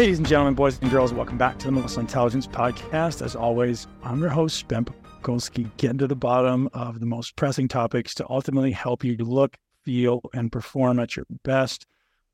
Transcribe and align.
Ladies 0.00 0.16
and 0.16 0.26
gentlemen, 0.26 0.54
boys 0.54 0.78
and 0.80 0.90
girls, 0.90 1.12
welcome 1.12 1.36
back 1.36 1.58
to 1.58 1.66
the 1.66 1.72
Muscle 1.72 2.00
Intelligence 2.00 2.46
Podcast. 2.46 3.20
As 3.20 3.36
always, 3.36 3.86
I'm 4.02 4.18
your 4.18 4.30
host, 4.30 4.66
Ben 4.66 4.86
Pakulski, 4.86 5.70
getting 5.76 5.98
to 5.98 6.06
the 6.06 6.16
bottom 6.16 6.70
of 6.72 7.00
the 7.00 7.06
most 7.06 7.36
pressing 7.36 7.68
topics 7.68 8.14
to 8.14 8.26
ultimately 8.30 8.72
help 8.72 9.04
you 9.04 9.14
look, 9.18 9.58
feel, 9.84 10.22
and 10.32 10.50
perform 10.50 11.00
at 11.00 11.16
your 11.16 11.26
best. 11.44 11.84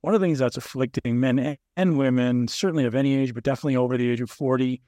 One 0.03 0.15
of 0.15 0.21
the 0.21 0.25
things 0.25 0.39
that's 0.39 0.57
afflicting 0.57 1.19
men 1.19 1.57
and 1.77 1.99
women, 1.99 2.47
certainly 2.47 2.85
of 2.85 2.95
any 2.95 3.17
age, 3.17 3.35
but 3.35 3.43
definitely 3.43 3.75
over 3.75 3.99
the 3.99 4.11
age 4.11 4.21
of 4.21 4.31
40, 4.31 4.81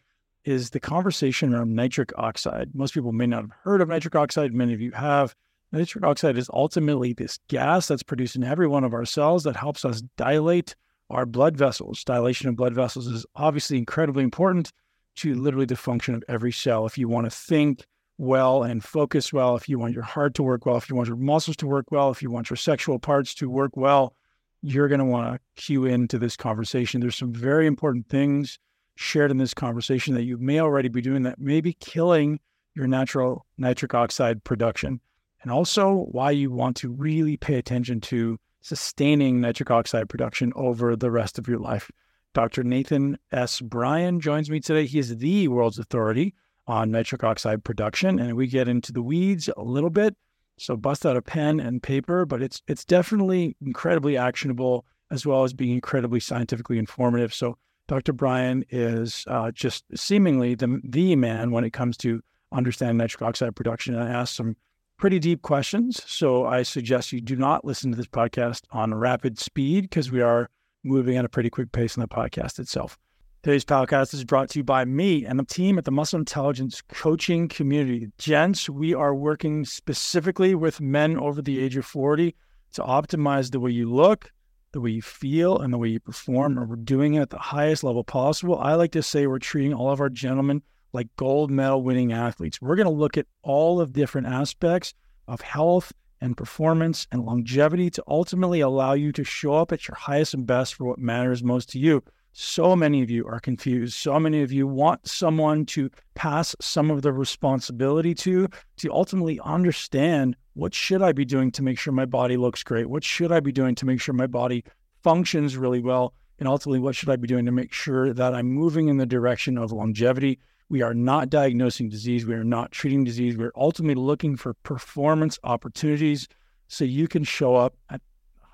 is 0.44 0.70
the 0.70 0.78
conversation 0.78 1.52
around 1.52 1.74
nitric 1.74 2.12
oxide. 2.16 2.76
Most 2.76 2.94
people 2.94 3.10
may 3.10 3.26
not 3.26 3.42
have 3.42 3.50
heard 3.64 3.80
of 3.80 3.88
nitric 3.88 4.14
oxide, 4.14 4.54
many 4.54 4.72
of 4.72 4.80
you 4.80 4.92
have. 4.92 5.34
Nitric 5.72 6.04
oxide 6.04 6.38
is 6.38 6.48
ultimately 6.54 7.12
this 7.12 7.40
gas 7.48 7.88
that's 7.88 8.04
produced 8.04 8.36
in 8.36 8.44
every 8.44 8.68
one 8.68 8.84
of 8.84 8.94
our 8.94 9.04
cells 9.04 9.42
that 9.42 9.56
helps 9.56 9.84
us 9.84 10.00
dilate 10.16 10.76
our 11.10 11.26
blood 11.26 11.56
vessels. 11.56 12.04
Dilation 12.04 12.48
of 12.48 12.56
blood 12.56 12.74
vessels 12.74 13.06
is 13.06 13.24
obviously 13.34 13.78
incredibly 13.78 14.24
important 14.24 14.72
to 15.16 15.34
literally 15.34 15.66
the 15.66 15.76
function 15.76 16.14
of 16.14 16.24
every 16.28 16.52
cell. 16.52 16.86
If 16.86 16.98
you 16.98 17.08
want 17.08 17.26
to 17.26 17.30
think 17.30 17.86
well 18.18 18.62
and 18.62 18.84
focus 18.84 19.32
well, 19.32 19.56
if 19.56 19.68
you 19.68 19.78
want 19.78 19.94
your 19.94 20.02
heart 20.02 20.34
to 20.34 20.42
work 20.42 20.66
well, 20.66 20.76
if 20.76 20.88
you 20.88 20.96
want 20.96 21.08
your 21.08 21.16
muscles 21.16 21.56
to 21.56 21.66
work 21.66 21.90
well, 21.90 22.10
if 22.10 22.22
you 22.22 22.30
want 22.30 22.50
your 22.50 22.56
sexual 22.56 22.98
parts 22.98 23.34
to 23.34 23.48
work 23.48 23.76
well, 23.76 24.14
you're 24.62 24.88
going 24.88 24.98
to 24.98 25.04
want 25.04 25.34
to 25.34 25.62
cue 25.62 25.84
into 25.84 26.18
this 26.18 26.36
conversation. 26.36 27.00
There's 27.00 27.16
some 27.16 27.32
very 27.32 27.66
important 27.66 28.08
things 28.08 28.58
shared 28.96 29.30
in 29.30 29.38
this 29.38 29.54
conversation 29.54 30.14
that 30.14 30.24
you 30.24 30.36
may 30.38 30.60
already 30.60 30.88
be 30.88 31.00
doing 31.00 31.22
that 31.22 31.38
may 31.38 31.60
be 31.60 31.72
killing 31.74 32.40
your 32.74 32.88
natural 32.88 33.46
nitric 33.56 33.94
oxide 33.94 34.42
production. 34.42 35.00
And 35.42 35.52
also 35.52 36.06
why 36.10 36.32
you 36.32 36.50
want 36.50 36.76
to 36.78 36.90
really 36.90 37.36
pay 37.36 37.54
attention 37.54 38.00
to 38.02 38.38
sustaining 38.68 39.40
nitric 39.40 39.70
oxide 39.70 40.08
production 40.08 40.52
over 40.54 40.94
the 40.94 41.10
rest 41.10 41.38
of 41.38 41.48
your 41.48 41.58
life. 41.58 41.90
Dr. 42.34 42.62
Nathan 42.62 43.18
S. 43.32 43.60
Bryan 43.60 44.20
joins 44.20 44.50
me 44.50 44.60
today. 44.60 44.86
He 44.86 44.98
is 44.98 45.16
the 45.16 45.48
world's 45.48 45.78
authority 45.78 46.34
on 46.66 46.90
nitric 46.90 47.24
oxide 47.24 47.64
production, 47.64 48.18
and 48.18 48.36
we 48.36 48.46
get 48.46 48.68
into 48.68 48.92
the 48.92 49.02
weeds 49.02 49.48
a 49.56 49.62
little 49.62 49.90
bit. 49.90 50.14
So 50.58 50.76
bust 50.76 51.06
out 51.06 51.16
a 51.16 51.22
pen 51.22 51.60
and 51.60 51.82
paper, 51.82 52.26
but 52.26 52.42
it's 52.42 52.62
it's 52.68 52.84
definitely 52.84 53.56
incredibly 53.64 54.16
actionable 54.16 54.84
as 55.10 55.24
well 55.24 55.44
as 55.44 55.54
being 55.54 55.72
incredibly 55.72 56.20
scientifically 56.20 56.78
informative. 56.78 57.32
So 57.32 57.56
Dr. 57.86 58.12
Bryan 58.12 58.64
is 58.68 59.24
uh, 59.28 59.50
just 59.52 59.84
seemingly 59.96 60.54
the 60.54 60.80
the 60.84 61.16
man 61.16 61.52
when 61.52 61.64
it 61.64 61.72
comes 61.72 61.96
to 61.98 62.22
understanding 62.52 62.98
nitric 62.98 63.22
oxide 63.22 63.56
production. 63.56 63.94
And 63.94 64.04
I 64.04 64.12
asked 64.12 64.34
some 64.34 64.56
pretty 64.98 65.20
deep 65.20 65.42
questions. 65.42 66.02
So 66.06 66.44
I 66.44 66.62
suggest 66.64 67.12
you 67.12 67.20
do 67.20 67.36
not 67.36 67.64
listen 67.64 67.90
to 67.92 67.96
this 67.96 68.08
podcast 68.08 68.62
on 68.72 68.92
rapid 68.94 69.38
speed 69.38 69.84
because 69.84 70.10
we 70.10 70.20
are 70.20 70.50
moving 70.84 71.16
at 71.16 71.24
a 71.24 71.28
pretty 71.28 71.50
quick 71.50 71.72
pace 71.72 71.96
in 71.96 72.00
the 72.00 72.08
podcast 72.08 72.58
itself. 72.58 72.98
Today's 73.44 73.64
podcast 73.64 74.12
is 74.12 74.24
brought 74.24 74.50
to 74.50 74.58
you 74.58 74.64
by 74.64 74.84
me 74.84 75.24
and 75.24 75.38
the 75.38 75.44
team 75.44 75.78
at 75.78 75.84
the 75.84 75.92
Muscle 75.92 76.18
Intelligence 76.18 76.82
Coaching 76.88 77.46
Community. 77.46 78.10
Gents, 78.18 78.68
we 78.68 78.92
are 78.92 79.14
working 79.14 79.64
specifically 79.64 80.56
with 80.56 80.80
men 80.80 81.16
over 81.16 81.40
the 81.40 81.60
age 81.60 81.76
of 81.76 81.86
40 81.86 82.34
to 82.72 82.82
optimize 82.82 83.52
the 83.52 83.60
way 83.60 83.70
you 83.70 83.88
look, 83.88 84.32
the 84.72 84.80
way 84.80 84.90
you 84.90 85.02
feel, 85.02 85.58
and 85.58 85.72
the 85.72 85.78
way 85.78 85.88
you 85.88 86.00
perform. 86.00 86.58
And 86.58 86.68
we're 86.68 86.76
doing 86.76 87.14
it 87.14 87.20
at 87.20 87.30
the 87.30 87.38
highest 87.38 87.84
level 87.84 88.02
possible. 88.02 88.58
I 88.58 88.74
like 88.74 88.92
to 88.92 89.02
say 89.02 89.28
we're 89.28 89.38
treating 89.38 89.72
all 89.72 89.92
of 89.92 90.00
our 90.00 90.10
gentlemen 90.10 90.62
like 90.92 91.08
gold 91.16 91.50
medal 91.50 91.82
winning 91.82 92.12
athletes. 92.12 92.60
We're 92.60 92.76
going 92.76 92.86
to 92.86 92.92
look 92.92 93.16
at 93.16 93.26
all 93.42 93.80
of 93.80 93.92
different 93.92 94.26
aspects 94.26 94.94
of 95.26 95.40
health 95.40 95.92
and 96.20 96.36
performance 96.36 97.06
and 97.12 97.24
longevity 97.24 97.90
to 97.90 98.02
ultimately 98.08 98.60
allow 98.60 98.94
you 98.94 99.12
to 99.12 99.24
show 99.24 99.54
up 99.54 99.72
at 99.72 99.86
your 99.86 99.94
highest 99.94 100.34
and 100.34 100.46
best 100.46 100.74
for 100.74 100.84
what 100.84 100.98
matters 100.98 101.44
most 101.44 101.70
to 101.70 101.78
you. 101.78 102.02
So 102.32 102.76
many 102.76 103.02
of 103.02 103.10
you 103.10 103.26
are 103.26 103.40
confused. 103.40 103.94
So 103.94 104.18
many 104.20 104.42
of 104.42 104.52
you 104.52 104.66
want 104.66 105.08
someone 105.08 105.66
to 105.66 105.90
pass 106.14 106.54
some 106.60 106.90
of 106.90 107.02
the 107.02 107.12
responsibility 107.12 108.14
to, 108.14 108.48
to 108.76 108.92
ultimately 108.92 109.40
understand 109.40 110.36
what 110.54 110.74
should 110.74 111.02
I 111.02 111.12
be 111.12 111.24
doing 111.24 111.50
to 111.52 111.62
make 111.62 111.78
sure 111.78 111.92
my 111.92 112.04
body 112.04 112.36
looks 112.36 112.62
great? 112.62 112.88
What 112.88 113.04
should 113.04 113.32
I 113.32 113.40
be 113.40 113.52
doing 113.52 113.74
to 113.76 113.86
make 113.86 114.00
sure 114.00 114.14
my 114.14 114.26
body 114.26 114.64
functions 115.02 115.56
really 115.56 115.80
well? 115.80 116.14
And 116.38 116.46
ultimately, 116.46 116.78
what 116.78 116.94
should 116.94 117.08
I 117.08 117.16
be 117.16 117.26
doing 117.26 117.46
to 117.46 117.52
make 117.52 117.72
sure 117.72 118.12
that 118.12 118.34
I'm 118.34 118.46
moving 118.46 118.88
in 118.88 118.98
the 118.98 119.06
direction 119.06 119.58
of 119.58 119.72
longevity 119.72 120.38
we 120.68 120.82
are 120.82 120.94
not 120.94 121.30
diagnosing 121.30 121.88
disease. 121.88 122.26
We 122.26 122.34
are 122.34 122.44
not 122.44 122.72
treating 122.72 123.04
disease. 123.04 123.36
We're 123.36 123.52
ultimately 123.56 124.02
looking 124.02 124.36
for 124.36 124.54
performance 124.54 125.38
opportunities 125.42 126.28
so 126.68 126.84
you 126.84 127.08
can 127.08 127.24
show 127.24 127.56
up 127.56 127.74
at 127.88 128.00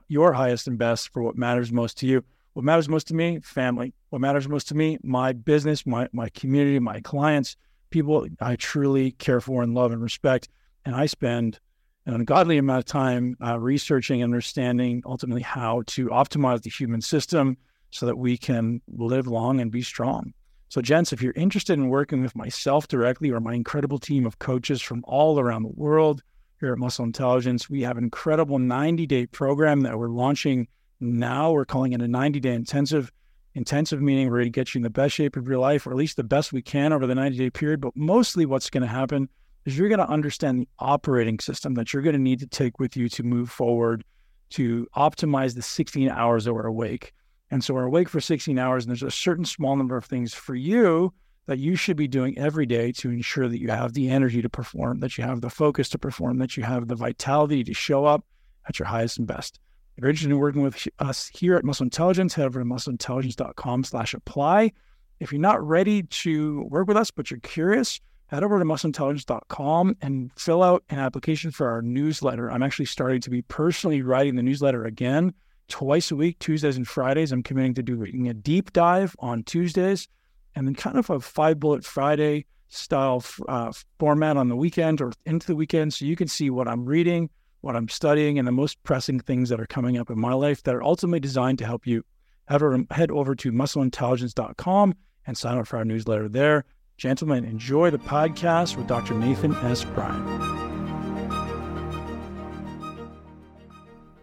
your 0.08 0.32
highest 0.32 0.68
and 0.68 0.78
best 0.78 1.12
for 1.12 1.22
what 1.22 1.36
matters 1.36 1.72
most 1.72 1.98
to 1.98 2.06
you. 2.06 2.24
What 2.52 2.64
matters 2.64 2.88
most 2.88 3.08
to 3.08 3.14
me, 3.14 3.40
family. 3.40 3.94
What 4.10 4.20
matters 4.20 4.48
most 4.48 4.68
to 4.68 4.76
me, 4.76 4.98
my 5.02 5.32
business, 5.32 5.84
my, 5.84 6.08
my 6.12 6.28
community, 6.28 6.78
my 6.78 7.00
clients, 7.00 7.56
people 7.90 8.26
I 8.40 8.54
truly 8.56 9.10
care 9.12 9.40
for 9.40 9.62
and 9.62 9.74
love 9.74 9.90
and 9.90 10.00
respect. 10.00 10.48
And 10.84 10.94
I 10.94 11.06
spend 11.06 11.58
an 12.06 12.14
ungodly 12.14 12.58
amount 12.58 12.78
of 12.78 12.84
time 12.84 13.36
uh, 13.44 13.58
researching 13.58 14.22
and 14.22 14.32
understanding 14.32 15.02
ultimately 15.04 15.42
how 15.42 15.82
to 15.88 16.06
optimize 16.08 16.62
the 16.62 16.70
human 16.70 17.00
system 17.00 17.56
so 17.90 18.06
that 18.06 18.18
we 18.18 18.36
can 18.36 18.82
live 18.86 19.26
long 19.26 19.60
and 19.60 19.72
be 19.72 19.82
strong. 19.82 20.32
So, 20.68 20.80
gents, 20.80 21.12
if 21.12 21.22
you're 21.22 21.32
interested 21.34 21.74
in 21.74 21.88
working 21.88 22.22
with 22.22 22.34
myself 22.34 22.88
directly 22.88 23.30
or 23.30 23.40
my 23.40 23.54
incredible 23.54 23.98
team 23.98 24.26
of 24.26 24.38
coaches 24.38 24.82
from 24.82 25.04
all 25.06 25.38
around 25.38 25.62
the 25.62 25.72
world 25.74 26.22
here 26.60 26.72
at 26.72 26.78
Muscle 26.78 27.04
Intelligence, 27.04 27.70
we 27.70 27.82
have 27.82 27.96
an 27.96 28.04
incredible 28.04 28.58
90 28.58 29.06
day 29.06 29.26
program 29.26 29.82
that 29.82 29.98
we're 29.98 30.08
launching 30.08 30.66
now. 31.00 31.52
We're 31.52 31.64
calling 31.64 31.92
it 31.92 32.02
a 32.02 32.08
90 32.08 32.40
day 32.40 32.54
intensive. 32.54 33.12
Intensive 33.54 34.02
meaning 34.02 34.28
we're 34.30 34.38
going 34.38 34.46
to 34.46 34.50
get 34.50 34.74
you 34.74 34.80
in 34.80 34.82
the 34.82 34.90
best 34.90 35.14
shape 35.14 35.36
of 35.36 35.46
your 35.46 35.58
life, 35.58 35.86
or 35.86 35.90
at 35.90 35.96
least 35.96 36.16
the 36.16 36.24
best 36.24 36.52
we 36.52 36.60
can 36.60 36.92
over 36.92 37.06
the 37.06 37.14
90 37.14 37.38
day 37.38 37.50
period. 37.50 37.80
But 37.80 37.94
mostly, 37.94 38.46
what's 38.46 38.70
going 38.70 38.82
to 38.82 38.88
happen 38.88 39.28
is 39.64 39.78
you're 39.78 39.88
going 39.88 40.00
to 40.00 40.08
understand 40.08 40.58
the 40.58 40.68
operating 40.78 41.38
system 41.38 41.74
that 41.74 41.92
you're 41.92 42.02
going 42.02 42.16
to 42.16 42.20
need 42.20 42.40
to 42.40 42.46
take 42.46 42.78
with 42.80 42.96
you 42.96 43.08
to 43.10 43.22
move 43.22 43.50
forward 43.50 44.04
to 44.50 44.86
optimize 44.96 45.54
the 45.54 45.62
16 45.62 46.08
hours 46.10 46.44
that 46.44 46.54
we're 46.54 46.66
awake. 46.66 47.12
And 47.54 47.62
so 47.62 47.72
we're 47.72 47.84
awake 47.84 48.08
for 48.08 48.20
16 48.20 48.58
hours, 48.58 48.84
and 48.84 48.90
there's 48.90 49.04
a 49.04 49.12
certain 49.12 49.44
small 49.44 49.76
number 49.76 49.96
of 49.96 50.04
things 50.04 50.34
for 50.34 50.56
you 50.56 51.14
that 51.46 51.60
you 51.60 51.76
should 51.76 51.96
be 51.96 52.08
doing 52.08 52.36
every 52.36 52.66
day 52.66 52.90
to 52.90 53.10
ensure 53.10 53.46
that 53.46 53.60
you 53.60 53.68
have 53.68 53.92
the 53.92 54.10
energy 54.10 54.42
to 54.42 54.48
perform, 54.48 54.98
that 54.98 55.16
you 55.16 55.22
have 55.22 55.40
the 55.40 55.48
focus 55.48 55.88
to 55.90 55.96
perform, 55.96 56.38
that 56.38 56.56
you 56.56 56.64
have 56.64 56.88
the 56.88 56.96
vitality 56.96 57.62
to 57.62 57.72
show 57.72 58.06
up 58.06 58.24
at 58.66 58.80
your 58.80 58.88
highest 58.88 59.18
and 59.18 59.28
best. 59.28 59.60
If 59.96 60.02
you're 60.02 60.10
interested 60.10 60.32
in 60.32 60.38
working 60.40 60.62
with 60.62 60.88
us 60.98 61.28
here 61.28 61.54
at 61.54 61.62
Muscle 61.62 61.84
Intelligence, 61.84 62.34
head 62.34 62.46
over 62.46 62.58
to 62.58 62.66
muscleintelligence.com 62.66 63.84
slash 63.84 64.14
apply. 64.14 64.72
If 65.20 65.30
you're 65.30 65.40
not 65.40 65.64
ready 65.64 66.02
to 66.02 66.66
work 66.70 66.88
with 66.88 66.96
us, 66.96 67.12
but 67.12 67.30
you're 67.30 67.38
curious, 67.38 68.00
head 68.26 68.42
over 68.42 68.58
to 68.58 68.64
muscleintelligence.com 68.64 69.96
and 70.02 70.32
fill 70.36 70.64
out 70.64 70.82
an 70.90 70.98
application 70.98 71.52
for 71.52 71.70
our 71.70 71.82
newsletter. 71.82 72.50
I'm 72.50 72.64
actually 72.64 72.86
starting 72.86 73.20
to 73.20 73.30
be 73.30 73.42
personally 73.42 74.02
writing 74.02 74.34
the 74.34 74.42
newsletter 74.42 74.84
again 74.84 75.34
twice 75.68 76.10
a 76.10 76.16
week, 76.16 76.38
Tuesdays 76.38 76.76
and 76.76 76.86
Fridays. 76.86 77.32
I'm 77.32 77.42
committing 77.42 77.74
to 77.74 77.82
doing 77.82 78.28
a 78.28 78.34
deep 78.34 78.72
dive 78.72 79.14
on 79.18 79.42
Tuesdays 79.42 80.08
and 80.54 80.66
then 80.66 80.74
kind 80.74 80.98
of 80.98 81.10
a 81.10 81.20
five 81.20 81.60
bullet 81.60 81.84
Friday 81.84 82.46
style 82.68 83.24
uh, 83.48 83.72
format 83.98 84.36
on 84.36 84.48
the 84.48 84.56
weekend 84.56 85.00
or 85.00 85.12
into 85.26 85.46
the 85.46 85.56
weekend. 85.56 85.94
So 85.94 86.04
you 86.04 86.16
can 86.16 86.28
see 86.28 86.50
what 86.50 86.68
I'm 86.68 86.84
reading, 86.84 87.30
what 87.60 87.76
I'm 87.76 87.88
studying, 87.88 88.38
and 88.38 88.46
the 88.46 88.52
most 88.52 88.82
pressing 88.82 89.20
things 89.20 89.48
that 89.48 89.60
are 89.60 89.66
coming 89.66 89.96
up 89.98 90.10
in 90.10 90.20
my 90.20 90.34
life 90.34 90.62
that 90.64 90.74
are 90.74 90.82
ultimately 90.82 91.20
designed 91.20 91.58
to 91.58 91.66
help 91.66 91.86
you. 91.86 92.04
Head 92.46 92.62
over, 92.62 92.84
head 92.90 93.10
over 93.10 93.34
to 93.36 93.52
muscleintelligence.com 93.52 94.94
and 95.26 95.36
sign 95.36 95.58
up 95.58 95.66
for 95.66 95.78
our 95.78 95.84
newsletter 95.84 96.28
there. 96.28 96.64
Gentlemen, 96.96 97.44
enjoy 97.44 97.90
the 97.90 97.98
podcast 97.98 98.76
with 98.76 98.86
Dr. 98.86 99.14
Nathan 99.14 99.54
S. 99.56 99.84
Bryan. 99.84 100.63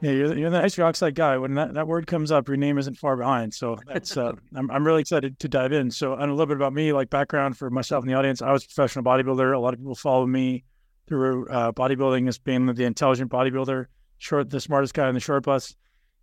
Yeah, 0.02 0.12
you're, 0.12 0.38
you're 0.38 0.50
the 0.50 0.60
nitric 0.62 0.84
oxide 0.84 1.14
guy. 1.16 1.38
When 1.38 1.54
that, 1.56 1.76
that 1.76 1.88
word 1.88 2.08
comes 2.08 2.32
up, 2.32 2.48
your 2.48 2.58
name 2.58 2.78
isn't 2.78 2.98
far 2.98 3.16
behind. 3.16 3.54
So 3.54 3.78
that's 3.86 4.18
uh, 4.18 4.34
I'm 4.56 4.70
I'm 4.72 4.86
really 4.86 5.02
excited 5.02 5.40
to 5.40 5.48
dive 5.48 5.74
in. 5.74 5.92
So 5.92 6.14
and 6.14 6.24
a 6.24 6.34
little 6.34 6.48
bit 6.48 6.58
about 6.58 6.74
me, 6.74 6.92
like 6.92 7.10
background 7.10 7.58
for 7.58 7.70
myself 7.70 8.04
and 8.04 8.12
the 8.12 8.18
audience. 8.18 8.42
I 8.42 8.52
was 8.52 8.64
a 8.64 8.68
professional 8.68 9.06
bodybuilder. 9.06 9.56
A 9.56 9.60
lot 9.60 9.74
of 9.74 9.80
people 9.80 9.96
follow 9.96 10.26
me 10.26 10.64
through 11.08 11.48
uh, 11.50 11.72
bodybuilding 11.72 12.28
as 12.28 12.38
being 12.38 12.66
the 12.66 12.84
intelligent 12.84 13.30
bodybuilder, 13.30 13.86
short, 14.18 14.50
the 14.50 14.60
smartest 14.60 14.94
guy 14.94 15.08
on 15.08 15.14
the 15.14 15.20
short 15.20 15.44
bus, 15.44 15.76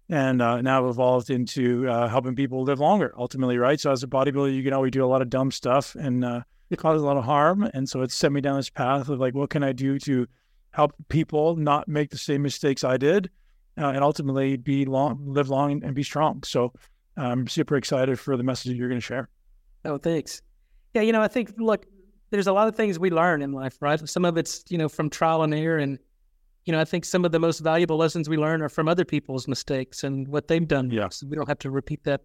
and 0.08 0.40
uh, 0.42 0.60
now 0.60 0.88
evolved 0.88 1.30
into 1.30 1.88
uh, 1.88 2.08
helping 2.08 2.34
people 2.34 2.64
live 2.64 2.80
longer. 2.80 3.12
Ultimately, 3.16 3.58
right? 3.58 3.78
So 3.78 3.92
as 3.92 4.02
a 4.02 4.06
bodybuilder, 4.06 4.54
you 4.54 4.64
can 4.64 4.72
always 4.72 4.90
do 4.90 5.04
a 5.04 5.06
lot 5.06 5.22
of 5.22 5.30
dumb 5.30 5.50
stuff 5.50 5.94
and 5.94 6.24
uh, 6.24 6.40
it 6.70 6.78
causes 6.78 7.02
a 7.02 7.06
lot 7.06 7.16
of 7.16 7.24
harm. 7.24 7.68
And 7.74 7.88
so 7.88 8.02
it 8.02 8.10
sent 8.10 8.34
me 8.34 8.40
down 8.40 8.56
this 8.56 8.70
path 8.70 9.08
of 9.08 9.20
like, 9.20 9.34
what 9.34 9.50
can 9.50 9.62
I 9.62 9.72
do 9.72 9.98
to 10.00 10.26
help 10.70 10.92
people 11.08 11.56
not 11.56 11.88
make 11.88 12.10
the 12.10 12.18
same 12.18 12.42
mistakes 12.42 12.82
I 12.82 12.96
did? 12.96 13.30
Uh, 13.78 13.90
and 13.90 14.02
ultimately 14.02 14.56
be 14.56 14.84
long, 14.84 15.22
live 15.24 15.48
long, 15.48 15.82
and 15.84 15.94
be 15.94 16.02
strong. 16.02 16.42
So 16.42 16.72
I'm 17.16 17.46
super 17.46 17.76
excited 17.76 18.18
for 18.18 18.36
the 18.36 18.42
message 18.42 18.76
you're 18.76 18.88
going 18.88 19.00
to 19.00 19.06
share. 19.06 19.28
Oh, 19.84 19.98
thanks. 19.98 20.42
Yeah, 20.94 21.02
you 21.02 21.12
know, 21.12 21.22
I 21.22 21.28
think 21.28 21.52
look, 21.58 21.86
there's 22.30 22.46
a 22.46 22.52
lot 22.52 22.68
of 22.68 22.76
things 22.76 22.98
we 22.98 23.10
learn 23.10 23.42
in 23.42 23.52
life, 23.52 23.76
right? 23.80 24.06
Some 24.08 24.24
of 24.24 24.36
it's 24.36 24.64
you 24.68 24.78
know 24.78 24.88
from 24.88 25.10
trial 25.10 25.42
and 25.42 25.54
error, 25.54 25.78
and 25.78 25.98
you 26.64 26.72
know, 26.72 26.80
I 26.80 26.84
think 26.84 27.04
some 27.04 27.24
of 27.24 27.32
the 27.32 27.38
most 27.38 27.60
valuable 27.60 27.96
lessons 27.96 28.28
we 28.28 28.36
learn 28.36 28.62
are 28.62 28.68
from 28.68 28.88
other 28.88 29.04
people's 29.04 29.48
mistakes 29.48 30.04
and 30.04 30.28
what 30.28 30.48
they've 30.48 30.66
done. 30.66 30.90
Yeah, 30.90 31.08
so 31.10 31.26
we 31.26 31.36
don't 31.36 31.48
have 31.48 31.58
to 31.60 31.70
repeat 31.70 32.04
that 32.04 32.22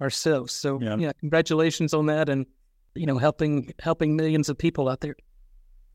ourselves. 0.00 0.52
So 0.52 0.80
yeah. 0.80 0.96
yeah, 0.96 1.12
congratulations 1.18 1.94
on 1.94 2.06
that, 2.06 2.28
and 2.28 2.46
you 2.94 3.06
know, 3.06 3.18
helping 3.18 3.72
helping 3.78 4.16
millions 4.16 4.48
of 4.48 4.58
people 4.58 4.88
out 4.88 5.00
there. 5.00 5.16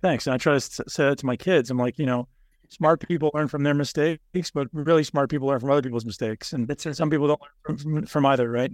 Thanks. 0.02 0.28
And 0.28 0.34
I 0.34 0.38
try 0.38 0.54
to 0.54 0.60
say 0.60 1.06
that 1.06 1.18
to 1.20 1.26
my 1.26 1.36
kids. 1.36 1.72
I'm 1.72 1.78
like, 1.78 1.98
you 1.98 2.06
know, 2.06 2.28
smart 2.70 3.06
people 3.08 3.32
learn 3.34 3.48
from 3.48 3.64
their 3.64 3.74
mistakes, 3.74 4.52
but 4.54 4.68
really 4.74 5.04
smart 5.04 5.30
people 5.30 5.48
learn 5.48 5.60
from 5.60 5.72
other 5.72 5.82
people's 5.82 6.06
mistakes. 6.06 6.54
And 6.54 6.68
That's 6.68 6.98
some 6.98 7.10
people 7.10 7.28
don't 7.28 7.42
learn 7.68 7.78
from, 7.78 8.06
from 8.06 8.26
either, 8.26 8.50
right? 8.50 8.72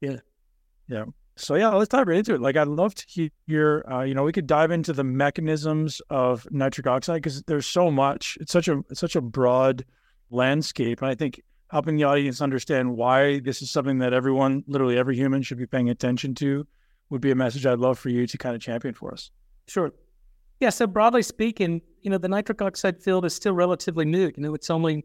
Yeah. 0.00 0.18
Yeah. 0.88 1.04
So 1.36 1.54
yeah, 1.54 1.68
let's 1.68 1.88
dive 1.88 2.06
right 2.06 2.18
into 2.18 2.34
it. 2.34 2.40
Like 2.40 2.56
I'd 2.56 2.68
love 2.68 2.94
to 2.94 3.30
hear, 3.46 3.84
uh, 3.90 4.02
you 4.02 4.14
know, 4.14 4.24
we 4.24 4.32
could 4.32 4.46
dive 4.46 4.70
into 4.70 4.92
the 4.92 5.04
mechanisms 5.04 6.02
of 6.10 6.46
nitric 6.50 6.86
oxide 6.86 7.22
because 7.22 7.42
there's 7.44 7.66
so 7.66 7.90
much. 7.90 8.36
It's 8.40 8.52
such 8.52 8.68
a 8.68 8.82
it's 8.90 9.00
such 9.00 9.16
a 9.16 9.20
broad 9.22 9.84
landscape, 10.30 11.00
and 11.00 11.10
I 11.10 11.14
think 11.14 11.40
helping 11.70 11.96
the 11.96 12.04
audience 12.04 12.42
understand 12.42 12.94
why 12.94 13.40
this 13.40 13.62
is 13.62 13.70
something 13.70 13.98
that 13.98 14.12
everyone, 14.12 14.64
literally 14.66 14.98
every 14.98 15.16
human, 15.16 15.40
should 15.42 15.58
be 15.58 15.66
paying 15.66 15.88
attention 15.88 16.34
to, 16.34 16.66
would 17.08 17.20
be 17.20 17.30
a 17.30 17.34
message 17.34 17.64
I'd 17.64 17.78
love 17.78 17.98
for 17.98 18.08
you 18.10 18.26
to 18.26 18.38
kind 18.38 18.54
of 18.54 18.60
champion 18.60 18.92
for 18.92 19.12
us. 19.12 19.30
Sure. 19.66 19.92
Yeah. 20.60 20.70
So 20.70 20.86
broadly 20.86 21.22
speaking, 21.22 21.80
you 22.02 22.10
know, 22.10 22.18
the 22.18 22.28
nitric 22.28 22.60
oxide 22.62 23.02
field 23.02 23.24
is 23.24 23.34
still 23.34 23.54
relatively 23.54 24.04
new. 24.04 24.30
You 24.36 24.42
know, 24.42 24.54
it's 24.54 24.70
only 24.70 25.04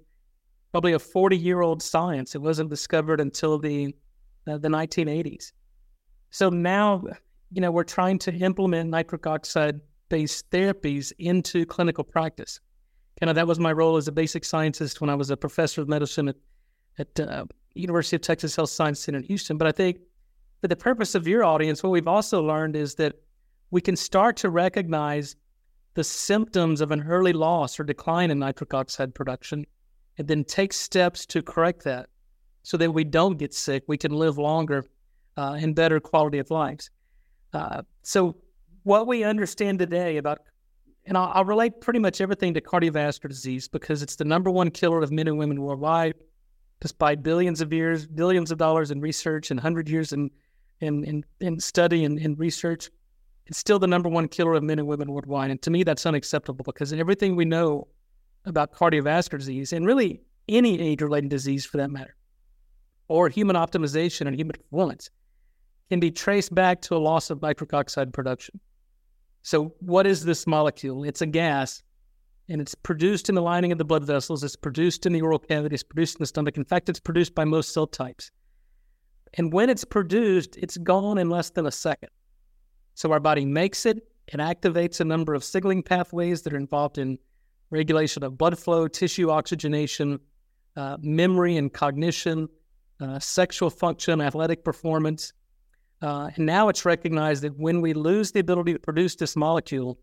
probably 0.72 0.94
a 0.94 1.00
40 1.00 1.38
year 1.38 1.62
old 1.62 1.82
science. 1.82 2.36
It 2.36 2.42
wasn't 2.42 2.70
discovered 2.70 3.22
until 3.22 3.58
the 3.58 3.96
uh, 4.48 4.58
the 4.58 4.68
1980s. 4.68 5.54
So 6.30 6.50
now, 6.50 7.04
you 7.52 7.62
know, 7.62 7.72
we're 7.72 7.84
trying 7.84 8.20
to 8.20 8.34
implement 8.34 8.90
nitric 8.90 9.26
oxide 9.26 9.80
based 10.10 10.50
therapies 10.52 11.14
into 11.18 11.66
clinical 11.66 12.04
practice. 12.04 12.60
Kind 13.20 13.30
of 13.30 13.36
that 13.36 13.48
was 13.48 13.60
my 13.60 13.72
role 13.72 13.96
as 13.96 14.08
a 14.10 14.12
basic 14.12 14.44
scientist 14.44 15.00
when 15.00 15.10
I 15.10 15.16
was 15.16 15.30
a 15.30 15.38
professor 15.38 15.82
of 15.82 15.88
medicine 15.88 16.28
at, 16.28 16.36
at 17.00 17.20
uh, 17.20 17.46
University 17.74 18.18
of 18.18 18.22
Texas 18.22 18.56
Health 18.56 18.70
Science 18.70 19.00
Center 19.00 19.20
in 19.20 19.24
Houston. 19.24 19.58
But 19.58 19.68
I 19.68 19.72
think 19.72 20.00
for 20.62 20.68
the 20.68 20.76
purpose 20.76 21.16
of 21.16 21.26
your 21.26 21.46
audience, 21.46 21.82
what 21.82 21.92
we've 21.92 22.08
also 22.08 22.44
learned 22.44 22.76
is 22.76 22.96
that 22.96 23.14
we 23.72 23.80
can 23.80 23.96
start 23.96 24.36
to 24.38 24.50
recognize 24.50 25.36
the 25.96 26.04
symptoms 26.04 26.82
of 26.82 26.92
an 26.92 27.04
early 27.08 27.34
loss 27.34 27.80
or 27.80 27.84
decline 27.84 28.30
in 28.30 28.40
nitric 28.40 28.74
oxide 28.74 29.16
production 29.16 29.66
and 30.18 30.28
then 30.28 30.44
take 30.44 30.72
steps 30.72 31.26
to 31.26 31.42
correct 31.42 31.84
that 31.86 32.08
so 32.64 32.78
that 32.78 32.92
we 32.92 33.04
don't 33.04 33.38
get 33.38 33.54
sick, 33.54 33.84
we 33.88 33.98
can 33.98 34.12
live 34.12 34.38
longer 34.38 34.86
uh, 35.38 35.58
and 35.60 35.76
better 35.76 36.00
quality 36.00 36.40
of 36.40 36.52
lives. 36.52 36.90
Uh, 37.54 37.82
so, 38.04 38.36
what 38.84 39.08
we 39.08 39.24
understand 39.24 39.80
today 39.80 40.18
about, 40.18 40.40
and 41.06 41.18
I'll, 41.18 41.32
I'll, 41.34 41.46
relate 41.46 41.82
pretty 41.82 42.00
much 42.00 42.22
everything 42.22 42.54
to 42.54 42.62
cardiovascular 42.62 43.30
disease 43.30 43.68
because 43.68 44.04
it's 44.04 44.16
the 44.16 44.26
number 44.26 44.52
one 44.52 44.70
killer 44.70 45.02
of 45.02 45.12
men 45.12 45.28
and 45.28 45.38
women 45.38 45.62
worldwide, 45.62 46.16
despite 46.82 47.24
billions 47.24 47.62
of 47.62 47.74
years, 47.74 48.06
billions 48.06 48.52
of 48.52 48.58
dollars 48.58 48.92
in 48.92 49.02
research 49.02 49.52
and 49.52 49.60
hundred 49.60 49.90
years 49.90 50.12
in 50.12 50.30
in 50.82 51.04
in, 51.04 51.26
in 51.40 51.60
study 51.60 52.04
and, 52.04 52.20
and 52.20 52.38
research. 52.38 52.90
It's 53.48 53.58
still 53.58 53.80
the 53.80 53.88
number 53.88 54.10
one 54.10 54.28
killer 54.28 54.56
of 54.56 54.64
men 54.64 54.80
and 54.80 54.88
women 54.88 55.12
worldwide. 55.12 55.52
And 55.52 55.62
to 55.64 55.72
me, 55.72 55.84
that's 55.84 56.06
unacceptable 56.06 56.64
because 56.64 56.92
everything 56.94 57.36
we 57.36 57.46
know 57.46 57.88
about 58.46 58.72
cardiovascular 58.72 59.38
disease 59.38 59.74
and 59.74 59.86
really 59.86 60.22
any 60.48 60.80
age 60.80 61.02
related 61.02 61.30
disease 61.30 61.66
for 61.66 61.78
that 61.78 61.92
matter, 61.92 62.16
or 63.08 63.30
human 63.30 63.56
optimization 63.56 64.28
and 64.28 64.36
human 64.36 64.56
performance, 64.56 65.10
can 65.90 66.00
be 66.00 66.12
traced 66.12 66.54
back 66.54 66.82
to 66.82 66.96
a 66.96 66.98
loss 66.98 67.30
of 67.30 67.42
nitric 67.42 67.74
oxide 67.74 68.14
production. 68.14 68.60
So, 69.44 69.76
what 69.80 70.08
is 70.08 70.26
this 70.26 70.48
molecule? 70.48 71.04
It's 71.04 71.22
a 71.22 71.28
gas, 71.28 71.84
and 72.50 72.60
it's 72.60 72.74
produced 72.74 73.30
in 73.30 73.36
the 73.36 73.42
lining 73.42 73.72
of 73.72 73.78
the 73.78 73.86
blood 73.86 74.04
vessels. 74.04 74.44
It's 74.44 74.56
produced 74.56 75.06
in 75.06 75.14
the 75.14 75.22
oral 75.22 75.40
cavity. 75.40 75.76
It's 75.76 75.84
produced 75.84 76.16
in 76.16 76.24
the 76.24 76.28
stomach. 76.28 76.58
In 76.58 76.66
fact, 76.66 76.90
it's 76.90 77.00
produced 77.00 77.36
by 77.36 77.46
most 77.46 77.74
cell 77.74 77.88
types. 77.88 78.32
And 79.36 79.54
when 79.54 79.70
it's 79.70 79.84
produced, 79.84 80.58
it's 80.58 80.78
gone 80.78 81.18
in 81.18 81.30
less 81.30 81.52
than 81.52 81.66
a 81.66 81.72
second. 81.72 82.10
So 82.96 83.12
our 83.12 83.20
body 83.20 83.46
makes 83.46 83.86
it, 83.86 84.08
it 84.28 84.40
activates 84.40 85.00
a 85.00 85.06
number 85.06 85.34
of 85.34 85.44
signaling 85.44 85.84
pathways 85.84 86.42
that 86.42 86.54
are 86.54 86.58
involved 86.58 86.98
in 86.98 87.20
regulation 87.70 88.24
of 88.24 88.38
blood 88.38 88.58
flow, 88.58 88.88
tissue 88.88 89.30
oxygenation, 89.30 90.20
uh, 90.76 90.98
memory 91.02 91.58
and 91.58 91.72
cognition, 91.72 92.48
uh, 93.00 93.20
sexual 93.20 93.70
function, 93.70 94.22
athletic 94.22 94.64
performance. 94.64 95.34
Uh, 96.02 96.30
and 96.36 96.46
now 96.46 96.70
it's 96.70 96.86
recognized 96.86 97.44
that 97.44 97.58
when 97.58 97.82
we 97.82 97.94
lose 97.94 98.32
the 98.32 98.40
ability 98.40 98.74
to 98.74 98.80
produce 98.80 99.16
this 99.16 99.36
molecule, 99.36 100.00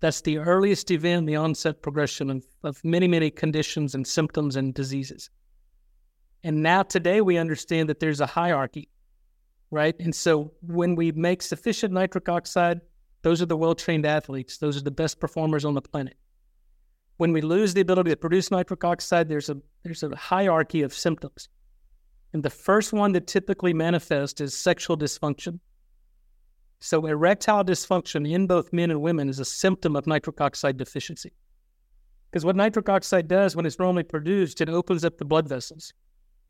that's 0.00 0.20
the 0.22 0.38
earliest 0.38 0.90
event 0.90 1.26
the 1.26 1.36
onset 1.36 1.80
progression 1.80 2.28
of, 2.28 2.44
of 2.64 2.84
many, 2.84 3.06
many 3.06 3.30
conditions 3.30 3.94
and 3.94 4.06
symptoms 4.06 4.56
and 4.56 4.74
diseases. 4.74 5.30
And 6.44 6.62
now 6.62 6.82
today 6.82 7.20
we 7.20 7.38
understand 7.38 7.88
that 7.88 8.00
there's 8.00 8.20
a 8.20 8.26
hierarchy 8.26 8.88
right? 9.72 9.96
And 9.98 10.14
so 10.14 10.52
when 10.60 10.94
we 10.94 11.10
make 11.12 11.42
sufficient 11.42 11.92
nitric 11.92 12.28
oxide, 12.28 12.82
those 13.22 13.40
are 13.40 13.46
the 13.46 13.56
well 13.56 13.74
trained 13.74 14.06
athletes, 14.06 14.58
those 14.58 14.76
are 14.76 14.82
the 14.82 14.90
best 14.90 15.18
performers 15.18 15.64
on 15.64 15.74
the 15.74 15.82
planet. 15.82 16.16
When 17.16 17.32
we 17.32 17.40
lose 17.40 17.72
the 17.74 17.80
ability 17.80 18.10
to 18.10 18.16
produce 18.16 18.50
nitric 18.50 18.84
oxide, 18.84 19.28
there's 19.28 19.48
a 19.48 19.56
there's 19.82 20.02
a 20.02 20.14
hierarchy 20.14 20.82
of 20.82 20.92
symptoms. 20.92 21.48
And 22.32 22.42
the 22.42 22.50
first 22.50 22.92
one 22.92 23.12
that 23.12 23.26
typically 23.26 23.74
manifests 23.74 24.40
is 24.40 24.56
sexual 24.56 24.96
dysfunction. 24.96 25.58
So 26.80 27.06
erectile 27.06 27.64
dysfunction 27.64 28.30
in 28.30 28.46
both 28.46 28.72
men 28.72 28.90
and 28.90 29.00
women 29.00 29.28
is 29.28 29.38
a 29.38 29.44
symptom 29.44 29.96
of 29.96 30.06
nitric 30.06 30.40
oxide 30.40 30.76
deficiency. 30.76 31.32
Because 32.30 32.44
what 32.44 32.56
nitric 32.56 32.88
oxide 32.88 33.28
does 33.28 33.54
when 33.54 33.66
it's 33.66 33.78
normally 33.78 34.02
produced, 34.02 34.60
it 34.60 34.68
opens 34.68 35.04
up 35.04 35.18
the 35.18 35.24
blood 35.24 35.48
vessels 35.48 35.92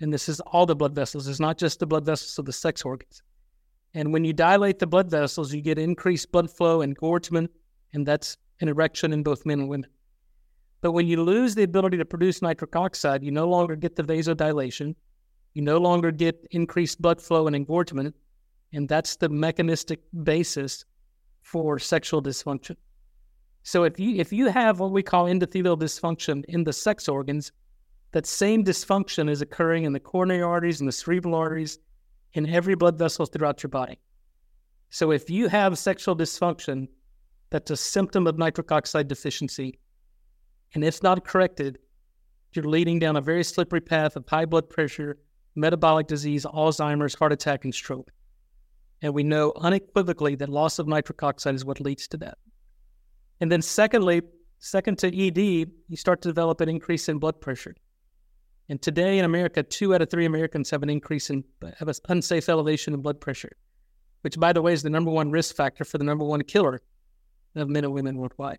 and 0.03 0.13
this 0.13 0.29
is 0.29 0.41
all 0.41 0.67
the 0.67 0.75
blood 0.75 0.95
vessels. 0.95 1.29
It's 1.29 1.41
not 1.41 1.57
just 1.57 1.79
the 1.79 1.87
blood 1.87 2.05
vessels 2.05 2.39
of 2.39 2.45
the 2.45 2.53
sex 2.53 2.83
organs. 2.83 3.23
And 3.95 4.13
when 4.13 4.25
you 4.25 4.33
dilate 4.33 4.81
the 4.81 4.87
blood 4.87 5.11
vessels, 5.11 5.55
you 5.55 5.63
get 5.63 5.79
increased 5.79 6.33
blood 6.33 6.51
flow 6.51 6.83
and 6.83 6.91
engorgement, 6.91 7.51
and 7.93 8.05
that's 8.05 8.37
an 8.61 8.69
erection 8.69 9.13
in 9.13 9.23
both 9.23 9.47
men 9.47 9.61
and 9.61 9.69
women. 9.69 9.89
But 10.81 10.93
when 10.93 11.07
you 11.07 11.23
lose 11.23 11.55
the 11.55 11.63
ability 11.63 11.99
to 11.99 12.05
produce 12.05 12.43
nitric 12.43 12.75
oxide, 12.75 13.23
you 13.23 13.31
no 13.31 13.49
longer 13.49 13.77
get 13.77 13.95
the 13.95 14.03
vasodilation, 14.03 14.97
you 15.55 15.63
no 15.63 15.79
longer 15.79 16.11
get 16.11 16.45
increased 16.51 17.01
blood 17.01 17.23
flow 17.23 17.47
and 17.47 17.55
engorgement, 17.55 18.17
and 18.73 18.89
that's 18.89 19.17
the 19.17 19.29
mechanistic 19.29 20.01
basis 20.25 20.85
for 21.43 21.79
sexual 21.79 22.21
dysfunction. 22.21 22.77
So 23.63 23.85
if 23.85 24.01
you 24.01 24.17
if 24.17 24.33
you 24.33 24.49
have 24.49 24.81
what 24.81 24.91
we 24.91 25.05
call 25.05 25.27
endothelial 25.27 25.79
dysfunction 25.79 26.45
in 26.49 26.65
the 26.65 26.73
sex 26.73 27.09
organs, 27.09 27.53
that 28.13 28.27
same 28.27 28.65
dysfunction 28.65 29.29
is 29.29 29.43
occurring 29.43 29.85
in 29.85 29.93
the 29.93 30.01
coronary 30.01 30.43
arteries 30.43 30.81
and 30.81 30.89
the 30.89 30.93
cerebral 30.93 31.35
arteries 31.35 31.79
in 32.35 32.49
every 32.49 32.75
blood 32.75 32.99
vessel 32.99 33.27
throughout 33.27 33.63
your 33.63 33.71
body. 33.71 33.99
So 34.91 35.11
if 35.11 35.31
you 35.31 35.49
have 35.49 35.79
sexual 35.79 36.15
dysfunction, 36.15 36.89
that's 37.51 37.71
a 37.71 37.77
symptom 37.77 38.27
of 38.27 38.39
nitric 38.39 38.71
oxide 38.71 39.09
deficiency. 39.09 39.79
And 40.75 40.85
if 40.85 41.03
not 41.03 41.25
corrected, 41.25 41.79
you're 42.53 42.65
leading 42.67 42.99
down 42.99 43.17
a 43.17 43.21
very 43.21 43.45
slippery 43.45 43.81
path 43.81 44.17
of 44.17 44.29
high 44.29 44.45
blood 44.45 44.69
pressure, 44.69 45.19
metabolic 45.55 46.07
disease, 46.07 46.45
Alzheimer's, 46.45 47.15
heart 47.15 47.33
attack, 47.33 47.65
and 47.65 47.75
stroke. 47.75 48.11
And 49.01 49.15
we 49.15 49.23
know 49.23 49.53
unequivocally 49.57 50.35
that 50.37 50.49
loss 50.49 50.79
of 50.79 50.87
nitric 50.87 51.23
oxide 51.23 51.55
is 51.55 51.65
what 51.65 51.81
leads 51.81 52.07
to 52.09 52.17
that. 52.19 52.39
And 53.41 53.51
then, 53.51 53.63
secondly, 53.63 54.23
second 54.59 54.99
to 54.99 55.09
ED, 55.09 55.39
you 55.39 55.97
start 55.97 56.23
to 56.23 56.29
develop 56.29 56.61
an 56.61 56.69
increase 56.69 57.09
in 57.09 57.19
blood 57.19 57.41
pressure. 57.41 57.75
And 58.69 58.81
today 58.81 59.19
in 59.19 59.25
America, 59.25 59.63
two 59.63 59.95
out 59.95 60.03
of 60.03 60.11
three 60.11 60.25
Americans 60.25 60.71
have 60.71 60.83
an 60.83 60.91
increase 60.91 61.31
in 61.31 61.45
have 61.79 61.89
an 61.89 61.95
unsafe 62.09 62.49
elevation 62.49 62.95
in 62.95 63.03
blood 63.03 63.21
pressure, 63.21 63.53
which, 64.23 64.39
by 64.39 64.53
the 64.53 64.63
way, 64.63 64.73
is 64.73 64.83
the 64.83 64.91
number 64.91 65.11
one 65.11 65.31
risk 65.31 65.55
factor 65.57 65.85
for 65.85 65.99
the 65.99 66.05
number 66.05 66.25
one 66.25 66.43
killer 66.43 66.81
of 67.55 67.69
men 67.69 67.85
and 67.85 67.93
women 67.93 68.17
worldwide. 68.17 68.59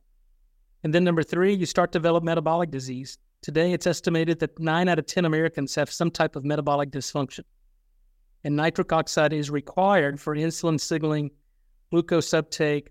And 0.84 0.94
then 0.94 1.04
number 1.04 1.24
three, 1.24 1.54
you 1.54 1.66
start 1.66 1.92
to 1.94 2.00
develop 2.00 2.24
metabolic 2.24 2.70
disease. 2.70 3.18
Today, 3.42 3.74
it's 3.74 3.88
estimated 3.88 4.40
that 4.40 4.60
nine 4.60 4.90
out 4.90 5.00
of 5.00 5.06
10 5.06 5.26
Americans 5.26 5.74
have 5.76 5.90
some 5.90 6.12
type 6.12 6.36
of 6.36 6.44
metabolic 6.44 6.92
dysfunction. 6.92 7.44
And 8.44 8.56
nitric 8.56 8.92
oxide 8.92 9.32
is 9.32 9.50
required 9.50 10.20
for 10.20 10.36
insulin 10.36 10.80
signaling, 10.80 11.32
glucose 11.90 12.34
uptake, 12.34 12.90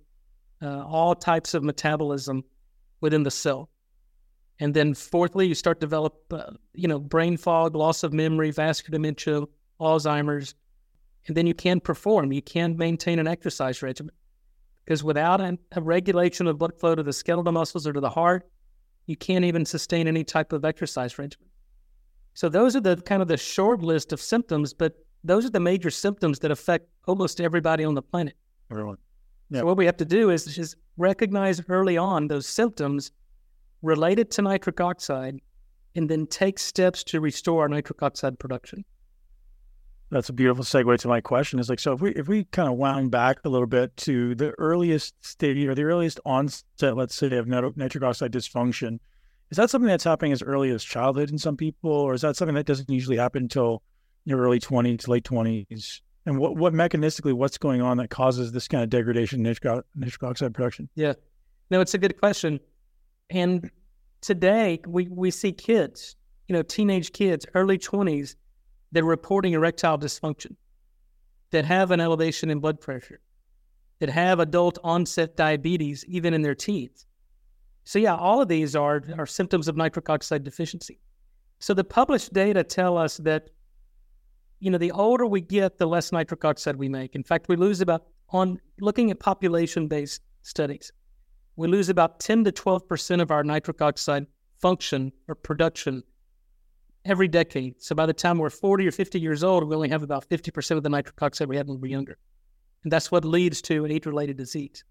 uh, 0.63 0.85
all 0.87 1.15
types 1.15 1.55
of 1.55 1.63
metabolism 1.63 2.45
within 3.01 3.23
the 3.23 3.31
cell. 3.31 3.69
And 4.61 4.75
then 4.75 4.95
fourthly, 4.95 5.47
you 5.47 5.55
start 5.55 5.81
to 5.81 5.87
develop, 5.87 6.23
uh, 6.31 6.53
you 6.75 6.87
know, 6.87 6.99
brain 6.99 7.37
fog, 7.37 7.75
loss 7.75 8.03
of 8.03 8.13
memory, 8.13 8.51
vascular 8.51 8.97
dementia, 8.97 9.43
Alzheimer's, 9.81 10.55
and 11.27 11.37
then 11.37 11.47
you 11.47 11.55
can't 11.55 11.83
perform. 11.83 12.33
You 12.33 12.43
can't 12.43 12.77
maintain 12.77 13.19
an 13.19 13.27
exercise 13.27 13.83
regimen 13.83 14.15
because 14.85 15.03
without 15.05 15.41
a, 15.41 15.59
a 15.73 15.81
regulation 15.81 16.47
of 16.47 16.59
blood 16.59 16.79
flow 16.79 16.95
to 16.95 17.03
the 17.03 17.13
skeletal 17.13 17.53
muscles 17.53 17.87
or 17.87 17.93
to 17.93 18.01
the 18.01 18.11
heart, 18.11 18.49
you 19.07 19.17
can't 19.17 19.45
even 19.45 19.65
sustain 19.65 20.09
any 20.09 20.25
type 20.25 20.53
of 20.53 20.65
exercise 20.65 21.19
regimen. 21.19 21.49
So 22.35 22.49
those 22.49 22.75
are 22.77 22.81
the 22.81 22.97
kind 22.97 23.23
of 23.23 23.29
the 23.29 23.37
short 23.37 23.83
list 23.83 24.13
of 24.13 24.21
symptoms, 24.21 24.73
but 24.73 24.95
those 25.25 25.45
are 25.45 25.51
the 25.51 25.61
major 25.61 25.91
symptoms 25.91 26.39
that 26.41 26.51
affect 26.51 26.89
almost 27.07 27.41
everybody 27.41 27.85
on 27.85 27.95
the 27.95 28.03
planet. 28.03 28.35
Everyone. 28.71 28.97
Yep. 29.51 29.61
So 29.61 29.67
what 29.67 29.77
we 29.77 29.87
have 29.87 29.99
to 29.99 30.05
do 30.05 30.31
is 30.31 30.47
just 30.47 30.77
recognize 30.97 31.61
early 31.69 31.97
on 31.97 32.27
those 32.27 32.47
symptoms 32.47 33.13
related 33.83 34.31
to 34.33 34.43
nitric 34.43 34.81
oxide 34.81 35.41
and 35.95 36.09
then 36.09 36.27
take 36.27 36.59
steps 36.59 37.05
to 37.05 37.21
restore 37.21 37.63
our 37.63 37.69
nitric 37.69 38.03
oxide 38.03 38.39
production. 38.39 38.85
that's 40.13 40.29
a 40.29 40.33
beautiful 40.33 40.63
segue 40.63 40.99
to 40.99 41.09
my 41.09 41.21
question. 41.21 41.59
Is 41.59 41.69
like, 41.71 41.81
so 41.81 41.93
if 41.93 42.01
we 42.01 42.11
if 42.13 42.29
we 42.29 42.45
kind 42.45 42.69
of 42.69 42.77
wound 42.77 43.11
back 43.11 43.39
a 43.45 43.49
little 43.49 43.67
bit 43.67 43.97
to 43.99 44.35
the 44.35 44.51
earliest 44.59 45.15
stage 45.25 45.67
or 45.67 45.75
the 45.75 45.85
earliest 45.85 46.21
onset, 46.25 46.97
let's 46.97 47.15
say, 47.15 47.35
of 47.37 47.47
nitric 47.49 48.05
oxide 48.05 48.33
dysfunction, 48.33 48.99
is 49.51 49.57
that 49.57 49.71
something 49.71 49.89
that's 49.89 50.05
happening 50.05 50.33
as 50.33 50.43
early 50.43 50.71
as 50.71 50.85
childhood 50.85 51.31
in 51.31 51.39
some 51.39 51.57
people, 51.57 51.91
or 51.91 52.15
is 52.15 52.21
that 52.21 52.37
something 52.37 52.55
that 52.55 52.67
doesn't 52.67 52.91
usually 52.91 53.17
happen 53.17 53.45
until 53.45 53.83
your 54.25 54.39
early 54.39 54.59
twenties, 54.61 55.09
late 55.09 55.25
twenties? 55.25 56.03
And 56.27 56.39
what 56.39 56.57
what 56.57 56.75
mechanistically, 56.75 57.33
what's 57.33 57.59
going 57.59 57.81
on 57.81 57.97
that 57.97 58.11
causes 58.11 58.53
this 58.53 58.69
kind 58.69 58.85
of 58.85 58.91
degradation 58.91 59.39
in 59.41 59.43
nitric, 59.45 59.85
nitric 59.97 60.23
oxide 60.23 60.55
production? 60.55 60.91
Yeah, 60.95 61.15
no, 61.71 61.81
it's 61.81 61.95
a 61.95 61.99
good 61.99 62.19
question. 62.21 62.61
And 63.33 63.71
today 64.21 64.81
we 64.87 65.09
we 65.09 65.31
see 65.31 65.53
kids, 65.53 66.17
you 66.49 66.53
know, 66.53 66.63
teenage 66.63 67.13
kids, 67.13 67.47
early 67.55 67.79
twenties 67.79 68.37
that 68.93 69.03
are 69.03 69.07
reporting 69.07 69.55
erectile 69.55 69.99
dysfunction, 69.99 70.55
that 71.51 71.65
have 71.65 71.91
an 71.91 72.01
elevation 72.01 72.51
in 72.51 72.61
blood 72.61 72.79
pressure, 72.79 73.21
that 74.01 74.11
have 74.11 74.39
adult 74.39 74.79
onset 74.85 75.35
diabetes 75.35 76.05
even 76.07 76.35
in 76.35 76.43
their 76.43 76.55
teens. 76.55 77.07
So 77.85 77.99
yeah, 77.99 78.15
all 78.15 78.43
of 78.43 78.49
these 78.49 78.77
are, 78.77 79.03
are 79.19 79.27
symptoms 79.27 79.67
of 79.67 79.77
nitric 79.77 80.11
oxide 80.11 80.45
deficiency. 80.45 81.01
So 81.59 81.73
the 81.75 81.85
published 81.85 82.33
data 82.35 82.63
tell 82.63 82.99
us 82.99 83.17
that, 83.19 83.49
you 84.61 84.71
know, 84.71 84.79
the 84.79 84.93
older 84.93 85.27
we 85.27 85.41
get, 85.41 85.79
the 85.79 85.87
less 85.87 86.13
nitric 86.13 86.45
oxide 86.45 86.77
we 86.77 86.89
make. 86.89 87.15
In 87.15 87.25
fact, 87.25 87.49
we 87.49 87.57
lose 87.57 87.81
about 87.81 88.07
on 88.29 88.61
looking 88.79 89.11
at 89.11 89.21
population-based 89.21 90.21
studies, 90.43 90.93
we 91.57 91.69
lose 91.69 91.89
about 91.89 92.21
10 92.21 92.45
to 92.45 92.53
12 92.53 92.89
percent 92.89 93.23
of 93.23 93.31
our 93.31 93.45
nitric 93.45 93.83
oxide 93.83 94.27
function 94.61 95.13
or 95.29 95.35
production 95.35 96.03
every 97.05 97.29
decade. 97.29 97.83
So 97.83 97.95
by 97.95 98.07
the 98.07 98.13
time 98.13 98.39
we're 98.39 98.51
40 98.51 98.87
or 98.87 98.93
50 98.93 99.21
years 99.21 99.43
old, 99.43 99.65
we 99.65 99.75
only 99.75 99.89
have 99.89 100.03
about 100.03 100.29
50% 100.29 100.77
of 100.77 100.83
the 100.83 100.89
nitric 100.89 101.21
oxide 101.21 101.49
we 101.49 101.57
had 101.57 101.67
when 101.67 101.81
we 101.81 101.89
were 101.89 101.93
younger. 101.93 102.17
And 102.85 102.93
that's 102.93 103.11
what 103.11 103.25
leads 103.25 103.61
to 103.63 103.85
an 103.85 103.91
age 103.91 104.07
related 104.07 104.37
disease. 104.37 104.85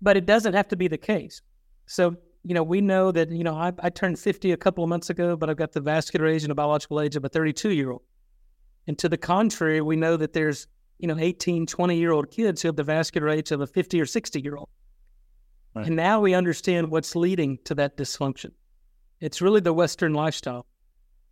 But 0.00 0.16
it 0.16 0.26
doesn't 0.26 0.54
have 0.54 0.68
to 0.68 0.76
be 0.76 0.88
the 0.88 0.98
case. 0.98 1.42
So, 1.86 2.16
you 2.44 2.54
know, 2.54 2.62
we 2.62 2.80
know 2.80 3.10
that, 3.10 3.30
you 3.30 3.42
know, 3.42 3.54
I, 3.54 3.72
I 3.82 3.90
turned 3.90 4.18
50 4.18 4.52
a 4.52 4.56
couple 4.56 4.84
of 4.84 4.90
months 4.90 5.10
ago, 5.10 5.36
but 5.36 5.50
I've 5.50 5.56
got 5.56 5.72
the 5.72 5.80
vascular 5.80 6.26
age 6.26 6.44
and 6.44 6.50
the 6.50 6.54
biological 6.54 7.00
age 7.00 7.16
of 7.16 7.24
a 7.24 7.28
32 7.28 7.70
year 7.70 7.90
old. 7.90 8.02
And 8.86 8.98
to 8.98 9.08
the 9.08 9.18
contrary, 9.18 9.80
we 9.80 9.96
know 9.96 10.16
that 10.16 10.32
there's, 10.32 10.66
you 10.98 11.08
know, 11.08 11.18
18, 11.18 11.66
20 11.66 11.96
year 11.96 12.12
old 12.12 12.30
kids 12.30 12.62
who 12.62 12.68
have 12.68 12.76
the 12.76 12.84
vascular 12.84 13.28
age 13.28 13.50
of 13.50 13.60
a 13.60 13.66
50 13.66 14.00
or 14.00 14.06
60 14.06 14.40
year 14.40 14.56
old. 14.56 14.68
Right. 15.78 15.86
And 15.86 15.94
now 15.94 16.20
we 16.20 16.34
understand 16.34 16.90
what's 16.90 17.14
leading 17.14 17.58
to 17.64 17.74
that 17.76 17.96
dysfunction. 17.96 18.50
It's 19.20 19.40
really 19.40 19.60
the 19.60 19.72
Western 19.72 20.12
lifestyle. 20.12 20.66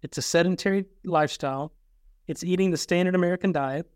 It's 0.03 0.19
a 0.19 0.23
sedentary 0.23 0.85
lifestyle. 1.05 1.73
It's 2.29 2.45
eating 2.45 2.71
the 2.71 2.77
standard 2.77 3.17
American 3.17 3.51
diet, 3.51 3.91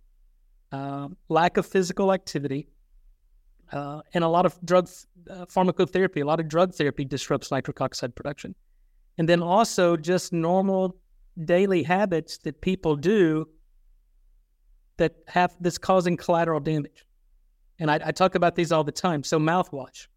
uh, 0.73 1.09
lack 1.28 1.57
of 1.57 1.66
physical 1.66 2.12
activity, 2.12 2.69
uh, 3.71 4.00
and 4.12 4.25
a 4.25 4.28
lot 4.28 4.45
of 4.45 4.59
drug 4.64 4.88
uh, 5.28 5.47
pharmacotherapy. 5.47 6.21
A 6.21 6.25
lot 6.25 6.40
of 6.40 6.49
drug 6.49 6.75
therapy 6.75 7.04
disrupts 7.04 7.52
nitric 7.52 7.80
oxide 7.80 8.16
production. 8.16 8.57
And 9.19 9.28
then 9.28 9.42
also 9.42 9.97
just 9.97 10.33
normal 10.33 10.97
daily 11.45 11.85
habits 11.85 12.38
that 12.38 12.61
people 12.61 12.97
do 12.97 13.49
that 14.97 15.14
have 15.28 15.57
this 15.61 15.78
causing 15.78 16.16
collateral 16.16 16.59
damage. 16.59 17.07
And 17.78 17.88
I, 17.88 18.00
I 18.07 18.11
talk 18.11 18.35
about 18.35 18.57
these 18.57 18.73
all 18.73 18.83
the 18.83 18.90
time. 18.90 19.23
So 19.23 19.38
mouthwash. 19.38 20.09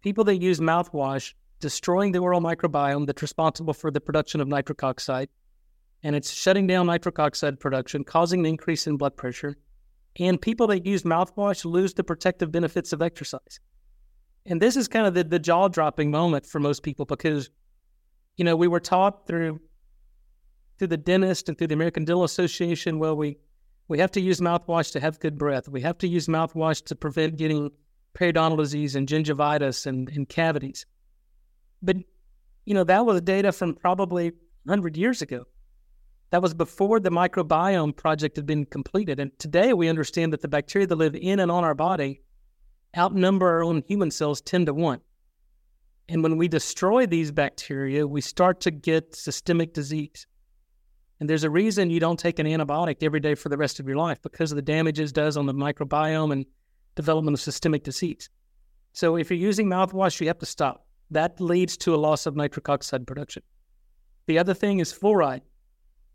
People 0.00 0.24
that 0.24 0.40
use 0.40 0.60
mouthwash 0.60 1.34
destroying 1.60 2.12
the 2.12 2.18
oral 2.18 2.40
microbiome 2.40 3.06
that's 3.06 3.22
responsible 3.22 3.74
for 3.74 3.90
the 3.90 4.00
production 4.00 4.40
of 4.40 4.48
nitric 4.48 4.82
oxide. 4.82 5.28
And 6.02 6.16
it's 6.16 6.32
shutting 6.32 6.66
down 6.66 6.86
nitric 6.86 7.18
oxide 7.18 7.60
production, 7.60 8.04
causing 8.04 8.40
an 8.40 8.46
increase 8.46 8.86
in 8.86 8.96
blood 8.96 9.16
pressure. 9.16 9.56
And 10.18 10.40
people 10.40 10.66
that 10.68 10.86
use 10.86 11.02
mouthwash 11.02 11.64
lose 11.64 11.94
the 11.94 12.02
protective 12.02 12.50
benefits 12.50 12.92
of 12.92 13.02
exercise. 13.02 13.60
And 14.46 14.60
this 14.60 14.76
is 14.76 14.88
kind 14.88 15.06
of 15.06 15.14
the, 15.14 15.24
the 15.24 15.38
jaw 15.38 15.68
dropping 15.68 16.10
moment 16.10 16.46
for 16.46 16.58
most 16.58 16.82
people 16.82 17.04
because, 17.04 17.50
you 18.36 18.44
know, 18.44 18.56
we 18.56 18.68
were 18.68 18.80
taught 18.80 19.26
through 19.26 19.60
through 20.78 20.88
the 20.88 20.96
dentist 20.96 21.50
and 21.50 21.58
through 21.58 21.66
the 21.66 21.74
American 21.74 22.06
Dental 22.06 22.24
Association, 22.24 22.98
well, 22.98 23.14
we 23.14 23.36
we 23.88 23.98
have 23.98 24.10
to 24.12 24.20
use 24.20 24.40
mouthwash 24.40 24.92
to 24.92 25.00
have 25.00 25.20
good 25.20 25.36
breath. 25.36 25.68
We 25.68 25.82
have 25.82 25.98
to 25.98 26.08
use 26.08 26.26
mouthwash 26.26 26.84
to 26.86 26.94
prevent 26.94 27.36
getting 27.36 27.70
periodontal 28.18 28.58
disease 28.58 28.96
and 28.96 29.08
gingivitis 29.08 29.86
and, 29.86 30.08
and 30.10 30.28
cavities. 30.28 30.86
But, 31.82 31.96
you 32.64 32.74
know, 32.74 32.84
that 32.84 33.06
was 33.06 33.20
data 33.22 33.52
from 33.52 33.74
probably 33.74 34.32
100 34.64 34.96
years 34.96 35.22
ago. 35.22 35.44
That 36.30 36.42
was 36.42 36.54
before 36.54 37.00
the 37.00 37.10
microbiome 37.10 37.96
project 37.96 38.36
had 38.36 38.46
been 38.46 38.64
completed. 38.64 39.18
And 39.18 39.36
today 39.38 39.72
we 39.72 39.88
understand 39.88 40.32
that 40.32 40.42
the 40.42 40.48
bacteria 40.48 40.86
that 40.86 40.94
live 40.94 41.16
in 41.16 41.40
and 41.40 41.50
on 41.50 41.64
our 41.64 41.74
body 41.74 42.20
outnumber 42.96 43.48
our 43.48 43.64
own 43.64 43.82
human 43.86 44.10
cells 44.10 44.40
10 44.40 44.66
to 44.66 44.74
1. 44.74 45.00
And 46.08 46.22
when 46.22 46.36
we 46.36 46.48
destroy 46.48 47.06
these 47.06 47.30
bacteria, 47.30 48.06
we 48.06 48.20
start 48.20 48.60
to 48.62 48.70
get 48.70 49.14
systemic 49.14 49.72
disease. 49.72 50.26
And 51.20 51.28
there's 51.28 51.44
a 51.44 51.50
reason 51.50 51.90
you 51.90 52.00
don't 52.00 52.18
take 52.18 52.38
an 52.38 52.46
antibiotic 52.46 53.02
every 53.02 53.20
day 53.20 53.34
for 53.34 53.48
the 53.48 53.56
rest 53.56 53.78
of 53.78 53.86
your 53.86 53.96
life 53.96 54.20
because 54.22 54.50
of 54.50 54.56
the 54.56 54.62
damage 54.62 54.98
it 54.98 55.12
does 55.12 55.36
on 55.36 55.46
the 55.46 55.54
microbiome 55.54 56.32
and 56.32 56.46
development 57.00 57.34
of 57.34 57.40
systemic 57.40 57.82
disease. 57.84 58.28
So 58.92 59.16
if 59.16 59.30
you're 59.30 59.48
using 59.50 59.68
mouthwash, 59.68 60.20
you 60.20 60.26
have 60.26 60.38
to 60.38 60.46
stop 60.46 60.86
that 61.10 61.40
leads 61.40 61.76
to 61.78 61.94
a 61.94 61.96
loss 61.96 62.26
of 62.26 62.36
nitric 62.36 62.68
oxide 62.68 63.06
production. 63.06 63.42
The 64.26 64.38
other 64.38 64.54
thing 64.54 64.78
is 64.78 64.92
fluoride. 64.92 65.42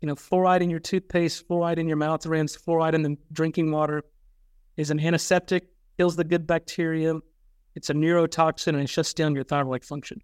You 0.00 0.08
know, 0.08 0.14
fluoride 0.14 0.60
in 0.60 0.70
your 0.70 0.80
toothpaste, 0.80 1.48
fluoride 1.48 1.78
in 1.78 1.88
your 1.88 1.96
mouth 1.96 2.24
rinse, 2.26 2.56
fluoride 2.56 2.94
in 2.94 3.02
the 3.02 3.16
drinking 3.32 3.70
water 3.70 4.02
is 4.76 4.90
an 4.90 5.00
antiseptic, 5.00 5.68
kills 5.96 6.16
the 6.16 6.24
good 6.24 6.46
bacteria. 6.46 7.14
It's 7.74 7.90
a 7.90 7.94
neurotoxin 7.94 8.68
and 8.68 8.80
it 8.80 8.88
shuts 8.88 9.14
down 9.14 9.34
your 9.34 9.44
thyroid 9.44 9.84
function. 9.84 10.20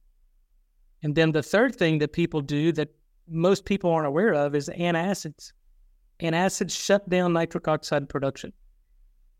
And 1.02 1.14
then 1.14 1.33
the 1.33 1.42
third 1.42 1.75
thing 1.76 1.99
that 1.99 2.12
people 2.12 2.40
do 2.40 2.73
that 2.73 2.88
most 3.28 3.64
people 3.64 3.90
aren't 3.90 4.07
aware 4.07 4.33
of 4.33 4.54
is 4.54 4.69
antacids. 4.69 5.52
Antacids 6.21 6.78
shut 6.78 7.09
down 7.09 7.33
nitric 7.33 7.66
oxide 7.66 8.09
production. 8.09 8.52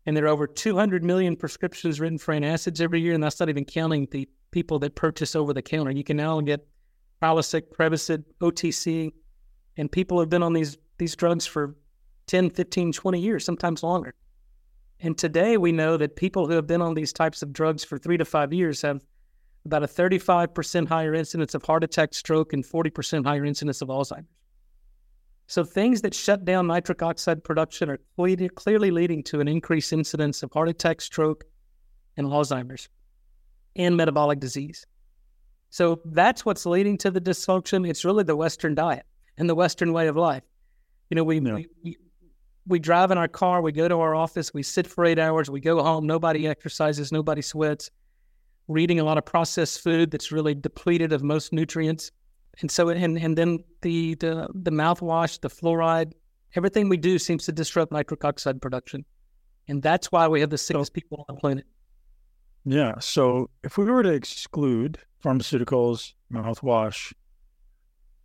And 0.05 0.17
there 0.17 0.25
are 0.25 0.29
over 0.29 0.47
200 0.47 1.03
million 1.03 1.35
prescriptions 1.35 1.99
written 1.99 2.17
for 2.17 2.33
antacids 2.33 2.81
every 2.81 3.01
year, 3.01 3.13
and 3.13 3.23
that's 3.23 3.39
not 3.39 3.49
even 3.49 3.63
counting 3.63 4.07
the 4.11 4.27
people 4.51 4.79
that 4.79 4.95
purchase 4.95 5.35
over 5.35 5.53
the 5.53 5.61
counter. 5.61 5.91
You 5.91 6.03
can 6.03 6.17
now 6.17 6.39
get 6.41 6.67
Prilosec, 7.21 7.69
Prevacid, 7.71 8.23
OTC, 8.41 9.11
and 9.77 9.91
people 9.91 10.19
have 10.19 10.29
been 10.29 10.43
on 10.43 10.53
these 10.53 10.77
these 10.97 11.15
drugs 11.15 11.45
for 11.45 11.75
10, 12.27 12.51
15, 12.51 12.91
20 12.93 13.19
years, 13.19 13.43
sometimes 13.43 13.83
longer. 13.83 14.13
And 14.99 15.17
today 15.17 15.57
we 15.57 15.71
know 15.71 15.97
that 15.97 16.15
people 16.15 16.47
who 16.47 16.53
have 16.53 16.67
been 16.67 16.81
on 16.81 16.93
these 16.93 17.11
types 17.11 17.41
of 17.41 17.51
drugs 17.51 17.83
for 17.83 17.97
three 17.97 18.17
to 18.17 18.25
five 18.25 18.53
years 18.53 18.81
have 18.83 19.03
about 19.65 19.83
a 19.83 19.87
35% 19.87 20.87
higher 20.87 21.13
incidence 21.13 21.55
of 21.55 21.63
heart 21.63 21.83
attack, 21.83 22.13
stroke, 22.13 22.53
and 22.53 22.63
40% 22.63 23.25
higher 23.25 23.43
incidence 23.43 23.81
of 23.81 23.89
Alzheimer's. 23.89 24.27
So 25.47 25.63
things 25.63 26.01
that 26.01 26.13
shut 26.13 26.45
down 26.45 26.67
nitric 26.67 27.01
oxide 27.01 27.43
production 27.43 27.89
are 27.89 27.99
clearly 28.55 28.91
leading 28.91 29.23
to 29.23 29.39
an 29.41 29.47
increased 29.47 29.93
incidence 29.93 30.41
of 30.41 30.51
heart 30.51 30.69
attack, 30.69 31.01
stroke, 31.01 31.43
and 32.17 32.27
Alzheimer's 32.27 32.89
and 33.75 33.97
metabolic 33.97 34.39
disease. 34.39 34.85
So 35.69 35.99
that's 36.05 36.45
what's 36.45 36.65
leading 36.65 36.97
to 36.99 37.11
the 37.11 37.19
dysfunction. 37.19 37.87
It's 37.89 38.05
really 38.05 38.23
the 38.23 38.35
Western 38.35 38.75
diet 38.75 39.05
and 39.37 39.49
the 39.49 39.55
Western 39.55 39.91
way 39.91 40.07
of 40.07 40.15
life. 40.15 40.43
You 41.09 41.15
know, 41.15 41.23
we, 41.23 41.39
yeah. 41.39 41.57
we, 41.83 41.97
we 42.67 42.79
drive 42.79 43.11
in 43.11 43.17
our 43.17 43.27
car, 43.27 43.61
we 43.61 43.71
go 43.71 43.87
to 43.87 43.99
our 43.99 44.15
office, 44.15 44.53
we 44.53 44.63
sit 44.63 44.87
for 44.87 45.05
eight 45.05 45.19
hours, 45.19 45.49
we 45.49 45.59
go 45.59 45.83
home, 45.83 46.05
nobody 46.05 46.47
exercises, 46.47 47.11
nobody 47.11 47.41
sweats, 47.41 47.89
we're 48.67 48.77
eating 48.77 48.99
a 48.99 49.03
lot 49.03 49.17
of 49.17 49.25
processed 49.25 49.81
food 49.81 50.11
that's 50.11 50.31
really 50.31 50.55
depleted 50.55 51.11
of 51.11 51.21
most 51.21 51.51
nutrients. 51.51 52.11
And 52.61 52.69
so, 52.69 52.89
and, 52.89 53.17
and 53.17 53.37
then 53.37 53.63
the, 53.81 54.15
the, 54.15 54.47
the 54.53 54.71
mouthwash, 54.71 55.41
the 55.41 55.49
fluoride, 55.49 56.13
everything 56.55 56.87
we 56.89 56.97
do 56.97 57.17
seems 57.17 57.45
to 57.45 57.51
disrupt 57.51 57.91
nitric 57.91 58.23
oxide 58.23 58.61
production. 58.61 59.05
And 59.67 59.81
that's 59.81 60.11
why 60.11 60.27
we 60.27 60.41
have 60.41 60.49
the 60.49 60.57
sickest 60.57 60.93
people 60.93 61.25
on 61.27 61.35
the 61.35 61.39
planet. 61.39 61.65
Yeah. 62.65 62.99
So 62.99 63.49
if 63.63 63.77
we 63.77 63.85
were 63.85 64.03
to 64.03 64.13
exclude 64.13 64.99
pharmaceuticals, 65.23 66.13
mouthwash, 66.31 67.13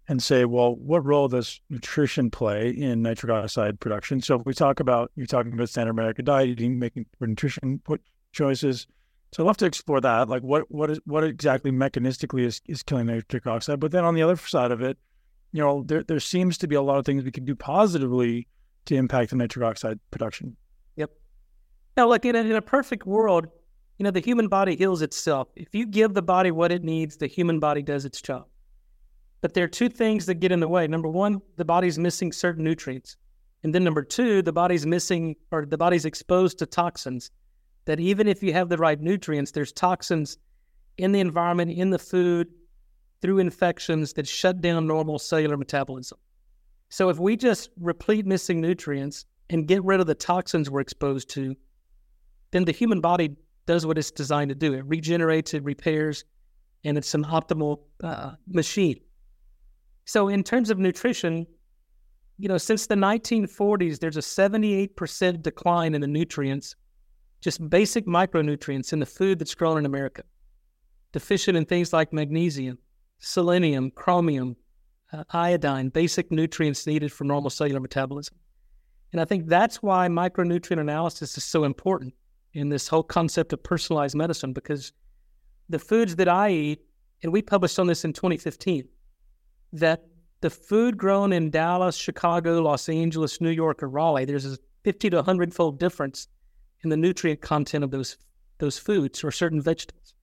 and 0.08 0.22
say, 0.22 0.44
well, 0.46 0.74
what 0.76 1.04
role 1.04 1.28
does 1.28 1.60
nutrition 1.68 2.30
play 2.30 2.70
in 2.70 3.02
nitric 3.02 3.30
oxide 3.30 3.78
production? 3.78 4.20
So 4.22 4.40
if 4.40 4.46
we 4.46 4.54
talk 4.54 4.80
about, 4.80 5.10
you're 5.16 5.26
talking 5.26 5.52
about 5.52 5.68
standard 5.68 5.90
American 5.90 6.24
diet, 6.24 6.48
eating, 6.48 6.78
making 6.78 7.06
nutrition 7.20 7.82
choices. 8.32 8.86
So 9.32 9.42
I'd 9.42 9.46
love 9.46 9.56
to 9.58 9.66
explore 9.66 10.00
that. 10.00 10.28
Like 10.28 10.42
what 10.42 10.70
what 10.70 10.90
is 10.90 11.00
what 11.04 11.24
exactly 11.24 11.70
mechanistically 11.70 12.44
is, 12.44 12.60
is 12.66 12.82
killing 12.82 13.06
nitric 13.06 13.46
oxide? 13.46 13.80
But 13.80 13.92
then 13.92 14.04
on 14.04 14.14
the 14.14 14.22
other 14.22 14.36
side 14.36 14.70
of 14.70 14.80
it, 14.80 14.98
you 15.52 15.62
know, 15.62 15.82
there 15.86 16.02
there 16.02 16.20
seems 16.20 16.58
to 16.58 16.68
be 16.68 16.74
a 16.74 16.82
lot 16.82 16.98
of 16.98 17.04
things 17.04 17.24
we 17.24 17.30
can 17.30 17.44
do 17.44 17.54
positively 17.54 18.48
to 18.86 18.94
impact 18.94 19.30
the 19.30 19.36
nitric 19.36 19.64
oxide 19.64 19.98
production. 20.10 20.56
Yep. 20.96 21.10
Now, 21.96 22.08
look 22.08 22.24
in 22.24 22.34
a, 22.34 22.40
in 22.40 22.52
a 22.52 22.62
perfect 22.62 23.06
world, 23.06 23.46
you 23.98 24.04
know, 24.04 24.10
the 24.10 24.20
human 24.20 24.48
body 24.48 24.76
heals 24.76 25.02
itself. 25.02 25.48
If 25.56 25.74
you 25.74 25.84
give 25.84 26.14
the 26.14 26.22
body 26.22 26.50
what 26.50 26.72
it 26.72 26.82
needs, 26.82 27.16
the 27.16 27.26
human 27.26 27.60
body 27.60 27.82
does 27.82 28.04
its 28.04 28.22
job. 28.22 28.46
But 29.40 29.54
there 29.54 29.64
are 29.64 29.68
two 29.68 29.88
things 29.88 30.26
that 30.26 30.36
get 30.36 30.52
in 30.52 30.60
the 30.60 30.68
way. 30.68 30.86
Number 30.86 31.08
one, 31.08 31.42
the 31.56 31.64
body's 31.64 31.98
missing 31.98 32.32
certain 32.32 32.64
nutrients. 32.64 33.16
And 33.62 33.74
then 33.74 33.84
number 33.84 34.02
two, 34.02 34.40
the 34.42 34.52
body's 34.52 34.86
missing 34.86 35.36
or 35.50 35.66
the 35.66 35.78
body's 35.78 36.04
exposed 36.04 36.58
to 36.58 36.66
toxins 36.66 37.30
that 37.88 37.98
even 37.98 38.28
if 38.28 38.42
you 38.42 38.52
have 38.52 38.68
the 38.68 38.76
right 38.76 39.00
nutrients, 39.00 39.50
there's 39.50 39.72
toxins 39.72 40.36
in 40.98 41.10
the 41.12 41.20
environment, 41.20 41.70
in 41.70 41.88
the 41.88 41.98
food, 41.98 42.46
through 43.22 43.38
infections 43.38 44.12
that 44.12 44.28
shut 44.28 44.60
down 44.60 44.86
normal 44.86 45.18
cellular 45.18 45.56
metabolism. 45.56 46.18
So 46.90 47.08
if 47.08 47.18
we 47.18 47.34
just 47.34 47.70
replete 47.80 48.26
missing 48.26 48.60
nutrients 48.60 49.24
and 49.48 49.66
get 49.66 49.82
rid 49.84 50.00
of 50.00 50.06
the 50.06 50.14
toxins 50.14 50.68
we're 50.68 50.80
exposed 50.80 51.30
to, 51.30 51.56
then 52.50 52.66
the 52.66 52.72
human 52.72 53.00
body 53.00 53.34
does 53.64 53.86
what 53.86 53.96
it's 53.96 54.10
designed 54.10 54.50
to 54.50 54.54
do. 54.54 54.74
It 54.74 54.84
regenerates, 54.84 55.54
it 55.54 55.64
repairs, 55.64 56.24
and 56.84 56.98
it's 56.98 57.14
an 57.14 57.24
optimal 57.24 57.78
uh, 58.04 58.32
machine. 58.46 59.00
So 60.04 60.28
in 60.28 60.44
terms 60.44 60.68
of 60.68 60.78
nutrition, 60.78 61.46
you 62.36 62.48
know, 62.48 62.58
since 62.58 62.86
the 62.86 62.96
1940s, 62.96 63.98
there's 63.98 64.18
a 64.18 64.20
78% 64.20 65.42
decline 65.42 65.94
in 65.94 66.02
the 66.02 66.06
nutrients, 66.06 66.76
just 67.40 67.68
basic 67.70 68.06
micronutrients 68.06 68.92
in 68.92 68.98
the 68.98 69.06
food 69.06 69.38
that's 69.38 69.54
grown 69.54 69.78
in 69.78 69.86
America, 69.86 70.22
deficient 71.12 71.56
in 71.56 71.64
things 71.64 71.92
like 71.92 72.12
magnesium, 72.12 72.78
selenium, 73.18 73.90
chromium, 73.90 74.56
uh, 75.12 75.24
iodine, 75.30 75.88
basic 75.88 76.30
nutrients 76.30 76.86
needed 76.86 77.12
for 77.12 77.24
normal 77.24 77.50
cellular 77.50 77.80
metabolism. 77.80 78.36
And 79.12 79.20
I 79.20 79.24
think 79.24 79.46
that's 79.46 79.82
why 79.82 80.08
micronutrient 80.08 80.80
analysis 80.80 81.36
is 81.38 81.44
so 81.44 81.64
important 81.64 82.14
in 82.52 82.68
this 82.68 82.88
whole 82.88 83.02
concept 83.02 83.52
of 83.52 83.62
personalized 83.62 84.14
medicine 84.14 84.52
because 84.52 84.92
the 85.68 85.78
foods 85.78 86.16
that 86.16 86.28
I 86.28 86.50
eat, 86.50 86.80
and 87.22 87.32
we 87.32 87.42
published 87.42 87.78
on 87.78 87.86
this 87.86 88.04
in 88.04 88.12
2015, 88.12 88.86
that 89.74 90.04
the 90.40 90.50
food 90.50 90.96
grown 90.96 91.32
in 91.32 91.50
Dallas, 91.50 91.96
Chicago, 91.96 92.60
Los 92.62 92.88
Angeles, 92.88 93.40
New 93.40 93.50
York, 93.50 93.82
or 93.82 93.88
Raleigh, 93.88 94.24
there's 94.24 94.46
a 94.46 94.58
50 94.84 95.10
to 95.10 95.16
100 95.16 95.54
fold 95.54 95.78
difference 95.78 96.28
in 96.82 96.90
the 96.90 96.96
nutrient 96.96 97.40
content 97.40 97.84
of 97.84 97.90
those 97.90 98.16
those 98.58 98.78
foods 98.78 99.22
or 99.22 99.30
certain 99.30 99.60
vegetables. 99.60 100.14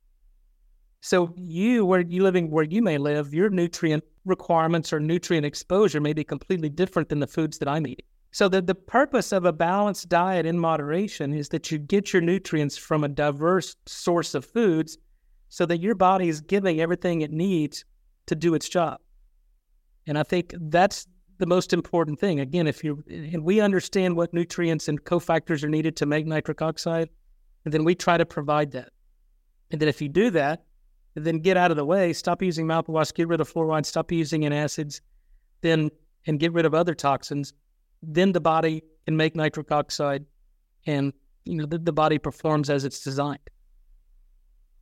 So 1.02 1.34
you, 1.38 1.86
where 1.86 2.02
you 2.02 2.24
living, 2.24 2.50
where 2.50 2.66
you 2.66 2.82
may 2.82 2.98
live, 2.98 3.34
your 3.34 3.50
nutrient 3.50 4.04
requirements 4.26 4.92
or 4.92 5.00
nutrient 5.00 5.46
exposure 5.46 6.02
may 6.02 6.14
be 6.14 6.24
completely 6.24 6.68
different 6.68 7.10
than 7.10 7.20
the 7.20 7.28
foods 7.28 7.60
that 7.60 7.68
I'm 7.68 7.88
eating. 7.88 8.06
So 8.32 8.50
the, 8.50 8.62
the 8.62 8.76
purpose 8.76 9.32
of 9.32 9.46
a 9.46 9.54
balanced 9.54 10.10
diet 10.10 10.46
in 10.46 10.60
moderation 10.60 11.34
is 11.34 11.50
that 11.50 11.72
you 11.72 11.78
get 11.78 12.12
your 12.12 12.22
nutrients 12.22 12.76
from 12.76 13.04
a 13.04 13.08
diverse 13.08 13.76
source 13.86 14.36
of 14.36 14.44
foods 14.44 14.98
so 15.48 15.66
that 15.68 15.80
your 15.80 15.96
body 15.96 16.28
is 16.28 16.42
giving 16.42 16.82
everything 16.82 17.22
it 17.22 17.32
needs 17.32 17.86
to 18.26 18.36
do 18.36 18.54
its 18.56 18.68
job. 18.68 19.00
And 20.08 20.18
I 20.18 20.24
think 20.24 20.54
that's 20.60 21.08
the 21.38 21.46
most 21.46 21.74
important 21.74 22.20
thing. 22.20 22.40
Again, 22.40 22.68
if 22.68 22.84
you 22.84 23.04
and 23.10 23.44
we 23.44 23.60
understand 23.60 24.16
what 24.16 24.34
nutrients 24.34 24.88
and 24.88 25.04
cofactors 25.04 25.64
are 25.64 25.70
needed 25.70 25.96
to 25.98 26.06
make 26.06 26.26
nitric 26.26 26.62
oxide, 26.62 27.10
and 27.64 27.74
then 27.74 27.84
we 27.84 27.96
try 27.96 28.18
to 28.18 28.26
provide 28.26 28.72
that. 28.72 28.90
And 29.72 29.82
then 29.82 29.90
if 29.90 30.02
you 30.02 30.10
do 30.10 30.30
that, 30.32 30.64
then 31.16 31.40
get 31.40 31.58
out 31.58 31.72
of 31.72 31.78
the 31.78 31.86
way, 31.86 32.14
stop 32.14 32.42
using 32.42 32.68
mouthwash, 32.68 33.14
get 33.14 33.28
rid 33.28 33.42
of 33.42 33.52
fluoride, 33.52 33.86
stop 33.86 34.12
using 34.12 34.42
antacids, 34.42 35.02
then 35.62 35.90
and 36.28 36.40
get 36.40 36.54
rid 36.54 36.66
of 36.66 36.74
other 36.74 36.94
toxins, 36.94 37.54
then 38.02 38.32
the 38.32 38.42
body 38.42 38.84
can 39.06 39.16
make 39.16 39.36
nitric 39.36 39.72
oxide 39.72 40.26
and 40.86 41.14
you 41.46 41.58
know 41.58 41.66
the, 41.66 41.78
the 41.78 41.94
body 41.94 42.18
performs 42.18 42.70
as 42.70 42.86
it's 42.86 43.02
designed. 43.04 43.40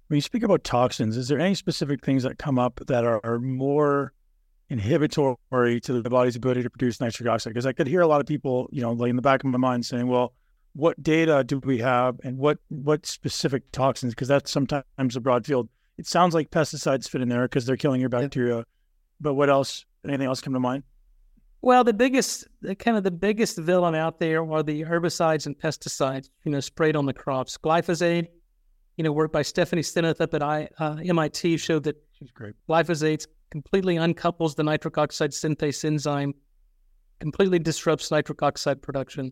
When 0.08 0.18
you 0.18 0.22
speak 0.22 0.44
about 0.44 0.64
toxins, 0.64 1.18
is 1.18 1.28
there 1.28 1.40
any 1.40 1.56
specific 1.56 2.04
things 2.04 2.24
that 2.24 2.38
come 2.38 2.60
up 2.60 2.82
that 2.88 3.04
are, 3.04 3.20
are 3.24 3.40
more 3.40 4.14
inhibitory 4.70 5.80
to 5.82 6.02
the 6.02 6.10
body's 6.10 6.36
ability 6.36 6.64
to 6.64 6.70
produce 6.70 7.00
nitric 7.00 7.28
oxide? 7.30 7.52
Because 7.52 7.66
I 7.66 7.74
could 7.74 7.88
hear 7.88 8.02
a 8.02 8.08
lot 8.08 8.22
of 8.22 8.28
people, 8.28 8.70
you 8.72 8.82
know, 8.82 8.92
like 8.92 9.10
in 9.10 9.16
the 9.16 9.22
back 9.22 9.44
of 9.44 9.50
my 9.50 9.58
mind 9.58 9.86
saying, 9.86 10.08
well, 10.08 10.34
what 10.74 11.02
data 11.02 11.44
do 11.44 11.60
we 11.60 11.78
have 11.80 12.20
and 12.24 12.38
what 12.38 12.58
what 12.70 13.06
specific 13.06 13.64
toxins? 13.72 14.14
Because 14.14 14.28
that's 14.28 14.52
sometimes 14.52 15.16
a 15.16 15.20
broad 15.22 15.46
field. 15.46 15.70
It 15.98 16.08
sounds 16.08 16.34
like 16.34 16.50
pesticides 16.50 17.08
fit 17.08 17.22
in 17.22 17.30
there 17.30 17.44
because 17.44 17.66
they're 17.66 17.78
killing 17.78 18.02
your 18.02 18.10
bacteria. 18.10 18.66
But 19.22 19.36
what 19.36 19.50
else? 19.50 19.86
Anything 20.06 20.28
else 20.28 20.42
come 20.42 20.54
to 20.54 20.60
mind? 20.60 20.84
Well, 21.62 21.86
the 21.86 21.94
biggest, 21.94 22.46
kind 22.80 22.98
of 22.98 23.04
the 23.04 23.12
biggest 23.12 23.58
villain 23.58 23.96
out 23.96 24.20
there 24.20 24.44
are 24.52 24.64
the 24.64 24.84
herbicides 24.84 25.46
and 25.46 25.58
pesticides, 25.58 26.28
you 26.44 26.52
know, 26.52 26.60
sprayed 26.60 26.98
on 26.98 27.06
the 27.06 27.14
crops. 27.14 27.58
Glyphosate, 27.58 28.28
you 28.98 29.04
know, 29.06 29.14
work 29.14 29.32
by 29.32 29.44
Stephanie 29.44 29.82
Seneff 29.82 30.20
up 30.20 30.34
at 30.34 30.44
I, 30.44 30.68
uh, 30.78 30.98
MIT 31.06 31.56
showed 31.58 31.84
that 31.84 31.96
She's 32.20 32.32
great. 32.32 32.56
glyphosate 32.68 33.28
completely 33.54 33.98
uncouples 33.98 34.56
the 34.56 34.64
nitric 34.64 34.98
oxide 34.98 35.30
synthase 35.30 35.86
enzyme, 35.86 36.34
completely 37.20 37.60
disrupts 37.60 38.10
nitric 38.10 38.42
oxide 38.42 38.82
production. 38.82 39.32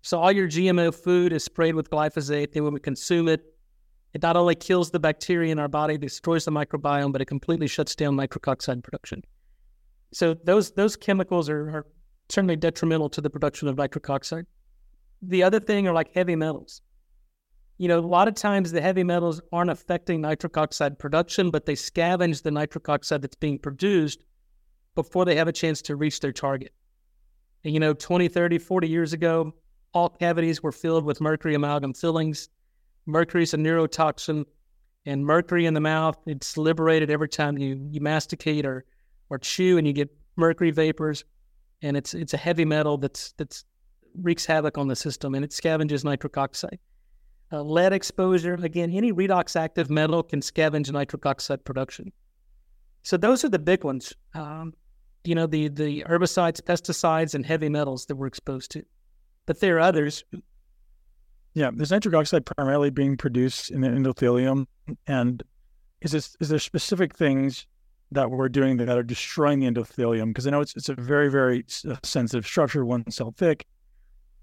So 0.00 0.18
all 0.18 0.32
your 0.32 0.48
GMO 0.48 0.94
food 0.94 1.30
is 1.34 1.44
sprayed 1.44 1.74
with 1.74 1.90
glyphosate. 1.90 2.52
Then 2.52 2.64
when 2.64 2.72
we 2.72 2.80
consume 2.80 3.28
it, 3.28 3.42
it 4.14 4.22
not 4.22 4.34
only 4.34 4.54
kills 4.54 4.90
the 4.90 4.98
bacteria 4.98 5.52
in 5.52 5.58
our 5.58 5.68
body, 5.68 5.98
destroys 5.98 6.46
the 6.46 6.50
microbiome, 6.50 7.12
but 7.12 7.20
it 7.20 7.26
completely 7.26 7.66
shuts 7.66 7.94
down 7.94 8.16
nitric 8.16 8.48
oxide 8.48 8.82
production. 8.82 9.22
So 10.14 10.32
those 10.32 10.70
those 10.70 10.96
chemicals 10.96 11.50
are, 11.50 11.68
are 11.68 11.86
certainly 12.30 12.56
detrimental 12.56 13.10
to 13.10 13.20
the 13.20 13.28
production 13.28 13.68
of 13.68 13.76
nitric 13.76 14.08
oxide. 14.08 14.46
The 15.20 15.42
other 15.42 15.60
thing 15.60 15.86
are 15.86 15.92
like 15.92 16.14
heavy 16.14 16.34
metals. 16.34 16.80
You 17.80 17.88
know, 17.88 17.98
a 17.98 18.00
lot 18.00 18.28
of 18.28 18.34
times 18.34 18.72
the 18.72 18.82
heavy 18.82 19.02
metals 19.02 19.40
aren't 19.54 19.70
affecting 19.70 20.20
nitric 20.20 20.58
oxide 20.58 20.98
production, 20.98 21.50
but 21.50 21.64
they 21.64 21.72
scavenge 21.72 22.42
the 22.42 22.50
nitric 22.50 22.90
oxide 22.90 23.22
that's 23.22 23.36
being 23.36 23.58
produced 23.58 24.22
before 24.94 25.24
they 25.24 25.34
have 25.36 25.48
a 25.48 25.52
chance 25.52 25.80
to 25.82 25.96
reach 25.96 26.20
their 26.20 26.30
target. 26.30 26.74
And, 27.64 27.72
you 27.72 27.80
know, 27.80 27.94
20, 27.94 28.28
30, 28.28 28.58
40 28.58 28.86
years 28.86 29.14
ago, 29.14 29.54
all 29.94 30.10
cavities 30.10 30.62
were 30.62 30.72
filled 30.72 31.06
with 31.06 31.22
mercury 31.22 31.54
amalgam 31.54 31.94
fillings. 31.94 32.50
Mercury 33.06 33.44
is 33.44 33.54
a 33.54 33.56
neurotoxin, 33.56 34.44
and 35.06 35.24
mercury 35.24 35.64
in 35.64 35.72
the 35.72 35.80
mouth, 35.80 36.18
it's 36.26 36.58
liberated 36.58 37.10
every 37.10 37.30
time 37.30 37.56
you, 37.56 37.88
you 37.90 38.02
masticate 38.02 38.66
or 38.66 38.84
or 39.30 39.38
chew 39.38 39.78
and 39.78 39.86
you 39.86 39.94
get 39.94 40.14
mercury 40.36 40.70
vapors 40.70 41.24
and 41.80 41.96
it's 41.96 42.12
it's 42.12 42.34
a 42.34 42.36
heavy 42.36 42.66
metal 42.66 42.98
that's 42.98 43.32
that's 43.38 43.64
wreaks 44.20 44.44
havoc 44.44 44.76
on 44.76 44.88
the 44.88 44.96
system 44.96 45.34
and 45.34 45.44
it 45.44 45.50
scavenges 45.50 46.04
nitric 46.04 46.36
oxide. 46.36 46.78
Uh, 47.52 47.62
lead 47.62 47.92
exposure, 47.92 48.54
again, 48.54 48.92
any 48.92 49.12
redox 49.12 49.56
active 49.56 49.90
metal 49.90 50.22
can 50.22 50.40
scavenge 50.40 50.90
nitric 50.92 51.26
oxide 51.26 51.64
production. 51.64 52.12
So 53.02 53.16
those 53.16 53.44
are 53.44 53.48
the 53.48 53.58
big 53.58 53.82
ones. 53.82 54.12
Um, 54.34 54.74
you 55.24 55.34
know, 55.34 55.46
the 55.46 55.68
the 55.68 56.04
herbicides, 56.08 56.60
pesticides, 56.60 57.34
and 57.34 57.44
heavy 57.44 57.68
metals 57.68 58.06
that 58.06 58.16
we're 58.16 58.26
exposed 58.26 58.70
to. 58.72 58.84
But 59.46 59.60
there 59.60 59.76
are 59.76 59.80
others. 59.80 60.24
Yeah, 61.54 61.70
there's 61.74 61.90
nitric 61.90 62.14
oxide 62.14 62.46
primarily 62.46 62.90
being 62.90 63.16
produced 63.16 63.70
in 63.70 63.80
the 63.80 63.88
endothelium, 63.88 64.66
and 65.06 65.42
is 66.02 66.12
this 66.12 66.36
is 66.40 66.48
there 66.48 66.58
specific 66.58 67.14
things 67.16 67.66
that 68.12 68.30
we're 68.30 68.48
doing 68.48 68.76
that 68.76 68.88
are 68.88 69.02
destroying 69.02 69.60
the 69.60 69.66
endothelium 69.66 70.28
because 70.28 70.46
I 70.46 70.50
know 70.50 70.60
it's 70.60 70.76
it's 70.76 70.88
a 70.88 70.94
very 70.94 71.30
very 71.30 71.64
sensitive 72.02 72.46
structure, 72.46 72.84
one 72.84 73.10
cell 73.10 73.34
thick. 73.36 73.66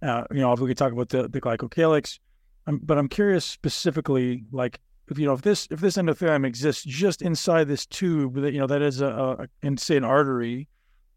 Uh, 0.01 0.25
you 0.31 0.41
know, 0.41 0.51
if 0.51 0.59
we 0.59 0.67
could 0.67 0.77
talk 0.77 0.91
about 0.91 1.09
the 1.09 1.27
the 1.27 1.41
glycocalyx, 1.41 2.19
um, 2.67 2.81
but 2.83 2.97
I'm 2.97 3.07
curious 3.07 3.45
specifically, 3.45 4.43
like 4.51 4.79
if 5.09 5.17
you 5.17 5.25
know 5.25 5.33
if 5.33 5.41
this 5.41 5.67
if 5.71 5.79
this 5.79 5.97
endothelium 5.97 6.45
exists 6.45 6.83
just 6.83 7.21
inside 7.21 7.67
this 7.67 7.85
tube 7.85 8.35
that 8.35 8.53
you 8.53 8.59
know 8.59 8.67
that 8.67 8.81
is 8.81 9.01
a, 9.01 9.07
a 9.07 9.47
in 9.65 9.77
say 9.77 9.95
an 9.97 10.03
artery, 10.03 10.67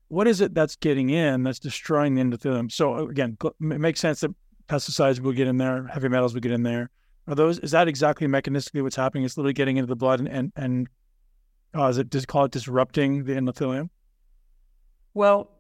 what 0.09 0.29
is 0.29 0.41
it 0.41 0.55
that's 0.55 0.77
getting 0.77 1.11
in 1.11 1.43
that's 1.43 1.59
destroying 1.59 2.15
the 2.15 2.23
endothelium? 2.23 2.71
So 2.71 2.95
uh, 2.95 3.07
again, 3.07 3.37
it 3.43 3.61
makes 3.61 4.01
sense 4.01 4.21
that 4.21 4.31
pesticides 4.69 5.19
will 5.19 5.33
get 5.33 5.49
in 5.49 5.57
there, 5.57 5.87
heavy 5.89 6.09
metals 6.09 6.35
will 6.35 6.41
get 6.41 6.53
in 6.53 6.63
there. 6.63 6.89
Are 7.27 7.35
those 7.35 7.59
is 7.59 7.73
that 7.73 7.89
exactly 7.89 8.29
mechanistically 8.29 8.83
what's 8.83 8.97
happening? 8.97 9.25
It's 9.25 9.37
literally 9.37 9.53
getting 9.53 9.77
into 9.77 9.89
the 9.89 9.97
blood 9.97 10.21
and 10.21 10.29
and, 10.29 10.53
and 10.55 10.89
uh, 11.77 11.87
is 11.89 11.99
it 11.99 12.11
just 12.11 12.29
call 12.29 12.45
it 12.45 12.53
disrupting 12.53 13.25
the 13.25 13.33
endothelium? 13.33 13.91
Well, 15.15 15.51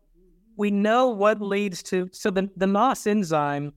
we 0.56 0.70
know 0.70 1.08
what 1.08 1.40
leads 1.40 1.82
to 1.84 2.08
so 2.12 2.30
the 2.30 2.48
the 2.56 2.68
NOS 2.68 3.08
enzyme 3.08 3.72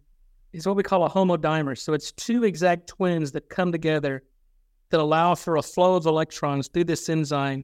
is 0.53 0.65
what 0.67 0.75
we 0.75 0.83
call 0.83 1.03
a 1.03 1.09
homodimer. 1.09 1.77
So 1.77 1.93
it's 1.93 2.11
two 2.11 2.43
exact 2.43 2.87
twins 2.87 3.31
that 3.31 3.49
come 3.49 3.71
together 3.71 4.23
that 4.91 4.99
allow 4.99 5.35
for 5.35 5.57
a 5.57 5.63
flow 5.63 5.95
of 5.95 6.05
electrons 6.05 6.67
through 6.67 6.83
this 6.85 7.09
enzyme 7.09 7.63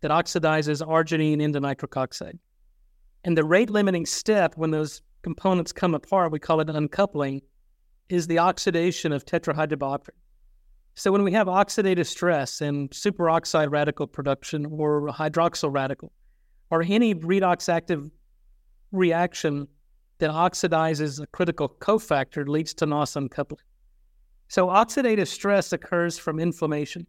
that 0.00 0.10
oxidizes 0.10 0.86
arginine 0.86 1.40
into 1.40 1.58
nitric 1.58 1.96
oxide. 1.96 2.38
And 3.24 3.36
the 3.36 3.44
rate 3.44 3.70
limiting 3.70 4.06
step 4.06 4.54
when 4.56 4.70
those 4.70 5.02
components 5.22 5.72
come 5.72 5.94
apart, 5.94 6.30
we 6.30 6.38
call 6.38 6.60
it 6.60 6.68
uncoupling, 6.68 7.42
is 8.08 8.26
the 8.26 8.38
oxidation 8.38 9.12
of 9.12 9.24
tetrahydrobiopterin. 9.24 10.10
So 10.94 11.12
when 11.12 11.22
we 11.22 11.32
have 11.32 11.46
oxidative 11.46 12.06
stress 12.06 12.60
and 12.60 12.90
superoxide 12.90 13.70
radical 13.70 14.06
production 14.06 14.66
or 14.66 15.08
hydroxyl 15.08 15.72
radical, 15.72 16.12
or 16.70 16.82
any 16.82 17.14
redox 17.14 17.68
active 17.68 18.10
reaction 18.92 19.68
that 20.18 20.30
oxidizes 20.30 21.20
a 21.20 21.26
critical 21.28 21.68
cofactor 21.68 22.46
leads 22.46 22.74
to 22.74 22.86
NOS 22.86 23.16
uncoupling. 23.16 23.60
So 24.48 24.68
oxidative 24.68 25.28
stress 25.28 25.72
occurs 25.72 26.18
from 26.18 26.40
inflammation. 26.40 27.06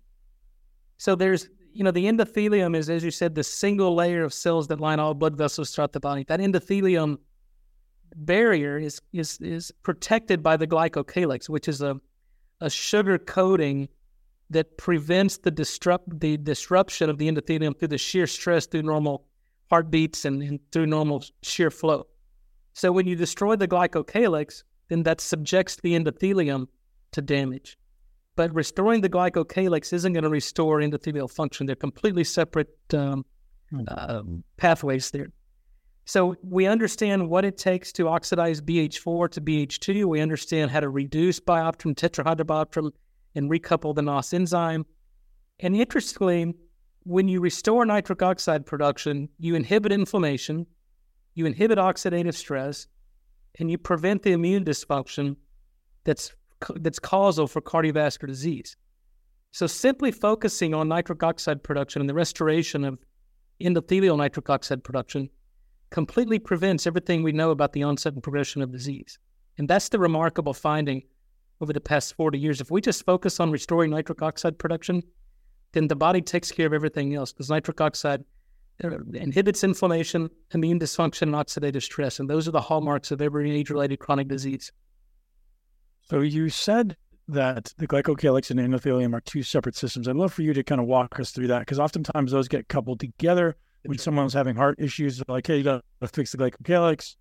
So 0.98 1.16
there's, 1.16 1.50
you 1.74 1.84
know, 1.84 1.92
the 1.92 2.06
endothelium 2.06 2.76
is, 2.76 2.90
as 2.90 3.04
you 3.04 3.12
said, 3.12 3.36
the 3.36 3.44
single 3.44 3.96
layer 3.96 4.24
of 4.24 4.34
cells 4.34 4.68
that 4.68 4.80
line 4.80 5.00
all 5.00 5.14
blood 5.14 5.38
vessels 5.38 5.72
throughout 5.72 5.94
the 5.94 6.00
body. 6.00 6.26
That 6.28 6.40
endothelium 6.40 7.18
barrier 8.16 8.78
is 8.78 9.00
is 9.14 9.40
is 9.40 9.72
protected 9.84 10.44
by 10.44 10.58
the 10.58 10.68
glycocalyx, 10.68 11.48
which 11.48 11.68
is 11.68 11.82
a 11.82 12.00
a 12.62 12.70
sugar 12.70 13.18
coating 13.18 13.88
that 14.50 14.78
prevents 14.78 15.38
the 15.38 15.52
disrupt 15.52 16.20
the 16.20 16.38
disruption 16.38 17.10
of 17.10 17.18
the 17.18 17.32
endothelium 17.32 17.78
through 17.78 17.88
the 17.88 17.98
shear 17.98 18.28
stress 18.28 18.66
through 18.66 18.82
normal 18.82 19.26
heartbeats 19.70 20.26
and, 20.26 20.42
and 20.42 20.60
through 20.72 20.88
normal 20.88 21.24
shear 21.44 21.70
flow. 21.70 22.08
So 22.74 22.92
when 22.92 23.08
you 23.08 23.16
destroy 23.16 23.56
the 23.56 23.68
glycocalyx, 23.68 24.64
then 24.90 25.04
that 25.04 25.22
subjects 25.22 25.78
the 25.78 25.94
endothelium 25.94 26.68
to 27.12 27.22
damage. 27.22 27.78
But 28.36 28.54
restoring 28.54 29.02
the 29.02 29.10
glycocalyx 29.10 29.92
isn't 29.94 30.14
going 30.14 30.24
to 30.24 30.30
restore 30.30 30.80
endothelial 30.80 31.30
function. 31.30 31.66
They're 31.66 31.76
completely 31.76 32.24
separate 32.24 32.70
um, 32.94 33.26
uh, 33.88 34.24
pathways 34.58 35.12
there. 35.12 35.28
So 36.06 36.36
we 36.42 36.66
understand 36.66 37.30
what 37.30 37.46
it 37.46 37.58
takes 37.58 37.92
to 37.94 38.08
oxidize 38.08 38.62
BH4 38.62 39.30
to 39.32 39.42
BH2. 39.42 40.06
We 40.06 40.22
understand 40.22 40.72
how 40.72 40.80
to 40.80 40.90
reduce 40.90 41.40
biopterin, 41.40 41.94
tetrahydrobiopterin, 41.94 42.92
and 43.36 43.50
recouple 43.50 43.94
the 43.94 44.02
NOS 44.02 44.34
enzyme. 44.34 44.86
And 45.60 45.76
interestingly, 45.76 46.56
when 47.04 47.28
you 47.28 47.42
restore 47.42 47.86
nitric 47.86 48.24
oxide 48.24 48.66
production, 48.66 49.30
you 49.38 49.54
inhibit 49.54 49.92
inflammation, 49.92 50.66
you 51.40 51.46
inhibit 51.46 51.78
oxidative 51.78 52.36
stress, 52.36 52.88
and 53.58 53.72
you 53.72 53.78
prevent 53.78 54.22
the 54.22 54.34
immune 54.34 54.66
dysfunction 54.66 55.38
that's 56.04 56.36
that's 56.76 57.00
causal 57.00 57.48
for 57.48 57.62
cardiovascular 57.62 58.28
disease. 58.28 58.76
So 59.52 59.66
simply 59.66 60.12
focusing 60.12 60.74
on 60.74 60.90
nitric 60.90 61.24
oxide 61.24 61.64
production 61.64 62.02
and 62.02 62.10
the 62.10 62.14
restoration 62.14 62.84
of 62.84 63.00
endothelial 63.62 64.18
nitric 64.18 64.50
oxide 64.50 64.84
production 64.84 65.30
completely 65.90 66.38
prevents 66.38 66.86
everything 66.86 67.24
we 67.24 67.32
know 67.32 67.52
about 67.52 67.72
the 67.72 67.84
onset 67.84 68.14
and 68.14 68.22
progression 68.22 68.62
of 68.62 68.72
disease. 68.72 69.18
And 69.58 69.68
that's 69.68 69.90
the 69.90 70.00
remarkable 70.00 70.54
finding 70.54 71.04
over 71.62 71.72
the 71.72 71.82
past 71.82 72.14
40 72.16 72.38
years. 72.38 72.62
If 72.62 72.70
we 72.70 72.82
just 72.82 73.06
focus 73.06 73.40
on 73.40 73.52
restoring 73.52 73.92
nitric 73.92 74.22
oxide 74.22 74.60
production, 74.60 75.02
then 75.72 75.88
the 75.88 75.96
body 75.96 76.22
takes 76.22 76.52
care 76.52 76.68
of 76.68 76.74
everything 76.74 77.16
else 77.16 77.32
because 77.32 77.50
nitric 77.50 77.80
oxide 77.80 78.24
Uh, 78.82 78.98
inhibits 79.14 79.64
inflammation, 79.64 80.30
immune 80.54 80.80
dysfunction, 80.80 81.24
and 81.24 81.34
oxidative 81.34 81.82
stress. 81.82 82.20
And 82.20 82.30
those 82.30 82.48
are 82.48 82.52
the 82.52 82.62
hallmarks 82.62 83.12
of 83.12 83.22
every 83.22 83.52
age 83.52 83.70
related 83.70 84.00
chronic 84.00 84.30
disease. 84.30 84.72
So 86.02 86.22
you 86.22 86.50
said 86.50 86.96
that 87.28 87.74
the 87.78 87.88
glycocalyx 87.88 88.52
and 88.52 88.60
endothelium 88.60 89.14
are 89.14 89.22
two 89.22 89.44
separate 89.44 89.76
systems. 89.76 90.08
I'd 90.08 90.16
love 90.16 90.34
for 90.34 90.44
you 90.44 90.54
to 90.54 90.64
kind 90.64 90.80
of 90.80 90.88
walk 90.88 91.20
us 91.20 91.32
through 91.32 91.48
that 91.48 91.60
because 91.60 91.80
oftentimes 91.80 92.32
those 92.32 92.48
get 92.48 92.70
coupled 92.70 93.02
together 93.02 93.58
when 93.86 93.98
someone's 93.98 94.34
having 94.34 94.56
heart 94.56 94.80
issues. 94.80 95.22
Like, 95.28 95.46
hey, 95.46 95.58
you 95.58 95.64
got 95.64 95.84
to 96.02 96.08
fix 96.08 96.32
the 96.32 96.38
glycocalyx. 96.38 97.16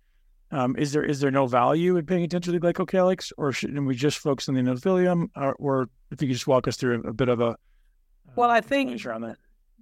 Um, 0.51 0.75
is 0.77 0.93
there 0.93 1.03
is 1.03 1.19
there 1.19 1.29
no 1.29 1.45
value 1.45 1.97
in 1.97 2.05
paying 2.05 2.23
attention 2.23 2.53
to 2.53 2.59
the 2.59 2.73
glycocalyx, 2.73 3.31
or 3.37 3.51
shouldn't 3.51 3.85
we 3.85 3.95
just 3.95 4.17
focus 4.17 4.49
on 4.49 4.55
the 4.55 4.61
endothelium? 4.61 5.29
Uh, 5.35 5.47
or, 5.47 5.55
or 5.59 5.89
if 6.09 6.21
you 6.21 6.27
could 6.27 6.33
just 6.33 6.47
walk 6.47 6.67
us 6.67 6.75
through 6.75 7.03
a, 7.03 7.09
a 7.09 7.13
bit 7.13 7.29
of 7.29 7.39
a 7.39 7.45
uh, 7.45 7.55
well, 8.35 8.49
I 8.49 8.61
think 8.61 8.99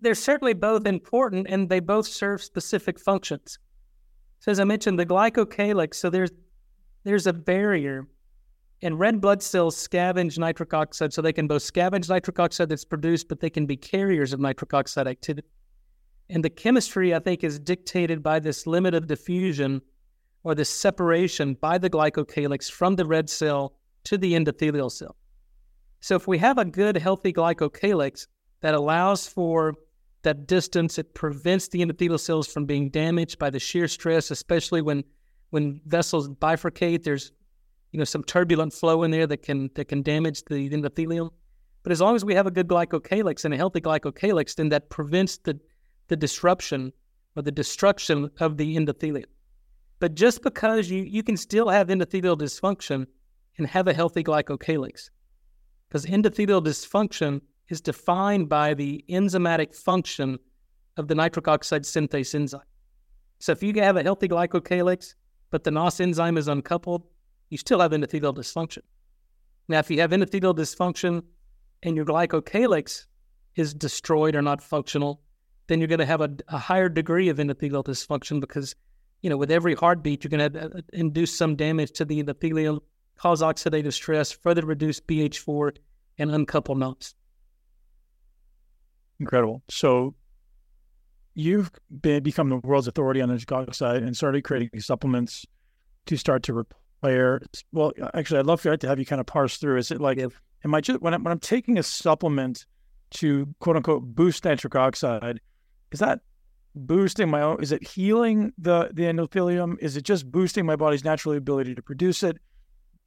they're 0.01 0.15
certainly 0.15 0.53
both 0.53 0.85
important, 0.85 1.47
and 1.49 1.69
they 1.69 1.79
both 1.79 2.07
serve 2.07 2.43
specific 2.43 2.99
functions. 2.99 3.59
So, 4.39 4.51
as 4.51 4.59
I 4.59 4.63
mentioned, 4.63 4.99
the 4.99 5.05
glycocalyx. 5.05 5.95
So 5.95 6.09
there's 6.09 6.31
there's 7.03 7.27
a 7.27 7.33
barrier, 7.33 8.07
and 8.81 8.99
red 8.99 9.21
blood 9.21 9.41
cells 9.41 9.75
scavenge 9.75 10.37
nitric 10.37 10.73
oxide, 10.73 11.13
so 11.13 11.21
they 11.21 11.33
can 11.33 11.47
both 11.47 11.63
scavenge 11.63 12.09
nitric 12.09 12.39
oxide 12.39 12.69
that's 12.69 12.85
produced, 12.85 13.27
but 13.27 13.39
they 13.39 13.49
can 13.49 13.65
be 13.65 13.77
carriers 13.77 14.33
of 14.33 14.39
nitric 14.39 14.73
oxide 14.73 15.07
activity. 15.07 15.47
And 16.29 16.43
the 16.43 16.49
chemistry, 16.49 17.15
I 17.15 17.19
think, 17.19 17.43
is 17.43 17.59
dictated 17.59 18.21
by 18.21 18.39
this 18.39 18.67
limit 18.67 18.93
of 18.93 19.07
diffusion 19.07 19.81
or 20.43 20.53
this 20.53 20.69
separation 20.69 21.55
by 21.55 21.77
the 21.77 21.89
glycocalyx 21.89 22.69
from 22.69 22.95
the 22.95 23.05
red 23.05 23.29
cell 23.29 23.73
to 24.03 24.17
the 24.17 24.33
endothelial 24.33 24.91
cell. 24.91 25.15
So 26.01 26.15
if 26.15 26.27
we 26.27 26.37
have 26.37 26.57
a 26.57 26.65
good, 26.65 26.97
healthy 26.97 27.33
glycocalyx 27.33 28.27
that 28.61 28.73
allows 28.73 29.27
for 29.27 29.75
that 30.23 30.47
distance, 30.47 30.97
it 30.97 31.13
prevents 31.13 31.67
the 31.67 31.79
endothelial 31.79 32.19
cells 32.19 32.47
from 32.47 32.65
being 32.65 32.89
damaged 32.89 33.39
by 33.39 33.49
the 33.49 33.59
shear 33.59 33.87
stress, 33.87 34.31
especially 34.31 34.81
when 34.81 35.03
when 35.49 35.79
vessels 35.85 36.27
bifurcate. 36.27 37.03
There's 37.03 37.31
you 37.91 37.99
know 37.99 38.05
some 38.05 38.23
turbulent 38.23 38.73
flow 38.73 39.03
in 39.03 39.11
there 39.11 39.27
that 39.27 39.43
can 39.43 39.69
that 39.75 39.85
can 39.85 40.01
damage 40.01 40.43
the 40.45 40.69
endothelium. 40.69 41.29
But 41.83 41.91
as 41.91 42.01
long 42.01 42.15
as 42.15 42.25
we 42.25 42.33
have 42.33 42.47
a 42.47 42.51
good 42.51 42.67
glycocalyx 42.67 43.45
and 43.45 43.53
a 43.53 43.57
healthy 43.57 43.79
glycocalyx, 43.79 44.55
then 44.55 44.69
that 44.69 44.89
prevents 44.89 45.37
the 45.37 45.59
the 46.07 46.15
disruption 46.15 46.91
or 47.35 47.43
the 47.43 47.51
destruction 47.51 48.29
of 48.39 48.57
the 48.57 48.75
endothelium. 48.75 49.25
But 49.99 50.15
just 50.15 50.43
because 50.43 50.89
you, 50.89 51.03
you 51.03 51.23
can 51.23 51.37
still 51.37 51.69
have 51.69 51.87
endothelial 51.87 52.37
dysfunction 52.37 53.07
and 53.57 53.65
have 53.67 53.87
a 53.87 53.93
healthy 53.93 54.23
glycocalyx, 54.23 55.09
because 55.87 56.05
endothelial 56.05 56.63
dysfunction 56.63 57.41
is 57.69 57.81
defined 57.81 58.49
by 58.49 58.73
the 58.73 59.03
enzymatic 59.09 59.75
function 59.75 60.39
of 60.97 61.07
the 61.07 61.15
nitric 61.15 61.47
oxide 61.47 61.83
synthase 61.83 62.33
enzyme. 62.33 62.61
So 63.39 63.51
if 63.51 63.61
you 63.61 63.73
have 63.81 63.97
a 63.97 64.03
healthy 64.03 64.27
glycocalyx, 64.27 65.13
but 65.51 65.63
the 65.63 65.71
NOS 65.71 65.99
enzyme 65.99 66.37
is 66.37 66.47
uncoupled, 66.47 67.03
you 67.49 67.57
still 67.57 67.79
have 67.79 67.91
endothelial 67.91 68.35
dysfunction. 68.35 68.81
Now, 69.67 69.79
if 69.79 69.91
you 69.91 69.99
have 70.01 70.11
endothelial 70.11 70.55
dysfunction 70.55 71.23
and 71.83 71.95
your 71.95 72.05
glycocalyx 72.05 73.05
is 73.55 73.73
destroyed 73.73 74.35
or 74.35 74.41
not 74.41 74.61
functional, 74.61 75.21
then 75.67 75.79
you're 75.79 75.87
going 75.87 75.99
to 75.99 76.05
have 76.05 76.21
a, 76.21 76.29
a 76.47 76.57
higher 76.57 76.89
degree 76.89 77.29
of 77.29 77.37
endothelial 77.37 77.83
dysfunction 77.83 78.39
because 78.39 78.75
you 79.21 79.29
know, 79.29 79.37
with 79.37 79.51
every 79.51 79.75
heartbeat, 79.75 80.23
you're 80.23 80.29
going 80.29 80.51
to 80.51 80.65
uh, 80.65 80.81
induce 80.93 81.35
some 81.35 81.55
damage 81.55 81.91
to 81.93 82.05
the 82.05 82.21
endothelium, 82.23 82.79
cause 83.17 83.41
oxidative 83.41 83.93
stress, 83.93 84.31
further 84.31 84.65
reduce 84.65 84.99
BH4, 84.99 85.77
and 86.19 86.31
uncouple 86.31 86.75
NOS. 86.75 87.15
Incredible. 89.19 89.63
So 89.69 90.15
you've 91.33 91.71
been, 92.01 92.23
become 92.23 92.49
the 92.49 92.57
world's 92.57 92.87
authority 92.87 93.21
on 93.21 93.29
the 93.29 93.35
nitric 93.35 93.51
oxide 93.51 94.03
and 94.03 94.15
started 94.15 94.43
creating 94.43 94.79
supplements 94.79 95.45
to 96.07 96.17
start 96.17 96.43
to 96.43 96.53
repair. 96.53 97.41
Well, 97.71 97.93
actually, 98.13 98.39
I'd 98.39 98.45
love 98.45 98.61
to 98.61 98.77
have 98.87 98.99
you 98.99 99.05
kind 99.05 99.19
of 99.19 99.27
parse 99.27 99.57
through. 99.57 99.77
Is 99.77 99.91
it 99.91 100.01
like, 100.01 100.17
yeah. 100.17 100.27
am 100.65 100.73
I 100.73 100.81
just 100.81 101.01
when, 101.01 101.13
I, 101.13 101.17
when 101.17 101.31
I'm 101.31 101.39
taking 101.39 101.77
a 101.77 101.83
supplement 101.83 102.65
to 103.11 103.47
quote 103.59 103.75
unquote 103.75 104.03
boost 104.03 104.43
nitric 104.45 104.75
oxide, 104.75 105.39
is 105.91 105.99
that 105.99 106.21
boosting 106.75 107.29
my 107.29 107.41
own? 107.41 107.61
Is 107.61 107.71
it 107.71 107.87
healing 107.87 108.53
the 108.57 108.89
the 108.93 109.03
endothelium? 109.03 109.77
Is 109.79 109.95
it 109.97 110.03
just 110.03 110.31
boosting 110.31 110.65
my 110.65 110.75
body's 110.75 111.03
natural 111.03 111.35
ability 111.35 111.75
to 111.75 111.81
produce 111.81 112.23
it? 112.23 112.37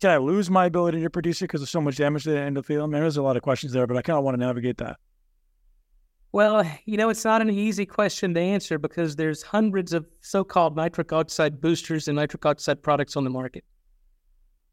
Can 0.00 0.10
I 0.10 0.16
lose 0.16 0.48
my 0.48 0.66
ability 0.66 1.02
to 1.02 1.10
produce 1.10 1.42
it 1.42 1.44
because 1.44 1.62
of 1.62 1.68
so 1.68 1.80
much 1.80 1.96
damage 1.96 2.24
to 2.24 2.30
the 2.30 2.36
endothelium? 2.36 2.92
There's 2.92 3.16
a 3.16 3.22
lot 3.22 3.36
of 3.36 3.42
questions 3.42 3.72
there, 3.72 3.86
but 3.86 3.96
I 3.96 4.02
kind 4.02 4.18
of 4.18 4.24
want 4.24 4.38
to 4.38 4.44
navigate 4.44 4.78
that. 4.78 4.96
Well, 6.32 6.64
you 6.84 6.96
know, 6.96 7.08
it's 7.08 7.24
not 7.24 7.42
an 7.42 7.50
easy 7.50 7.84
question 7.84 8.34
to 8.34 8.40
answer 8.40 8.78
because 8.78 9.16
there's 9.16 9.42
hundreds 9.42 9.92
of 9.92 10.06
so-called 10.20 10.76
nitric 10.76 11.12
oxide 11.12 11.60
boosters 11.60 12.06
and 12.06 12.16
nitric 12.16 12.46
oxide 12.46 12.82
products 12.82 13.16
on 13.16 13.24
the 13.24 13.30
market. 13.30 13.64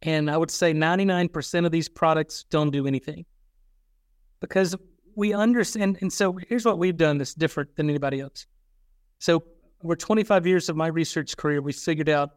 And 0.04 0.30
I 0.30 0.38
would 0.38 0.52
say 0.52 0.74
99% 0.74 1.66
of 1.66 1.72
these 1.72 1.90
products 1.90 2.46
don't 2.52 2.70
do 2.70 2.86
anything. 2.86 3.26
Because 4.40 4.76
we 5.16 5.34
understand 5.34 5.98
and 6.02 6.14
so 6.14 6.38
here's 6.48 6.64
what 6.64 6.78
we've 6.78 6.96
done 6.96 7.18
that's 7.18 7.34
different 7.34 7.76
than 7.76 7.90
anybody 7.90 8.20
else. 8.20 8.46
So, 9.18 9.44
over 9.84 9.96
25 9.96 10.46
years 10.46 10.70
of 10.70 10.76
my 10.76 10.88
research 10.88 11.38
career, 11.38 11.62
we 11.62 11.74
figured 11.74 12.10
out 12.10 12.32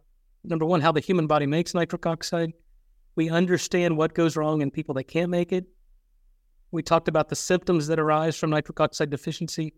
number 0.44 0.64
one, 0.64 0.80
how 0.80 0.92
the 0.92 1.00
human 1.00 1.26
body 1.26 1.46
makes 1.46 1.74
nitric 1.74 2.06
oxide. 2.06 2.52
We 3.16 3.28
understand 3.28 3.96
what 3.96 4.14
goes 4.14 4.36
wrong 4.36 4.62
in 4.62 4.70
people 4.70 4.94
that 4.94 5.04
can't 5.04 5.30
make 5.30 5.52
it. 5.52 5.66
We 6.72 6.82
talked 6.82 7.08
about 7.08 7.28
the 7.28 7.36
symptoms 7.36 7.86
that 7.88 7.98
arise 7.98 8.36
from 8.36 8.50
nitric 8.50 8.80
oxide 8.80 9.10
deficiency. 9.10 9.74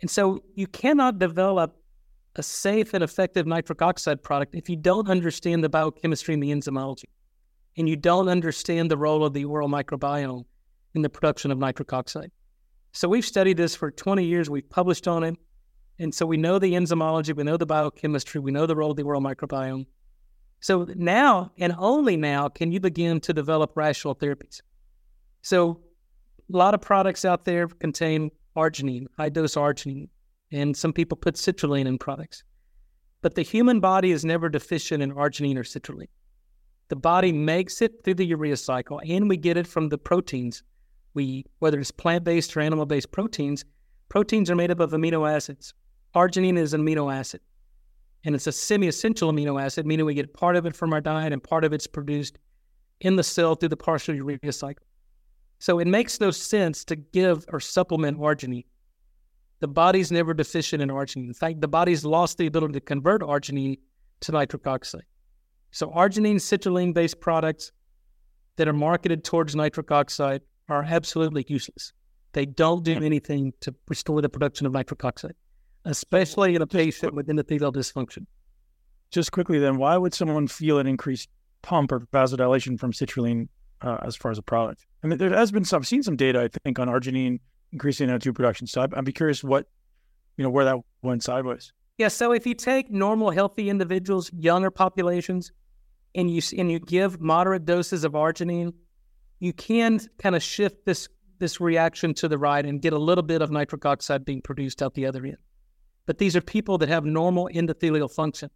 And 0.00 0.10
so, 0.10 0.42
you 0.54 0.66
cannot 0.66 1.18
develop 1.18 1.76
a 2.36 2.42
safe 2.42 2.94
and 2.94 3.02
effective 3.02 3.46
nitric 3.46 3.82
oxide 3.82 4.22
product 4.22 4.54
if 4.54 4.68
you 4.68 4.76
don't 4.76 5.08
understand 5.08 5.64
the 5.64 5.68
biochemistry 5.68 6.34
and 6.34 6.42
the 6.42 6.50
enzymology, 6.50 7.04
and 7.76 7.88
you 7.88 7.96
don't 7.96 8.28
understand 8.28 8.90
the 8.90 8.96
role 8.96 9.24
of 9.24 9.32
the 9.32 9.44
oral 9.44 9.68
microbiome 9.68 10.44
in 10.94 11.02
the 11.02 11.08
production 11.08 11.50
of 11.50 11.58
nitric 11.58 11.92
oxide. 11.92 12.30
So, 12.92 13.08
we've 13.08 13.24
studied 13.24 13.56
this 13.56 13.74
for 13.74 13.90
20 13.90 14.24
years. 14.24 14.48
We've 14.48 14.68
published 14.70 15.08
on 15.08 15.24
it. 15.24 15.36
And 15.98 16.14
so 16.14 16.26
we 16.26 16.36
know 16.36 16.58
the 16.58 16.74
enzymology, 16.74 17.34
we 17.34 17.42
know 17.42 17.56
the 17.56 17.66
biochemistry, 17.66 18.40
we 18.40 18.52
know 18.52 18.66
the 18.66 18.76
role 18.76 18.92
of 18.92 18.96
the 18.96 19.02
oral 19.02 19.20
microbiome. 19.20 19.86
So 20.60 20.86
now 20.94 21.52
and 21.58 21.74
only 21.78 22.16
now 22.16 22.48
can 22.48 22.72
you 22.72 22.80
begin 22.80 23.20
to 23.20 23.32
develop 23.32 23.72
rational 23.76 24.14
therapies. 24.14 24.60
So 25.42 25.80
a 26.52 26.56
lot 26.56 26.74
of 26.74 26.80
products 26.80 27.24
out 27.24 27.44
there 27.44 27.68
contain 27.68 28.30
arginine, 28.56 29.06
high 29.16 29.28
dose 29.28 29.54
arginine, 29.54 30.08
and 30.50 30.76
some 30.76 30.92
people 30.92 31.16
put 31.16 31.34
citrulline 31.34 31.86
in 31.86 31.98
products. 31.98 32.42
But 33.20 33.34
the 33.34 33.42
human 33.42 33.80
body 33.80 34.12
is 34.12 34.24
never 34.24 34.48
deficient 34.48 35.02
in 35.02 35.12
arginine 35.12 35.56
or 35.56 35.64
citrulline. 35.64 36.08
The 36.88 36.96
body 36.96 37.32
makes 37.32 37.82
it 37.82 38.02
through 38.02 38.14
the 38.14 38.24
urea 38.24 38.56
cycle, 38.56 39.00
and 39.06 39.28
we 39.28 39.36
get 39.36 39.56
it 39.56 39.66
from 39.66 39.88
the 39.88 39.98
proteins 39.98 40.62
we 41.14 41.24
eat, 41.24 41.46
whether 41.58 41.78
it's 41.78 41.90
plant 41.90 42.24
based 42.24 42.56
or 42.56 42.60
animal 42.60 42.86
based 42.86 43.10
proteins. 43.10 43.64
Proteins 44.08 44.50
are 44.50 44.56
made 44.56 44.70
up 44.70 44.80
of 44.80 44.92
amino 44.92 45.30
acids. 45.30 45.74
Arginine 46.14 46.58
is 46.58 46.72
an 46.72 46.82
amino 46.82 47.12
acid. 47.12 47.40
And 48.24 48.34
it's 48.34 48.46
a 48.46 48.52
semi 48.52 48.88
essential 48.88 49.30
amino 49.30 49.60
acid, 49.62 49.86
meaning 49.86 50.06
we 50.06 50.14
get 50.14 50.32
part 50.32 50.56
of 50.56 50.66
it 50.66 50.74
from 50.74 50.92
our 50.92 51.00
diet 51.00 51.32
and 51.32 51.42
part 51.42 51.64
of 51.64 51.72
it's 51.72 51.86
produced 51.86 52.38
in 53.00 53.16
the 53.16 53.22
cell 53.22 53.54
through 53.54 53.68
the 53.68 53.76
partial 53.76 54.14
urea 54.14 54.52
cycle. 54.52 54.87
So 55.58 55.78
it 55.78 55.86
makes 55.86 56.20
no 56.20 56.30
sense 56.30 56.84
to 56.84 56.96
give 56.96 57.44
or 57.52 57.60
supplement 57.60 58.18
arginine. 58.18 58.64
The 59.60 59.68
body's 59.68 60.12
never 60.12 60.34
deficient 60.34 60.82
in 60.82 60.88
arginine. 60.88 61.26
In 61.26 61.34
fact, 61.34 61.60
the 61.60 61.68
body's 61.68 62.04
lost 62.04 62.38
the 62.38 62.46
ability 62.46 62.74
to 62.74 62.80
convert 62.80 63.22
arginine 63.22 63.78
to 64.20 64.32
nitric 64.32 64.66
oxide. 64.66 65.02
So 65.70 65.88
arginine, 65.88 66.36
citrulline 66.36 66.94
based 66.94 67.20
products 67.20 67.72
that 68.56 68.68
are 68.68 68.72
marketed 68.72 69.24
towards 69.24 69.56
nitric 69.56 69.90
oxide 69.90 70.42
are 70.68 70.84
absolutely 70.84 71.44
useless. 71.48 71.92
They 72.32 72.46
don't 72.46 72.84
do 72.84 72.94
anything 72.94 73.52
to 73.60 73.74
restore 73.88 74.20
the 74.20 74.28
production 74.28 74.66
of 74.66 74.72
nitric 74.72 75.04
oxide, 75.04 75.34
especially 75.84 76.54
in 76.54 76.62
a 76.62 76.66
patient 76.66 77.14
with 77.14 77.26
endothelial 77.26 77.72
dysfunction. 77.72 78.26
Just 79.10 79.32
quickly, 79.32 79.58
then, 79.58 79.78
why 79.78 79.96
would 79.96 80.12
someone 80.14 80.46
feel 80.46 80.78
an 80.78 80.86
increased 80.86 81.28
pump 81.62 81.90
or 81.90 82.00
vasodilation 82.00 82.78
from 82.78 82.92
citrulline 82.92 83.48
uh, 83.82 83.98
as 84.02 84.16
far 84.16 84.30
as 84.30 84.38
a 84.38 84.42
product? 84.42 84.86
I 85.02 85.06
mean, 85.06 85.18
there 85.18 85.30
has 85.30 85.52
been 85.52 85.64
some, 85.64 85.80
I've 85.80 85.86
seen 85.86 86.02
some 86.02 86.16
data, 86.16 86.40
I 86.40 86.48
think, 86.64 86.78
on 86.78 86.88
arginine 86.88 87.40
increasing 87.72 88.08
NO2 88.08 88.34
production. 88.34 88.66
So 88.66 88.82
I'd, 88.82 88.94
I'd 88.94 89.04
be 89.04 89.12
curious 89.12 89.44
what, 89.44 89.66
you 90.36 90.44
know, 90.44 90.50
where 90.50 90.64
that 90.64 90.78
went 91.02 91.22
sideways. 91.22 91.72
Yeah. 91.98 92.08
So 92.08 92.32
if 92.32 92.46
you 92.46 92.54
take 92.54 92.90
normal, 92.90 93.30
healthy 93.30 93.68
individuals, 93.68 94.30
younger 94.32 94.70
populations, 94.70 95.52
and 96.14 96.30
you 96.30 96.40
and 96.56 96.70
you 96.70 96.78
give 96.78 97.20
moderate 97.20 97.64
doses 97.64 98.04
of 98.04 98.12
arginine, 98.12 98.72
you 99.40 99.52
can 99.52 100.00
kind 100.18 100.34
of 100.34 100.42
shift 100.42 100.84
this 100.84 101.08
this 101.38 101.60
reaction 101.60 102.14
to 102.14 102.28
the 102.28 102.38
right 102.38 102.64
and 102.64 102.80
get 102.82 102.92
a 102.92 102.98
little 102.98 103.22
bit 103.22 103.42
of 103.42 103.50
nitric 103.50 103.84
oxide 103.84 104.24
being 104.24 104.42
produced 104.42 104.82
out 104.82 104.94
the 104.94 105.06
other 105.06 105.24
end. 105.24 105.36
But 106.06 106.18
these 106.18 106.34
are 106.34 106.40
people 106.40 106.78
that 106.78 106.88
have 106.88 107.04
normal 107.04 107.48
endothelial 107.52 108.10
function. 108.10 108.50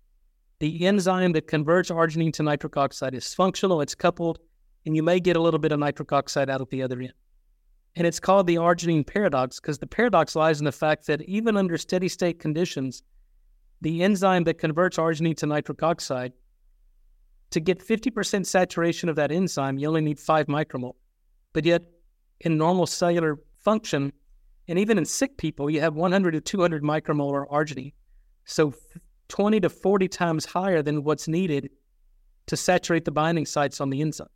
The 0.58 0.87
enzyme 0.87 1.32
that 1.32 1.46
converts 1.46 1.90
arginine 1.90 2.32
to 2.35 2.42
nitric 2.42 2.76
oxide 2.76 3.14
is 3.14 3.35
functional, 3.35 3.80
it's 3.80 3.94
coupled, 3.94 4.38
and 4.87 4.97
you 4.97 5.03
may 5.03 5.21
get 5.21 5.37
a 5.37 5.40
little 5.40 5.61
bit 5.61 5.73
of 5.73 5.79
nitric 5.79 6.12
oxide 6.12 6.51
out 6.51 6.61
at 6.61 6.71
the 6.71 6.83
other 6.83 7.01
end. 7.01 7.12
And 7.95 8.07
it's 8.07 8.21
called 8.21 8.47
the 8.47 8.57
arginine 8.57 9.07
paradox 9.07 9.61
because 9.61 9.79
the 9.79 9.87
paradox 9.87 10.35
lies 10.35 10.61
in 10.61 10.64
the 10.64 10.73
fact 10.73 11.07
that 11.07 11.23
even 11.23 11.57
under 11.57 11.77
steady 11.77 12.09
state 12.09 12.38
conditions, 12.38 13.03
the 13.81 14.03
enzyme 14.03 14.45
that 14.45 14.59
converts 14.59 14.97
arginine 14.97 15.37
to 15.38 15.47
nitric 15.47 15.83
oxide, 15.83 16.33
to 17.51 17.61
get 17.61 17.87
50% 17.87 18.47
saturation 18.47 19.09
of 19.09 19.16
that 19.16 19.31
enzyme, 19.31 19.79
you 19.79 19.88
only 19.88 20.01
need 20.01 20.18
five 20.18 20.47
micromole. 20.47 20.95
But 21.53 21.66
yet, 21.66 21.83
in 22.40 22.57
normal 22.57 22.87
cellular 22.87 23.38
function, 23.59 24.12
and 24.68 24.79
even 24.79 24.97
in 24.97 25.05
sick 25.05 25.37
people, 25.37 25.68
you 25.68 25.81
have 25.81 25.95
100 25.95 26.31
to 26.31 26.40
200 26.40 26.83
micromolar 26.83 27.47
arginine. 27.51 27.92
So 28.47 28.75
20 29.29 29.61
to 29.61 29.68
40 29.68 30.09
times 30.09 30.45
higher 30.47 30.83
than 30.83 31.05
what's 31.05 31.29
needed 31.29 31.71
to 32.47 32.57
saturate 32.57 33.05
the 33.05 33.11
binding 33.11 33.47
sites 33.47 33.81
on 33.81 33.90
the 33.90 34.01
enzyme. 34.01 34.29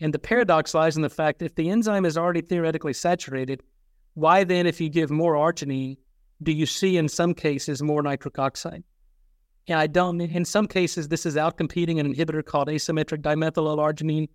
And 0.00 0.14
the 0.14 0.18
paradox 0.18 0.74
lies 0.74 0.96
in 0.96 1.02
the 1.02 1.10
fact 1.10 1.42
if 1.42 1.54
the 1.54 1.70
enzyme 1.70 2.06
is 2.06 2.16
already 2.16 2.40
theoretically 2.40 2.94
saturated, 2.94 3.62
why 4.14 4.44
then, 4.44 4.66
if 4.66 4.80
you 4.80 4.88
give 4.88 5.10
more 5.10 5.34
arginine, 5.34 5.98
do 6.42 6.52
you 6.52 6.66
see 6.66 6.96
in 6.96 7.08
some 7.08 7.34
cases 7.34 7.82
more 7.82 8.02
nitric 8.02 8.38
oxide? 8.38 8.82
And 9.68 9.78
I 9.78 9.86
don't, 9.86 10.20
in 10.20 10.44
some 10.44 10.66
cases, 10.66 11.08
this 11.08 11.26
is 11.26 11.36
outcompeting 11.36 12.00
an 12.00 12.12
inhibitor 12.12 12.44
called 12.44 12.68
asymmetric 12.68 13.22
dimethyl 13.22 13.68
L-arginine 13.68 14.28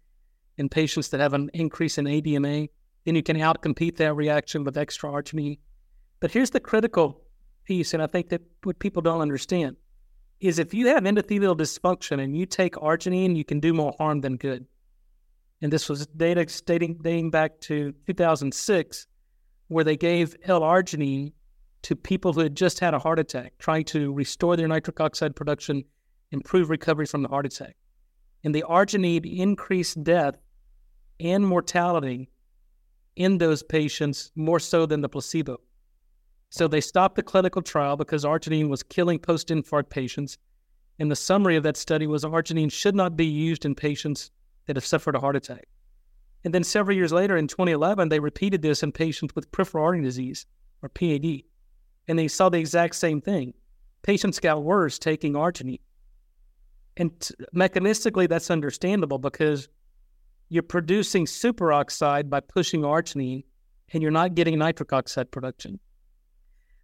in 0.58 0.70
patients 0.70 1.10
that 1.10 1.20
have 1.20 1.34
an 1.34 1.50
increase 1.54 1.98
in 1.98 2.06
ADMA. 2.06 2.70
Then 3.04 3.16
you 3.16 3.24
can 3.24 3.38
outcompete 3.38 3.98
that 3.98 4.14
reaction 4.14 4.64
with 4.64 4.78
extra 4.78 5.10
arginine. 5.10 5.60
But 6.20 6.32
here's 6.32 6.52
the 6.52 6.60
critical 6.60 7.22
piece, 7.66 7.94
and 7.94 8.02
I 8.02 8.08
think 8.08 8.30
that 8.30 8.42
what 8.64 8.80
people 8.80 9.02
don't 9.02 9.22
understand 9.22 9.76
is 10.40 10.60
if 10.60 10.74
you 10.74 10.88
have 10.88 11.04
endothelial 11.04 11.58
dysfunction 11.58 12.24
and 12.24 12.38
you 12.38 12.46
take 12.46 12.76
arginine, 12.76 13.36
you 13.36 13.44
can 13.44 13.60
do 13.60 13.74
more 13.74 13.94
harm 13.98 14.22
than 14.22 14.38
good. 14.38 14.66
And 15.66 15.74
this 15.74 15.90
was 15.90 16.06
data 16.06 16.46
dating, 16.64 17.00
dating 17.02 17.32
back 17.32 17.60
to 17.62 17.92
2006, 18.06 19.08
where 19.68 19.84
they 19.84 19.98
gave 19.98 20.36
L-arginine 20.44 21.32
to 21.82 21.96
people 21.96 22.34
who 22.34 22.42
had 22.42 22.56
just 22.56 22.80
had 22.80 22.94
a 22.94 23.00
heart 23.00 23.18
attack, 23.18 23.54
trying 23.58 23.86
to 23.86 24.14
restore 24.14 24.56
their 24.56 24.68
nitric 24.68 25.00
oxide 25.00 25.36
production, 25.36 25.84
improve 26.30 26.70
recovery 26.70 27.08
from 27.08 27.24
the 27.24 27.30
heart 27.30 27.48
attack. 27.48 27.78
And 28.44 28.54
the 28.54 28.64
arginine 28.70 29.26
increased 29.26 30.04
death 30.04 30.36
and 31.20 31.44
mortality 31.48 32.30
in 33.16 33.40
those 33.40 33.64
patients 33.64 34.32
more 34.36 34.60
so 34.60 34.86
than 34.86 35.02
the 35.02 35.10
placebo. 35.10 35.58
So 36.52 36.68
they 36.68 36.80
stopped 36.80 37.16
the 37.16 37.24
clinical 37.24 37.64
trial 37.64 37.98
because 37.98 38.24
arginine 38.24 38.70
was 38.70 38.84
killing 38.84 39.18
post 39.18 39.48
infarct 39.48 39.90
patients. 39.90 40.38
And 41.00 41.10
the 41.10 41.16
summary 41.16 41.56
of 41.56 41.64
that 41.64 41.76
study 41.76 42.06
was 42.06 42.24
arginine 42.24 42.72
should 42.72 42.94
not 42.94 43.18
be 43.18 43.26
used 43.26 43.66
in 43.66 43.74
patients 43.74 44.30
that 44.66 44.76
have 44.76 44.86
suffered 44.86 45.16
a 45.16 45.20
heart 45.20 45.36
attack. 45.36 45.68
And 46.44 46.54
then 46.54 46.64
several 46.64 46.96
years 46.96 47.12
later, 47.12 47.38
in 47.38 47.48
2011, 47.48 48.10
they 48.10 48.20
repeated 48.20 48.62
this 48.62 48.84
in 48.84 48.92
patients 48.92 49.36
with 49.36 49.52
peripheral 49.52 49.84
artery 49.84 50.04
disease 50.04 50.46
or 50.82 50.90
PAD. 50.90 51.42
And 52.08 52.20
they 52.20 52.28
saw 52.28 52.50
the 52.50 52.60
exact 52.60 52.96
same 52.96 53.20
thing. 53.20 53.54
Patients 54.04 54.40
got 54.40 54.64
worse 54.64 55.00
taking 55.00 55.34
arginine. 55.34 55.80
And 56.98 57.20
t- 57.20 57.34
mechanistically, 57.56 58.30
that's 58.30 58.52
understandable 58.52 59.18
because 59.18 59.68
you're 60.50 60.64
producing 60.64 61.26
superoxide 61.26 62.30
by 62.30 62.40
pushing 62.40 62.82
arginine 62.82 63.44
and 63.92 64.04
you're 64.04 64.12
not 64.12 64.36
getting 64.36 64.60
nitric 64.60 64.94
oxide 64.94 65.32
production. 65.32 65.80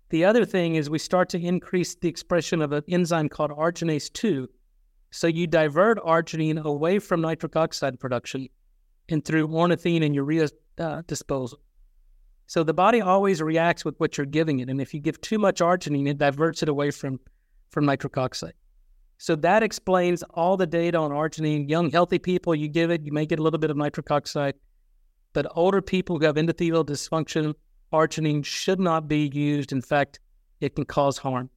The 0.09 0.25
other 0.25 0.43
thing 0.43 0.75
is 0.75 0.89
we 0.89 0.99
start 0.99 1.29
to 1.29 1.39
increase 1.39 1.95
the 1.95 2.09
expression 2.09 2.61
of 2.61 2.71
an 2.73 2.83
enzyme 2.89 3.29
called 3.29 3.51
arginase 3.51 4.11
2. 4.11 4.49
So 5.11 5.27
you 5.27 5.45
divert 5.45 5.99
arginine 5.99 6.63
away 6.63 6.99
from 6.99 7.21
nitric 7.21 7.55
oxide 7.55 7.99
production 7.99 8.47
and 9.09 9.23
through 9.23 9.47
ornithine 9.47 10.05
and 10.05 10.15
urea 10.15 10.47
uh, 10.79 11.01
disposal. 11.05 11.59
So 12.47 12.63
the 12.63 12.73
body 12.73 13.01
always 13.01 13.41
reacts 13.41 13.85
with 13.85 13.99
what 13.99 14.17
you're 14.17 14.25
giving 14.25 14.59
it. 14.59 14.69
And 14.69 14.81
if 14.81 14.93
you 14.93 14.99
give 14.99 15.19
too 15.21 15.37
much 15.37 15.59
arginine, 15.59 16.09
it 16.09 16.17
diverts 16.17 16.63
it 16.63 16.69
away 16.69 16.91
from, 16.91 17.19
from 17.69 17.85
nitric 17.85 18.17
oxide. 18.17 18.53
So 19.17 19.35
that 19.35 19.63
explains 19.63 20.23
all 20.33 20.57
the 20.57 20.65
data 20.65 20.97
on 20.97 21.11
arginine. 21.11 21.69
Young, 21.69 21.91
healthy 21.91 22.17
people, 22.17 22.55
you 22.55 22.67
give 22.67 22.89
it, 22.89 23.05
you 23.05 23.11
may 23.11 23.25
get 23.25 23.39
a 23.39 23.43
little 23.43 23.59
bit 23.59 23.69
of 23.69 23.77
nitric 23.77 24.09
oxide. 24.11 24.55
But 25.33 25.47
older 25.51 25.81
people 25.81 26.17
who 26.17 26.25
have 26.25 26.35
endothelial 26.35 26.85
dysfunction, 26.85 27.53
arginine 27.93 28.43
should 28.43 28.79
not 28.79 29.07
be 29.07 29.29
used. 29.33 29.71
In 29.71 29.81
fact, 29.81 30.19
it 30.59 30.75
can 30.75 30.85
cause 30.85 31.17
harm. 31.17 31.49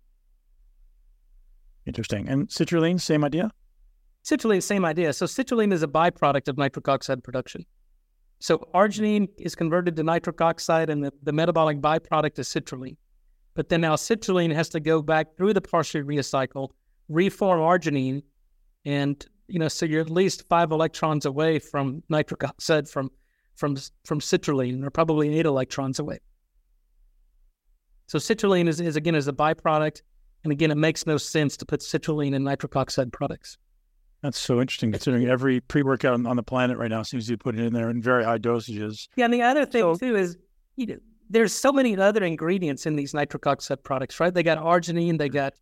Interesting. 1.86 2.28
And 2.28 2.48
citrulline, 2.48 3.00
same 3.00 3.24
idea? 3.24 3.50
Citrulline, 4.24 4.62
same 4.62 4.84
idea. 4.84 5.12
So 5.12 5.26
citrulline 5.26 5.72
is 5.72 5.82
a 5.82 5.88
byproduct 5.88 6.48
of 6.48 6.56
nitric 6.56 6.88
oxide 6.88 7.22
production. 7.22 7.64
So 8.38 8.68
arginine 8.74 9.28
is 9.38 9.54
converted 9.54 9.96
to 9.96 10.02
nitric 10.02 10.40
oxide, 10.40 10.90
and 10.90 11.04
the, 11.04 11.12
the 11.22 11.32
metabolic 11.32 11.80
byproduct 11.80 12.38
is 12.38 12.48
citrulline. 12.48 12.96
But 13.54 13.68
then 13.68 13.82
now 13.82 13.96
citrulline 13.96 14.52
has 14.54 14.68
to 14.70 14.80
go 14.80 15.02
back 15.02 15.36
through 15.36 15.54
the 15.54 15.60
partial 15.60 16.00
urea 16.00 16.22
cycle 16.22 16.74
reform 17.08 17.60
arginine, 17.60 18.22
and 18.84 19.24
you 19.46 19.58
know, 19.58 19.68
so 19.68 19.86
you're 19.86 20.00
at 20.00 20.10
least 20.10 20.48
five 20.48 20.72
electrons 20.72 21.26
away 21.26 21.58
from 21.58 22.02
nitric 22.08 22.44
oxide 22.44 22.88
from 22.88 23.10
from 23.56 23.76
from 24.04 24.20
citrulline, 24.20 24.84
or 24.84 24.90
probably 24.90 25.38
eight 25.38 25.46
electrons 25.46 25.98
away. 25.98 26.18
So 28.06 28.18
citrulline 28.18 28.68
is, 28.68 28.80
is 28.80 28.96
again 28.96 29.14
is 29.14 29.28
a 29.28 29.32
byproduct, 29.32 30.02
and 30.44 30.52
again, 30.52 30.70
it 30.70 30.76
makes 30.76 31.06
no 31.06 31.16
sense 31.16 31.56
to 31.56 31.66
put 31.66 31.80
citrulline 31.80 32.34
in 32.34 32.44
nitric 32.44 32.76
oxide 32.76 33.12
products. 33.12 33.58
That's 34.22 34.38
so 34.38 34.60
interesting, 34.60 34.92
considering 34.92 35.28
every 35.28 35.60
pre-workout 35.60 36.14
on, 36.14 36.26
on 36.26 36.36
the 36.36 36.42
planet 36.42 36.78
right 36.78 36.90
now 36.90 37.02
seems 37.02 37.26
to 37.26 37.32
be 37.32 37.36
putting 37.36 37.60
it 37.60 37.66
in 37.66 37.72
there 37.74 37.90
in 37.90 38.00
very 38.00 38.24
high 38.24 38.38
dosages. 38.38 39.08
Yeah, 39.16 39.26
and 39.26 39.34
the 39.34 39.42
other 39.42 39.66
thing 39.66 39.82
so, 39.82 39.96
too 39.96 40.16
is, 40.16 40.38
you 40.76 40.86
know, 40.86 40.96
there's 41.28 41.52
so 41.52 41.72
many 41.72 41.96
other 41.98 42.24
ingredients 42.24 42.86
in 42.86 42.96
these 42.96 43.12
nitric 43.12 43.46
oxide 43.46 43.82
products, 43.82 44.20
right? 44.20 44.32
They 44.32 44.42
got 44.42 44.58
arginine, 44.58 45.18
they 45.18 45.28
got 45.28 45.54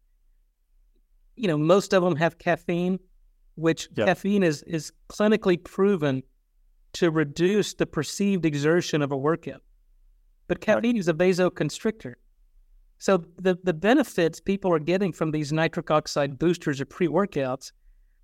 you 1.36 1.48
know, 1.48 1.58
most 1.58 1.92
of 1.92 2.02
them 2.02 2.16
have 2.16 2.38
caffeine, 2.38 2.98
which 3.54 3.88
yep. 3.96 4.06
caffeine 4.06 4.42
is 4.42 4.62
is 4.62 4.92
clinically 5.08 5.62
proven 5.62 6.22
to 6.94 7.10
reduce 7.10 7.74
the 7.74 7.86
perceived 7.86 8.44
exertion 8.44 9.02
of 9.02 9.12
a 9.12 9.16
workout. 9.16 9.62
But 10.46 10.60
caffeine 10.60 10.96
right. 10.96 11.00
is 11.00 11.08
a 11.08 11.14
vasoconstrictor. 11.14 12.14
So 13.02 13.24
the, 13.34 13.58
the 13.64 13.74
benefits 13.74 14.38
people 14.38 14.72
are 14.72 14.78
getting 14.78 15.12
from 15.12 15.32
these 15.32 15.52
nitric 15.52 15.90
oxide 15.90 16.38
boosters 16.38 16.80
or 16.80 16.84
pre-workouts 16.84 17.72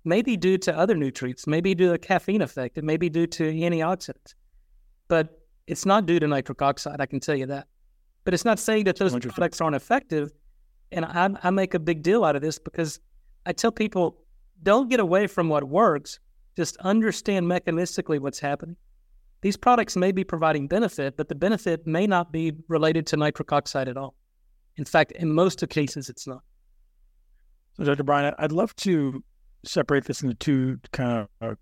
may 0.05 0.21
be 0.21 0.37
due 0.37 0.57
to 0.59 0.73
other 0.73 0.95
nutrients, 0.95 1.45
maybe 1.45 1.75
due 1.75 1.87
to 1.87 1.91
the 1.91 1.99
caffeine 1.99 2.41
effect, 2.41 2.77
it 2.77 2.85
may 2.85 2.95
be 2.95 3.09
due 3.09 3.27
to 3.27 3.43
antioxidants. 3.43 4.35
But 5.09 5.41
it's 5.67 5.85
not 5.85 6.05
due 6.05 6.17
to 6.21 6.27
nitric 6.27 6.61
oxide, 6.61 7.01
I 7.01 7.07
can 7.07 7.19
tell 7.19 7.35
you 7.35 7.45
that. 7.47 7.67
But 8.23 8.33
it's 8.33 8.45
not 8.45 8.57
saying 8.57 8.85
that 8.85 8.95
those 8.95 9.13
products 9.19 9.59
aren't 9.59 9.75
effective 9.75 10.31
and 10.93 11.03
I, 11.03 11.29
I 11.43 11.49
make 11.49 11.73
a 11.73 11.79
big 11.79 12.01
deal 12.01 12.23
out 12.23 12.37
of 12.37 12.41
this 12.41 12.57
because 12.57 13.01
I 13.45 13.51
tell 13.51 13.73
people 13.73 14.21
don't 14.63 14.89
get 14.89 15.01
away 15.01 15.27
from 15.27 15.49
what 15.49 15.65
works, 15.65 16.21
just 16.55 16.77
understand 16.77 17.45
mechanistically 17.45 18.21
what's 18.21 18.39
happening. 18.39 18.77
These 19.41 19.57
products 19.57 19.97
may 19.97 20.13
be 20.13 20.23
providing 20.23 20.69
benefit, 20.69 21.17
but 21.17 21.27
the 21.27 21.35
benefit 21.35 21.85
may 21.85 22.07
not 22.07 22.31
be 22.31 22.53
related 22.69 23.05
to 23.07 23.17
nitric 23.17 23.51
oxide 23.51 23.89
at 23.89 23.97
all. 23.97 24.15
In 24.79 24.85
fact, 24.85 25.11
in 25.11 25.33
most 25.33 25.61
of 25.61 25.67
cases, 25.67 26.09
it's 26.09 26.25
not. 26.25 26.41
So, 27.73 27.83
Dr. 27.83 28.03
Bryan, 28.03 28.33
I'd 28.39 28.53
love 28.53 28.73
to 28.77 29.21
separate 29.65 30.05
this 30.05 30.23
into 30.23 30.35
two 30.35 30.79
kind 30.93 31.27
of 31.41 31.51
uh, 31.51 31.55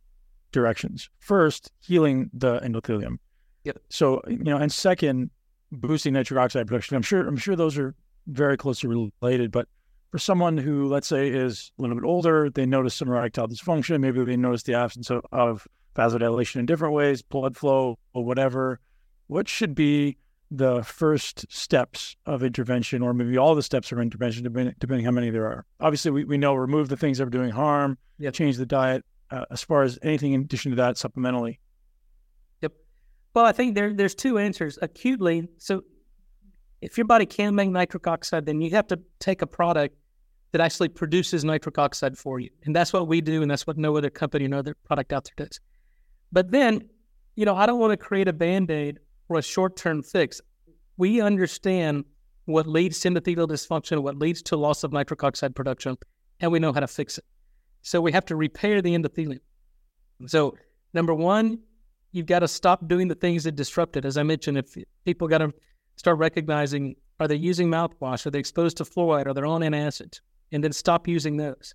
directions. 0.51 1.09
First, 1.17 1.71
healing 1.79 2.29
the 2.31 2.59
endothelium. 2.59 3.17
Yep. 3.63 3.79
So, 3.89 4.21
you 4.27 4.43
know, 4.43 4.57
and 4.57 4.71
second, 4.71 5.31
boosting 5.71 6.13
nitric 6.13 6.39
oxide 6.39 6.67
production. 6.67 6.95
I'm 6.95 7.01
sure 7.01 7.27
I'm 7.27 7.37
sure 7.37 7.55
those 7.55 7.75
are 7.75 7.95
very 8.27 8.55
closely 8.55 9.09
related, 9.19 9.51
but 9.51 9.67
for 10.11 10.19
someone 10.19 10.55
who, 10.55 10.87
let's 10.87 11.07
say, 11.07 11.27
is 11.27 11.71
a 11.79 11.81
little 11.81 11.97
bit 11.97 12.05
older, 12.05 12.51
they 12.51 12.67
notice 12.67 12.93
some 12.93 13.07
erectile 13.07 13.47
dysfunction, 13.47 13.99
maybe 13.99 14.23
they 14.23 14.37
notice 14.37 14.61
the 14.61 14.75
absence 14.75 15.09
of, 15.09 15.25
of 15.31 15.67
vasodilation 15.95 16.57
in 16.57 16.67
different 16.67 16.93
ways, 16.93 17.23
blood 17.23 17.57
flow 17.57 17.97
or 18.13 18.23
whatever. 18.23 18.79
What 19.25 19.49
should 19.49 19.73
be 19.73 20.17
the 20.49 20.81
first 20.83 21.45
steps 21.49 22.15
of 22.25 22.41
intervention, 22.43 23.01
or 23.01 23.13
maybe 23.13 23.37
all 23.37 23.53
the 23.55 23.63
steps 23.63 23.91
of 23.91 23.99
intervention, 23.99 24.43
depending, 24.43 24.75
depending 24.79 25.05
how 25.05 25.11
many 25.11 25.29
there 25.29 25.45
are? 25.45 25.65
Obviously, 25.79 26.11
we, 26.11 26.23
we 26.23 26.37
know 26.37 26.53
remove 26.55 26.89
the 26.89 26.97
things 26.97 27.17
that 27.17 27.27
are 27.27 27.29
doing 27.29 27.49
harm, 27.49 27.97
Yep. 28.19 28.33
change 28.33 28.57
the 28.57 28.65
diet. 28.65 29.03
Uh, 29.29 29.43
as 29.51 29.61
far 29.61 29.83
as 29.83 29.99
anything 30.03 30.31
in 30.31 30.41
addition 30.41 30.71
to 30.71 30.77
that, 30.77 30.95
supplementally. 30.95 31.59
Yep. 32.61 32.71
Well, 33.33 33.43
I 33.43 33.51
think 33.51 33.75
there 33.75 33.93
there's 33.93 34.15
two 34.15 34.37
answers. 34.37 34.79
Acutely, 34.81 35.49
so 35.57 35.83
if 36.81 36.97
your 36.97 37.05
body 37.05 37.25
can 37.25 37.53
make 37.53 37.69
nitric 37.69 38.07
oxide, 38.07 38.45
then 38.45 38.61
you 38.61 38.71
have 38.71 38.87
to 38.87 38.99
take 39.19 39.41
a 39.41 39.47
product 39.47 39.97
that 40.53 40.61
actually 40.61 40.87
produces 40.87 41.43
nitric 41.43 41.77
oxide 41.77 42.17
for 42.17 42.39
you, 42.39 42.49
and 42.63 42.73
that's 42.73 42.93
what 42.93 43.09
we 43.09 43.19
do, 43.19 43.41
and 43.41 43.51
that's 43.51 43.67
what 43.67 43.77
no 43.77 43.97
other 43.97 44.09
company, 44.09 44.47
no 44.47 44.59
other 44.59 44.75
product 44.85 45.11
out 45.11 45.25
there 45.25 45.45
does. 45.45 45.59
But 46.31 46.51
then, 46.51 46.87
you 47.35 47.43
know, 47.45 47.55
I 47.55 47.65
don't 47.65 47.79
want 47.79 47.91
to 47.91 47.97
create 47.97 48.29
a 48.29 48.33
band 48.33 48.71
aid 48.71 48.99
or 49.29 49.37
a 49.37 49.41
short 49.41 49.75
term 49.75 50.03
fix. 50.03 50.41
We 50.97 51.21
understand 51.21 52.05
what 52.45 52.65
leads 52.65 52.99
to 53.01 53.09
endothelial 53.09 53.47
dysfunction, 53.47 54.01
what 54.01 54.17
leads 54.17 54.41
to 54.43 54.55
loss 54.55 54.83
of 54.83 54.93
nitric 54.93 55.23
oxide 55.23 55.55
production, 55.55 55.97
and 56.39 56.51
we 56.51 56.59
know 56.59 56.71
how 56.71 56.79
to 56.79 56.87
fix 56.87 57.17
it. 57.17 57.25
So 57.81 58.01
we 58.01 58.11
have 58.13 58.25
to 58.25 58.35
repair 58.35 58.81
the 58.81 58.95
endothelium. 58.95 59.39
So 60.25 60.57
number 60.93 61.13
one, 61.13 61.59
you've 62.11 62.25
got 62.25 62.39
to 62.39 62.47
stop 62.47 62.87
doing 62.87 63.07
the 63.07 63.15
things 63.15 63.43
that 63.43 63.55
disrupt 63.55 63.97
it. 63.97 64.05
As 64.05 64.17
I 64.17 64.23
mentioned, 64.23 64.57
if 64.57 64.75
people 65.05 65.27
got 65.27 65.39
to 65.39 65.53
start 65.97 66.17
recognizing 66.17 66.95
are 67.19 67.27
they 67.27 67.35
using 67.35 67.69
mouthwash, 67.69 68.25
are 68.25 68.31
they 68.31 68.39
exposed 68.39 68.77
to 68.77 68.83
fluoride, 68.83 69.25
are 69.25 69.33
they 69.33 69.41
on 69.41 69.61
antacids, 69.61 70.21
and 70.51 70.63
then 70.63 70.71
stop 70.71 71.07
using 71.07 71.37
those. 71.37 71.73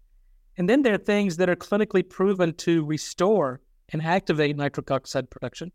And 0.56 0.68
then 0.68 0.82
there 0.82 0.94
are 0.94 0.98
things 0.98 1.36
that 1.38 1.48
are 1.48 1.56
clinically 1.56 2.08
proven 2.08 2.54
to 2.54 2.84
restore 2.84 3.60
and 3.88 4.02
activate 4.02 4.56
nitric 4.56 4.90
oxide 4.90 5.30
production. 5.30 5.72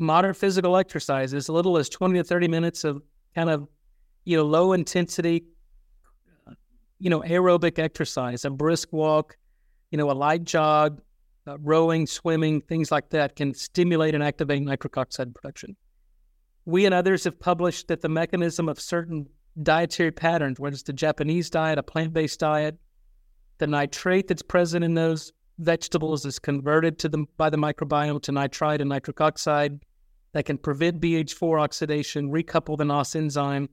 Moderate 0.00 0.36
physical 0.36 0.76
exercise, 0.78 1.34
is 1.34 1.44
as 1.44 1.48
little 1.50 1.76
as 1.76 1.88
20 1.90 2.18
to 2.18 2.24
30 2.24 2.48
minutes 2.48 2.84
of 2.84 3.02
kind 3.34 3.50
of, 3.50 3.68
you 4.24 4.36
know, 4.36 4.44
low 4.44 4.72
intensity, 4.72 5.44
you 6.98 7.10
know, 7.10 7.20
aerobic 7.20 7.78
exercise, 7.78 8.44
a 8.44 8.50
brisk 8.50 8.88
walk, 8.92 9.36
you 9.90 9.98
know, 9.98 10.10
a 10.10 10.12
light 10.12 10.44
jog, 10.44 11.02
uh, 11.46 11.58
rowing, 11.58 12.06
swimming, 12.06 12.60
things 12.62 12.90
like 12.90 13.10
that 13.10 13.36
can 13.36 13.52
stimulate 13.52 14.14
and 14.14 14.24
activate 14.24 14.62
nitric 14.62 14.96
oxide 14.96 15.34
production. 15.34 15.76
We 16.64 16.86
and 16.86 16.94
others 16.94 17.24
have 17.24 17.38
published 17.38 17.88
that 17.88 18.00
the 18.00 18.08
mechanism 18.08 18.68
of 18.68 18.80
certain 18.80 19.26
dietary 19.62 20.12
patterns, 20.12 20.58
whether 20.58 20.74
it's 20.74 20.82
the 20.82 20.92
Japanese 20.92 21.50
diet, 21.50 21.78
a 21.78 21.82
plant 21.82 22.12
based 22.12 22.40
diet, 22.40 22.78
the 23.58 23.66
nitrate 23.66 24.28
that's 24.28 24.42
present 24.42 24.84
in 24.84 24.94
those 24.94 25.32
vegetables 25.58 26.24
is 26.24 26.38
converted 26.38 26.98
to 26.98 27.08
the, 27.08 27.26
by 27.36 27.50
the 27.50 27.56
microbiome 27.56 28.22
to 28.22 28.32
nitrite 28.32 28.80
and 28.80 28.88
nitric 28.88 29.20
oxide 29.20 29.78
that 30.32 30.44
can 30.44 30.58
prevent 30.58 31.00
BH4 31.00 31.60
oxidation, 31.60 32.30
recouple 32.30 32.78
the 32.78 32.84
NOS 32.84 33.16
enzyme. 33.16 33.68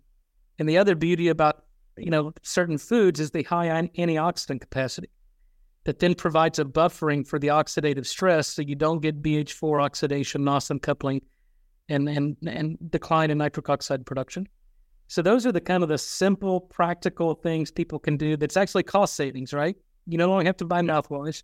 And 0.60 0.68
the 0.68 0.78
other 0.78 0.96
beauty 0.96 1.28
about 1.28 1.64
you 1.98 2.10
know 2.10 2.34
certain 2.44 2.78
foods 2.78 3.20
is 3.20 3.32
the 3.32 3.44
high 3.44 3.68
antioxidant 3.68 4.62
capacity 4.62 5.10
that 5.88 6.00
then 6.00 6.14
provides 6.14 6.60
a 6.60 6.66
buffering 6.66 7.26
for 7.26 7.40
the 7.40 7.48
oxidative 7.48 8.06
stress 8.06 8.48
so 8.50 8.62
you 8.62 8.76
don't 8.76 9.02
get 9.02 9.22
BH4 9.22 9.82
oxidation, 9.82 10.44
NOS 10.44 10.70
uncoupling, 10.70 11.22
and, 11.88 12.10
and, 12.10 12.36
and 12.46 12.78
decline 12.92 13.32
in 13.32 13.38
nitric 13.38 13.70
oxide 13.70 14.06
production. 14.06 14.46
So 15.08 15.22
those 15.22 15.46
are 15.46 15.54
the 15.54 15.62
kind 15.62 15.84
of 15.84 15.90
the 15.90 15.98
simple, 15.98 16.60
practical 16.60 17.36
things 17.36 17.72
people 17.72 18.00
can 18.00 18.18
do 18.18 18.36
that's 18.36 18.58
actually 18.58 18.84
cost 18.84 19.16
savings, 19.16 19.54
right? 19.54 19.78
You 20.06 20.18
no 20.18 20.28
longer 20.28 20.48
have 20.48 20.58
to 20.58 20.66
buy 20.66 20.82
mouthwash. 20.82 21.44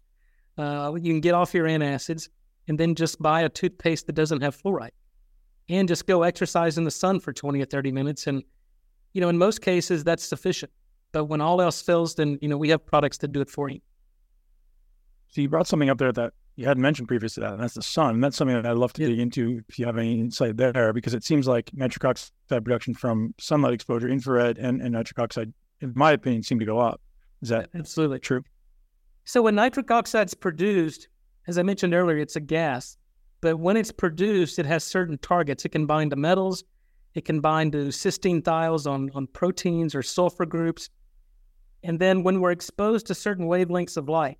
Uh, 0.58 0.94
you 0.96 1.14
can 1.14 1.22
get 1.22 1.34
off 1.34 1.54
your 1.54 1.66
antacids 1.66 2.28
and 2.68 2.78
then 2.78 2.96
just 2.96 3.22
buy 3.22 3.44
a 3.44 3.50
toothpaste 3.50 4.08
that 4.08 4.14
doesn't 4.14 4.42
have 4.42 4.62
fluoride 4.62 4.92
and 5.70 5.88
just 5.88 6.06
go 6.08 6.24
exercise 6.24 6.78
in 6.78 6.84
the 6.84 6.92
sun 6.92 7.20
for 7.20 7.32
20 7.34 7.62
or 7.62 7.66
30 7.66 7.92
minutes. 7.92 8.28
And, 8.28 8.44
you 9.14 9.22
know, 9.22 9.30
in 9.30 9.38
most 9.38 9.62
cases, 9.62 10.04
that's 10.04 10.24
sufficient. 10.24 10.72
But 11.12 11.26
when 11.26 11.42
all 11.42 11.62
else 11.62 11.82
fails, 11.82 12.16
then, 12.16 12.40
you 12.42 12.48
know, 12.50 12.58
we 12.58 12.70
have 12.70 12.86
products 12.86 13.18
that 13.20 13.32
do 13.32 13.42
it 13.42 13.50
for 13.50 13.70
you. 13.70 13.80
So 15.30 15.42
you 15.42 15.50
brought 15.50 15.68
something 15.68 15.90
up 15.90 15.98
there 15.98 16.12
that 16.12 16.34
you 16.56 16.66
hadn't 16.66 16.82
mentioned 16.84 17.08
previous 17.08 17.34
to 17.36 17.40
that, 17.40 17.54
and 17.54 17.64
that's 17.64 17.74
the 17.74 17.82
sun. 17.82 18.16
And 18.16 18.24
that's 18.24 18.38
something 18.38 18.56
that 18.56 18.66
I'd 18.66 18.78
love 18.78 18.94
to 18.94 19.02
Yeah. 19.02 19.08
dig 19.10 19.20
into 19.20 19.62
if 19.68 19.80
you 19.80 19.86
have 19.86 19.98
any 19.98 20.20
insight 20.20 20.58
there, 20.58 20.94
because 20.94 21.14
it 21.16 21.24
seems 21.24 21.48
like 21.48 21.72
nitric 21.74 22.06
oxide 22.06 22.32
production 22.50 22.94
from 22.94 23.34
sunlight 23.40 23.74
exposure, 23.74 24.08
infrared, 24.08 24.58
and, 24.60 24.82
and 24.82 24.92
nitric 24.92 25.18
oxide, 25.18 25.54
in 25.82 25.94
my 25.96 26.12
opinion, 26.12 26.44
seem 26.44 26.60
to 26.60 26.66
go 26.66 26.78
up. 26.80 27.02
Is 27.42 27.50
that 27.50 27.70
Absolutely. 27.74 28.20
true? 28.20 28.44
So 29.26 29.42
when 29.42 29.56
nitric 29.56 29.90
oxide 29.90 30.28
is 30.28 30.34
produced, 30.36 31.08
as 31.48 31.58
I 31.58 31.64
mentioned 31.64 31.94
earlier, 31.94 32.18
it's 32.18 32.36
a 32.36 32.40
gas. 32.40 32.98
But 33.44 33.60
when 33.60 33.76
it's 33.76 33.92
produced, 33.92 34.58
it 34.58 34.66
has 34.66 34.86
certain 34.86 35.18
targets. 35.18 35.66
It 35.66 35.74
can 35.74 35.86
bind 35.86 36.12
to 36.12 36.16
metals. 36.16 36.64
It 37.14 37.26
can 37.26 37.42
bind 37.42 37.74
to 37.74 37.90
cysteine 37.90 38.42
thiols 38.42 38.90
on, 38.90 39.12
on 39.14 39.28
proteins 39.28 39.94
or 39.94 40.02
sulfur 40.02 40.46
groups. 40.46 40.90
And 41.84 42.00
then 42.00 42.24
when 42.24 42.40
we're 42.40 42.52
exposed 42.52 43.06
to 43.08 43.14
certain 43.14 43.48
wavelengths 43.48 43.98
of 43.98 44.08
light, 44.08 44.38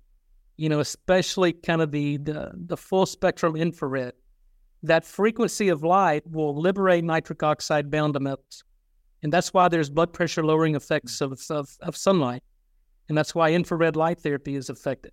you 0.56 0.70
know, 0.70 0.80
especially 0.80 1.52
kind 1.52 1.82
of 1.82 1.90
the, 1.90 2.16
the, 2.16 2.52
the 2.54 2.78
full 2.78 3.04
spectrum 3.04 3.56
infrared, 3.56 4.14
that 4.82 5.04
frequency 5.04 5.68
of 5.68 5.82
light 5.82 6.22
will 6.26 6.58
liberate 6.58 7.04
nitric 7.04 7.42
oxide 7.42 7.90
bound 7.90 8.14
to 8.14 8.20
metals. 8.20 8.64
And 9.22 9.30
that's 9.30 9.52
why 9.52 9.68
there's 9.68 9.90
blood 9.90 10.14
pressure 10.14 10.42
lowering 10.42 10.76
effects 10.76 11.18
hmm. 11.18 11.24
of, 11.24 11.42
of, 11.50 11.68
of 11.82 11.94
sunlight. 11.94 12.42
And 13.10 13.18
that's 13.18 13.34
why 13.34 13.52
infrared 13.52 13.96
light 13.96 14.20
therapy 14.20 14.54
is 14.54 14.70
effective. 14.70 15.12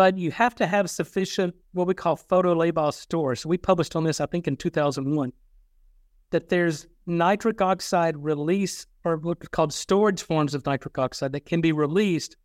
But 0.00 0.16
you 0.16 0.30
have 0.30 0.54
to 0.54 0.66
have 0.66 0.88
sufficient, 0.88 1.54
what 1.72 1.86
we 1.86 1.92
call 1.92 2.16
photolabile 2.16 2.94
stores. 2.94 3.40
So 3.40 3.50
we 3.50 3.58
published 3.58 3.94
on 3.94 4.02
this, 4.02 4.18
I 4.18 4.24
think, 4.24 4.48
in 4.48 4.56
2001, 4.56 5.30
that 6.30 6.48
there's 6.48 6.86
nitric 7.04 7.60
oxide 7.60 8.16
release, 8.16 8.86
or 9.04 9.18
what's 9.18 9.46
called 9.48 9.74
storage 9.74 10.22
forms 10.22 10.54
of 10.54 10.64
nitric 10.64 10.96
oxide 10.98 11.32
that 11.32 11.44
can 11.44 11.60
be 11.60 11.72
released 11.72 12.38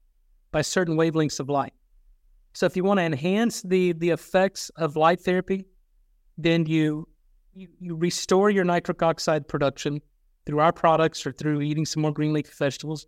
by 0.51 0.63
certain 0.63 0.97
wavelengths 0.97 1.39
of 1.39 1.47
light. 1.47 1.71
So 2.51 2.65
if 2.65 2.75
you 2.75 2.83
want 2.83 2.97
to 2.97 3.05
enhance 3.05 3.61
the, 3.61 3.93
the 3.93 4.09
effects 4.09 4.69
of 4.75 4.97
light 4.97 5.21
therapy, 5.21 5.65
then 6.37 6.65
you, 6.65 7.07
you, 7.53 7.69
you 7.79 7.95
restore 7.95 8.49
your 8.49 8.65
nitric 8.65 9.01
oxide 9.01 9.47
production 9.47 10.01
through 10.45 10.59
our 10.59 10.73
products 10.73 11.25
or 11.25 11.31
through 11.31 11.61
eating 11.61 11.85
some 11.85 12.01
more 12.01 12.11
green 12.11 12.33
leafy 12.33 12.51
vegetables 12.59 13.07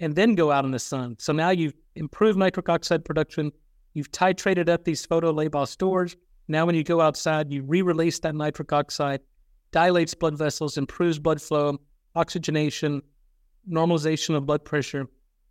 and 0.00 0.14
then 0.14 0.34
go 0.34 0.52
out 0.52 0.66
in 0.66 0.70
the 0.70 0.78
sun. 0.78 1.16
So 1.18 1.32
now 1.32 1.48
you've 1.48 1.72
improved 1.94 2.38
nitric 2.38 2.68
oxide 2.68 3.02
production, 3.02 3.52
you've 3.96 4.12
titrated 4.12 4.68
up 4.68 4.84
these 4.84 5.06
photolabile 5.06 5.66
stores. 5.66 6.16
Now, 6.48 6.66
when 6.66 6.74
you 6.74 6.84
go 6.84 7.00
outside, 7.00 7.50
you 7.50 7.62
re 7.62 7.80
release 7.80 8.18
that 8.20 8.34
nitric 8.34 8.70
oxide, 8.70 9.20
dilates 9.72 10.12
blood 10.12 10.36
vessels, 10.36 10.76
improves 10.76 11.18
blood 11.18 11.40
flow, 11.40 11.78
oxygenation, 12.14 13.00
normalization 13.68 14.36
of 14.36 14.44
blood 14.44 14.64
pressure. 14.66 15.06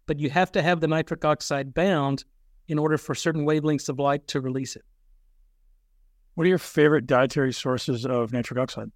But 0.05 0.19
you 0.19 0.29
have 0.29 0.51
to 0.51 0.61
have 0.61 0.79
the 0.79 0.87
nitric 0.87 1.25
oxide 1.25 1.73
bound 1.73 2.23
in 2.67 2.77
order 2.77 2.99
for 2.99 3.15
certain 3.15 3.45
wavelengths 3.45 3.89
of 3.89 3.97
light 3.97 4.27
to 4.27 4.41
release 4.41 4.75
it. 4.75 4.83
What 6.35 6.45
are 6.45 6.49
your 6.49 6.59
favorite 6.59 7.07
dietary 7.07 7.51
sources 7.51 8.05
of 8.05 8.31
nitric 8.31 8.59
oxide? 8.59 8.91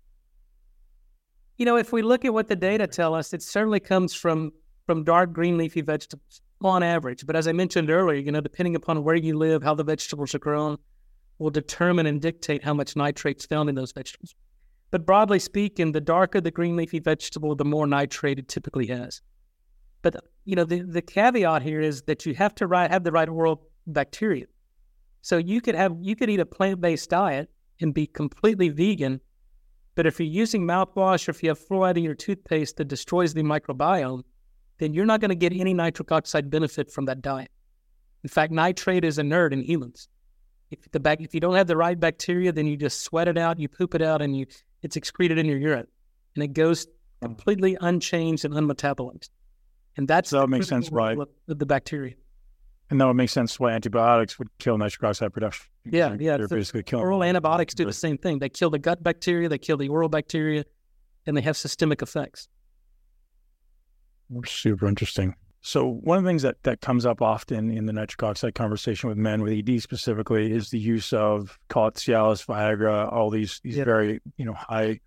You 1.57 1.65
know, 1.65 1.75
if 1.75 1.91
we 1.91 2.03
look 2.03 2.23
at 2.23 2.33
what 2.33 2.47
the 2.47 2.55
data 2.55 2.85
tell 2.85 3.15
us, 3.15 3.33
it 3.33 3.41
certainly 3.41 3.79
comes 3.79 4.13
from 4.13 4.51
from 4.85 5.03
dark 5.03 5.33
green 5.33 5.57
leafy 5.57 5.81
vegetables 5.81 6.41
on 6.61 6.83
average. 6.83 7.25
But 7.25 7.35
as 7.35 7.47
I 7.47 7.51
mentioned 7.51 7.89
earlier, 7.89 8.19
you 8.19 8.31
know, 8.31 8.41
depending 8.41 8.75
upon 8.75 9.03
where 9.03 9.15
you 9.15 9.37
live, 9.37 9.63
how 9.63 9.75
the 9.75 9.83
vegetables 9.83 10.35
are 10.35 10.39
grown, 10.39 10.77
will 11.37 11.49
determine 11.49 12.05
and 12.05 12.21
dictate 12.21 12.63
how 12.63 12.73
much 12.73 12.95
nitrate's 12.95 13.45
found 13.45 13.69
in 13.69 13.75
those 13.75 13.91
vegetables. 13.91 14.35
But 14.91 15.05
broadly 15.05 15.39
speaking, 15.39 15.91
the 15.91 16.01
darker 16.01 16.41
the 16.41 16.51
green 16.51 16.75
leafy 16.75 16.99
vegetable, 16.99 17.55
the 17.55 17.65
more 17.65 17.87
nitrate 17.87 18.39
it 18.39 18.47
typically 18.47 18.87
has. 18.87 19.21
But 20.01 20.15
you 20.45 20.55
know, 20.55 20.63
the, 20.63 20.81
the 20.81 21.01
caveat 21.01 21.61
here 21.61 21.79
is 21.79 22.03
that 22.03 22.25
you 22.25 22.33
have 22.35 22.55
to 22.55 22.67
right, 22.67 22.89
have 22.89 23.03
the 23.03 23.11
right 23.11 23.29
oral 23.29 23.67
bacteria. 23.85 24.45
So 25.21 25.37
you 25.37 25.61
could 25.61 25.75
have 25.75 25.95
you 26.01 26.15
could 26.15 26.29
eat 26.29 26.39
a 26.39 26.45
plant 26.45 26.81
based 26.81 27.09
diet 27.09 27.49
and 27.81 27.93
be 27.93 28.07
completely 28.07 28.69
vegan, 28.69 29.21
but 29.95 30.05
if 30.05 30.19
you're 30.19 30.27
using 30.27 30.65
mouthwash 30.65 31.27
or 31.27 31.31
if 31.31 31.43
you 31.43 31.49
have 31.49 31.59
fluoride 31.59 31.97
in 31.97 32.03
your 32.03 32.15
toothpaste 32.15 32.77
that 32.77 32.87
destroys 32.87 33.33
the 33.33 33.43
microbiome, 33.43 34.23
then 34.79 34.93
you're 34.93 35.05
not 35.05 35.21
going 35.21 35.29
to 35.29 35.35
get 35.35 35.53
any 35.53 35.73
nitric 35.73 36.11
oxide 36.11 36.49
benefit 36.49 36.91
from 36.91 37.05
that 37.05 37.21
diet. 37.21 37.51
In 38.23 38.29
fact, 38.29 38.51
nitrate 38.51 39.05
is 39.05 39.17
inert 39.17 39.53
in 39.53 39.61
humans. 39.61 40.09
If 40.71 40.91
the 40.91 40.99
bac- 40.99 41.21
if 41.21 41.33
you 41.33 41.39
don't 41.39 41.55
have 41.55 41.67
the 41.67 41.77
right 41.77 41.99
bacteria, 41.99 42.51
then 42.51 42.65
you 42.65 42.77
just 42.77 43.01
sweat 43.01 43.27
it 43.27 43.37
out, 43.37 43.59
you 43.59 43.67
poop 43.67 43.95
it 43.95 44.01
out, 44.01 44.21
and 44.21 44.35
you 44.35 44.45
it's 44.81 44.95
excreted 44.95 45.37
in 45.37 45.45
your 45.45 45.57
urine, 45.57 45.87
and 46.35 46.43
it 46.43 46.53
goes 46.53 46.87
completely 47.21 47.77
unchanged 47.81 48.45
and 48.45 48.53
unmetabolized. 48.53 49.29
And 49.97 50.07
that's 50.07 50.29
so 50.29 50.41
that 50.41 50.47
makes 50.47 50.67
sense, 50.67 50.91
right? 50.91 51.17
The 51.47 51.65
bacteria. 51.65 52.13
And 52.89 52.99
that 52.99 53.05
would 53.05 53.15
make 53.15 53.29
sense 53.29 53.59
why 53.59 53.71
antibiotics 53.71 54.39
would 54.39 54.47
kill 54.57 54.77
nitric 54.77 55.03
oxide 55.03 55.33
production. 55.33 55.67
Yeah, 55.85 56.15
yeah. 56.19 56.37
They're 56.37 56.47
basically 56.47 56.83
killing 56.83 57.05
oral 57.05 57.23
antibiotics 57.23 57.73
do 57.73 57.85
the 57.85 57.93
same 57.93 58.17
thing. 58.17 58.39
They 58.39 58.49
kill 58.49 58.69
the 58.69 58.79
gut 58.79 59.03
bacteria, 59.03 59.49
they 59.49 59.57
kill 59.57 59.77
the 59.77 59.89
oral 59.89 60.09
bacteria, 60.09 60.65
and 61.25 61.35
they 61.37 61.41
have 61.41 61.57
systemic 61.57 62.01
effects. 62.01 62.47
Super 64.45 64.87
interesting. 64.87 65.35
So 65.61 65.85
one 65.85 66.17
of 66.17 66.23
the 66.23 66.29
things 66.29 66.43
that, 66.43 66.61
that 66.63 66.81
comes 66.81 67.05
up 67.05 67.21
often 67.21 67.69
in 67.69 67.85
the 67.85 67.91
nitric 67.91 68.23
oxide 68.23 68.55
conversation 68.55 69.09
with 69.09 69.17
men 69.17 69.41
with 69.41 69.51
ED 69.51 69.81
specifically 69.81 70.53
is 70.53 70.69
the 70.69 70.79
use 70.79 71.11
of 71.11 71.59
call 71.67 71.87
it 71.87 71.95
Cialis, 71.95 72.45
Viagra, 72.45 73.11
all 73.11 73.29
these 73.29 73.59
these 73.63 73.75
very 73.75 74.21
you 74.37 74.45
know 74.45 74.53
high, 74.53 74.99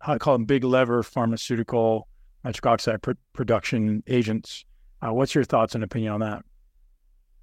I 0.00 0.18
call 0.18 0.34
them 0.34 0.44
big 0.44 0.62
lever 0.62 1.02
pharmaceutical 1.02 2.08
nitric 2.44 2.66
oxide 2.66 3.02
pr- 3.02 3.12
production 3.32 4.04
agents. 4.06 4.64
Uh, 5.02 5.12
what's 5.12 5.34
your 5.34 5.44
thoughts 5.44 5.74
and 5.74 5.82
opinion 5.82 6.12
on 6.12 6.20
that? 6.20 6.44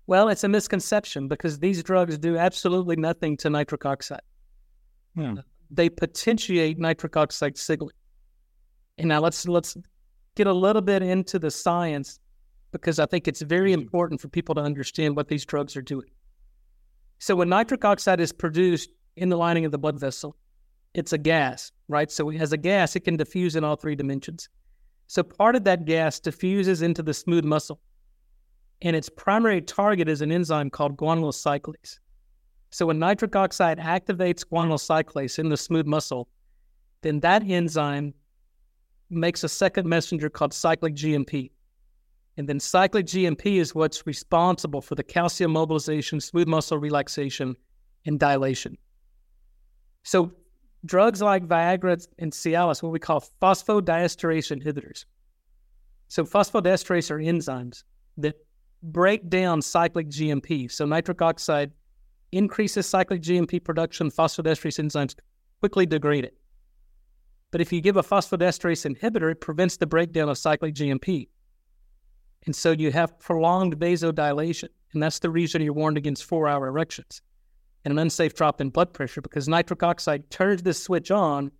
Well, 0.07 0.29
it's 0.29 0.43
a 0.43 0.49
misconception 0.49 1.27
because 1.27 1.59
these 1.59 1.83
drugs 1.83 2.17
do 2.17 2.37
absolutely 2.37 2.95
nothing 2.95 3.37
to 3.37 3.49
nitric 3.49 3.85
oxide. 3.85 4.21
Hmm. 5.15 5.35
They 5.69 5.89
potentiate 5.89 6.77
nitric 6.77 7.17
oxide 7.17 7.57
signaling. 7.57 7.95
And 8.97 9.09
now 9.09 9.19
let's 9.19 9.47
let's 9.47 9.75
get 10.35 10.47
a 10.47 10.53
little 10.53 10.81
bit 10.81 11.01
into 11.01 11.39
the 11.39 11.51
science 11.51 12.19
because 12.71 12.99
I 12.99 13.05
think 13.05 13.27
it's 13.27 13.41
very 13.41 13.71
mm-hmm. 13.71 13.81
important 13.81 14.19
for 14.21 14.27
people 14.27 14.55
to 14.55 14.61
understand 14.61 15.15
what 15.15 15.27
these 15.27 15.45
drugs 15.45 15.77
are 15.77 15.81
doing. 15.81 16.09
So 17.19 17.35
when 17.35 17.49
nitric 17.49 17.85
oxide 17.85 18.19
is 18.19 18.33
produced 18.33 18.89
in 19.15 19.29
the 19.29 19.37
lining 19.37 19.65
of 19.65 19.71
the 19.71 19.77
blood 19.77 19.99
vessel, 19.99 20.35
it's 20.93 21.13
a 21.13 21.17
gas, 21.17 21.71
right? 21.87 22.11
So 22.11 22.29
as 22.31 22.51
a 22.51 22.57
gas, 22.57 22.95
it 22.95 23.01
can 23.01 23.15
diffuse 23.15 23.55
in 23.55 23.63
all 23.63 23.75
three 23.75 23.95
dimensions. 23.95 24.49
So 25.07 25.23
part 25.23 25.55
of 25.55 25.63
that 25.63 25.85
gas 25.85 26.19
diffuses 26.19 26.81
into 26.81 27.03
the 27.03 27.13
smooth 27.13 27.45
muscle, 27.45 27.79
and 28.81 28.95
its 28.95 29.09
primary 29.09 29.61
target 29.61 30.09
is 30.09 30.21
an 30.21 30.31
enzyme 30.31 30.69
called 30.69 30.97
guanylyl 30.97 31.33
cyclase. 31.33 31.99
So 32.71 32.87
when 32.87 32.99
nitric 32.99 33.35
oxide 33.35 33.77
activates 33.77 34.43
guanylyl 34.45 34.79
cyclase 34.79 35.39
in 35.39 35.49
the 35.49 35.57
smooth 35.57 35.85
muscle, 35.85 36.27
then 37.01 37.19
that 37.19 37.43
enzyme 37.47 38.13
makes 39.15 39.43
a 39.43 39.49
second 39.49 39.87
messenger 39.87 40.29
called 40.29 40.53
cyclic 40.53 40.95
GMP. 40.95 41.51
And 42.37 42.49
then 42.49 42.59
cyclic 42.59 43.05
GMP 43.05 43.57
is 43.57 43.75
what's 43.75 44.07
responsible 44.07 44.81
for 44.81 44.95
the 44.95 45.03
calcium 45.03 45.51
mobilization, 45.51 46.19
smooth 46.19 46.47
muscle 46.47 46.77
relaxation, 46.77 47.55
and 48.05 48.19
dilation. 48.19 48.77
So 50.03 50.31
drugs 50.85 51.21
like 51.21 51.47
Viagra 51.47 52.05
and 52.19 52.31
Cialis, 52.31 52.81
what 52.81 52.91
we 52.91 52.99
call 52.99 53.23
phosphodiesterase 53.41 54.55
inhibitors. 54.55 55.05
So 56.07 56.23
phosphodiesterase 56.23 57.11
are 57.11 57.19
enzymes 57.19 57.83
that 58.17 58.35
break 58.81 59.29
down 59.29 59.61
cyclic 59.61 60.09
GMP. 60.09 60.71
So 60.71 60.85
nitric 60.85 61.21
oxide 61.21 61.71
increases 62.31 62.87
cyclic 62.87 63.21
GMP 63.21 63.63
production, 63.63 64.11
phosphodiesterase 64.11 64.83
enzymes 64.83 65.15
quickly 65.59 65.85
degrade 65.85 66.25
it. 66.25 66.35
But 67.53 67.61
if 67.61 67.71
you 67.71 67.81
give 67.81 67.97
a 67.97 68.01
phosphodiesterase 68.01 68.91
inhibitor, 68.91 69.31
it 69.31 69.39
prevents 69.39 69.77
the 69.77 69.85
breakdown 69.85 70.27
of 70.27 70.39
cyclic 70.39 70.73
GMP. 70.73 71.27
And 72.47 72.55
so 72.55 72.71
you 72.71 72.91
have 72.91 73.19
prolonged 73.19 73.77
vasodilation. 73.77 74.69
And 74.91 75.03
that's 75.03 75.19
the 75.19 75.29
reason 75.29 75.61
you're 75.61 75.71
warned 75.71 75.95
against 75.95 76.23
four 76.23 76.47
hour 76.47 76.67
erections 76.67 77.21
and 77.85 77.91
an 77.91 77.99
unsafe 77.99 78.33
drop 78.33 78.59
in 78.59 78.71
blood 78.71 78.91
pressure 78.91 79.21
because 79.21 79.47
nitric 79.47 79.83
oxide 79.83 80.31
turns 80.31 80.63
this 80.63 80.81
switch 80.81 81.11
on. 81.11 81.51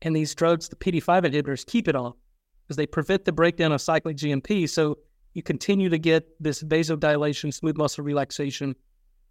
And 0.00 0.16
these 0.16 0.34
drugs, 0.34 0.70
the 0.70 0.76
PD5 0.76 1.32
inhibitors, 1.32 1.66
keep 1.66 1.86
it 1.86 1.94
on 1.94 2.14
because 2.62 2.78
they 2.78 2.86
prevent 2.86 3.26
the 3.26 3.32
breakdown 3.32 3.72
of 3.72 3.82
cyclic 3.82 4.16
GMP. 4.16 4.66
So 4.66 4.96
you 5.34 5.42
continue 5.42 5.90
to 5.90 5.98
get 5.98 6.26
this 6.40 6.62
vasodilation, 6.62 7.52
smooth 7.52 7.76
muscle 7.76 8.04
relaxation, 8.04 8.74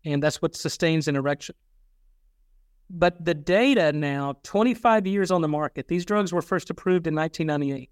and 0.05 0.22
that's 0.22 0.39
what 0.39 0.55
sustains 0.55 1.08
an 1.08 1.16
erection. 1.16 1.55
But 2.89 3.23
the 3.23 3.33
data 3.33 3.91
now, 3.91 4.38
25 4.43 5.05
years 5.05 5.29
on 5.29 5.41
the 5.41 5.47
market, 5.47 5.88
these 5.88 6.05
drugs 6.05 6.31
were 6.31 6.41
first 6.41 6.69
approved 6.69 7.07
in 7.07 7.15
1998. 7.15 7.89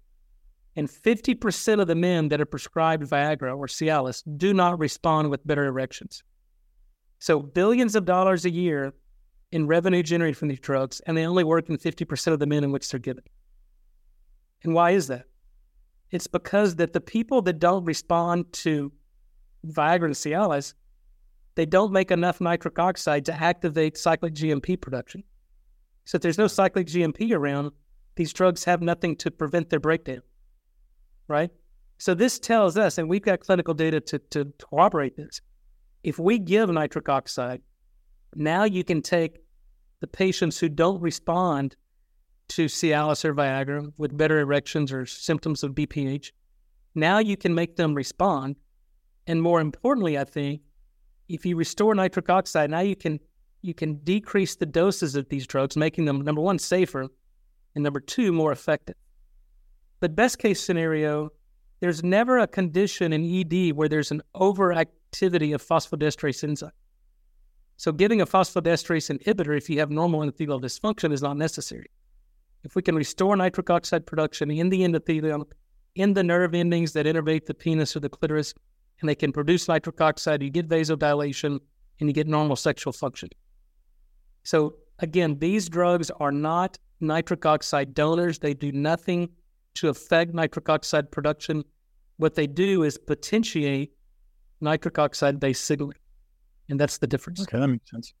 And 0.76 0.88
50% 0.88 1.80
of 1.80 1.86
the 1.86 1.94
men 1.94 2.28
that 2.28 2.40
are 2.40 2.46
prescribed 2.46 3.08
Viagra 3.08 3.56
or 3.56 3.66
Cialis 3.66 4.22
do 4.36 4.52
not 4.52 4.78
respond 4.78 5.30
with 5.30 5.46
better 5.46 5.64
erections. 5.64 6.22
So, 7.18 7.40
billions 7.40 7.94
of 7.94 8.04
dollars 8.04 8.44
a 8.44 8.50
year 8.50 8.92
in 9.52 9.66
revenue 9.66 10.02
generated 10.02 10.36
from 10.36 10.48
these 10.48 10.60
drugs, 10.60 11.00
and 11.06 11.16
they 11.16 11.26
only 11.26 11.44
work 11.44 11.68
in 11.70 11.78
50% 11.78 12.32
of 12.32 12.38
the 12.38 12.46
men 12.46 12.64
in 12.64 12.72
which 12.72 12.90
they're 12.90 13.00
given. 13.00 13.24
And 14.64 14.74
why 14.74 14.90
is 14.90 15.06
that? 15.08 15.24
It's 16.10 16.26
because 16.26 16.76
that 16.76 16.92
the 16.92 17.00
people 17.00 17.42
that 17.42 17.58
don't 17.58 17.84
respond 17.84 18.52
to 18.52 18.92
Viagra 19.66 20.06
and 20.06 20.14
Cialis 20.14 20.74
they 21.56 21.66
don't 21.66 21.92
make 21.92 22.10
enough 22.10 22.40
nitric 22.40 22.78
oxide 22.78 23.24
to 23.24 23.34
activate 23.34 23.96
cyclic 23.98 24.34
GMP 24.34 24.80
production. 24.80 25.24
So 26.04 26.16
if 26.16 26.22
there's 26.22 26.38
no 26.38 26.46
cyclic 26.46 26.86
GMP 26.86 27.32
around, 27.34 27.72
these 28.14 28.32
drugs 28.32 28.62
have 28.64 28.80
nothing 28.80 29.16
to 29.16 29.30
prevent 29.30 29.70
their 29.70 29.80
breakdown, 29.80 30.22
right? 31.28 31.50
So 31.98 32.14
this 32.14 32.38
tells 32.38 32.76
us, 32.76 32.98
and 32.98 33.08
we've 33.08 33.22
got 33.22 33.40
clinical 33.40 33.74
data 33.74 34.00
to, 34.00 34.18
to 34.30 34.52
corroborate 34.58 35.16
this. 35.16 35.40
If 36.04 36.18
we 36.18 36.38
give 36.38 36.70
nitric 36.70 37.08
oxide, 37.08 37.62
now 38.34 38.64
you 38.64 38.84
can 38.84 39.00
take 39.00 39.38
the 40.00 40.06
patients 40.06 40.58
who 40.58 40.68
don't 40.68 41.00
respond 41.00 41.74
to 42.48 42.66
Cialis 42.66 43.24
or 43.24 43.34
Viagra 43.34 43.92
with 43.96 44.16
better 44.16 44.40
erections 44.40 44.92
or 44.92 45.06
symptoms 45.06 45.62
of 45.62 45.72
BPH. 45.74 46.32
Now 46.94 47.18
you 47.18 47.36
can 47.36 47.54
make 47.54 47.76
them 47.76 47.94
respond. 47.94 48.56
And 49.26 49.42
more 49.42 49.60
importantly, 49.60 50.18
I 50.18 50.24
think 50.24 50.60
if 51.28 51.44
you 51.44 51.56
restore 51.56 51.94
nitric 51.94 52.28
oxide, 52.30 52.70
now 52.70 52.80
you 52.80 52.96
can 52.96 53.20
you 53.62 53.74
can 53.74 53.96
decrease 53.96 54.54
the 54.54 54.66
doses 54.66 55.16
of 55.16 55.28
these 55.28 55.46
drugs, 55.46 55.76
making 55.76 56.04
them 56.04 56.20
number 56.20 56.40
one 56.40 56.58
safer, 56.58 57.08
and 57.74 57.82
number 57.82 58.00
two 58.00 58.32
more 58.32 58.52
effective. 58.52 58.94
But 59.98 60.14
best 60.14 60.38
case 60.38 60.62
scenario, 60.62 61.30
there's 61.80 62.04
never 62.04 62.38
a 62.38 62.46
condition 62.46 63.12
in 63.12 63.24
ED 63.24 63.74
where 63.74 63.88
there's 63.88 64.10
an 64.10 64.22
overactivity 64.36 65.54
of 65.54 65.66
phosphodiesterase 65.66 66.44
enzyme. 66.44 66.70
So 67.76 67.92
giving 67.92 68.20
a 68.20 68.26
phosphodiesterase 68.26 69.18
inhibitor 69.18 69.56
if 69.56 69.68
you 69.68 69.80
have 69.80 69.90
normal 69.90 70.20
endothelial 70.20 70.62
dysfunction 70.62 71.12
is 71.12 71.22
not 71.22 71.36
necessary. 71.36 71.90
If 72.64 72.74
we 72.74 72.82
can 72.82 72.94
restore 72.94 73.36
nitric 73.36 73.68
oxide 73.68 74.06
production 74.06 74.50
in 74.50 74.70
the 74.70 74.80
endothelium, 74.80 75.44
in 75.94 76.14
the 76.14 76.22
nerve 76.22 76.54
endings 76.54 76.92
that 76.92 77.06
innervate 77.06 77.46
the 77.46 77.54
penis 77.54 77.96
or 77.96 78.00
the 78.00 78.08
clitoris, 78.08 78.54
and 79.00 79.08
they 79.08 79.14
can 79.14 79.32
produce 79.32 79.68
nitric 79.68 80.00
oxide. 80.00 80.42
You 80.42 80.50
get 80.50 80.68
vasodilation 80.68 81.58
and 82.00 82.08
you 82.08 82.12
get 82.12 82.26
normal 82.26 82.56
sexual 82.56 82.92
function. 82.92 83.28
So, 84.44 84.76
again, 85.00 85.38
these 85.38 85.68
drugs 85.68 86.10
are 86.20 86.32
not 86.32 86.78
nitric 87.00 87.44
oxide 87.44 87.94
donors. 87.94 88.38
They 88.38 88.54
do 88.54 88.72
nothing 88.72 89.30
to 89.74 89.88
affect 89.88 90.34
nitric 90.34 90.68
oxide 90.68 91.10
production. 91.10 91.64
What 92.16 92.34
they 92.34 92.46
do 92.46 92.82
is 92.82 92.96
potentiate 92.96 93.92
nitric 94.60 94.98
oxide 94.98 95.38
based 95.40 95.64
signaling. 95.64 95.98
And 96.68 96.80
that's 96.80 96.98
the 96.98 97.06
difference. 97.06 97.42
Okay, 97.42 97.58
that 97.58 97.68
makes 97.68 97.90
sense. 97.90 98.14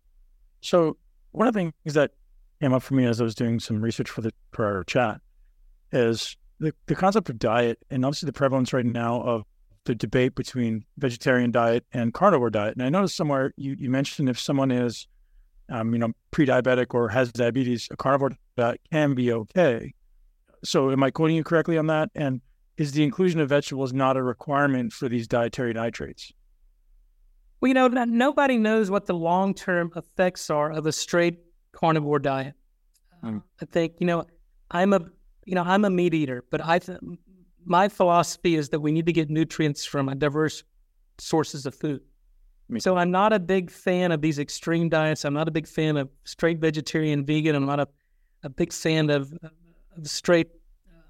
So, 0.60 0.96
one 1.32 1.48
of 1.48 1.54
the 1.54 1.60
things 1.60 1.94
that 1.94 2.12
came 2.60 2.72
up 2.72 2.82
for 2.82 2.94
me 2.94 3.04
as 3.04 3.20
I 3.20 3.24
was 3.24 3.34
doing 3.34 3.60
some 3.60 3.80
research 3.80 4.10
for 4.10 4.22
the 4.22 4.32
prior 4.52 4.84
chat 4.84 5.20
is 5.92 6.36
the, 6.58 6.72
the 6.86 6.94
concept 6.94 7.28
of 7.28 7.38
diet 7.38 7.78
and 7.90 8.04
obviously 8.04 8.26
the 8.26 8.32
prevalence 8.32 8.72
right 8.72 8.86
now 8.86 9.20
of 9.22 9.44
the 9.86 9.94
debate 9.94 10.34
between 10.34 10.84
vegetarian 10.98 11.50
diet 11.50 11.84
and 11.92 12.12
carnivore 12.12 12.50
diet. 12.50 12.74
And 12.74 12.82
I 12.82 12.88
noticed 12.88 13.16
somewhere 13.16 13.52
you, 13.56 13.76
you 13.78 13.90
mentioned 13.90 14.28
if 14.28 14.38
someone 14.38 14.70
is, 14.70 15.08
um, 15.70 15.92
you 15.92 15.98
know, 15.98 16.12
pre-diabetic 16.30 16.94
or 16.94 17.08
has 17.08 17.32
diabetes, 17.32 17.88
a 17.90 17.96
carnivore 17.96 18.32
diet 18.56 18.80
can 18.92 19.14
be 19.14 19.32
okay. 19.32 19.94
So 20.64 20.90
am 20.90 21.02
I 21.02 21.10
quoting 21.10 21.36
you 21.36 21.44
correctly 21.44 21.78
on 21.78 21.86
that? 21.86 22.10
And 22.14 22.40
is 22.76 22.92
the 22.92 23.02
inclusion 23.02 23.40
of 23.40 23.48
vegetables 23.48 23.92
not 23.92 24.16
a 24.16 24.22
requirement 24.22 24.92
for 24.92 25.08
these 25.08 25.26
dietary 25.26 25.72
nitrates? 25.72 26.32
Well, 27.60 27.68
you 27.68 27.74
know, 27.74 27.88
nobody 27.88 28.58
knows 28.58 28.90
what 28.90 29.06
the 29.06 29.14
long-term 29.14 29.92
effects 29.96 30.50
are 30.50 30.70
of 30.70 30.86
a 30.86 30.92
straight 30.92 31.38
carnivore 31.72 32.18
diet. 32.18 32.54
Mm. 33.24 33.42
I 33.62 33.64
think, 33.64 33.94
you 33.98 34.06
know, 34.06 34.26
I'm 34.70 34.92
a, 34.92 35.00
you 35.46 35.54
know, 35.54 35.62
I'm 35.62 35.84
a 35.84 35.90
meat 35.90 36.12
eater, 36.12 36.44
but 36.50 36.60
I, 36.64 36.78
th- 36.78 36.98
my 37.66 37.88
philosophy 37.88 38.54
is 38.54 38.68
that 38.70 38.80
we 38.80 38.92
need 38.92 39.06
to 39.06 39.12
get 39.12 39.28
nutrients 39.28 39.84
from 39.84 40.06
diverse 40.18 40.62
sources 41.18 41.66
of 41.66 41.74
food. 41.74 42.00
So 42.78 42.96
I'm 42.96 43.10
not 43.10 43.32
a 43.32 43.38
big 43.38 43.70
fan 43.70 44.10
of 44.10 44.20
these 44.20 44.38
extreme 44.38 44.88
diets. 44.88 45.24
I'm 45.24 45.34
not 45.34 45.46
a 45.46 45.52
big 45.52 45.68
fan 45.68 45.96
of 45.96 46.08
straight 46.24 46.58
vegetarian, 46.58 47.24
vegan. 47.24 47.54
I'm 47.54 47.66
not 47.66 47.78
a, 47.78 47.88
a 48.42 48.48
big 48.48 48.72
fan 48.72 49.08
of, 49.10 49.32
of 49.42 50.08
straight 50.08 50.48
uh, 50.88 51.00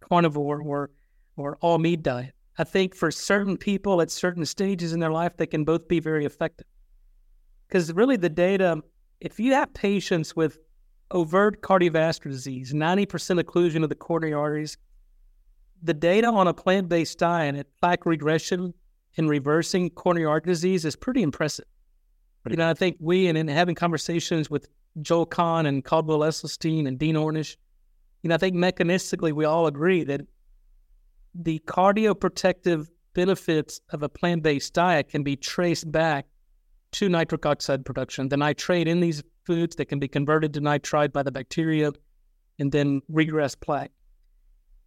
carnivore 0.00 0.60
or 0.60 0.90
or 1.36 1.56
all 1.62 1.78
meat 1.78 2.02
diet. 2.02 2.34
I 2.58 2.64
think 2.64 2.94
for 2.94 3.10
certain 3.10 3.56
people 3.56 4.02
at 4.02 4.10
certain 4.10 4.44
stages 4.44 4.92
in 4.92 5.00
their 5.00 5.10
life, 5.10 5.36
they 5.36 5.46
can 5.46 5.64
both 5.64 5.88
be 5.88 5.98
very 5.98 6.26
effective. 6.26 6.66
Because 7.66 7.90
really, 7.94 8.16
the 8.16 8.28
data, 8.28 8.82
if 9.20 9.40
you 9.40 9.54
have 9.54 9.72
patients 9.72 10.36
with 10.36 10.58
overt 11.10 11.62
cardiovascular 11.62 12.30
disease, 12.30 12.74
90% 12.74 13.40
occlusion 13.40 13.82
of 13.82 13.88
the 13.88 13.94
coronary 13.94 14.34
arteries, 14.34 14.76
the 15.82 15.94
data 15.94 16.28
on 16.28 16.48
a 16.48 16.54
plant 16.54 16.88
based 16.88 17.18
diet 17.18 17.56
at 17.56 17.66
plaque 17.80 18.06
regression 18.06 18.72
and 19.16 19.28
reversing 19.28 19.90
coronary 19.90 20.26
artery 20.26 20.52
disease 20.52 20.84
is 20.84 20.96
pretty 20.96 21.22
impressive. 21.22 21.66
You 22.48 22.56
know, 22.56 22.68
I 22.68 22.74
think 22.74 22.96
we, 22.98 23.28
and 23.28 23.38
in 23.38 23.46
having 23.46 23.74
conversations 23.74 24.50
with 24.50 24.68
Joel 25.00 25.26
Kahn 25.26 25.66
and 25.66 25.84
Caldwell 25.84 26.20
Esselstyn 26.20 26.88
and 26.88 26.98
Dean 26.98 27.14
Ornish, 27.14 27.56
you 28.22 28.28
know, 28.28 28.34
I 28.34 28.38
think 28.38 28.56
mechanistically 28.56 29.32
we 29.32 29.44
all 29.44 29.66
agree 29.66 30.04
that 30.04 30.22
the 31.34 31.60
cardioprotective 31.66 32.88
benefits 33.14 33.80
of 33.90 34.02
a 34.02 34.08
plant 34.08 34.42
based 34.42 34.74
diet 34.74 35.08
can 35.08 35.22
be 35.22 35.36
traced 35.36 35.90
back 35.90 36.26
to 36.92 37.08
nitric 37.08 37.46
oxide 37.46 37.84
production. 37.84 38.28
The 38.28 38.36
nitrate 38.36 38.88
in 38.88 39.00
these 39.00 39.22
foods 39.44 39.76
that 39.76 39.86
can 39.86 39.98
be 39.98 40.08
converted 40.08 40.54
to 40.54 40.60
nitrite 40.60 41.12
by 41.12 41.22
the 41.22 41.32
bacteria 41.32 41.92
and 42.58 42.70
then 42.70 43.02
regress 43.08 43.54
plaque. 43.54 43.92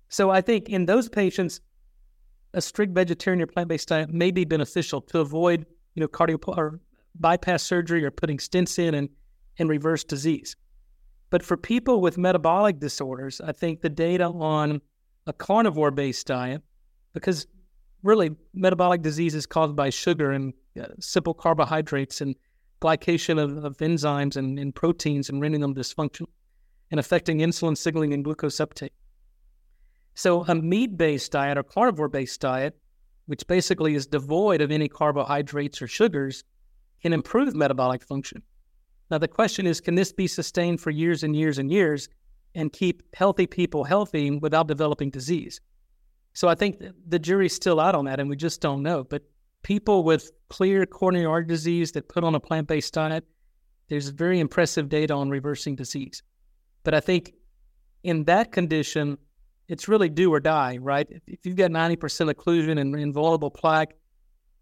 So 0.10 0.30
I 0.30 0.41
think 0.41 0.70
in 0.70 0.86
those 0.86 1.10
patients, 1.10 1.62
a 2.53 2.62
strict 2.62 2.93
vegetarian 2.93 3.41
or 3.41 3.47
plant 3.47 3.70
based 3.70 3.89
diet 3.89 4.10
may 4.10 4.32
be 4.32 4.45
beneficial 4.45 5.01
to 5.01 5.20
avoid, 5.20 5.66
you 5.93 6.01
know, 6.01 6.08
cardio 6.08 6.39
or 6.47 6.80
bypass 7.20 7.64
surgery 7.64 8.03
or 8.03 8.12
putting 8.12 8.38
stents 8.38 8.80
in 8.80 8.93
and, 8.95 9.10
and 9.60 9.70
reverse 9.70 10.03
disease. 10.03 10.56
But 11.30 11.43
for 11.43 11.58
people 11.58 12.01
with 12.01 12.18
metabolic 12.18 12.80
disorders, 12.80 13.41
I 13.41 13.51
think 13.51 13.82
the 13.82 13.89
data 13.89 14.26
on 14.26 14.82
a 15.28 15.34
carnivore 15.34 15.91
based 15.91 16.28
diet, 16.28 16.62
because 17.14 17.47
really 18.03 18.32
metabolic 18.53 19.01
disease 19.01 19.36
is 19.36 19.45
caused 19.45 19.76
by 19.76 19.89
sugar 19.89 20.32
and 20.32 20.53
uh, 20.80 20.86
simple 20.99 21.34
carbohydrates 21.34 22.22
and 22.22 22.36
glycation 22.82 23.41
of, 23.41 23.64
of 23.64 23.78
enzymes 23.78 24.36
and, 24.36 24.60
and, 24.60 24.76
proteins 24.76 25.30
and 25.30 25.41
rendering 25.41 25.62
them 25.62 25.74
dysfunctional 25.74 26.28
and 26.91 26.99
affecting 26.99 27.39
insulin 27.39 27.76
signaling 27.76 28.14
and 28.14 28.24
glucose 28.24 28.60
uptake. 28.60 28.93
So, 30.16 30.45
a 30.45 30.55
meat 30.55 30.97
based 30.97 31.34
diet 31.34 31.57
or 31.57 31.63
carnivore 31.63 32.07
based 32.07 32.39
diet, 32.39 32.78
which 33.26 33.45
basically 33.47 33.95
is 33.95 34.07
devoid 34.07 34.61
of 34.61 34.72
any 34.72 34.88
carbohydrates 34.88 35.82
or 35.82 35.88
sugars, 35.88 36.43
can 37.01 37.11
improve 37.11 37.53
metabolic 37.53 38.01
function. 38.01 38.41
Now, 39.11 39.18
the 39.18 39.28
question 39.28 39.68
is 39.68 39.82
can 39.82 39.95
this 39.95 40.13
be 40.13 40.28
sustained 40.28 40.80
for 40.80 40.89
years 40.89 41.24
and 41.24 41.36
years 41.36 41.57
and 41.57 41.70
years 41.70 42.07
and 42.55 42.72
keep 42.72 43.03
healthy 43.13 43.45
people 43.45 43.84
healthy 43.84 44.32
without 44.32 44.68
developing 44.68 45.09
disease? 45.09 45.59
So, 46.34 46.47
I 46.47 46.55
think 46.55 46.82
the 47.07 47.20
jury's 47.20 47.53
still 47.53 47.82
out 47.82 47.93
on 47.93 48.05
that, 48.05 48.22
and 48.22 48.30
we 48.30 48.38
just 48.38 48.61
don't 48.61 48.84
know. 48.84 49.03
But 49.03 49.24
people 49.63 50.03
with 50.03 50.32
clear 50.47 50.86
coronary 50.86 51.26
artery 51.26 51.47
disease 51.47 51.91
that 51.91 52.07
put 52.07 52.24
on 52.24 52.36
a 52.36 52.39
plant 52.39 52.70
based 52.70 52.93
diet, 52.93 53.26
there's 53.89 54.09
very 54.09 54.39
impressive 54.39 54.88
data 54.88 55.13
on 55.13 55.30
reversing 55.30 55.76
disease. 55.76 56.24
But 56.86 56.93
I 56.93 57.01
think 57.01 57.34
in 58.03 58.24
that 58.26 58.53
condition, 58.53 59.18
it's 59.68 59.88
really 59.88 60.09
do 60.09 60.32
or 60.34 60.39
die, 60.39 60.78
right? 60.78 61.07
If 61.28 61.45
you've 61.45 61.55
got 61.55 61.72
90% 61.72 61.97
occlusion 62.32 62.80
and 62.80 62.95
invulnerable 62.95 63.49
plaque, 63.49 63.95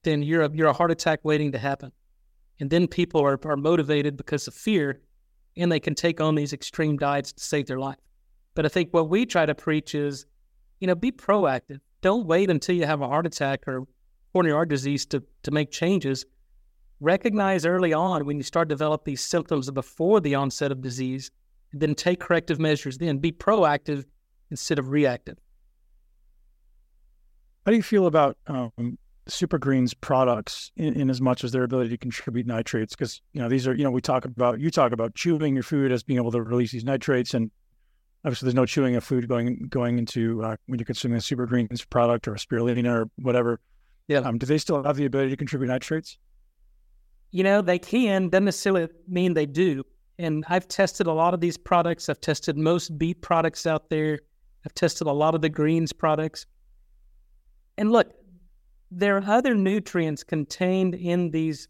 then 0.03 0.23
you're 0.23 0.43
a, 0.43 0.51
you're 0.53 0.67
a 0.67 0.73
heart 0.73 0.91
attack 0.91 1.19
waiting 1.23 1.51
to 1.51 1.57
happen. 1.57 1.91
And 2.59 2.69
then 2.69 2.87
people 2.87 3.21
are, 3.21 3.39
are 3.45 3.57
motivated 3.57 4.15
because 4.15 4.47
of 4.47 4.53
fear 4.53 5.01
and 5.57 5.71
they 5.71 5.79
can 5.79 5.95
take 5.95 6.21
on 6.21 6.35
these 6.35 6.53
extreme 6.53 6.97
diets 6.97 7.33
to 7.33 7.43
save 7.43 7.67
their 7.67 7.79
life. 7.79 7.99
But 8.55 8.65
I 8.65 8.69
think 8.69 8.93
what 8.93 9.09
we 9.09 9.25
try 9.25 9.45
to 9.45 9.55
preach 9.55 9.95
is, 9.95 10.25
you 10.79 10.87
know, 10.87 10.95
be 10.95 11.11
proactive. 11.11 11.79
Don't 12.01 12.25
wait 12.25 12.49
until 12.49 12.75
you 12.75 12.85
have 12.85 13.01
a 13.01 13.07
heart 13.07 13.25
attack 13.25 13.67
or 13.67 13.85
coronary 14.31 14.55
artery 14.55 14.75
disease 14.75 15.05
to, 15.07 15.23
to 15.43 15.51
make 15.51 15.71
changes. 15.71 16.25
Recognize 16.99 17.65
early 17.65 17.93
on 17.93 18.25
when 18.25 18.37
you 18.37 18.43
start 18.43 18.69
to 18.69 18.75
develop 18.75 19.03
these 19.03 19.21
symptoms 19.21 19.69
before 19.71 20.19
the 20.19 20.35
onset 20.35 20.71
of 20.71 20.81
disease, 20.81 21.31
then 21.71 21.95
take 21.95 22.19
corrective 22.19 22.59
measures 22.59 22.97
then. 22.97 23.17
Be 23.17 23.31
proactive 23.31 24.05
instead 24.53 24.77
of 24.77 24.89
reactive. 24.89 25.37
How 27.65 27.71
do 27.71 27.75
you 27.75 27.81
feel 27.81 28.05
about 28.05 28.37
um, 28.45 28.99
Super 29.27 29.57
Greens 29.57 29.95
products 29.95 30.71
in, 30.77 30.93
in, 30.93 31.09
as 31.09 31.19
much 31.21 31.43
as 31.43 31.51
their 31.51 31.63
ability 31.63 31.89
to 31.89 31.97
contribute 31.97 32.45
nitrates? 32.45 32.95
Because 32.95 33.19
you 33.33 33.41
know 33.41 33.49
these 33.49 33.67
are 33.67 33.73
you 33.73 33.83
know 33.83 33.89
we 33.89 33.99
talk 33.99 34.25
about 34.25 34.59
you 34.59 34.69
talk 34.69 34.91
about 34.91 35.15
chewing 35.15 35.55
your 35.55 35.63
food 35.63 35.91
as 35.91 36.03
being 36.03 36.19
able 36.19 36.31
to 36.31 36.41
release 36.41 36.71
these 36.71 36.83
nitrates, 36.83 37.33
and 37.33 37.49
obviously 38.23 38.45
there's 38.45 38.55
no 38.55 38.67
chewing 38.67 38.95
of 38.95 39.03
food 39.03 39.27
going 39.27 39.65
going 39.69 39.97
into 39.97 40.43
uh, 40.43 40.55
when 40.67 40.77
you're 40.77 40.85
consuming 40.85 41.17
a 41.17 41.21
Super 41.21 41.47
Greens 41.47 41.83
product 41.83 42.27
or 42.27 42.35
a 42.35 42.37
spirulina 42.37 42.93
or 42.93 43.09
whatever. 43.15 43.59
Yeah. 44.07 44.19
Um, 44.19 44.37
do 44.37 44.45
they 44.45 44.59
still 44.59 44.83
have 44.83 44.97
the 44.97 45.05
ability 45.05 45.31
to 45.31 45.37
contribute 45.37 45.69
nitrates? 45.69 46.19
You 47.31 47.43
know, 47.43 47.63
they 47.63 47.79
can. 47.79 48.29
Doesn't 48.29 48.45
necessarily 48.45 48.87
mean 49.07 49.33
they 49.33 49.47
do. 49.47 49.83
And 50.19 50.45
I've 50.47 50.67
tested 50.67 51.07
a 51.07 51.11
lot 51.11 51.33
of 51.33 51.41
these 51.41 51.57
products. 51.57 52.07
I've 52.09 52.21
tested 52.21 52.57
most 52.57 52.97
beet 52.99 53.21
products 53.21 53.65
out 53.65 53.89
there. 53.89 54.19
I've 54.65 54.73
tested 54.73 55.07
a 55.07 55.11
lot 55.11 55.35
of 55.35 55.41
the 55.41 55.49
greens 55.49 55.93
products. 55.93 56.45
And 57.77 57.91
look, 57.91 58.13
there 58.91 59.17
are 59.17 59.23
other 59.25 59.55
nutrients 59.55 60.23
contained 60.23 60.95
in 60.95 61.31
these 61.31 61.67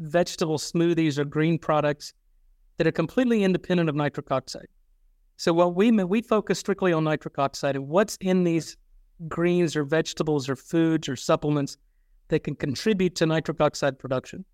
vegetable 0.00 0.58
smoothies 0.58 1.18
or 1.18 1.24
green 1.24 1.58
products 1.58 2.12
that 2.76 2.86
are 2.86 2.92
completely 2.92 3.44
independent 3.44 3.88
of 3.88 3.94
nitric 3.94 4.30
oxide. 4.30 4.66
So 5.36 5.52
what 5.52 5.74
we 5.74 5.90
we 5.90 6.22
focus 6.22 6.58
strictly 6.58 6.92
on 6.92 7.04
nitric 7.04 7.38
oxide 7.38 7.76
and 7.76 7.88
what's 7.88 8.16
in 8.20 8.44
these 8.44 8.76
greens 9.28 9.76
or 9.76 9.84
vegetables 9.84 10.48
or 10.48 10.56
foods 10.56 11.08
or 11.08 11.16
supplements 11.16 11.76
that 12.28 12.44
can 12.44 12.54
contribute 12.54 13.14
to 13.16 13.26
nitric 13.26 13.60
oxide 13.60 13.98
production. 13.98 14.44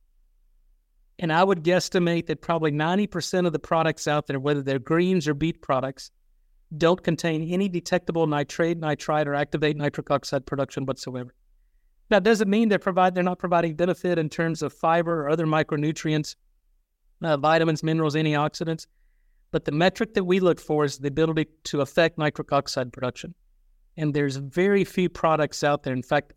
And 1.19 1.33
I 1.33 1.45
would 1.45 1.63
guesstimate 1.63 2.27
that 2.27 2.41
probably 2.41 2.73
90% 2.73 3.47
of 3.47 3.53
the 3.53 3.59
products 3.59 4.09
out 4.09 4.27
there, 4.27 4.41
whether 4.41 4.63
they're 4.63 4.79
greens 4.79 5.29
or 5.29 5.35
beet 5.35 5.61
products, 5.61 6.11
don't 6.77 7.03
contain 7.03 7.53
any 7.53 7.69
detectable 7.69 8.27
nitrate, 8.27 8.79
nitrite, 8.79 9.27
or 9.27 9.35
activate 9.35 9.77
nitric 9.77 10.11
oxide 10.11 10.47
production 10.47 10.87
whatsoever. 10.87 11.35
That 12.11 12.23
doesn't 12.23 12.51
mean 12.51 12.69
they 12.69 12.79
provide 12.79 13.15
they're 13.15 13.23
not 13.23 13.39
providing 13.39 13.75
benefit 13.75 14.19
in 14.19 14.29
terms 14.29 14.63
of 14.63 14.73
fiber 14.73 15.23
or 15.23 15.31
other 15.31 15.47
micronutrients, 15.47 16.37
uh, 17.23 17.37
vitamins, 17.37 17.83
minerals, 17.83 18.15
antioxidants. 18.15 18.87
But 19.53 19.65
the 19.65 19.73
metric 19.73 20.15
that 20.15 20.25
we 20.25 20.41
look 20.41 20.61
for 20.61 20.85
is 20.85 20.99
the 20.99 21.09
ability 21.09 21.47
to 21.65 21.81
affect 21.81 22.19
nitric 22.19 22.53
oxide 22.53 22.93
production. 22.93 23.35
And 23.97 24.15
there's 24.15 24.37
very 24.37 24.85
few 24.85 25.09
products 25.09 25.65
out 25.65 25.83
there. 25.83 25.93
In 25.93 26.03
fact, 26.03 26.33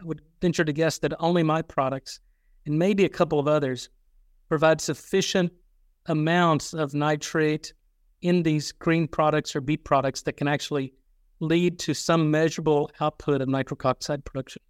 I 0.00 0.04
would 0.04 0.22
venture 0.40 0.64
to 0.64 0.72
guess 0.72 0.98
that 0.98 1.12
only 1.20 1.42
my 1.42 1.62
products 1.62 2.20
and 2.66 2.78
maybe 2.78 3.04
a 3.04 3.08
couple 3.08 3.38
of 3.38 3.48
others 3.48 3.88
provide 4.48 4.80
sufficient 4.80 5.52
amounts 6.06 6.72
of 6.72 6.94
nitrate 6.94 7.72
in 8.26 8.42
these 8.42 8.72
green 8.72 9.06
products 9.06 9.54
or 9.54 9.60
beet 9.60 9.84
products 9.84 10.22
that 10.22 10.36
can 10.36 10.48
actually 10.48 10.92
lead 11.40 11.78
to 11.78 11.94
some 11.94 12.30
measurable 12.30 12.90
output 13.00 13.40
of 13.40 13.48
nitric 13.48 13.84
oxide 13.84 14.24
production. 14.24 14.62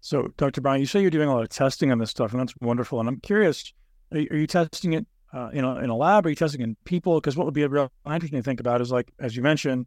So, 0.00 0.28
Dr. 0.36 0.60
Brown, 0.60 0.80
you 0.80 0.86
say 0.86 1.00
you're 1.00 1.10
doing 1.10 1.28
a 1.28 1.34
lot 1.34 1.42
of 1.42 1.50
testing 1.50 1.92
on 1.92 1.98
this 1.98 2.10
stuff, 2.10 2.32
and 2.32 2.40
that's 2.40 2.54
wonderful. 2.60 3.00
And 3.00 3.08
I'm 3.08 3.20
curious, 3.20 3.72
are 4.12 4.18
you, 4.18 4.28
are 4.30 4.36
you 4.36 4.46
testing 4.46 4.94
it 4.94 5.06
uh, 5.32 5.50
in, 5.52 5.64
a, 5.64 5.76
in 5.76 5.90
a 5.90 5.96
lab? 5.96 6.26
Are 6.26 6.30
you 6.30 6.34
testing 6.34 6.62
in 6.62 6.76
people? 6.84 7.20
Because 7.20 7.36
what 7.36 7.44
would 7.44 7.54
be 7.54 7.62
a 7.62 7.68
real 7.68 7.90
interesting 8.06 8.38
to 8.38 8.42
think 8.42 8.60
about 8.60 8.80
is 8.80 8.90
like, 8.90 9.12
as 9.20 9.36
you 9.36 9.42
mentioned, 9.42 9.86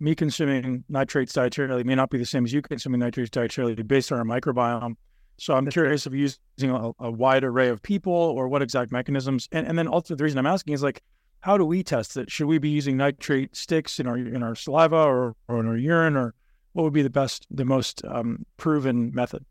me 0.00 0.14
consuming 0.14 0.84
nitrates 0.88 1.32
dietarily 1.32 1.84
may 1.84 1.94
not 1.94 2.10
be 2.10 2.18
the 2.18 2.26
same 2.26 2.44
as 2.44 2.52
you 2.52 2.60
consuming 2.60 3.00
nitrates 3.00 3.30
dietarily 3.30 3.86
based 3.86 4.10
on 4.10 4.18
our 4.18 4.24
microbiome. 4.24 4.94
So 5.38 5.54
I'm 5.54 5.66
curious 5.68 6.06
if 6.06 6.12
you're 6.12 6.30
using 6.58 6.70
a, 6.70 6.90
a, 6.98 7.10
wide 7.10 7.44
array 7.44 7.68
of 7.68 7.82
people 7.82 8.12
or 8.12 8.48
what 8.48 8.62
exact 8.62 8.92
mechanisms. 8.92 9.48
And, 9.52 9.66
and 9.66 9.78
then 9.78 9.88
also 9.88 10.14
the 10.14 10.24
reason 10.24 10.38
I'm 10.38 10.46
asking 10.46 10.74
is 10.74 10.82
like, 10.82 11.02
how 11.42 11.58
do 11.58 11.64
we 11.64 11.82
test 11.82 12.16
it? 12.16 12.30
Should 12.30 12.46
we 12.46 12.58
be 12.58 12.70
using 12.70 12.96
nitrate 12.96 13.54
sticks 13.54 14.00
in 14.00 14.06
our 14.06 14.16
in 14.16 14.42
our 14.42 14.54
saliva 14.54 14.96
or, 14.96 15.36
or 15.48 15.60
in 15.60 15.66
our 15.66 15.76
urine, 15.76 16.16
or 16.16 16.34
what 16.72 16.84
would 16.84 16.92
be 16.92 17.02
the 17.02 17.10
best, 17.10 17.46
the 17.50 17.64
most 17.64 18.02
um, 18.06 18.46
proven 18.56 19.12
method? 19.12 19.44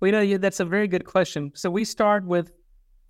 Well, 0.00 0.24
you 0.24 0.32
know, 0.32 0.38
that's 0.38 0.60
a 0.60 0.64
very 0.64 0.88
good 0.88 1.04
question. 1.04 1.52
So 1.54 1.70
we 1.70 1.84
start 1.84 2.24
with 2.24 2.50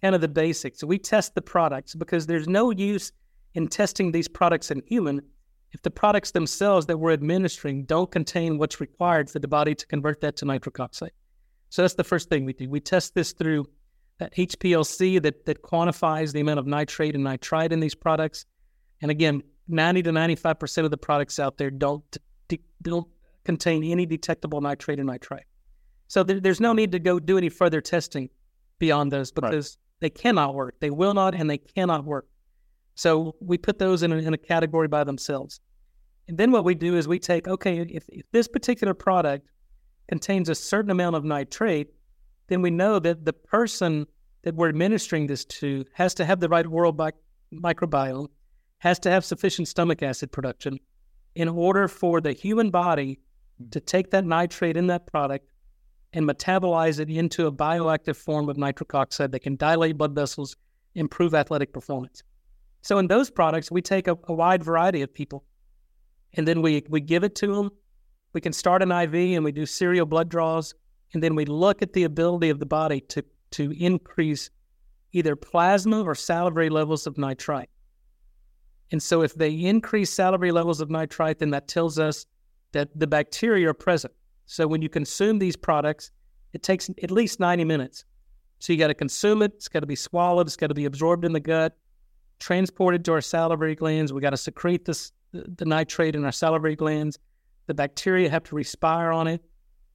kind 0.02 0.14
of 0.14 0.20
the 0.20 0.28
basics. 0.28 0.82
We 0.82 0.98
test 0.98 1.34
the 1.34 1.42
products 1.42 1.94
because 1.94 2.26
there's 2.26 2.48
no 2.48 2.70
use 2.70 3.12
in 3.54 3.68
testing 3.68 4.12
these 4.12 4.28
products 4.28 4.70
in 4.70 4.82
human 4.86 5.22
if 5.72 5.82
the 5.82 5.90
products 5.90 6.32
themselves 6.32 6.86
that 6.86 6.98
we're 6.98 7.12
administering 7.12 7.84
don't 7.84 8.10
contain 8.10 8.58
what's 8.58 8.80
required 8.80 9.30
for 9.30 9.38
the 9.38 9.46
body 9.46 9.74
to 9.74 9.86
convert 9.86 10.20
that 10.20 10.36
to 10.36 10.44
nitric 10.44 10.80
oxide. 10.80 11.12
So 11.68 11.82
that's 11.82 11.94
the 11.94 12.02
first 12.02 12.28
thing 12.28 12.44
we 12.44 12.52
do. 12.54 12.68
We 12.68 12.80
test 12.80 13.14
this 13.14 13.32
through 13.32 13.66
that 14.20 14.34
HPLC 14.36 15.20
that, 15.22 15.46
that 15.46 15.62
quantifies 15.62 16.32
the 16.32 16.40
amount 16.40 16.60
of 16.60 16.66
nitrate 16.66 17.14
and 17.14 17.24
nitrite 17.24 17.72
in 17.72 17.80
these 17.80 17.94
products. 17.94 18.44
And 19.00 19.10
again, 19.10 19.42
90 19.66 20.02
to 20.04 20.10
95% 20.10 20.84
of 20.84 20.90
the 20.90 20.96
products 20.96 21.38
out 21.38 21.58
there 21.58 21.70
don't, 21.70 22.04
don't 22.82 23.08
contain 23.44 23.82
any 23.82 24.06
detectable 24.06 24.60
nitrate 24.60 24.98
and 24.98 25.06
nitrite. 25.06 25.46
So 26.06 26.22
there, 26.22 26.38
there's 26.38 26.60
no 26.60 26.72
need 26.74 26.92
to 26.92 26.98
go 26.98 27.18
do 27.18 27.38
any 27.38 27.48
further 27.48 27.80
testing 27.80 28.28
beyond 28.78 29.10
those 29.10 29.32
because 29.32 29.78
right. 29.78 30.00
they 30.00 30.10
cannot 30.10 30.54
work. 30.54 30.76
They 30.80 30.90
will 30.90 31.14
not 31.14 31.34
and 31.34 31.48
they 31.48 31.58
cannot 31.58 32.04
work. 32.04 32.28
So 32.94 33.36
we 33.40 33.56
put 33.56 33.78
those 33.78 34.02
in 34.02 34.12
a, 34.12 34.16
in 34.16 34.34
a 34.34 34.38
category 34.38 34.88
by 34.88 35.04
themselves. 35.04 35.60
And 36.28 36.36
then 36.36 36.52
what 36.52 36.64
we 36.64 36.74
do 36.74 36.96
is 36.96 37.08
we 37.08 37.18
take, 37.18 37.48
okay, 37.48 37.78
if, 37.80 38.04
if 38.08 38.30
this 38.32 38.48
particular 38.48 38.92
product 38.92 39.48
contains 40.08 40.50
a 40.50 40.54
certain 40.54 40.90
amount 40.90 41.16
of 41.16 41.24
nitrate, 41.24 41.88
then 42.50 42.60
we 42.60 42.70
know 42.70 42.98
that 42.98 43.24
the 43.24 43.32
person 43.32 44.06
that 44.42 44.54
we're 44.54 44.68
administering 44.68 45.26
this 45.26 45.44
to 45.46 45.84
has 45.92 46.12
to 46.14 46.24
have 46.24 46.40
the 46.40 46.48
right 46.48 46.66
oral 46.66 46.92
bi- 46.92 47.12
microbiome, 47.54 48.28
has 48.78 48.98
to 48.98 49.10
have 49.10 49.24
sufficient 49.24 49.68
stomach 49.68 50.02
acid 50.02 50.32
production, 50.32 50.78
in 51.34 51.48
order 51.48 51.86
for 51.86 52.20
the 52.20 52.32
human 52.32 52.70
body 52.70 53.20
to 53.70 53.80
take 53.80 54.10
that 54.10 54.24
nitrate 54.24 54.76
in 54.76 54.88
that 54.88 55.06
product 55.06 55.48
and 56.12 56.28
metabolize 56.28 56.98
it 56.98 57.08
into 57.08 57.46
a 57.46 57.52
bioactive 57.52 58.16
form 58.16 58.48
of 58.48 58.56
nitric 58.56 58.94
oxide 58.94 59.30
that 59.30 59.40
can 59.40 59.54
dilate 59.54 59.96
blood 59.96 60.14
vessels, 60.14 60.56
improve 60.94 61.34
athletic 61.34 61.72
performance. 61.72 62.24
So 62.82 62.98
in 62.98 63.06
those 63.06 63.30
products, 63.30 63.70
we 63.70 63.80
take 63.80 64.08
a, 64.08 64.18
a 64.24 64.32
wide 64.32 64.64
variety 64.64 65.02
of 65.02 65.14
people 65.14 65.44
and 66.34 66.48
then 66.48 66.62
we, 66.62 66.84
we 66.88 67.00
give 67.00 67.22
it 67.22 67.36
to 67.36 67.54
them. 67.54 67.70
We 68.32 68.40
can 68.40 68.52
start 68.52 68.82
an 68.82 68.90
IV 68.90 69.14
and 69.14 69.44
we 69.44 69.52
do 69.52 69.66
serial 69.66 70.06
blood 70.06 70.28
draws. 70.28 70.74
And 71.12 71.22
then 71.22 71.34
we 71.34 71.44
look 71.44 71.82
at 71.82 71.92
the 71.92 72.04
ability 72.04 72.50
of 72.50 72.58
the 72.58 72.66
body 72.66 73.00
to, 73.08 73.24
to 73.52 73.72
increase 73.72 74.50
either 75.12 75.34
plasma 75.34 76.02
or 76.02 76.14
salivary 76.14 76.70
levels 76.70 77.06
of 77.06 77.18
nitrite. 77.18 77.70
And 78.92 79.02
so 79.02 79.22
if 79.22 79.34
they 79.34 79.52
increase 79.52 80.10
salivary 80.10 80.52
levels 80.52 80.80
of 80.80 80.90
nitrite, 80.90 81.38
then 81.38 81.50
that 81.50 81.68
tells 81.68 81.98
us 81.98 82.26
that 82.72 82.88
the 82.94 83.06
bacteria 83.06 83.70
are 83.70 83.74
present. 83.74 84.12
So 84.46 84.66
when 84.66 84.82
you 84.82 84.88
consume 84.88 85.38
these 85.38 85.56
products, 85.56 86.10
it 86.52 86.62
takes 86.62 86.90
at 87.02 87.10
least 87.10 87.40
90 87.40 87.64
minutes. 87.64 88.04
So 88.58 88.72
you 88.72 88.78
got 88.78 88.88
to 88.88 88.94
consume 88.94 89.42
it, 89.42 89.52
it's 89.54 89.68
got 89.68 89.80
to 89.80 89.86
be 89.86 89.96
swallowed, 89.96 90.46
it's 90.46 90.56
got 90.56 90.66
to 90.68 90.74
be 90.74 90.84
absorbed 90.84 91.24
in 91.24 91.32
the 91.32 91.40
gut, 91.40 91.76
transported 92.40 93.04
to 93.06 93.12
our 93.12 93.20
salivary 93.20 93.74
glands. 93.74 94.12
We 94.12 94.20
got 94.20 94.30
to 94.30 94.36
secrete 94.36 94.84
this 94.84 95.12
the 95.32 95.64
nitrate 95.64 96.16
in 96.16 96.24
our 96.24 96.32
salivary 96.32 96.74
glands. 96.74 97.18
The 97.68 97.74
bacteria 97.74 98.28
have 98.28 98.42
to 98.44 98.56
respire 98.56 99.12
on 99.12 99.28
it 99.28 99.40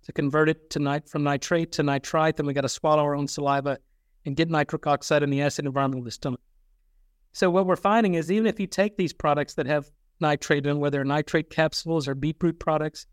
to 0.06 0.14
convert 0.14 0.50
it 0.50 0.70
to 0.72 0.80
nit- 0.80 1.10
from 1.10 1.24
nitrate 1.24 1.72
to 1.74 1.84
nitrite. 1.84 2.38
Then 2.38 2.46
we 2.46 2.54
got 2.54 2.62
to 2.62 2.70
swallow 2.70 3.04
our 3.04 3.16
own 3.16 3.28
saliva 3.28 3.80
and 4.26 4.36
get 4.36 4.50
nitric 4.50 4.88
oxide 4.88 5.24
in 5.24 5.30
the 5.30 5.42
acid 5.42 5.66
environment 5.66 6.00
of 6.00 6.06
the 6.06 6.12
stomach. 6.12 6.42
So 7.34 7.50
what 7.50 7.66
we're 7.66 7.76
finding 7.76 8.14
is 8.14 8.32
even 8.32 8.48
if 8.48 8.60
you 8.60 8.68
take 8.68 8.98
these 8.98 9.14
products 9.14 9.56
that 9.56 9.66
have 9.66 9.92
nitrate 10.20 10.66
in, 10.66 10.80
whether 10.80 11.04
nitrate 11.04 11.50
capsules 11.50 12.08
or 12.08 12.16
beetroot 12.16 12.60
products, 12.60 13.08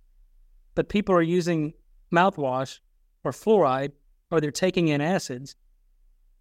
but 0.74 0.88
people 0.88 1.14
are 1.14 1.22
using 1.22 1.72
mouthwash 2.12 2.78
or 3.24 3.32
fluoride 3.32 3.92
or 4.30 4.40
they're 4.40 4.50
taking 4.50 4.86
antacids, 4.86 5.54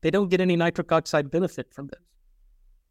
they 0.01 0.11
don't 0.11 0.29
get 0.29 0.41
any 0.41 0.55
nitric 0.55 0.91
oxide 0.91 1.31
benefit 1.31 1.73
from 1.73 1.87
this. 1.87 2.01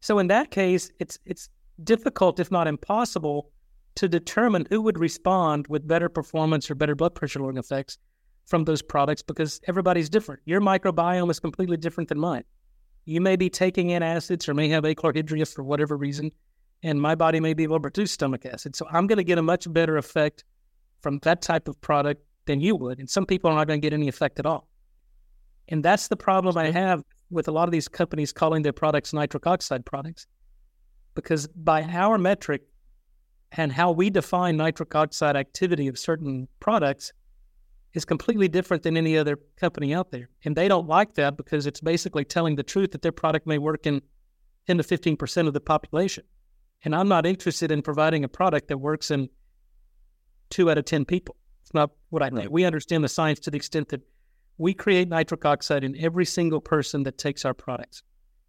So 0.01 0.19
in 0.19 0.27
that 0.27 0.51
case, 0.51 0.91
it's 0.99 1.19
it's 1.25 1.49
difficult, 1.83 2.39
if 2.39 2.51
not 2.51 2.67
impossible, 2.67 3.51
to 3.95 4.07
determine 4.07 4.67
who 4.69 4.81
would 4.81 4.97
respond 4.97 5.67
with 5.67 5.87
better 5.87 6.09
performance 6.09 6.69
or 6.69 6.75
better 6.75 6.95
blood 6.95 7.15
pressure 7.15 7.39
lowering 7.39 7.57
effects 7.57 7.97
from 8.45 8.65
those 8.65 8.81
products 8.81 9.21
because 9.21 9.61
everybody's 9.67 10.09
different. 10.09 10.41
Your 10.45 10.61
microbiome 10.61 11.29
is 11.29 11.39
completely 11.39 11.77
different 11.77 12.09
than 12.09 12.19
mine. 12.19 12.43
You 13.05 13.21
may 13.21 13.35
be 13.35 13.49
taking 13.49 13.89
antacids 13.89 14.47
or 14.47 14.53
may 14.53 14.69
have 14.69 14.83
achlorhydria 14.83 15.51
for 15.51 15.63
whatever 15.63 15.97
reason, 15.97 16.31
and 16.83 17.01
my 17.01 17.15
body 17.15 17.39
may 17.39 17.53
be 17.53 17.63
able 17.63 17.77
to 17.77 17.81
produce 17.81 18.11
stomach 18.11 18.45
acid. 18.45 18.75
So 18.75 18.87
I'm 18.91 19.07
going 19.07 19.17
to 19.17 19.23
get 19.23 19.37
a 19.37 19.43
much 19.43 19.71
better 19.71 19.97
effect 19.97 20.43
from 21.01 21.19
that 21.19 21.41
type 21.41 21.67
of 21.67 21.79
product 21.81 22.23
than 22.45 22.61
you 22.61 22.75
would. 22.75 22.99
And 22.99 23.09
some 23.09 23.25
people 23.25 23.49
are 23.49 23.55
not 23.55 23.67
going 23.67 23.81
to 23.81 23.85
get 23.85 23.93
any 23.93 24.07
effect 24.07 24.39
at 24.39 24.45
all. 24.45 24.67
And 25.67 25.83
that's 25.83 26.07
the 26.07 26.17
problem 26.17 26.57
I 26.57 26.71
have 26.71 27.03
with 27.29 27.47
a 27.47 27.51
lot 27.51 27.67
of 27.67 27.71
these 27.71 27.87
companies 27.87 28.33
calling 28.33 28.61
their 28.61 28.73
products 28.73 29.13
nitric 29.13 29.47
oxide 29.47 29.85
products. 29.85 30.27
Because 31.15 31.47
by 31.47 31.83
our 31.83 32.17
metric 32.17 32.63
and 33.57 33.71
how 33.71 33.91
we 33.91 34.09
define 34.09 34.57
nitric 34.57 34.95
oxide 34.95 35.35
activity 35.35 35.87
of 35.87 35.97
certain 35.97 36.47
products, 36.59 37.11
is 37.93 38.05
completely 38.05 38.47
different 38.47 38.83
than 38.83 38.95
any 38.95 39.17
other 39.17 39.37
company 39.57 39.93
out 39.93 40.11
there. 40.11 40.29
And 40.45 40.55
they 40.55 40.67
don't 40.67 40.87
like 40.87 41.13
that 41.15 41.35
because 41.35 41.65
it's 41.65 41.81
basically 41.81 42.23
telling 42.23 42.55
the 42.55 42.63
truth 42.63 42.91
that 42.91 43.01
their 43.01 43.11
product 43.11 43.45
may 43.45 43.57
work 43.57 43.85
in 43.85 44.01
10 44.67 44.77
to 44.77 44.83
15% 44.83 45.47
of 45.47 45.53
the 45.53 45.59
population. 45.59 46.23
And 46.83 46.95
I'm 46.95 47.07
not 47.07 47.25
interested 47.25 47.71
in 47.71 47.81
providing 47.81 48.23
a 48.23 48.29
product 48.29 48.69
that 48.69 48.77
works 48.77 49.11
in 49.11 49.29
two 50.49 50.71
out 50.71 50.77
of 50.77 50.85
10 50.85 51.05
people. 51.05 51.35
It's 51.63 51.73
not 51.73 51.91
what 52.09 52.23
I 52.23 52.29
think. 52.29 52.39
Right. 52.39 52.51
We 52.51 52.65
understand 52.65 53.03
the 53.03 53.09
science 53.09 53.39
to 53.41 53.51
the 53.51 53.57
extent 53.57 53.89
that 53.89 54.01
we 54.57 54.73
create 54.73 55.09
nitric 55.09 55.45
oxide 55.45 55.83
in 55.83 55.95
every 55.97 56.25
single 56.25 56.61
person 56.61 57.03
that 57.03 57.17
takes 57.17 57.45
our 57.45 57.53
products. 57.53 58.03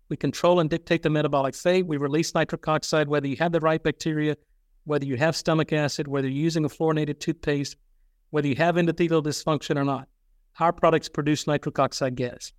We 0.08 0.16
control 0.16 0.60
and 0.60 0.68
dictate 0.68 1.02
the 1.02 1.10
metabolic 1.10 1.54
fate. 1.54 1.86
We 1.86 1.96
release 1.96 2.34
nitric 2.34 2.66
oxide 2.68 3.08
whether 3.08 3.26
you 3.26 3.36
have 3.36 3.52
the 3.52 3.60
right 3.60 3.82
bacteria, 3.82 4.36
whether 4.84 5.04
you 5.04 5.16
have 5.16 5.36
stomach 5.36 5.72
acid, 5.72 6.08
whether 6.08 6.28
you're 6.28 6.42
using 6.42 6.64
a 6.64 6.68
fluorinated 6.68 7.20
toothpaste, 7.20 7.76
whether 8.30 8.48
you 8.48 8.56
have 8.56 8.76
endothelial 8.76 9.22
dysfunction 9.22 9.76
or 9.76 9.84
not. 9.84 10.08
Our 10.58 10.72
products 10.72 11.08
produce 11.08 11.46
nitric 11.46 11.78
oxide 11.78 12.14
gas. 12.14 12.52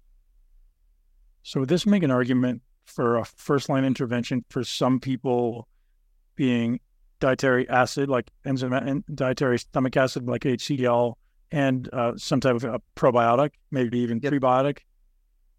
So, 1.44 1.60
would 1.60 1.70
this 1.70 1.86
make 1.86 2.04
an 2.04 2.12
argument 2.12 2.62
for 2.86 3.18
a 3.18 3.26
first 3.26 3.70
line 3.70 3.86
intervention 3.86 4.44
for 4.50 4.64
some 4.64 5.00
people 5.00 5.68
being 6.36 6.80
dietary 7.20 7.68
acid, 7.70 8.10
like 8.10 8.32
enzyme 8.46 8.74
and 8.74 9.04
dietary 9.14 9.60
stomach 9.60 9.96
acid, 9.96 10.28
like 10.28 10.42
HCl, 10.42 11.16
and 11.52 11.90
uh, 11.94 12.14
some 12.18 12.40
type 12.40 12.56
of 12.56 12.64
a 12.64 12.82
probiotic, 12.96 13.52
maybe 13.72 14.00
even 14.00 14.20
yep. 14.22 14.34
prebiotic, 14.34 14.80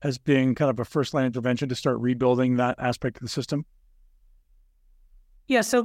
as 0.03 0.19
being 0.19 0.55
kind 0.55 0.71
of 0.71 0.79
a 0.81 0.85
first 0.85 1.15
line 1.15 1.27
intervention 1.27 1.69
to 1.69 1.75
start 1.75 1.99
rebuilding 1.99 2.57
that 2.57 2.77
aspect 2.79 3.19
of 3.19 3.23
the 3.23 3.29
system? 3.29 3.65
Yeah. 5.47 5.61
So, 5.61 5.85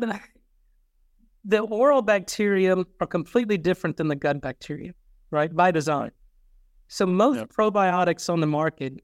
the, 1.45 1.59
oral 1.59 2.01
bacteria 2.01 2.75
are 2.99 3.07
completely 3.07 3.57
different 3.57 3.97
than 3.97 4.07
the 4.07 4.15
gut 4.15 4.41
bacteria, 4.41 4.93
right? 5.31 5.53
By 5.53 5.71
design. 5.71 6.11
So 6.87 7.05
most 7.05 7.47
probiotics 7.49 8.31
on 8.31 8.39
the 8.39 8.47
market 8.47 9.01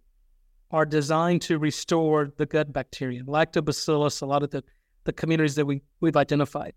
are 0.72 0.86
designed 0.86 1.42
to 1.44 1.60
restore 1.60 2.32
the 2.38 2.46
gut 2.46 2.74
bacteria, 2.74 3.24
lactobacillus, 3.24 4.22
a 4.22 4.26
lot 4.26 4.44
of 4.44 4.50
the, 4.50 4.64
the 5.04 5.14
communities 5.14 5.56
that 5.56 5.66
we, 5.66 5.82
we've 6.02 6.18
identified. 6.18 6.74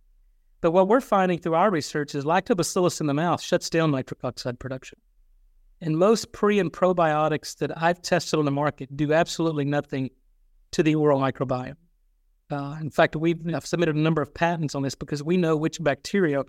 But 0.61 0.73
what 0.73 0.89
we're 0.89 1.01
finding 1.01 1.39
through 1.39 1.55
our 1.55 1.71
research 1.71 2.15
is 2.15 2.25
lactobacillus 2.25 3.01
in 3.01 3.07
the 3.07 3.15
mouth 3.15 3.41
shuts 3.41 3.71
down 3.71 3.91
nitric 3.91 4.23
oxide 4.25 4.59
production. 4.59 4.99
And 5.81 5.97
most 5.97 6.33
pre 6.33 6.59
and 6.59 6.73
probiotics 6.73 7.57
that 7.59 7.81
I've 7.81 8.03
tested 8.03 8.39
on 8.39 8.45
the 8.45 8.51
market 8.51 8.97
do 8.97 9.13
absolutely 9.13 9.65
nothing 9.65 10.11
to 10.73 10.83
the 10.83 10.97
oral 10.97 11.21
microbiome. 11.21 11.77
Uh, 12.51 12.77
in 12.81 12.91
fact, 12.91 13.15
we've 13.15 13.41
I've 13.55 13.67
submitted 13.67 13.97
a 13.97 14.01
number 14.01 14.23
of 14.23 14.33
patents 14.33 14.75
on 14.75 14.83
this 14.83 14.95
because 14.95 15.23
we 15.23 15.37
know 15.37 15.57
which 15.57 15.83
bacteria 15.83 16.45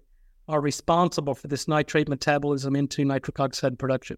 are 0.48 0.62
responsible 0.62 1.36
for 1.36 1.48
this 1.48 1.68
nitrate 1.68 2.10
metabolism 2.10 2.76
into 2.76 3.06
nitric 3.06 3.40
oxide 3.40 3.78
production. 3.78 4.18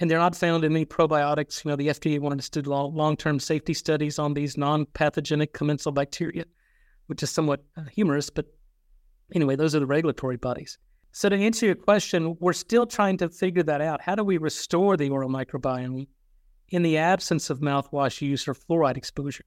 And 0.00 0.10
they're 0.10 0.18
not 0.18 0.36
found 0.36 0.64
in 0.64 0.72
any 0.72 0.84
probiotics. 0.84 1.64
You 1.64 1.70
know, 1.70 1.76
the 1.76 1.88
FDA 1.88 2.18
wanted 2.18 2.40
us 2.40 2.48
to 2.50 2.62
do 2.62 2.70
long 2.70 3.16
term 3.16 3.38
safety 3.38 3.74
studies 3.74 4.18
on 4.18 4.34
these 4.34 4.56
non 4.56 4.86
pathogenic 4.86 5.52
commensal 5.52 5.92
bacteria, 5.92 6.44
which 7.06 7.22
is 7.22 7.30
somewhat 7.30 7.64
uh, 7.76 7.84
humorous. 7.84 8.28
But 8.28 8.46
anyway, 9.34 9.56
those 9.56 9.74
are 9.74 9.80
the 9.80 9.86
regulatory 9.86 10.36
bodies. 10.36 10.78
So, 11.12 11.28
to 11.28 11.36
answer 11.36 11.66
your 11.66 11.76
question, 11.76 12.36
we're 12.40 12.52
still 12.52 12.86
trying 12.86 13.18
to 13.18 13.28
figure 13.28 13.62
that 13.62 13.80
out. 13.80 14.00
How 14.00 14.16
do 14.16 14.24
we 14.24 14.36
restore 14.36 14.96
the 14.96 15.10
oral 15.10 15.30
microbiome 15.30 16.08
in 16.70 16.82
the 16.82 16.98
absence 16.98 17.50
of 17.50 17.60
mouthwash 17.60 18.20
use 18.20 18.48
or 18.48 18.54
fluoride 18.54 18.96
exposure? 18.96 19.44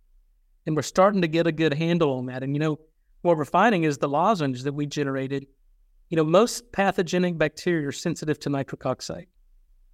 And 0.67 0.75
we're 0.75 0.83
starting 0.83 1.21
to 1.21 1.27
get 1.27 1.47
a 1.47 1.51
good 1.51 1.73
handle 1.73 2.17
on 2.17 2.27
that. 2.27 2.43
And, 2.43 2.53
you 2.53 2.59
know, 2.59 2.77
what 3.21 3.37
we're 3.37 3.45
finding 3.45 3.83
is 3.83 3.97
the 3.97 4.09
lozenge 4.09 4.63
that 4.63 4.73
we 4.73 4.85
generated, 4.85 5.47
you 6.09 6.17
know, 6.17 6.25
most 6.25 6.71
pathogenic 6.73 7.37
bacteria 7.37 7.87
are 7.87 7.91
sensitive 7.93 8.37
to 8.41 8.49
nitric 8.49 8.85
oxide. 8.85 9.27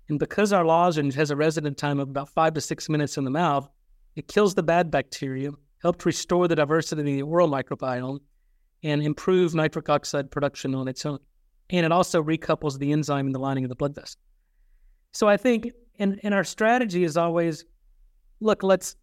And 0.09 0.19
because 0.19 0.51
our 0.51 0.65
lozenge 0.65 1.13
has 1.13 1.29
a 1.29 1.35
resident 1.35 1.77
time 1.77 1.99
of 1.99 2.09
about 2.09 2.29
five 2.29 2.55
to 2.55 2.61
six 2.61 2.89
minutes 2.89 3.17
in 3.17 3.23
the 3.23 3.29
mouth, 3.29 3.69
it 4.15 4.27
kills 4.27 4.55
the 4.55 4.63
bad 4.63 4.91
bacteria, 4.91 5.51
helped 5.81 6.05
restore 6.05 6.47
the 6.47 6.55
diversity 6.55 7.01
of 7.01 7.05
the 7.05 7.21
oral 7.21 7.49
microbiome, 7.49 8.19
and 8.81 9.01
improve 9.01 9.55
nitric 9.55 9.89
oxide 9.89 10.29
production 10.31 10.75
on 10.75 10.87
its 10.87 11.05
own. 11.05 11.19
And 11.69 11.85
it 11.85 11.91
also 11.91 12.21
recouples 12.21 12.79
the 12.79 12.91
enzyme 12.91 13.27
in 13.27 13.31
the 13.31 13.39
lining 13.39 13.63
of 13.63 13.69
the 13.69 13.75
blood 13.75 13.95
vessel. 13.95 14.19
So 15.11 15.29
I 15.29 15.37
think, 15.37 15.71
and, 15.99 16.19
and 16.23 16.33
our 16.33 16.43
strategy 16.43 17.03
is 17.03 17.15
always 17.15 17.63
look, 18.41 18.63
let's 18.63 18.95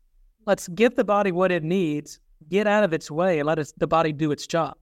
let's 0.51 0.66
give 0.66 0.96
the 0.96 1.05
body 1.05 1.30
what 1.30 1.53
it 1.53 1.62
needs, 1.62 2.18
get 2.48 2.66
out 2.66 2.82
of 2.82 2.92
its 2.92 3.09
way, 3.09 3.38
and 3.38 3.46
let 3.46 3.64
the 3.78 3.86
body 3.86 4.12
do 4.12 4.32
its 4.32 4.48
job. 4.48 4.76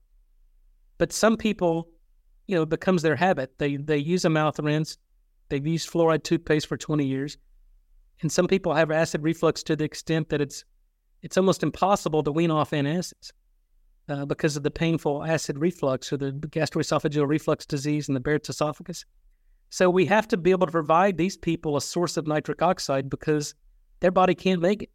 But 0.97 1.13
some 1.13 1.37
people, 1.37 1.87
you 2.47 2.55
know, 2.55 2.63
it 2.63 2.69
becomes 2.69 3.03
their 3.03 3.15
habit. 3.15 3.59
They 3.59 3.77
they 3.77 3.99
use 3.99 4.25
a 4.25 4.31
mouth 4.31 4.59
rinse. 4.59 4.97
They've 5.49 5.65
used 5.65 5.87
fluoride 5.87 6.23
toothpaste 6.23 6.65
for 6.65 6.75
20 6.75 7.05
years, 7.05 7.37
and 8.21 8.31
some 8.31 8.47
people 8.47 8.73
have 8.73 8.89
acid 8.89 9.21
reflux 9.21 9.61
to 9.63 9.75
the 9.75 9.83
extent 9.83 10.29
that 10.29 10.41
it's 10.41 10.65
it's 11.21 11.37
almost 11.37 11.61
impossible 11.61 12.23
to 12.23 12.31
wean 12.31 12.49
off 12.49 12.71
antacids 12.71 13.31
uh, 14.09 14.25
because 14.25 14.57
of 14.57 14.63
the 14.63 14.71
painful 14.71 15.23
acid 15.23 15.59
reflux 15.59 16.11
or 16.11 16.17
the 16.17 16.31
gastroesophageal 16.31 17.27
reflux 17.27 17.67
disease 17.67 18.09
and 18.09 18.15
the 18.15 18.21
Barrett's 18.21 18.49
esophagus. 18.49 19.05
So 19.69 19.87
we 19.87 20.07
have 20.07 20.27
to 20.29 20.37
be 20.37 20.49
able 20.49 20.65
to 20.65 20.71
provide 20.71 21.15
these 21.17 21.37
people 21.37 21.77
a 21.77 21.81
source 21.81 22.17
of 22.17 22.25
nitric 22.25 22.63
oxide 22.63 23.07
because 23.07 23.53
their 23.99 24.11
body 24.11 24.33
can't 24.33 24.61
make 24.61 24.81
it 24.83 24.89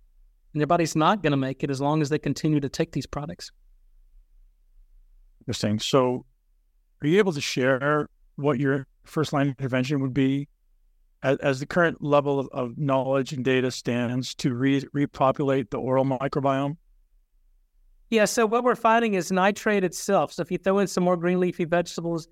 and 0.54 0.60
their 0.60 0.66
body's 0.66 0.96
not 0.96 1.22
going 1.22 1.32
to 1.32 1.36
make 1.36 1.62
it 1.62 1.70
as 1.70 1.80
long 1.80 2.00
as 2.00 2.08
they 2.08 2.18
continue 2.18 2.60
to 2.60 2.68
take 2.68 2.92
these 2.92 3.06
products. 3.06 3.50
Interesting. 5.42 5.80
So, 5.80 6.24
are 7.02 7.06
you 7.06 7.18
able 7.18 7.32
to 7.32 7.40
share 7.40 8.08
what 8.36 8.58
your 8.58 8.86
first 9.02 9.32
line 9.32 9.48
intervention 9.48 10.00
would 10.00 10.14
be 10.14 10.48
as, 11.22 11.36
as 11.38 11.60
the 11.60 11.66
current 11.66 12.02
level 12.02 12.38
of, 12.38 12.48
of, 12.52 12.78
knowledge 12.78 13.32
and 13.32 13.44
data 13.44 13.70
stands 13.70 14.34
to 14.36 14.54
re- 14.54 14.84
repopulate 14.92 15.70
the 15.70 15.76
oral 15.76 16.04
microbiome? 16.04 16.76
Yeah, 18.10 18.24
so 18.24 18.46
what 18.46 18.62
we're 18.62 18.76
finding 18.76 19.14
is 19.14 19.32
nitrate 19.32 19.82
itself. 19.82 20.32
So 20.32 20.42
if 20.42 20.50
you 20.50 20.58
throw 20.58 20.78
in 20.78 20.86
some 20.86 21.04
more 21.04 21.16
green 21.16 21.40
leafy 21.40 21.64
vegetables, 21.64 22.28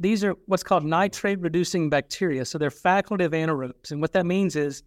these 0.00 0.24
are 0.24 0.34
what's 0.46 0.62
called 0.62 0.84
nitrate 0.84 1.40
reducing 1.40 1.90
bacteria. 1.90 2.44
So 2.44 2.56
they're 2.56 2.70
facultative 2.70 3.30
anaerobes. 3.30 3.90
And 3.90 4.00
what 4.00 4.12
that 4.12 4.24
means 4.24 4.56
is 4.56 4.82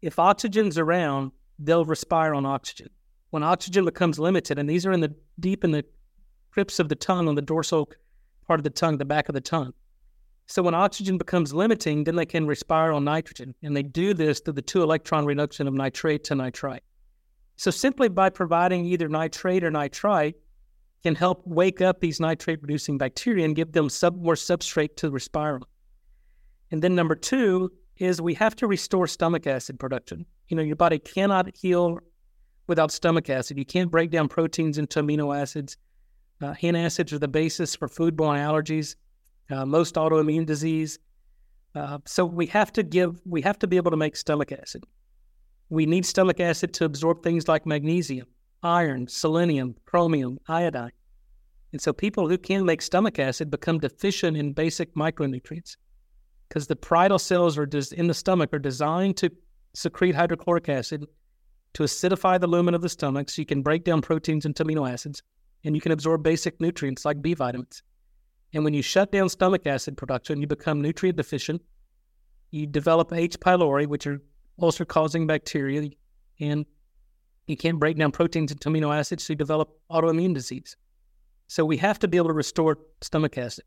if 0.00 0.18
oxygen's 0.18 0.78
around, 0.78 1.32
they'll 1.64 1.84
respire 1.84 2.34
on 2.34 2.46
oxygen. 2.46 2.88
When 3.30 3.42
oxygen 3.42 3.84
becomes 3.84 4.18
limited, 4.18 4.58
and 4.58 4.68
these 4.68 4.84
are 4.84 4.92
in 4.92 5.00
the 5.00 5.14
deep 5.40 5.64
in 5.64 5.70
the 5.70 5.84
crypts 6.50 6.78
of 6.78 6.88
the 6.88 6.94
tongue 6.94 7.28
on 7.28 7.34
the 7.34 7.42
dorsal 7.42 7.90
part 8.46 8.60
of 8.60 8.64
the 8.64 8.70
tongue, 8.70 8.98
the 8.98 9.04
back 9.04 9.28
of 9.28 9.34
the 9.34 9.40
tongue. 9.40 9.72
So 10.46 10.62
when 10.62 10.74
oxygen 10.74 11.16
becomes 11.16 11.54
limiting, 11.54 12.04
then 12.04 12.16
they 12.16 12.26
can 12.26 12.46
respire 12.46 12.92
on 12.92 13.04
nitrogen. 13.04 13.54
And 13.62 13.74
they 13.74 13.82
do 13.82 14.12
this 14.12 14.40
through 14.40 14.54
the 14.54 14.62
two 14.62 14.82
electron 14.82 15.24
reduction 15.24 15.66
of 15.66 15.74
nitrate 15.74 16.24
to 16.24 16.34
nitrite. 16.34 16.82
So 17.56 17.70
simply 17.70 18.08
by 18.08 18.28
providing 18.28 18.84
either 18.84 19.08
nitrate 19.08 19.64
or 19.64 19.70
nitrite 19.70 20.34
can 21.02 21.14
help 21.14 21.42
wake 21.46 21.80
up 21.80 22.00
these 22.00 22.20
nitrate 22.20 22.60
producing 22.60 22.98
bacteria 22.98 23.44
and 23.44 23.56
give 23.56 23.72
them 23.72 23.88
sub, 23.88 24.20
more 24.20 24.34
substrate 24.34 24.96
to 24.96 25.10
respire 25.10 25.54
on. 25.54 25.64
And 26.70 26.82
then 26.82 26.94
number 26.94 27.14
two 27.14 27.72
is 27.96 28.20
we 28.20 28.34
have 28.34 28.56
to 28.56 28.66
restore 28.66 29.06
stomach 29.06 29.46
acid 29.46 29.78
production. 29.78 30.26
You 30.52 30.56
know, 30.56 30.62
your 30.62 30.76
body 30.76 30.98
cannot 30.98 31.56
heal 31.56 31.98
without 32.66 32.92
stomach 32.92 33.30
acid. 33.30 33.56
You 33.56 33.64
can't 33.64 33.90
break 33.90 34.10
down 34.10 34.28
proteins 34.28 34.76
into 34.76 35.02
amino 35.02 35.34
acids. 35.34 35.78
Uh, 36.42 36.54
acids 36.62 37.10
are 37.14 37.18
the 37.18 37.26
basis 37.26 37.74
for 37.74 37.88
foodborne 37.88 38.36
allergies, 38.36 38.96
uh, 39.50 39.64
most 39.64 39.94
autoimmune 39.94 40.44
disease. 40.44 40.98
Uh, 41.74 42.00
so 42.04 42.26
we 42.26 42.44
have 42.48 42.70
to 42.74 42.82
give, 42.82 43.18
we 43.24 43.40
have 43.40 43.58
to 43.60 43.66
be 43.66 43.78
able 43.78 43.90
to 43.92 43.96
make 43.96 44.14
stomach 44.14 44.52
acid. 44.52 44.84
We 45.70 45.86
need 45.86 46.04
stomach 46.04 46.38
acid 46.38 46.74
to 46.74 46.84
absorb 46.84 47.22
things 47.22 47.48
like 47.48 47.64
magnesium, 47.64 48.26
iron, 48.62 49.08
selenium, 49.08 49.74
chromium, 49.86 50.38
iodine. 50.48 50.92
And 51.72 51.80
so 51.80 51.94
people 51.94 52.28
who 52.28 52.36
can 52.36 52.66
make 52.66 52.82
stomach 52.82 53.18
acid 53.18 53.50
become 53.50 53.78
deficient 53.78 54.36
in 54.36 54.52
basic 54.52 54.94
micronutrients 54.94 55.78
because 56.50 56.66
the 56.66 56.76
parietal 56.76 57.18
cells 57.18 57.56
are 57.56 57.64
des- 57.64 57.96
in 57.96 58.06
the 58.06 58.12
stomach 58.12 58.52
are 58.52 58.58
designed 58.58 59.16
to 59.16 59.30
secrete 59.74 60.14
hydrochloric 60.14 60.68
acid 60.68 61.06
to 61.74 61.82
acidify 61.84 62.38
the 62.38 62.46
lumen 62.46 62.74
of 62.74 62.82
the 62.82 62.88
stomach 62.88 63.30
so 63.30 63.40
you 63.40 63.46
can 63.46 63.62
break 63.62 63.84
down 63.84 64.02
proteins 64.02 64.44
into 64.44 64.64
amino 64.64 64.90
acids 64.90 65.22
and 65.64 65.74
you 65.74 65.80
can 65.80 65.92
absorb 65.92 66.22
basic 66.22 66.60
nutrients 66.60 67.04
like 67.04 67.22
B 67.22 67.34
vitamins. 67.34 67.82
And 68.52 68.64
when 68.64 68.74
you 68.74 68.82
shut 68.82 69.12
down 69.12 69.28
stomach 69.28 69.66
acid 69.66 69.96
production, 69.96 70.40
you 70.40 70.46
become 70.46 70.82
nutrient 70.82 71.16
deficient. 71.16 71.62
You 72.50 72.66
develop 72.66 73.12
H. 73.12 73.40
pylori, 73.40 73.86
which 73.86 74.06
are 74.06 74.20
ulcer 74.60 74.84
causing 74.84 75.26
bacteria, 75.26 75.88
and 76.40 76.66
you 77.46 77.56
can't 77.56 77.78
break 77.78 77.96
down 77.96 78.12
proteins 78.12 78.52
into 78.52 78.68
amino 78.68 78.94
acids, 78.94 79.24
so 79.24 79.32
you 79.32 79.36
develop 79.36 79.70
autoimmune 79.90 80.34
disease. 80.34 80.76
So 81.46 81.64
we 81.64 81.78
have 81.78 81.98
to 82.00 82.08
be 82.08 82.18
able 82.18 82.28
to 82.28 82.34
restore 82.34 82.78
stomach 83.00 83.38
acid. 83.38 83.64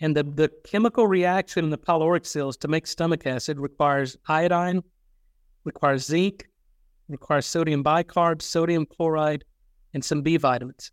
And 0.00 0.16
the, 0.16 0.24
the 0.24 0.50
chemical 0.64 1.06
reaction 1.06 1.64
in 1.64 1.70
the 1.70 1.78
pyloric 1.78 2.26
cells 2.26 2.56
to 2.58 2.68
make 2.68 2.86
stomach 2.86 3.26
acid 3.26 3.58
requires 3.58 4.16
iodine, 4.26 4.82
requires 5.64 6.06
zinc, 6.06 6.48
requires 7.08 7.46
sodium 7.46 7.82
bicarb, 7.84 8.42
sodium 8.42 8.86
chloride, 8.86 9.44
and 9.94 10.04
some 10.04 10.22
B 10.22 10.36
vitamins. 10.36 10.90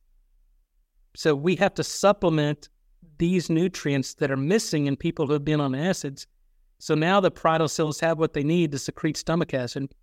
So 1.16 1.36
we 1.36 1.56
have 1.56 1.74
to 1.76 1.84
supplement 1.84 2.70
these 3.18 3.50
nutrients 3.50 4.14
that 4.16 4.32
are 4.32 4.38
missing 4.38 4.86
in 4.88 4.96
people 4.96 5.28
who 5.28 5.34
have 5.34 5.46
been 5.46 5.62
on 5.62 5.76
acids. 5.76 6.28
So 6.80 6.96
now 6.96 7.20
the 7.20 7.32
parietal 7.32 7.68
cells 7.68 8.00
have 8.00 8.20
what 8.20 8.34
they 8.34 8.44
need 8.44 8.72
to 8.72 8.80
secrete 8.80 9.18
stomach 9.18 9.54
acid, 9.54 9.94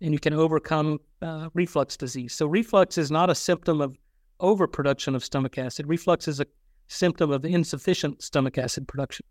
and 0.00 0.12
you 0.12 0.18
can 0.18 0.32
overcome 0.32 0.98
uh, 1.22 1.48
reflux 1.54 1.96
disease. 1.96 2.34
So 2.34 2.46
reflux 2.46 2.98
is 2.98 3.10
not 3.10 3.30
a 3.30 3.34
symptom 3.34 3.80
of 3.80 3.96
overproduction 4.40 5.14
of 5.14 5.24
stomach 5.24 5.58
acid. 5.58 5.86
Reflux 5.88 6.28
is 6.28 6.40
a 6.40 6.46
symptom 6.88 7.30
of 7.30 7.44
insufficient 7.44 8.22
stomach 8.22 8.58
acid 8.58 8.88
production. 8.88 9.26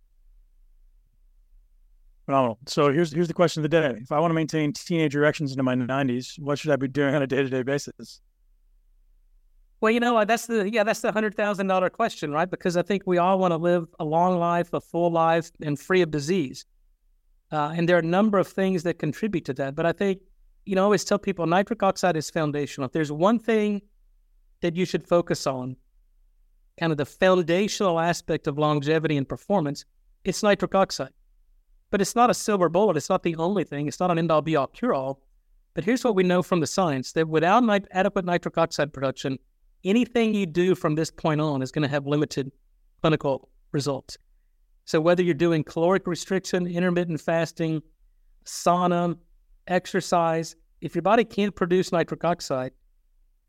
Phenomenal. 2.27 2.59
So 2.67 2.91
here's 2.91 3.13
here's 3.13 3.29
the 3.29 3.33
question 3.33 3.63
of 3.63 3.71
the 3.71 3.81
day: 3.81 3.99
If 4.01 4.11
I 4.11 4.19
want 4.19 4.31
to 4.31 4.35
maintain 4.35 4.73
teenage 4.73 5.15
erections 5.15 5.51
into 5.51 5.63
my 5.63 5.75
90s, 5.75 6.37
what 6.37 6.59
should 6.59 6.71
I 6.71 6.75
be 6.75 6.89
doing 6.89 7.15
on 7.15 7.21
a 7.21 7.27
day 7.27 7.37
to 7.37 7.49
day 7.49 7.63
basis? 7.63 8.19
Well, 9.79 9.93
you 9.93 10.01
know, 10.01 10.25
that's 10.25 10.45
the 10.45 10.69
yeah, 10.69 10.83
that's 10.83 10.99
the 10.99 11.13
hundred 11.13 11.35
thousand 11.35 11.67
dollar 11.67 11.89
question, 11.89 12.33
right? 12.33 12.49
Because 12.49 12.75
I 12.75 12.81
think 12.81 13.03
we 13.05 13.17
all 13.17 13.39
want 13.39 13.53
to 13.53 13.57
live 13.57 13.87
a 13.97 14.03
long 14.03 14.39
life, 14.39 14.73
a 14.73 14.81
full 14.81 15.09
life, 15.09 15.51
and 15.61 15.79
free 15.79 16.01
of 16.01 16.11
disease. 16.11 16.65
Uh, 17.49 17.71
and 17.73 17.87
there 17.87 17.95
are 17.95 17.99
a 17.99 18.05
number 18.05 18.37
of 18.39 18.47
things 18.49 18.83
that 18.83 18.99
contribute 18.99 19.45
to 19.45 19.53
that. 19.53 19.73
But 19.73 19.85
I 19.85 19.93
think, 19.93 20.19
you 20.65 20.75
know, 20.75 20.81
I 20.81 20.83
always 20.83 21.05
tell 21.05 21.17
people 21.17 21.45
nitric 21.45 21.81
oxide 21.81 22.17
is 22.17 22.29
foundational. 22.29 22.87
If 22.87 22.91
there's 22.91 23.09
one 23.11 23.39
thing 23.39 23.81
that 24.59 24.75
you 24.75 24.83
should 24.83 25.07
focus 25.07 25.47
on, 25.47 25.77
kind 26.77 26.91
of 26.91 26.97
the 26.97 27.05
foundational 27.05 28.01
aspect 28.01 28.47
of 28.47 28.57
longevity 28.57 29.15
and 29.15 29.29
performance, 29.29 29.85
it's 30.25 30.43
nitric 30.43 30.75
oxide. 30.75 31.13
But 31.89 32.01
it's 32.01 32.15
not 32.15 32.29
a 32.29 32.33
silver 32.33 32.69
bullet. 32.69 32.97
It's 32.97 33.09
not 33.09 33.23
the 33.23 33.35
only 33.37 33.63
thing. 33.63 33.87
It's 33.87 33.99
not 33.99 34.11
an 34.11 34.19
end 34.19 34.31
all 34.31 34.41
be 34.41 34.55
all 34.55 34.67
cure 34.67 34.93
all. 34.93 35.21
But 35.73 35.83
here's 35.83 36.03
what 36.03 36.15
we 36.15 36.23
know 36.23 36.41
from 36.41 36.59
the 36.59 36.67
science 36.67 37.11
that 37.13 37.27
without 37.27 37.63
adequate 37.91 38.25
nitric 38.25 38.57
oxide 38.57 38.91
production, 38.91 39.37
anything 39.83 40.33
you 40.33 40.45
do 40.45 40.75
from 40.75 40.95
this 40.95 41.11
point 41.11 41.39
on 41.39 41.61
is 41.61 41.71
going 41.71 41.83
to 41.83 41.87
have 41.87 42.07
limited 42.07 42.51
clinical 43.01 43.49
results. 43.71 44.17
So 44.85 44.99
whether 44.99 45.21
you're 45.21 45.33
doing 45.33 45.63
caloric 45.63 46.07
restriction, 46.07 46.65
intermittent 46.65 47.21
fasting, 47.21 47.81
sauna, 48.45 49.17
exercise, 49.67 50.55
if 50.81 50.95
your 50.95 51.01
body 51.01 51.23
can't 51.23 51.55
produce 51.55 51.91
nitric 51.91 52.23
oxide, 52.23 52.71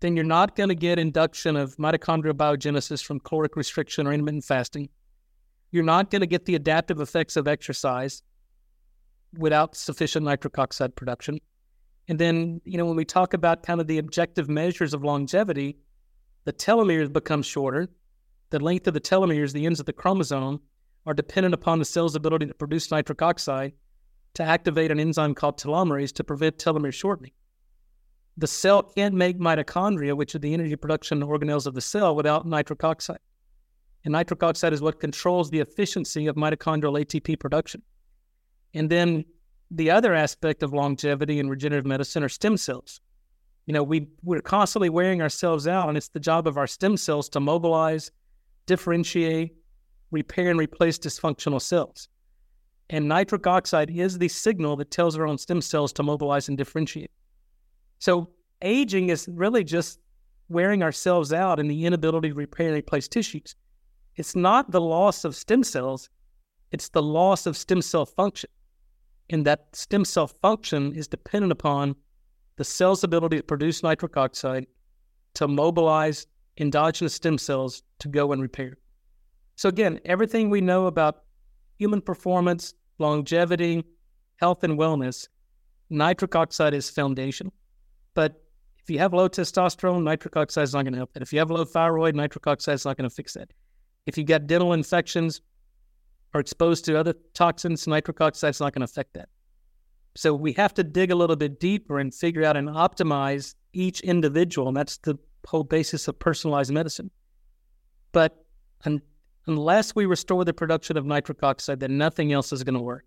then 0.00 0.14
you're 0.14 0.24
not 0.24 0.54
going 0.54 0.68
to 0.68 0.74
get 0.74 0.98
induction 0.98 1.56
of 1.56 1.76
mitochondrial 1.76 2.32
biogenesis 2.32 3.04
from 3.04 3.20
caloric 3.20 3.56
restriction 3.56 4.06
or 4.06 4.12
intermittent 4.12 4.44
fasting. 4.44 4.88
You're 5.70 5.84
not 5.84 6.10
going 6.10 6.20
to 6.20 6.26
get 6.26 6.44
the 6.44 6.54
adaptive 6.54 7.00
effects 7.00 7.36
of 7.36 7.48
exercise 7.48 8.22
without 9.36 9.76
sufficient 9.76 10.24
nitric 10.24 10.58
oxide 10.58 10.96
production. 10.96 11.38
And 12.08 12.18
then, 12.18 12.60
you 12.64 12.78
know, 12.78 12.86
when 12.86 12.96
we 12.96 13.04
talk 13.04 13.34
about 13.34 13.62
kind 13.62 13.80
of 13.80 13.86
the 13.86 13.98
objective 13.98 14.48
measures 14.48 14.94
of 14.94 15.04
longevity, 15.04 15.76
the 16.44 16.52
telomeres 16.52 17.12
become 17.12 17.42
shorter. 17.42 17.88
The 18.50 18.58
length 18.58 18.86
of 18.86 18.94
the 18.94 19.00
telomeres, 19.00 19.52
the 19.52 19.66
ends 19.66 19.80
of 19.80 19.86
the 19.86 19.92
chromosome, 19.92 20.60
are 21.04 21.14
dependent 21.14 21.54
upon 21.54 21.78
the 21.78 21.84
cell's 21.84 22.14
ability 22.14 22.46
to 22.46 22.54
produce 22.54 22.90
nitric 22.90 23.20
oxide 23.20 23.72
to 24.34 24.42
activate 24.42 24.90
an 24.90 25.00
enzyme 25.00 25.34
called 25.34 25.58
telomerase 25.58 26.12
to 26.14 26.24
prevent 26.24 26.58
telomere 26.58 26.92
shortening. 26.92 27.32
The 28.36 28.46
cell 28.46 28.82
can't 28.82 29.14
make 29.14 29.38
mitochondria, 29.38 30.16
which 30.16 30.34
are 30.34 30.38
the 30.38 30.54
energy 30.54 30.76
production 30.76 31.20
organelles 31.22 31.66
of 31.66 31.74
the 31.74 31.80
cell, 31.80 32.14
without 32.14 32.46
nitric 32.46 32.84
oxide. 32.84 33.18
And 34.04 34.12
nitric 34.12 34.42
oxide 34.42 34.72
is 34.72 34.80
what 34.80 35.00
controls 35.00 35.50
the 35.50 35.60
efficiency 35.60 36.28
of 36.28 36.36
mitochondrial 36.36 37.04
ATP 37.04 37.40
production. 37.40 37.82
And 38.74 38.90
then 38.90 39.24
the 39.70 39.90
other 39.90 40.14
aspect 40.14 40.62
of 40.62 40.72
longevity 40.72 41.40
and 41.40 41.50
regenerative 41.50 41.86
medicine 41.86 42.22
are 42.22 42.28
stem 42.28 42.56
cells 42.56 43.00
you 43.68 43.74
know, 43.74 43.82
we 43.82 44.08
we're 44.24 44.40
constantly 44.40 44.88
wearing 44.88 45.20
ourselves 45.20 45.68
out, 45.68 45.88
and 45.90 45.98
it's 45.98 46.08
the 46.08 46.18
job 46.18 46.46
of 46.46 46.56
our 46.56 46.66
stem 46.66 46.96
cells 46.96 47.28
to 47.28 47.38
mobilize, 47.38 48.10
differentiate, 48.64 49.56
repair, 50.10 50.50
and 50.50 50.58
replace 50.58 50.98
dysfunctional 50.98 51.60
cells. 51.60 52.08
And 52.88 53.06
nitric 53.06 53.46
oxide 53.46 53.90
is 53.90 54.16
the 54.16 54.28
signal 54.28 54.76
that 54.76 54.90
tells 54.90 55.18
our 55.18 55.26
own 55.26 55.36
stem 55.36 55.60
cells 55.60 55.92
to 55.92 56.02
mobilize 56.02 56.48
and 56.48 56.56
differentiate. 56.56 57.10
So 57.98 58.30
aging 58.62 59.10
is 59.10 59.28
really 59.30 59.64
just 59.64 60.00
wearing 60.48 60.82
ourselves 60.82 61.34
out 61.34 61.60
and 61.60 61.70
the 61.70 61.84
inability 61.84 62.30
to 62.30 62.34
repair 62.34 62.68
and 62.68 62.76
replace 62.76 63.06
tissues. 63.06 63.54
It's 64.16 64.34
not 64.34 64.70
the 64.70 64.80
loss 64.80 65.26
of 65.26 65.36
stem 65.36 65.62
cells, 65.62 66.08
it's 66.72 66.88
the 66.88 67.02
loss 67.02 67.44
of 67.44 67.54
stem 67.54 67.82
cell 67.82 68.06
function. 68.06 68.48
And 69.30 69.44
that 69.46 69.74
stem 69.74 70.04
cell 70.04 70.26
function 70.26 70.94
is 70.94 71.06
dependent 71.06 71.52
upon 71.52 71.96
the 72.56 72.64
cell's 72.64 73.04
ability 73.04 73.36
to 73.38 73.42
produce 73.42 73.82
nitric 73.82 74.16
oxide 74.16 74.66
to 75.34 75.46
mobilize 75.46 76.26
endogenous 76.56 77.14
stem 77.14 77.38
cells 77.38 77.82
to 78.00 78.08
go 78.08 78.32
and 78.32 78.42
repair. 78.42 78.76
So, 79.56 79.68
again, 79.68 80.00
everything 80.04 80.50
we 80.50 80.60
know 80.60 80.86
about 80.86 81.22
human 81.78 82.00
performance, 82.00 82.74
longevity, 82.98 83.84
health, 84.36 84.64
and 84.64 84.78
wellness, 84.78 85.28
nitric 85.90 86.34
oxide 86.34 86.74
is 86.74 86.90
foundation. 86.90 87.52
But 88.14 88.42
if 88.78 88.90
you 88.90 88.98
have 88.98 89.12
low 89.12 89.28
testosterone, 89.28 90.02
nitric 90.02 90.36
oxide 90.36 90.64
is 90.64 90.74
not 90.74 90.82
going 90.82 90.94
to 90.94 90.98
help 90.98 91.12
that. 91.12 91.22
If 91.22 91.32
you 91.32 91.38
have 91.38 91.50
low 91.50 91.64
thyroid, 91.64 92.14
nitric 92.14 92.46
oxide 92.46 92.74
is 92.74 92.84
not 92.84 92.96
going 92.96 93.08
to 93.08 93.14
fix 93.14 93.34
that. 93.34 93.52
If 94.06 94.16
you 94.16 94.24
got 94.24 94.46
dental 94.46 94.72
infections 94.72 95.42
or 96.34 96.40
exposed 96.40 96.84
to 96.86 96.98
other 96.98 97.14
toxins, 97.34 97.86
nitric 97.86 98.20
oxide 98.20 98.50
is 98.50 98.60
not 98.60 98.72
going 98.72 98.80
to 98.80 98.90
affect 98.90 99.14
that. 99.14 99.28
So 100.14 100.34
we 100.34 100.52
have 100.54 100.74
to 100.74 100.84
dig 100.84 101.10
a 101.10 101.14
little 101.14 101.36
bit 101.36 101.60
deeper 101.60 101.98
and 101.98 102.12
figure 102.12 102.44
out 102.44 102.56
and 102.56 102.68
optimize 102.68 103.54
each 103.72 104.00
individual. 104.00 104.68
And 104.68 104.76
that's 104.76 104.98
the 104.98 105.18
whole 105.46 105.64
basis 105.64 106.08
of 106.08 106.18
personalized 106.18 106.72
medicine. 106.72 107.10
But 108.12 108.44
un- 108.84 109.02
unless 109.46 109.94
we 109.94 110.06
restore 110.06 110.44
the 110.44 110.52
production 110.52 110.96
of 110.96 111.06
nitric 111.06 111.42
oxide, 111.42 111.80
then 111.80 111.98
nothing 111.98 112.32
else 112.32 112.52
is 112.52 112.64
going 112.64 112.74
to 112.74 112.80
work. 112.80 113.04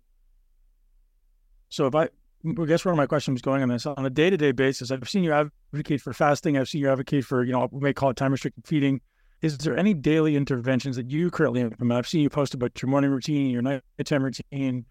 So 1.68 1.86
if 1.86 1.94
I 1.94 2.08
I 2.44 2.64
guess 2.66 2.84
where 2.84 2.94
my 2.96 3.06
question 3.06 3.34
was 3.34 3.42
going 3.42 3.62
on 3.62 3.68
this 3.68 3.86
on 3.86 4.04
a 4.04 4.10
day 4.10 4.28
to 4.28 4.36
day 4.36 4.50
basis, 4.50 4.90
I've 4.90 5.08
seen 5.08 5.22
you 5.22 5.32
advocate 5.32 6.00
for 6.00 6.12
fasting. 6.12 6.58
I've 6.58 6.68
seen 6.68 6.80
you 6.80 6.90
advocate 6.90 7.24
for, 7.24 7.44
you 7.44 7.52
know, 7.52 7.68
we 7.70 7.80
may 7.80 7.92
call 7.92 8.10
it 8.10 8.16
time 8.16 8.32
restricted 8.32 8.66
feeding. 8.66 9.00
Is 9.42 9.58
there 9.58 9.76
any 9.76 9.92
daily 9.92 10.36
interventions 10.36 10.94
that 10.94 11.10
you 11.10 11.28
currently 11.30 11.60
implement? 11.60 11.98
I've 11.98 12.06
seen 12.06 12.22
you 12.22 12.30
post 12.30 12.54
about 12.54 12.80
your 12.80 12.88
morning 12.88 13.10
routine, 13.10 13.50
your 13.50 13.60
nighttime 13.60 14.22
routine, 14.22 14.84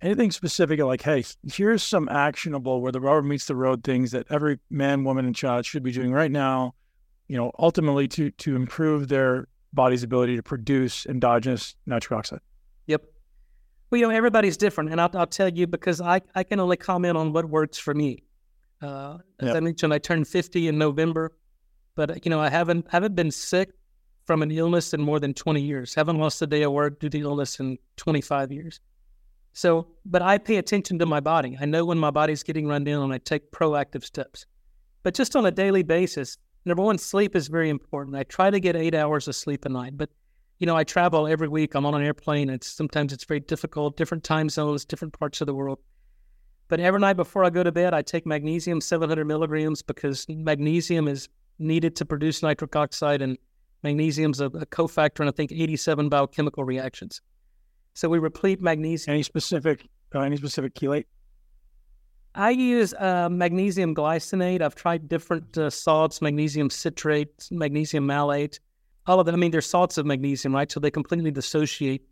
anything 0.00 0.30
specific 0.30 0.80
like, 0.80 1.02
hey, 1.02 1.24
here's 1.52 1.82
some 1.82 2.08
actionable 2.08 2.80
where 2.80 2.92
the 2.92 3.00
rubber 3.00 3.22
meets 3.22 3.46
the 3.46 3.56
road 3.56 3.82
things 3.82 4.12
that 4.12 4.26
every 4.30 4.60
man, 4.70 5.02
woman, 5.02 5.26
and 5.26 5.34
child 5.34 5.66
should 5.66 5.82
be 5.82 5.90
doing 5.90 6.12
right 6.12 6.30
now, 6.30 6.74
you 7.26 7.36
know, 7.36 7.50
ultimately 7.58 8.06
to 8.06 8.30
to 8.30 8.54
improve 8.54 9.08
their 9.08 9.48
body's 9.72 10.04
ability 10.04 10.36
to 10.36 10.42
produce 10.42 11.04
endogenous 11.06 11.74
nitric 11.86 12.16
oxide. 12.16 12.40
Yep. 12.86 13.02
Well, 13.90 14.00
you 14.00 14.06
know, 14.06 14.14
everybody's 14.14 14.56
different, 14.56 14.90
and 14.90 15.00
I'll, 15.00 15.10
I'll 15.14 15.26
tell 15.26 15.48
you 15.48 15.66
because 15.66 16.00
I, 16.00 16.20
I 16.36 16.44
can 16.44 16.60
only 16.60 16.76
comment 16.76 17.16
on 17.16 17.32
what 17.32 17.46
works 17.46 17.76
for 17.76 17.92
me. 17.92 18.22
Uh, 18.80 19.18
as 19.40 19.48
yep. 19.48 19.56
I 19.56 19.60
mentioned, 19.60 19.92
I 19.92 19.98
turned 19.98 20.28
50 20.28 20.68
in 20.68 20.78
November, 20.78 21.36
but 21.96 22.24
you 22.24 22.30
know, 22.30 22.38
I 22.38 22.50
haven't 22.50 22.86
haven't 22.88 23.16
been 23.16 23.32
sick 23.32 23.70
from 24.26 24.42
an 24.42 24.50
illness 24.50 24.92
in 24.92 25.00
more 25.00 25.20
than 25.20 25.32
20 25.32 25.62
years. 25.62 25.94
Haven't 25.94 26.18
lost 26.18 26.42
a 26.42 26.46
day 26.46 26.62
of 26.62 26.72
work 26.72 26.98
due 26.98 27.08
to 27.08 27.20
illness 27.20 27.60
in 27.60 27.78
25 27.96 28.52
years. 28.52 28.80
So, 29.52 29.86
but 30.04 30.20
I 30.20 30.36
pay 30.36 30.56
attention 30.56 30.98
to 30.98 31.06
my 31.06 31.20
body. 31.20 31.56
I 31.58 31.64
know 31.64 31.84
when 31.84 31.98
my 31.98 32.10
body's 32.10 32.42
getting 32.42 32.66
run 32.66 32.84
down 32.84 33.04
and 33.04 33.12
I 33.12 33.18
take 33.18 33.52
proactive 33.52 34.04
steps. 34.04 34.44
But 35.02 35.14
just 35.14 35.36
on 35.36 35.46
a 35.46 35.50
daily 35.50 35.82
basis, 35.82 36.36
number 36.64 36.82
one, 36.82 36.98
sleep 36.98 37.34
is 37.34 37.48
very 37.48 37.70
important. 37.70 38.16
I 38.16 38.24
try 38.24 38.50
to 38.50 38.60
get 38.60 38.76
eight 38.76 38.94
hours 38.94 39.28
of 39.28 39.36
sleep 39.36 39.64
a 39.64 39.68
night, 39.68 39.96
but 39.96 40.10
you 40.58 40.66
know, 40.66 40.76
I 40.76 40.84
travel 40.84 41.26
every 41.26 41.48
week. 41.48 41.74
I'm 41.74 41.86
on 41.86 41.94
an 41.94 42.02
airplane. 42.02 42.50
It's 42.50 42.66
sometimes 42.66 43.12
it's 43.12 43.24
very 43.24 43.40
difficult, 43.40 43.96
different 43.96 44.24
time 44.24 44.48
zones, 44.48 44.84
different 44.84 45.18
parts 45.18 45.40
of 45.40 45.46
the 45.46 45.54
world. 45.54 45.78
But 46.68 46.80
every 46.80 47.00
night 47.00 47.14
before 47.14 47.44
I 47.44 47.50
go 47.50 47.62
to 47.62 47.70
bed, 47.70 47.94
I 47.94 48.02
take 48.02 48.26
magnesium 48.26 48.80
700 48.80 49.24
milligrams 49.26 49.82
because 49.82 50.26
magnesium 50.28 51.08
is 51.08 51.28
needed 51.58 51.94
to 51.96 52.04
produce 52.04 52.42
nitric 52.42 52.74
oxide, 52.74 53.22
and 53.22 53.38
magnesium's 53.86 54.40
a, 54.40 54.46
a 54.46 54.66
cofactor 54.66 55.20
in 55.20 55.28
I 55.28 55.32
think 55.32 55.52
87 55.52 56.08
biochemical 56.08 56.64
reactions. 56.64 57.20
So 57.94 58.08
we 58.08 58.18
replete 58.18 58.60
magnesium. 58.60 59.14
Any 59.14 59.22
specific 59.22 59.88
uh, 60.14 60.20
any 60.20 60.36
specific 60.36 60.74
chelate? 60.74 61.06
I 62.34 62.50
use 62.50 62.92
uh, 62.94 63.28
magnesium 63.30 63.94
glycinate. 63.94 64.60
I've 64.60 64.74
tried 64.74 65.08
different 65.08 65.56
uh, 65.56 65.70
salts, 65.70 66.20
magnesium 66.20 66.68
citrate, 66.68 67.48
magnesium 67.50 68.06
malate 68.06 68.60
all 69.06 69.20
of 69.20 69.26
them. 69.26 69.34
I 69.34 69.38
mean, 69.38 69.50
they're 69.50 69.60
salts 69.60 69.98
of 69.98 70.06
magnesium, 70.06 70.54
right? 70.54 70.70
So 70.70 70.80
they 70.80 70.90
completely 70.90 71.30
dissociate 71.30 72.02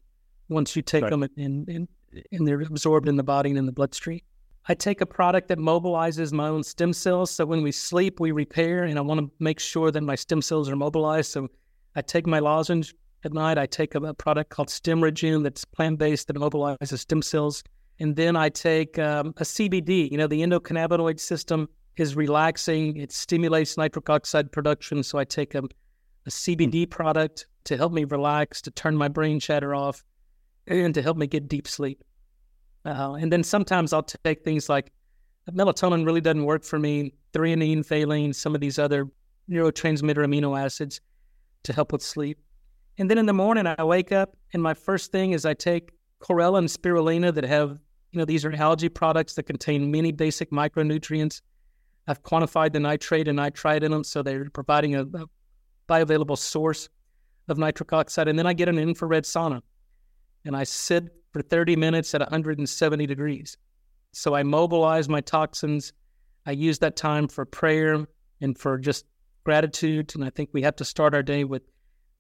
once 0.49 0.77
you 0.77 0.83
take 0.83 1.03
right. 1.03 1.11
them 1.11 1.23
and, 1.23 1.69
and, 1.69 1.89
and 2.33 2.47
they're 2.47 2.61
absorbed 2.61 3.09
in 3.09 3.17
the 3.17 3.23
body 3.23 3.51
and 3.51 3.59
in 3.59 3.67
the 3.67 3.73
bloodstream. 3.73 4.21
I 4.67 4.75
take 4.75 5.01
a 5.01 5.07
product 5.07 5.49
that 5.49 5.59
mobilizes 5.59 6.33
my 6.33 6.49
own 6.49 6.63
stem 6.63 6.93
cells. 6.93 7.31
So 7.31 7.45
when 7.45 7.63
we 7.63 7.71
sleep, 7.71 8.19
we 8.19 8.33
repair, 8.33 8.85
and 8.85 8.99
I 8.99 9.03
want 9.03 9.21
to 9.21 9.31
make 9.39 9.61
sure 9.61 9.91
that 9.91 10.01
my 10.01 10.15
stem 10.15 10.41
cells 10.41 10.71
are 10.71 10.77
mobilized. 10.77 11.33
So 11.33 11.49
I 11.97 12.03
take 12.03 12.27
my 12.27 12.39
lozenge 12.39 12.95
at 13.25 13.33
night. 13.33 13.59
I 13.59 13.67
take 13.67 13.95
a, 13.95 13.99
a 13.99 14.15
product 14.15 14.51
called 14.51 14.69
StemRegen 14.69 15.43
that's 15.43 15.65
plant 15.65 15.99
based 15.99 16.29
that 16.29 16.37
mobilizes 16.37 16.99
stem 16.99 17.23
cells. 17.23 17.63
And 18.01 18.17
then 18.17 18.37
I 18.37 18.49
take 18.49 18.99
um, 18.99 19.29
a 19.37 19.45
CBD. 19.45 20.11
You 20.11 20.19
know, 20.19 20.27
the 20.27 20.41
endocannabinoid 20.41 21.21
system 21.21 21.69
is 21.97 22.17
relaxing, 22.17 22.97
it 22.97 23.13
stimulates 23.13 23.77
nitric 23.77 24.11
oxide 24.11 24.51
production. 24.51 25.05
So 25.05 25.17
I 25.17 25.25
take 25.25 25.55
a 25.55 25.63
a 26.27 26.31
CBD 26.31 26.89
product 26.89 27.47
to 27.65 27.77
help 27.77 27.93
me 27.93 28.05
relax, 28.05 28.63
to 28.63 28.71
turn 28.71 28.97
my 28.97 29.09
brain 29.09 29.41
chatter 29.41 29.75
off, 29.75 30.03
and 30.67 30.95
to 30.95 31.03
help 31.03 31.17
me 31.17 31.27
get 31.27 31.49
deep 31.49 31.69
sleep. 31.69 32.03
Uh, 32.85 33.15
and 33.15 33.33
then 33.33 33.43
sometimes 33.43 33.93
I'll 33.93 34.03
take 34.03 34.43
things 34.43 34.69
like 34.69 34.93
melatonin 35.51 36.05
really 36.05 36.21
doesn't 36.21 36.45
work 36.45 36.65
for 36.65 36.79
me, 36.79 37.13
threonine, 37.33 37.87
valine, 37.87 38.33
some 38.33 38.55
of 38.55 38.61
these 38.61 38.79
other 38.79 39.07
neurotransmitter 39.51 40.25
amino 40.25 40.59
acids 40.59 41.01
to 41.65 41.73
help 41.73 41.93
with 41.93 42.03
sleep. 42.03 42.39
And 42.99 43.11
then 43.11 43.19
in 43.19 43.27
the 43.27 43.33
morning, 43.33 43.67
I 43.67 43.83
wake 43.83 44.13
up 44.13 44.37
and 44.53 44.63
my 44.63 44.75
first 44.75 45.11
thing 45.11 45.33
is 45.33 45.45
I 45.45 45.55
take 45.55 45.93
chlorella 46.21 46.59
and 46.59 46.69
spirulina 46.69 47.35
that 47.35 47.45
have, 47.45 47.71
you 48.13 48.19
know, 48.19 48.25
these 48.25 48.45
are 48.45 48.53
algae 48.53 48.89
products 48.89 49.35
that 49.35 49.45
contain 49.45 49.91
many 49.91 50.13
basic 50.13 50.51
micronutrients. 50.51 51.41
I've 52.07 52.23
quantified 52.23 52.73
the 52.73 52.81
nitrate 52.81 53.29
and 53.29 53.37
nitrite 53.37 53.83
in 53.83 53.91
them, 53.91 54.05
so 54.05 54.23
they're 54.23 54.49
providing 54.51 54.95
a, 54.95 55.03
a 55.03 55.27
bioavailable 55.89 56.39
source 56.39 56.89
of 57.49 57.59
nitric 57.59 57.93
oxide. 57.93 58.29
And 58.29 58.39
then 58.39 58.47
I 58.47 58.53
get 58.53 58.69
an 58.69 58.79
infrared 58.79 59.25
sauna 59.25 59.61
and 60.45 60.57
I 60.57 60.65
sit 60.65 61.09
for 61.33 61.43
30 61.43 61.77
minutes 61.77 62.15
at 62.15 62.21
170 62.21 63.07
degrees. 63.07 63.57
So 64.13 64.35
I 64.35 64.43
mobilize 64.43 65.09
my 65.09 65.21
toxins. 65.21 65.93
I 66.47 66.53
use 66.53 66.79
that 66.79 66.97
time 66.97 67.27
for 67.27 67.45
prayer 67.45 68.07
and 68.41 68.57
for 68.57 68.79
just 68.79 69.05
gratitude. 69.45 70.15
And 70.15 70.25
I 70.25 70.31
think 70.31 70.51
we 70.53 70.63
have 70.63 70.77
to 70.77 70.85
start 70.85 71.15
our 71.15 71.23
day 71.23 71.45
with, 71.45 71.63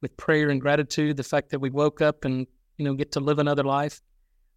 with 0.00 0.16
prayer 0.16 0.50
and 0.50 0.60
gratitude. 0.60 1.16
The 1.16 1.24
fact 1.24 1.50
that 1.50 1.60
we 1.60 1.70
woke 1.70 2.00
up 2.00 2.24
and, 2.24 2.46
you 2.76 2.84
know, 2.84 2.94
get 2.94 3.12
to 3.12 3.20
live 3.20 3.38
another 3.38 3.64
life, 3.64 4.00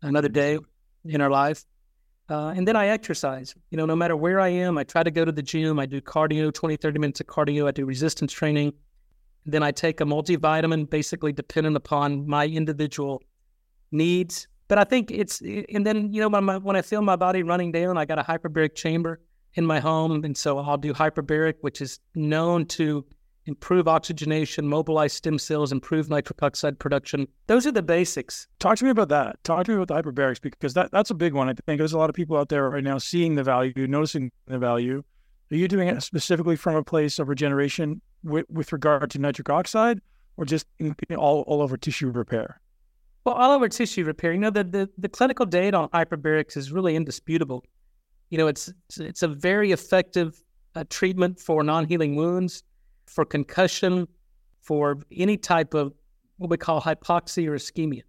another 0.01 0.29
day 0.29 0.59
in 1.05 1.21
our 1.21 1.29
life. 1.29 1.65
Uh, 2.29 2.53
and 2.55 2.67
then 2.67 2.75
I 2.75 2.87
exercise. 2.87 3.55
You 3.71 3.77
know, 3.77 3.85
no 3.85 3.95
matter 3.95 4.15
where 4.15 4.39
I 4.39 4.49
am, 4.49 4.77
I 4.77 4.83
try 4.83 5.01
to 5.01 5.11
go 5.11 5.23
to 5.23 5.31
the 5.31 5.41
gym. 5.41 5.79
I 5.79 5.85
do 5.85 6.01
cardio, 6.01 6.53
20, 6.53 6.75
30 6.75 6.99
minutes 6.99 7.21
of 7.21 7.27
cardio. 7.27 7.67
I 7.67 7.71
do 7.71 7.85
resistance 7.85 8.33
training. 8.33 8.73
Then 9.45 9.63
I 9.63 9.71
take 9.71 10.01
a 10.01 10.03
multivitamin, 10.03 10.89
basically 10.89 11.31
dependent 11.31 11.77
upon 11.77 12.27
my 12.27 12.45
individual 12.45 13.23
needs. 13.91 14.47
But 14.67 14.77
I 14.77 14.83
think 14.83 15.09
it's, 15.09 15.39
and 15.41 15.85
then, 15.85 16.11
you 16.11 16.19
know, 16.19 16.27
when, 16.27 16.43
my, 16.43 16.57
when 16.57 16.75
I 16.75 16.81
feel 16.81 17.01
my 17.01 17.15
body 17.15 17.43
running 17.43 17.71
down, 17.71 17.97
I 17.97 18.03
got 18.03 18.19
a 18.19 18.23
hyperbaric 18.23 18.75
chamber 18.75 19.21
in 19.57 19.65
my 19.65 19.79
home. 19.79 20.23
And 20.23 20.37
so 20.37 20.59
I'll 20.59 20.77
do 20.77 20.93
hyperbaric, 20.93 21.55
which 21.61 21.81
is 21.81 21.99
known 22.15 22.65
to 22.67 23.03
improve 23.47 23.87
oxygenation, 23.87 24.67
mobilize 24.67 25.13
stem 25.13 25.39
cells, 25.39 25.71
improve 25.71 26.09
nitric 26.09 26.41
oxide 26.43 26.77
production. 26.79 27.27
Those 27.47 27.65
are 27.65 27.71
the 27.71 27.81
basics. 27.81 28.47
Talk 28.59 28.77
to 28.77 28.85
me 28.85 28.91
about 28.91 29.09
that. 29.09 29.43
Talk 29.43 29.65
to 29.65 29.71
me 29.71 29.81
about 29.81 29.87
the 29.87 29.95
hyperbarics 29.95 30.41
because 30.41 30.73
that, 30.75 30.91
that's 30.91 31.09
a 31.09 31.15
big 31.15 31.33
one. 31.33 31.49
I 31.49 31.53
think 31.65 31.79
there's 31.79 31.93
a 31.93 31.97
lot 31.97 32.09
of 32.09 32.15
people 32.15 32.37
out 32.37 32.49
there 32.49 32.69
right 32.69 32.83
now 32.83 32.97
seeing 32.97 33.35
the 33.35 33.43
value, 33.43 33.87
noticing 33.87 34.31
the 34.45 34.59
value. 34.59 35.03
Are 35.51 35.55
you 35.55 35.67
doing 35.67 35.87
it 35.87 36.03
specifically 36.03 36.57
from 36.57 36.75
a 36.75 36.83
place 36.83 37.19
of 37.19 37.29
regeneration 37.29 38.01
with, 38.23 38.45
with 38.49 38.71
regard 38.73 39.09
to 39.11 39.19
nitric 39.19 39.49
oxide 39.49 40.01
or 40.35 40.45
just 40.45 40.67
in, 40.77 40.93
in 41.09 41.15
all, 41.15 41.41
all 41.47 41.61
over 41.61 41.77
tissue 41.77 42.09
repair? 42.09 42.59
Well, 43.23 43.35
all 43.35 43.51
over 43.51 43.69
tissue 43.69 44.03
repair. 44.03 44.33
You 44.33 44.39
know, 44.39 44.49
the, 44.49 44.65
the, 44.65 44.89
the 44.97 45.09
clinical 45.09 45.45
data 45.45 45.77
on 45.77 45.89
hyperbarics 45.89 46.57
is 46.57 46.71
really 46.71 46.95
indisputable. 46.97 47.63
You 48.29 48.37
know, 48.37 48.47
it's 48.47 48.71
it's 48.97 49.23
a 49.23 49.27
very 49.27 49.71
effective 49.71 50.41
uh, 50.75 50.83
treatment 50.89 51.39
for 51.39 51.63
non-healing 51.63 52.15
wounds, 52.15 52.63
for 53.05 53.25
concussion, 53.25 54.07
for 54.61 54.99
any 55.11 55.37
type 55.37 55.73
of 55.73 55.93
what 56.37 56.49
we 56.49 56.57
call 56.57 56.81
hypoxia 56.81 57.47
or 57.47 57.55
ischemia. 57.55 58.03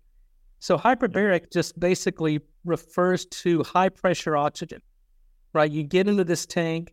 So 0.59 0.77
hyperbaric 0.77 1.53
just 1.53 1.79
basically 1.79 2.41
refers 2.65 3.27
to 3.27 3.63
high 3.63 3.89
pressure 3.89 4.37
oxygen, 4.37 4.83
right? 5.53 5.71
You 5.71 5.85
get 5.85 6.09
into 6.09 6.25
this 6.25 6.47
tank, 6.47 6.93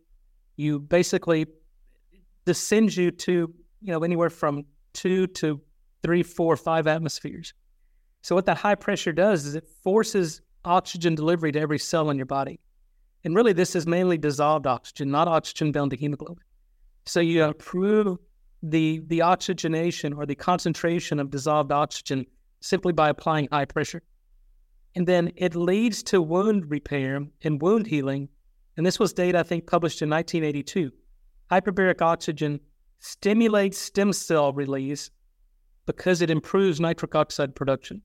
you 0.56 0.80
basically 0.80 1.48
this 2.46 2.60
sends 2.60 2.96
you 2.96 3.10
to 3.12 3.54
you 3.82 3.92
know 3.92 4.04
anywhere 4.04 4.30
from 4.30 4.66
two 4.94 5.28
to 5.28 5.62
three, 6.04 6.22
four, 6.24 6.56
five 6.56 6.86
atmospheres. 6.86 7.54
So 8.22 8.36
what 8.36 8.46
that 8.46 8.58
high 8.58 8.76
pressure 8.76 9.12
does 9.12 9.46
is 9.46 9.56
it 9.56 9.68
forces 9.84 10.42
oxygen 10.64 11.16
delivery 11.16 11.52
to 11.52 11.60
every 11.60 11.80
cell 11.80 12.10
in 12.10 12.18
your 12.18 12.26
body. 12.26 12.60
And 13.26 13.36
really, 13.36 13.54
this 13.54 13.76
is 13.76 13.88
mainly 13.88 14.20
dissolved 14.20 14.68
oxygen, 14.68 15.10
not 15.10 15.28
oxygen 15.28 15.72
bound 15.72 15.90
to 15.92 15.98
hemoglobin. 15.98 16.44
So 17.08 17.20
you 17.20 17.44
improve 17.44 18.20
the 18.62 19.02
the 19.08 19.24
oxygenation 19.24 20.14
or 20.14 20.28
the 20.28 20.36
concentration 20.36 21.20
of 21.20 21.32
dissolved 21.32 21.72
oxygen 21.72 22.28
simply 22.62 22.94
by 22.94 23.10
applying 23.10 23.48
high 23.52 23.66
pressure. 23.66 24.04
And 24.96 25.08
then 25.08 25.32
it 25.36 25.56
leads 25.56 26.04
to 26.04 26.22
wound 26.22 26.70
repair 26.70 27.20
and 27.44 27.62
wound 27.62 27.88
healing. 27.88 28.30
And 28.78 28.86
this 28.86 29.00
was 29.00 29.12
data 29.12 29.40
I 29.40 29.44
think 29.44 29.68
published 29.68 30.04
in 30.04 30.10
1982 30.10 30.92
hyperbaric 31.52 32.02
oxygen 32.02 32.60
stimulates 33.00 33.78
stem 33.78 34.14
cell 34.14 34.54
release 34.54 35.10
because 35.86 36.22
it 36.22 36.30
improves 36.30 36.80
nitric 36.80 37.16
oxide 37.16 37.56
production. 37.56 38.02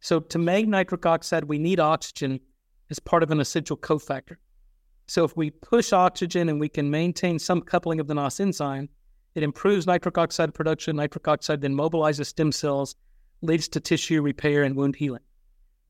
So, 0.00 0.20
to 0.20 0.38
make 0.38 0.66
nitric 0.66 1.04
oxide, 1.04 1.44
we 1.44 1.58
need 1.58 1.80
oxygen 1.80 2.40
as 2.90 2.98
part 2.98 3.22
of 3.22 3.30
an 3.30 3.40
essential 3.40 3.76
cofactor. 3.76 4.36
So, 5.06 5.24
if 5.24 5.36
we 5.36 5.50
push 5.50 5.92
oxygen 5.92 6.48
and 6.48 6.58
we 6.58 6.68
can 6.68 6.90
maintain 6.90 7.38
some 7.38 7.60
coupling 7.60 8.00
of 8.00 8.08
the 8.08 8.14
NOS 8.14 8.40
enzyme, 8.40 8.88
it 9.34 9.42
improves 9.42 9.86
nitric 9.86 10.18
oxide 10.18 10.54
production. 10.54 10.96
Nitric 10.96 11.28
oxide 11.28 11.60
then 11.60 11.74
mobilizes 11.74 12.26
stem 12.26 12.50
cells, 12.50 12.96
leads 13.42 13.68
to 13.68 13.80
tissue 13.80 14.22
repair 14.22 14.62
and 14.64 14.74
wound 14.74 14.96
healing. 14.96 15.22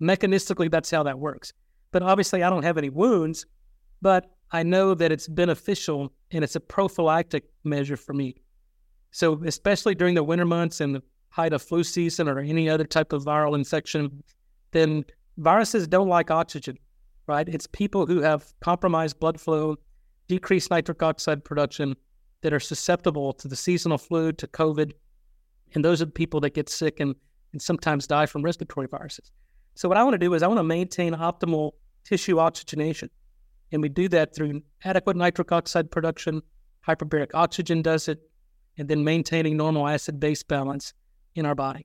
Mechanistically, 0.00 0.70
that's 0.70 0.90
how 0.90 1.02
that 1.04 1.18
works. 1.18 1.52
But 1.92 2.02
obviously, 2.02 2.42
I 2.42 2.50
don't 2.50 2.64
have 2.64 2.76
any 2.76 2.90
wounds, 2.90 3.46
but 4.02 4.30
I 4.52 4.62
know 4.62 4.94
that 4.94 5.12
it's 5.12 5.28
beneficial 5.28 6.12
and 6.30 6.44
it's 6.44 6.56
a 6.56 6.60
prophylactic 6.60 7.44
measure 7.64 7.96
for 7.96 8.12
me. 8.12 8.36
So, 9.12 9.40
especially 9.44 9.94
during 9.94 10.14
the 10.14 10.22
winter 10.22 10.44
months 10.44 10.80
and 10.80 10.94
the 10.94 11.02
height 11.30 11.52
of 11.52 11.62
flu 11.62 11.84
season 11.84 12.28
or 12.28 12.38
any 12.38 12.68
other 12.68 12.84
type 12.84 13.12
of 13.12 13.24
viral 13.24 13.54
infection, 13.54 14.22
then 14.72 15.04
viruses 15.38 15.86
don't 15.86 16.08
like 16.08 16.30
oxygen. 16.30 16.78
Right? 17.26 17.48
It's 17.48 17.66
people 17.66 18.06
who 18.06 18.20
have 18.20 18.52
compromised 18.60 19.18
blood 19.18 19.40
flow, 19.40 19.76
decreased 20.28 20.70
nitric 20.70 21.02
oxide 21.02 21.44
production 21.44 21.96
that 22.42 22.52
are 22.52 22.60
susceptible 22.60 23.32
to 23.34 23.48
the 23.48 23.56
seasonal 23.56 23.98
flu, 23.98 24.32
to 24.32 24.46
COVID. 24.46 24.92
And 25.74 25.84
those 25.84 26.00
are 26.00 26.06
the 26.06 26.12
people 26.12 26.40
that 26.40 26.54
get 26.54 26.68
sick 26.68 27.00
and, 27.00 27.14
and 27.52 27.60
sometimes 27.60 28.06
die 28.06 28.26
from 28.26 28.42
respiratory 28.42 28.86
viruses. 28.86 29.32
So, 29.74 29.88
what 29.88 29.98
I 29.98 30.04
want 30.04 30.14
to 30.14 30.18
do 30.18 30.32
is 30.34 30.42
I 30.42 30.46
want 30.46 30.58
to 30.58 30.64
maintain 30.64 31.14
optimal 31.14 31.72
tissue 32.04 32.38
oxygenation. 32.38 33.10
And 33.72 33.82
we 33.82 33.88
do 33.88 34.08
that 34.08 34.34
through 34.34 34.62
adequate 34.84 35.16
nitric 35.16 35.50
oxide 35.50 35.90
production, 35.90 36.40
hyperbaric 36.86 37.30
oxygen 37.34 37.82
does 37.82 38.08
it, 38.08 38.20
and 38.78 38.88
then 38.88 39.02
maintaining 39.02 39.56
normal 39.56 39.88
acid 39.88 40.20
base 40.20 40.42
balance 40.42 40.92
in 41.34 41.44
our 41.44 41.54
body. 41.54 41.84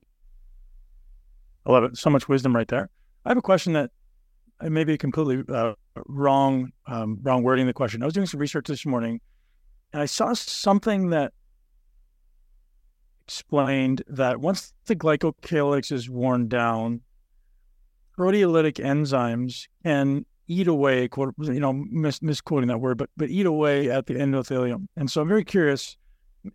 I 1.66 1.72
love 1.72 1.84
it. 1.84 1.96
So 1.96 2.10
much 2.10 2.28
wisdom 2.28 2.54
right 2.54 2.68
there. 2.68 2.88
I 3.24 3.30
have 3.30 3.38
a 3.38 3.42
question 3.42 3.72
that 3.74 3.90
I 4.62 4.68
may 4.68 4.84
be 4.84 4.96
completely 4.96 5.42
uh, 5.52 5.72
wrong, 6.06 6.70
um, 6.86 7.18
wrong 7.22 7.42
wording 7.42 7.66
the 7.66 7.72
question. 7.72 8.02
I 8.02 8.04
was 8.04 8.14
doing 8.14 8.26
some 8.26 8.40
research 8.40 8.66
this 8.66 8.86
morning, 8.86 9.20
and 9.92 10.00
I 10.00 10.06
saw 10.06 10.32
something 10.34 11.10
that 11.10 11.32
explained 13.26 14.02
that 14.08 14.40
once 14.40 14.72
the 14.86 14.94
glycocalyx 14.94 15.90
is 15.90 16.08
worn 16.08 16.48
down, 16.48 17.00
proteolytic 18.16 18.74
enzymes 18.74 19.66
can 19.84 20.24
eat 20.46 20.68
away, 20.68 21.08
quote, 21.08 21.34
you 21.38 21.60
know, 21.60 21.72
mis- 21.72 22.22
misquoting 22.22 22.68
that 22.68 22.78
word, 22.78 22.98
but 22.98 23.10
but 23.16 23.30
eat 23.30 23.46
away 23.46 23.90
at 23.90 24.06
the 24.06 24.14
endothelium. 24.14 24.86
And 24.96 25.10
so 25.10 25.22
I'm 25.22 25.28
very 25.28 25.44
curious 25.44 25.96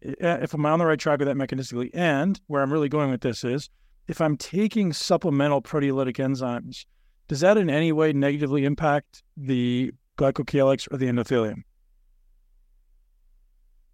if 0.02 0.54
I'm 0.54 0.66
on 0.66 0.80
the 0.80 0.86
right 0.86 1.00
track 1.00 1.20
with 1.20 1.28
that 1.28 1.36
mechanistically. 1.36 1.90
And 1.94 2.40
where 2.48 2.62
I'm 2.62 2.72
really 2.72 2.90
going 2.90 3.12
with 3.12 3.22
this 3.22 3.44
is 3.44 3.70
if 4.08 4.22
I'm 4.22 4.38
taking 4.38 4.94
supplemental 4.94 5.62
proteolytic 5.62 6.18
enzymes, 6.18 6.86
does 7.28 7.42
that 7.42 7.58
in 7.58 7.70
any 7.70 7.92
way 7.92 8.14
negatively 8.14 8.66
impact 8.66 9.24
the 9.36 9.92
glycocalyx 10.18 10.92
or 10.92 10.98
the 10.98 11.08
endothelium? 11.08 11.64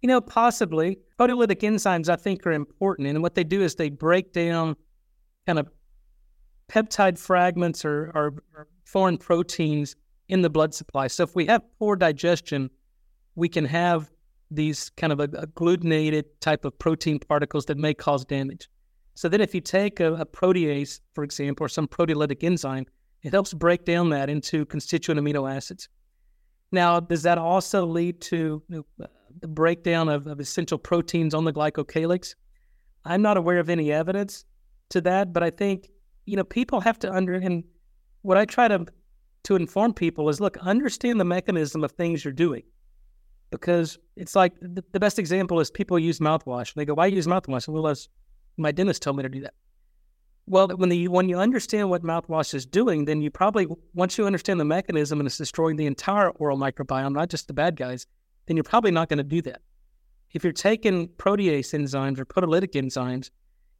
You 0.02 0.08
know, 0.08 0.20
possibly. 0.20 0.98
Proteolytic 1.18 1.60
enzymes, 1.60 2.08
I 2.08 2.16
think, 2.16 2.46
are 2.46 2.52
important. 2.52 3.08
And 3.08 3.22
what 3.22 3.34
they 3.34 3.44
do 3.44 3.62
is 3.62 3.74
they 3.74 3.88
break 3.88 4.32
down 4.32 4.76
kind 5.46 5.58
of 5.58 5.68
peptide 6.68 7.18
fragments 7.18 7.84
or, 7.84 8.10
or, 8.14 8.34
or 8.54 8.68
foreign 8.84 9.18
proteins 9.18 9.96
in 10.28 10.42
the 10.42 10.50
blood 10.50 10.74
supply. 10.74 11.06
So 11.06 11.22
if 11.22 11.34
we 11.34 11.46
have 11.46 11.62
poor 11.78 11.96
digestion, 11.96 12.70
we 13.34 13.48
can 13.48 13.64
have 13.64 14.10
these 14.50 14.90
kind 14.90 15.12
of 15.12 15.18
agglutinated 15.18 16.24
type 16.40 16.64
of 16.64 16.78
protein 16.78 17.18
particles 17.18 17.66
that 17.66 17.78
may 17.78 17.94
cause 17.94 18.24
damage. 18.24 18.68
So 19.14 19.28
then 19.28 19.40
if 19.40 19.54
you 19.54 19.60
take 19.60 20.00
a, 20.00 20.14
a 20.14 20.26
protease, 20.26 21.00
for 21.14 21.24
example, 21.24 21.64
or 21.64 21.68
some 21.68 21.88
proteolytic 21.88 22.42
enzyme, 22.44 22.86
it 23.24 23.32
helps 23.32 23.54
break 23.54 23.84
down 23.84 24.10
that 24.10 24.28
into 24.28 24.66
constituent 24.66 25.18
amino 25.18 25.50
acids. 25.50 25.88
Now, 26.70 27.00
does 27.00 27.22
that 27.22 27.38
also 27.38 27.86
lead 27.86 28.20
to 28.22 28.62
you 28.68 28.76
know, 28.76 28.84
uh, 29.02 29.08
the 29.40 29.48
breakdown 29.48 30.08
of, 30.08 30.26
of 30.26 30.40
essential 30.40 30.78
proteins 30.78 31.32
on 31.34 31.44
the 31.44 31.52
glycocalyx? 31.52 32.34
I'm 33.04 33.22
not 33.22 33.36
aware 33.36 33.58
of 33.58 33.70
any 33.70 33.90
evidence 33.90 34.44
to 34.90 35.00
that, 35.02 35.32
but 35.32 35.42
I 35.42 35.50
think 35.50 35.88
you 36.26 36.36
know 36.36 36.44
people 36.44 36.80
have 36.80 36.98
to 37.00 37.12
under 37.12 37.34
and 37.34 37.64
what 38.22 38.36
I 38.36 38.44
try 38.44 38.68
to 38.68 38.86
to 39.44 39.56
inform 39.56 39.92
people 39.92 40.28
is 40.28 40.40
look, 40.40 40.56
understand 40.58 41.20
the 41.20 41.24
mechanism 41.24 41.84
of 41.84 41.92
things 41.92 42.24
you're 42.24 42.32
doing, 42.32 42.62
because 43.50 43.98
it's 44.16 44.34
like 44.34 44.52
the, 44.60 44.82
the 44.92 45.00
best 45.00 45.18
example 45.18 45.60
is 45.60 45.70
people 45.70 45.98
use 45.98 46.18
mouthwash. 46.18 46.74
They 46.74 46.84
go, 46.84 46.94
"Why 46.94 47.06
use 47.06 47.26
mouthwash?" 47.26 47.68
Well, 47.68 47.86
as 47.86 48.08
my 48.56 48.72
dentist 48.72 49.02
told 49.02 49.16
me 49.16 49.22
to 49.22 49.28
do 49.28 49.40
that. 49.42 49.54
Well, 50.46 50.68
when 50.68 50.90
the 50.90 51.08
when 51.08 51.28
you 51.28 51.38
understand 51.38 51.88
what 51.88 52.02
mouthwash 52.02 52.52
is 52.52 52.66
doing, 52.66 53.06
then 53.06 53.22
you 53.22 53.30
probably 53.30 53.66
once 53.94 54.18
you 54.18 54.26
understand 54.26 54.60
the 54.60 54.64
mechanism 54.64 55.18
and 55.18 55.26
it's 55.26 55.38
destroying 55.38 55.76
the 55.76 55.86
entire 55.86 56.30
oral 56.30 56.58
microbiome, 56.58 57.14
not 57.14 57.30
just 57.30 57.46
the 57.46 57.54
bad 57.54 57.76
guys, 57.76 58.06
then 58.46 58.56
you're 58.56 58.64
probably 58.64 58.90
not 58.90 59.08
going 59.08 59.18
to 59.18 59.24
do 59.24 59.40
that. 59.42 59.62
If 60.32 60.44
you're 60.44 60.52
taking 60.52 61.08
protease 61.08 61.72
enzymes 61.72 62.18
or 62.18 62.26
proteolytic 62.26 62.72
enzymes, 62.72 63.30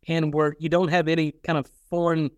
and 0.09 0.33
where 0.33 0.55
you 0.59 0.69
don't 0.71 0.89
have 0.89 1.09
any 1.09 1.33
kind 1.33 1.59
of 1.59 1.67
foreign 1.91 2.31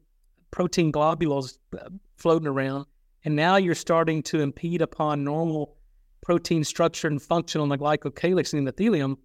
protein 0.50 0.90
globules 0.90 1.58
uh, 1.78 1.88
floating 2.16 2.48
around, 2.48 2.86
and 3.24 3.36
now 3.36 3.56
you're 3.56 3.74
starting 3.74 4.22
to 4.24 4.40
impede 4.40 4.82
upon 4.82 5.22
normal 5.22 5.76
protein 6.20 6.64
structure 6.64 7.06
and 7.06 7.22
function 7.22 7.60
on 7.60 7.68
the 7.68 7.78
glycocalyx 7.78 8.52
and 8.52 8.66
the 8.66 8.72
endothelium, 8.72 9.16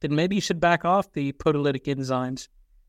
then 0.00 0.14
maybe 0.14 0.36
you 0.36 0.40
should 0.40 0.60
back 0.60 0.84
off 0.84 1.12
the 1.14 1.32
proteolytic 1.32 1.84
enzymes 1.84 2.46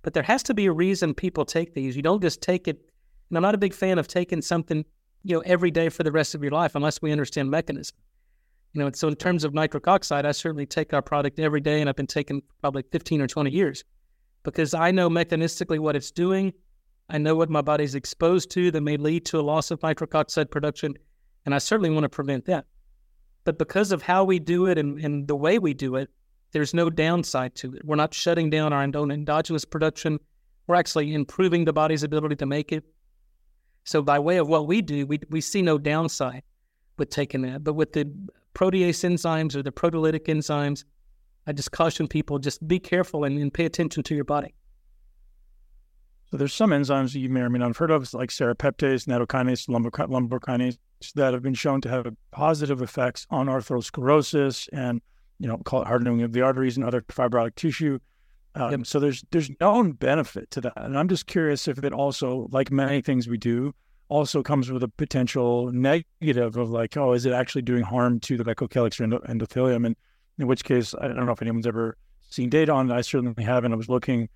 but 0.07 0.13
there 0.13 0.23
has 0.23 0.41
to 0.41 0.53
be 0.53 0.67
a 0.67 0.71
reason 0.71 1.13
people 1.13 1.43
take 1.43 1.73
these. 1.73 1.97
You 1.97 2.01
don't 2.01 2.21
just 2.21 2.41
take 2.41 2.69
it. 2.69 2.79
And 3.27 3.37
I'm 3.37 3.41
not 3.41 3.55
a 3.55 3.57
big 3.57 3.73
fan 3.73 3.99
of 3.99 4.07
taking 4.07 4.41
something, 4.41 4.85
you 5.23 5.35
know, 5.35 5.43
every 5.45 5.69
day 5.69 5.89
for 5.89 6.03
the 6.03 6.13
rest 6.13 6.33
of 6.33 6.41
your 6.41 6.53
life 6.53 6.75
unless 6.75 7.01
we 7.01 7.11
understand 7.11 7.51
mechanism. 7.51 7.97
You 8.71 8.85
know, 8.85 8.91
so 8.93 9.09
in 9.09 9.17
terms 9.17 9.43
of 9.43 9.53
nitric 9.53 9.85
oxide, 9.85 10.25
I 10.25 10.31
certainly 10.31 10.65
take 10.65 10.93
our 10.93 11.01
product 11.01 11.39
every 11.39 11.59
day, 11.59 11.81
and 11.81 11.89
I've 11.89 11.97
been 11.97 12.07
taking 12.07 12.41
probably 12.61 12.83
15 12.89 13.19
or 13.19 13.27
20 13.27 13.51
years 13.51 13.83
because 14.43 14.73
I 14.73 14.91
know 14.91 15.09
mechanistically 15.09 15.77
what 15.77 15.97
it's 15.97 16.11
doing. 16.11 16.53
I 17.09 17.17
know 17.17 17.35
what 17.35 17.49
my 17.49 17.61
body's 17.61 17.93
exposed 17.93 18.49
to 18.51 18.71
that 18.71 18.79
may 18.79 18.95
lead 18.95 19.25
to 19.25 19.41
a 19.41 19.43
loss 19.43 19.71
of 19.71 19.83
nitric 19.83 20.15
oxide 20.15 20.49
production, 20.49 20.93
and 21.45 21.53
I 21.53 21.57
certainly 21.57 21.89
want 21.89 22.05
to 22.05 22.09
prevent 22.09 22.45
that. 22.45 22.63
But 23.43 23.57
because 23.57 23.91
of 23.91 24.03
how 24.03 24.23
we 24.23 24.39
do 24.39 24.67
it 24.67 24.77
and, 24.77 25.03
and 25.03 25.27
the 25.27 25.35
way 25.35 25.59
we 25.59 25.73
do 25.73 25.97
it, 25.97 26.09
there's 26.51 26.73
no 26.73 26.89
downside 26.89 27.55
to 27.55 27.73
it. 27.75 27.85
We're 27.85 27.95
not 27.95 28.13
shutting 28.13 28.49
down 28.49 28.73
our 28.73 28.83
endogenous 28.83 29.65
production. 29.65 30.19
We're 30.67 30.75
actually 30.75 31.13
improving 31.13 31.65
the 31.65 31.73
body's 31.73 32.03
ability 32.03 32.35
to 32.37 32.45
make 32.45 32.71
it. 32.71 32.83
So 33.83 34.01
by 34.01 34.19
way 34.19 34.37
of 34.37 34.47
what 34.47 34.67
we 34.67 34.81
do, 34.81 35.05
we, 35.05 35.19
we 35.29 35.41
see 35.41 35.61
no 35.61 35.77
downside 35.77 36.43
with 36.97 37.09
taking 37.09 37.41
that. 37.43 37.63
But 37.63 37.73
with 37.73 37.93
the 37.93 38.11
protease 38.53 39.03
enzymes 39.05 39.55
or 39.55 39.63
the 39.63 39.71
proteolytic 39.71 40.25
enzymes, 40.25 40.83
I 41.45 41.53
just 41.53 41.71
caution 41.71 42.07
people 42.07 42.39
just 42.39 42.67
be 42.67 42.79
careful 42.79 43.23
and, 43.23 43.37
and 43.39 43.53
pay 43.53 43.65
attention 43.65 44.03
to 44.03 44.15
your 44.15 44.25
body. 44.25 44.53
So 46.29 46.35
there's 46.35 46.53
some 46.53 46.71
enzymes 46.71 47.13
that 47.13 47.19
you 47.19 47.29
may 47.29 47.39
or 47.39 47.49
may 47.49 47.59
not 47.59 47.67
have 47.67 47.77
heard 47.77 47.91
of, 47.91 48.13
like 48.13 48.29
serrapeptase, 48.29 49.07
nattokinase, 49.07 49.69
lumbrokinase, 49.69 50.77
that 51.15 51.33
have 51.33 51.41
been 51.41 51.53
shown 51.53 51.79
to 51.81 51.89
have 51.89 52.07
positive 52.31 52.81
effects 52.81 53.25
on 53.29 53.47
atherosclerosis 53.47 54.67
and 54.73 55.01
you 55.39 55.47
know, 55.47 55.57
call 55.57 55.81
it 55.81 55.87
hardening 55.87 56.21
of 56.23 56.33
the 56.33 56.41
arteries 56.41 56.77
and 56.77 56.85
other 56.85 57.01
fibrotic 57.01 57.55
tissue. 57.55 57.99
Um, 58.55 58.71
yep. 58.71 58.85
So 58.87 58.99
there's 58.99 59.23
there's 59.31 59.51
known 59.59 59.91
benefit 59.91 60.49
to 60.51 60.61
that, 60.61 60.73
and 60.77 60.97
I'm 60.97 61.07
just 61.07 61.27
curious 61.27 61.67
if 61.67 61.83
it 61.83 61.93
also, 61.93 62.47
like 62.51 62.71
many 62.71 63.01
things 63.01 63.27
we 63.27 63.37
do, 63.37 63.73
also 64.09 64.41
comes 64.41 64.71
with 64.71 64.83
a 64.83 64.87
potential 64.87 65.71
negative 65.71 66.57
of 66.57 66.69
like, 66.69 66.97
oh, 66.97 67.13
is 67.13 67.25
it 67.25 67.33
actually 67.33 67.61
doing 67.61 67.83
harm 67.83 68.19
to 68.21 68.37
the 68.37 68.43
glycocalyx 68.43 68.99
or 68.99 69.19
endothelium? 69.27 69.85
And 69.85 69.95
in 70.39 70.47
which 70.47 70.63
case, 70.63 70.95
I 70.99 71.07
don't 71.07 71.25
know 71.25 71.31
if 71.31 71.41
anyone's 71.41 71.67
ever 71.67 71.97
seen 72.29 72.49
data 72.49 72.71
on 72.71 72.89
it. 72.89 72.93
I 72.93 73.01
certainly 73.01 73.43
haven't. 73.43 73.73
I 73.73 73.75
was 73.75 73.89
looking, 73.89 74.29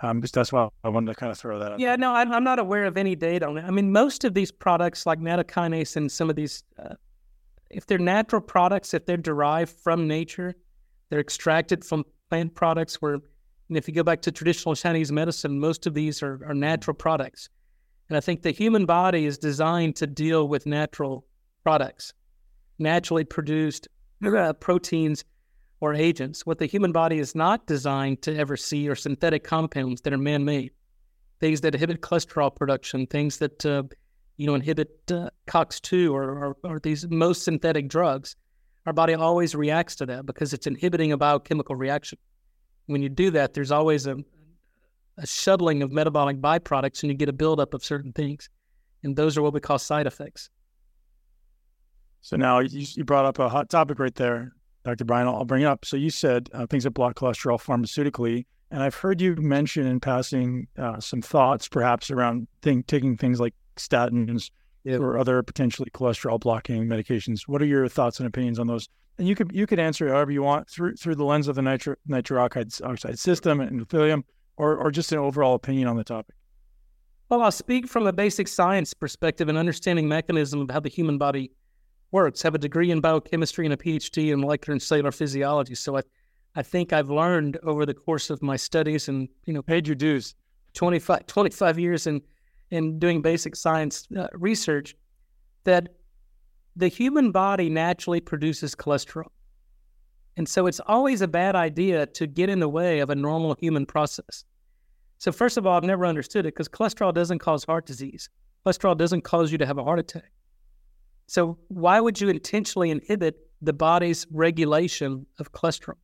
um, 0.00 0.20
because 0.20 0.32
that's 0.32 0.52
why 0.52 0.68
I 0.84 0.88
wanted 0.88 1.12
to 1.12 1.14
kind 1.14 1.30
of 1.30 1.38
throw 1.38 1.58
that 1.58 1.72
out. 1.72 1.80
Yeah, 1.80 1.96
no, 1.96 2.14
I'm 2.14 2.44
not 2.44 2.58
aware 2.58 2.84
of 2.84 2.96
any 2.96 3.14
data 3.14 3.46
on 3.46 3.58
it. 3.58 3.64
I 3.64 3.70
mean, 3.70 3.92
most 3.92 4.24
of 4.24 4.32
these 4.32 4.50
products, 4.50 5.04
like 5.04 5.18
nattokinase 5.18 5.96
and 5.96 6.10
some 6.10 6.30
of 6.30 6.36
these 6.36 6.62
uh, 6.78 6.94
if 7.70 7.86
they're 7.86 7.98
natural 7.98 8.42
products, 8.42 8.94
if 8.94 9.06
they're 9.06 9.16
derived 9.16 9.72
from 9.72 10.06
nature, 10.06 10.54
they're 11.08 11.20
extracted 11.20 11.84
from 11.84 12.04
plant 12.30 12.54
products. 12.54 13.00
Where, 13.02 13.14
and 13.14 13.76
if 13.76 13.88
you 13.88 13.94
go 13.94 14.02
back 14.02 14.22
to 14.22 14.32
traditional 14.32 14.74
Chinese 14.74 15.12
medicine, 15.12 15.58
most 15.58 15.86
of 15.86 15.94
these 15.94 16.22
are, 16.22 16.40
are 16.46 16.54
natural 16.54 16.94
products. 16.94 17.48
And 18.08 18.16
I 18.16 18.20
think 18.20 18.42
the 18.42 18.52
human 18.52 18.86
body 18.86 19.26
is 19.26 19.38
designed 19.38 19.96
to 19.96 20.06
deal 20.06 20.48
with 20.48 20.66
natural 20.66 21.26
products, 21.64 22.14
naturally 22.78 23.24
produced 23.24 23.88
uh, 24.24 24.52
proteins 24.54 25.24
or 25.80 25.94
agents. 25.94 26.46
What 26.46 26.58
the 26.58 26.66
human 26.66 26.92
body 26.92 27.18
is 27.18 27.34
not 27.34 27.66
designed 27.66 28.22
to 28.22 28.36
ever 28.36 28.56
see 28.56 28.88
are 28.88 28.94
synthetic 28.94 29.42
compounds 29.42 30.00
that 30.02 30.12
are 30.12 30.18
man 30.18 30.44
made, 30.44 30.70
things 31.40 31.60
that 31.62 31.74
inhibit 31.74 32.00
cholesterol 32.00 32.54
production, 32.54 33.06
things 33.06 33.38
that 33.38 33.66
uh, 33.66 33.82
you 34.36 34.46
know, 34.46 34.54
inhibit 34.54 34.90
uh, 35.10 35.30
COX2 35.48 36.12
or, 36.12 36.44
or, 36.44 36.56
or, 36.62 36.80
these 36.80 37.08
most 37.08 37.44
synthetic 37.44 37.88
drugs, 37.88 38.36
our 38.84 38.92
body 38.92 39.14
always 39.14 39.54
reacts 39.54 39.96
to 39.96 40.06
that 40.06 40.26
because 40.26 40.52
it's 40.52 40.66
inhibiting 40.66 41.12
a 41.12 41.16
biochemical 41.16 41.74
reaction. 41.74 42.18
When 42.86 43.02
you 43.02 43.08
do 43.08 43.30
that, 43.30 43.54
there's 43.54 43.72
always 43.72 44.06
a, 44.06 44.16
a 45.18 45.26
shuttling 45.26 45.82
of 45.82 45.90
metabolic 45.90 46.40
byproducts 46.40 47.02
and 47.02 47.10
you 47.10 47.16
get 47.16 47.28
a 47.28 47.32
buildup 47.32 47.74
of 47.74 47.84
certain 47.84 48.12
things. 48.12 48.48
And 49.02 49.16
those 49.16 49.36
are 49.36 49.42
what 49.42 49.54
we 49.54 49.60
call 49.60 49.78
side 49.78 50.06
effects. 50.06 50.50
So 52.20 52.36
now 52.36 52.58
you, 52.58 52.86
you 52.94 53.04
brought 53.04 53.24
up 53.24 53.38
a 53.38 53.48
hot 53.48 53.70
topic 53.70 53.98
right 53.98 54.14
there, 54.14 54.52
Dr. 54.84 55.04
Bryan. 55.04 55.28
I'll 55.28 55.44
bring 55.44 55.62
it 55.62 55.66
up. 55.66 55.84
So 55.84 55.96
you 55.96 56.10
said 56.10 56.50
uh, 56.52 56.66
things 56.66 56.84
that 56.84 56.90
block 56.90 57.14
cholesterol 57.14 57.60
pharmaceutically. 57.60 58.46
And 58.70 58.82
I've 58.82 58.96
heard 58.96 59.20
you 59.20 59.36
mention 59.36 59.86
in 59.86 60.00
passing 60.00 60.66
uh, 60.76 60.98
some 60.98 61.22
thoughts, 61.22 61.68
perhaps 61.68 62.10
around 62.10 62.48
think, 62.62 62.88
taking 62.88 63.16
things 63.16 63.38
like 63.38 63.54
statins 63.76 64.50
yep. 64.84 65.00
or 65.00 65.18
other 65.18 65.42
potentially 65.42 65.90
cholesterol 65.90 66.40
blocking 66.40 66.86
medications. 66.86 67.42
What 67.46 67.62
are 67.62 67.66
your 67.66 67.88
thoughts 67.88 68.18
and 68.18 68.26
opinions 68.26 68.58
on 68.58 68.66
those? 68.66 68.88
And 69.18 69.26
you 69.26 69.34
could 69.34 69.50
you 69.54 69.66
could 69.66 69.78
answer 69.78 70.08
however 70.08 70.30
you 70.30 70.42
want 70.42 70.68
through 70.68 70.96
through 70.96 71.14
the 71.14 71.24
lens 71.24 71.48
of 71.48 71.54
the 71.54 71.62
nitro, 71.62 71.96
nitric 72.06 72.56
oxide 72.84 73.18
system 73.18 73.60
and 73.60 73.80
endothelium, 73.80 74.24
or 74.56 74.76
or 74.76 74.90
just 74.90 75.10
an 75.12 75.18
overall 75.18 75.54
opinion 75.54 75.88
on 75.88 75.96
the 75.96 76.04
topic. 76.04 76.34
Well, 77.28 77.42
I'll 77.42 77.50
speak 77.50 77.88
from 77.88 78.06
a 78.06 78.12
basic 78.12 78.46
science 78.46 78.94
perspective 78.94 79.48
and 79.48 79.58
understanding 79.58 80.06
mechanism 80.06 80.60
of 80.60 80.70
how 80.70 80.78
the 80.78 80.88
human 80.88 81.18
body 81.18 81.50
works. 82.12 82.44
I 82.44 82.46
have 82.46 82.54
a 82.54 82.58
degree 82.58 82.92
in 82.92 83.00
biochemistry 83.00 83.66
and 83.66 83.74
a 83.74 83.76
PhD 83.76 84.32
in 84.32 84.40
molecular 84.40 84.72
and 84.74 84.82
cellular 84.82 85.10
physiology. 85.10 85.74
So 85.74 85.96
I, 85.96 86.02
I 86.54 86.62
think 86.62 86.92
I've 86.92 87.10
learned 87.10 87.58
over 87.64 87.84
the 87.84 87.94
course 87.94 88.30
of 88.30 88.42
my 88.42 88.54
studies 88.54 89.08
and, 89.08 89.28
you 89.44 89.52
know, 89.52 89.62
paid 89.62 89.88
your 89.88 89.96
dues. 89.96 90.34
25, 90.74 91.26
25 91.26 91.78
years 91.78 92.06
in, 92.06 92.20
in 92.70 92.98
doing 92.98 93.22
basic 93.22 93.56
science 93.56 94.08
uh, 94.16 94.26
research 94.32 94.96
that 95.64 95.88
the 96.74 96.88
human 96.88 97.32
body 97.32 97.68
naturally 97.68 98.20
produces 98.20 98.74
cholesterol. 98.74 99.30
And 100.36 100.48
so 100.48 100.66
it's 100.66 100.80
always 100.80 101.22
a 101.22 101.28
bad 101.28 101.56
idea 101.56 102.06
to 102.06 102.26
get 102.26 102.50
in 102.50 102.60
the 102.60 102.68
way 102.68 102.98
of 103.00 103.08
a 103.10 103.14
normal 103.14 103.56
human 103.58 103.86
process. 103.86 104.44
So, 105.18 105.32
first 105.32 105.56
of 105.56 105.66
all, 105.66 105.76
I've 105.76 105.84
never 105.84 106.04
understood 106.04 106.44
it 106.44 106.54
because 106.54 106.68
cholesterol 106.68 107.14
doesn't 107.14 107.38
cause 107.38 107.64
heart 107.64 107.86
disease. 107.86 108.28
Cholesterol 108.66 108.96
doesn't 108.98 109.22
cause 109.22 109.50
you 109.50 109.56
to 109.56 109.64
have 109.64 109.78
a 109.78 109.84
heart 109.84 109.98
attack. 109.98 110.30
So, 111.26 111.58
why 111.68 112.00
would 112.00 112.20
you 112.20 112.28
intentionally 112.28 112.90
inhibit 112.90 113.38
the 113.62 113.72
body's 113.72 114.26
regulation 114.30 115.24
of 115.38 115.52
cholesterol? 115.52 115.94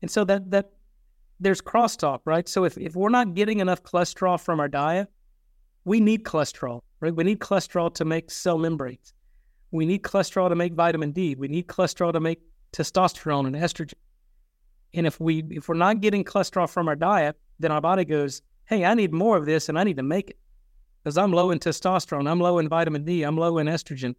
And 0.00 0.10
so 0.10 0.24
that 0.24 0.50
that 0.50 0.70
there's 1.40 1.60
crosstalk, 1.60 2.20
right? 2.24 2.48
So 2.48 2.64
if, 2.64 2.78
if 2.78 2.94
we're 2.94 3.08
not 3.08 3.34
getting 3.34 3.60
enough 3.60 3.82
cholesterol 3.82 4.40
from 4.40 4.60
our 4.60 4.68
diet, 4.68 5.08
we 5.84 6.00
need 6.00 6.24
cholesterol, 6.24 6.82
right? 7.00 7.14
We 7.14 7.24
need 7.24 7.40
cholesterol 7.40 7.92
to 7.94 8.04
make 8.04 8.30
cell 8.30 8.58
membranes. 8.58 9.12
We 9.70 9.86
need 9.86 10.02
cholesterol 10.02 10.48
to 10.48 10.54
make 10.54 10.74
vitamin 10.74 11.12
D. 11.12 11.34
We 11.34 11.48
need 11.48 11.66
cholesterol 11.66 12.12
to 12.12 12.20
make 12.20 12.40
testosterone 12.72 13.46
and 13.46 13.56
estrogen. 13.56 13.94
And 14.94 15.06
if 15.06 15.18
we 15.18 15.44
if 15.50 15.68
we're 15.68 15.74
not 15.74 16.00
getting 16.00 16.24
cholesterol 16.24 16.68
from 16.68 16.88
our 16.88 16.96
diet, 16.96 17.36
then 17.58 17.72
our 17.72 17.80
body 17.80 18.04
goes, 18.04 18.42
"Hey, 18.66 18.84
I 18.84 18.94
need 18.94 19.12
more 19.12 19.36
of 19.36 19.46
this, 19.46 19.68
and 19.68 19.78
I 19.78 19.84
need 19.84 19.96
to 19.96 20.02
make 20.02 20.30
it 20.30 20.38
because 21.02 21.16
I'm 21.16 21.32
low 21.32 21.50
in 21.50 21.58
testosterone, 21.58 22.30
I'm 22.30 22.40
low 22.40 22.58
in 22.58 22.68
vitamin 22.68 23.04
D, 23.04 23.22
I'm 23.22 23.36
low 23.36 23.58
in 23.58 23.66
estrogen. 23.66 24.14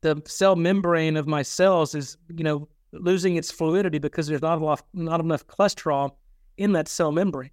The 0.00 0.20
cell 0.26 0.56
membrane 0.56 1.16
of 1.16 1.26
my 1.26 1.42
cells 1.42 1.94
is, 1.94 2.16
you 2.34 2.44
know, 2.44 2.68
losing 2.92 3.36
its 3.36 3.50
fluidity 3.50 3.98
because 3.98 4.26
there's 4.26 4.42
not 4.42 4.58
enough 4.58 4.82
not 4.94 5.20
enough 5.20 5.46
cholesterol 5.46 6.12
in 6.56 6.72
that 6.72 6.88
cell 6.88 7.12
membrane. 7.12 7.50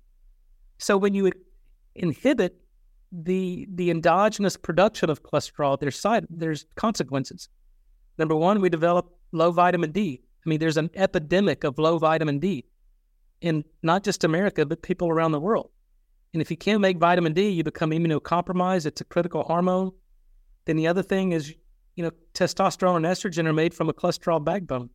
So 0.78 0.98
when 0.98 1.14
you 1.14 1.32
inhibit 1.96 2.61
the 3.12 3.68
the 3.74 3.92
endogenous 3.92 4.58
production 4.58 5.10
of 5.10 5.24
cholesterol, 5.24 5.80
there's 5.80 6.00
side 6.00 6.26
there's 6.30 6.66
consequences. 6.76 7.50
Number 8.18 8.36
one, 8.36 8.62
we 8.62 8.70
develop 8.70 9.14
low 9.32 9.52
vitamin 9.52 9.92
D. 9.92 10.22
I 10.46 10.50
mean, 10.50 10.60
there's 10.60 10.78
an 10.78 10.90
epidemic 10.96 11.64
of 11.64 11.78
low 11.78 11.98
vitamin 11.98 12.40
D 12.40 12.66
in 13.42 13.64
not 13.84 14.04
just 14.04 14.24
America, 14.24 14.66
but 14.66 14.82
people 14.82 15.10
around 15.10 15.32
the 15.32 15.40
world. 15.40 15.70
And 16.34 16.42
if 16.42 16.50
you 16.50 16.58
can't 16.58 16.82
make 16.82 16.98
vitamin 16.98 17.34
D, 17.34 17.50
you 17.50 17.64
become 17.64 17.92
immunocompromised. 17.92 18.86
It's 18.86 19.02
a 19.02 19.06
critical 19.06 19.44
hormone. 19.44 19.92
Then 20.66 20.78
the 20.78 20.88
other 20.88 21.04
thing 21.04 21.34
is, 21.34 21.54
you 21.96 22.04
know, 22.04 22.12
testosterone 22.34 22.98
and 22.98 23.06
estrogen 23.06 23.48
are 23.48 23.54
made 23.54 23.74
from 23.74 23.90
a 23.90 23.94
cholesterol 23.94 24.44
backbone. 24.44 24.90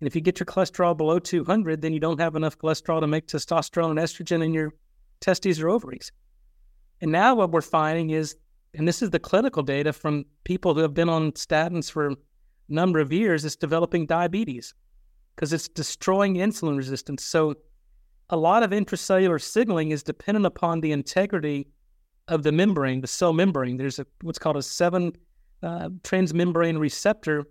And 0.00 0.06
if 0.06 0.14
you 0.14 0.20
get 0.20 0.38
your 0.40 0.46
cholesterol 0.46 0.96
below 0.96 1.18
200, 1.18 1.80
then 1.82 1.92
you 1.92 2.00
don't 2.00 2.20
have 2.20 2.36
enough 2.36 2.58
cholesterol 2.58 3.00
to 3.00 3.06
make 3.06 3.26
testosterone 3.26 3.90
and 3.90 3.98
estrogen 3.98 4.44
in 4.44 4.54
your 4.54 4.72
testes 5.20 5.60
or 5.60 5.68
ovaries. 5.68 6.12
And 7.00 7.12
now 7.12 7.34
what 7.34 7.50
we're 7.50 7.60
finding 7.60 8.10
is, 8.10 8.36
and 8.74 8.86
this 8.86 9.02
is 9.02 9.10
the 9.10 9.18
clinical 9.18 9.62
data 9.62 9.92
from 9.92 10.24
people 10.44 10.74
who 10.74 10.80
have 10.80 10.94
been 10.94 11.08
on 11.08 11.32
statins 11.32 11.90
for 11.90 12.08
a 12.08 12.16
number 12.68 12.98
of 12.98 13.12
years, 13.12 13.44
is 13.44 13.56
developing 13.56 14.06
diabetes 14.06 14.74
because 15.34 15.52
it's 15.52 15.68
destroying 15.68 16.34
insulin 16.36 16.76
resistance. 16.76 17.24
So 17.24 17.54
a 18.30 18.36
lot 18.36 18.62
of 18.62 18.70
intracellular 18.70 19.40
signaling 19.40 19.90
is 19.90 20.02
dependent 20.02 20.46
upon 20.46 20.80
the 20.80 20.92
integrity 20.92 21.68
of 22.28 22.42
the 22.42 22.52
membrane, 22.52 23.00
the 23.00 23.06
cell 23.06 23.32
membrane. 23.32 23.76
There's 23.76 23.98
a 23.98 24.06
what's 24.22 24.38
called 24.38 24.56
a 24.56 24.62
seven 24.62 25.12
uh, 25.62 25.90
transmembrane 26.02 26.78
receptor 26.78 27.44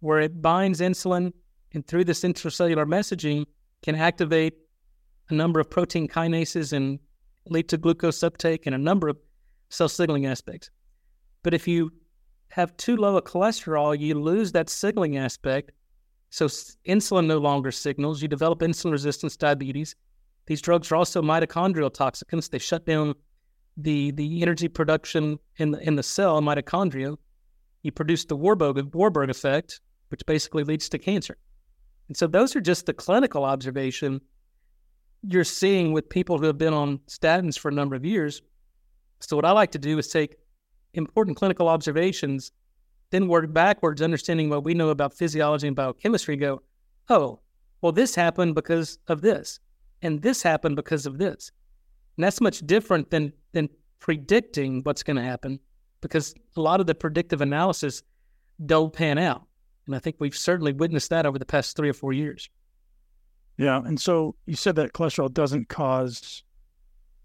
where 0.00 0.20
it 0.20 0.42
binds 0.42 0.80
insulin 0.80 1.32
and 1.72 1.86
through 1.86 2.04
this 2.04 2.22
intracellular 2.22 2.86
messaging 2.86 3.46
can 3.82 3.94
activate 3.94 4.54
a 5.30 5.34
number 5.34 5.60
of 5.60 5.70
protein 5.70 6.08
kinases 6.08 6.72
and 6.72 6.98
lead 7.50 7.68
to 7.68 7.76
glucose 7.76 8.22
uptake 8.22 8.66
and 8.66 8.74
a 8.74 8.78
number 8.78 9.08
of 9.08 9.18
cell 9.68 9.88
signaling 9.88 10.26
aspects. 10.26 10.70
But 11.42 11.54
if 11.54 11.66
you 11.68 11.92
have 12.48 12.76
too 12.76 12.96
low 12.96 13.16
a 13.16 13.22
cholesterol, 13.22 13.98
you 13.98 14.14
lose 14.14 14.52
that 14.52 14.70
signaling 14.70 15.16
aspect. 15.16 15.72
So 16.30 16.46
insulin 16.46 17.26
no 17.26 17.38
longer 17.38 17.70
signals. 17.70 18.22
You 18.22 18.28
develop 18.28 18.60
insulin 18.60 18.92
resistance 18.92 19.36
diabetes. 19.36 19.94
These 20.46 20.62
drugs 20.62 20.90
are 20.90 20.96
also 20.96 21.22
mitochondrial 21.22 21.92
toxicants. 21.92 22.50
They 22.50 22.58
shut 22.58 22.86
down 22.86 23.14
the 23.76 24.10
the 24.12 24.42
energy 24.42 24.68
production 24.68 25.38
in 25.56 25.70
the 25.70 25.78
in 25.86 25.96
the 25.96 26.02
cell 26.02 26.40
mitochondria. 26.40 27.16
You 27.82 27.92
produce 27.92 28.24
the 28.24 28.36
Warburg 28.36 28.94
Warburg 28.94 29.30
effect, 29.30 29.80
which 30.08 30.26
basically 30.26 30.64
leads 30.64 30.88
to 30.90 30.98
cancer. 30.98 31.36
And 32.08 32.16
so 32.16 32.26
those 32.26 32.56
are 32.56 32.60
just 32.60 32.86
the 32.86 32.92
clinical 32.92 33.44
observation 33.44 34.20
you're 35.22 35.44
seeing 35.44 35.92
with 35.92 36.08
people 36.08 36.38
who 36.38 36.46
have 36.46 36.58
been 36.58 36.74
on 36.74 36.98
statins 37.08 37.58
for 37.58 37.68
a 37.68 37.74
number 37.74 37.94
of 37.94 38.04
years. 38.04 38.42
So 39.20 39.36
what 39.36 39.44
I 39.44 39.50
like 39.50 39.72
to 39.72 39.78
do 39.78 39.98
is 39.98 40.08
take 40.08 40.36
important 40.94 41.36
clinical 41.36 41.68
observations, 41.68 42.52
then 43.10 43.28
work 43.28 43.52
backwards, 43.52 44.02
understanding 44.02 44.48
what 44.48 44.64
we 44.64 44.74
know 44.74 44.88
about 44.88 45.14
physiology 45.14 45.66
and 45.66 45.76
biochemistry, 45.76 46.36
go, 46.36 46.62
oh, 47.08 47.40
well, 47.82 47.92
this 47.92 48.14
happened 48.14 48.54
because 48.54 48.98
of 49.08 49.20
this, 49.20 49.60
and 50.02 50.22
this 50.22 50.42
happened 50.42 50.76
because 50.76 51.06
of 51.06 51.18
this. 51.18 51.50
And 52.16 52.24
that's 52.24 52.40
much 52.40 52.60
different 52.66 53.10
than 53.10 53.32
than 53.52 53.68
predicting 53.98 54.80
what's 54.82 55.02
going 55.02 55.16
to 55.16 55.22
happen, 55.22 55.58
because 56.00 56.34
a 56.56 56.60
lot 56.60 56.80
of 56.80 56.86
the 56.86 56.94
predictive 56.94 57.40
analysis 57.40 58.02
don't 58.66 58.92
pan 58.92 59.18
out. 59.18 59.42
And 59.86 59.94
I 59.96 59.98
think 59.98 60.16
we've 60.18 60.36
certainly 60.36 60.72
witnessed 60.72 61.10
that 61.10 61.26
over 61.26 61.38
the 61.38 61.44
past 61.44 61.76
three 61.76 61.88
or 61.88 61.94
four 61.94 62.12
years. 62.12 62.48
Yeah. 63.60 63.82
And 63.84 64.00
so 64.00 64.34
you 64.46 64.56
said 64.56 64.74
that 64.76 64.94
cholesterol 64.94 65.30
doesn't 65.30 65.68
cause 65.68 66.42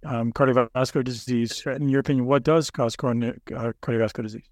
um, 0.05 0.33
cardiovascular 0.33 1.01
disease. 1.01 1.63
In 1.65 1.88
your 1.88 2.01
opinion, 2.01 2.25
what 2.25 2.43
does 2.43 2.69
cause 2.69 2.93
uh, 2.93 2.99
cardiovascular 3.01 4.23
disease? 4.23 4.43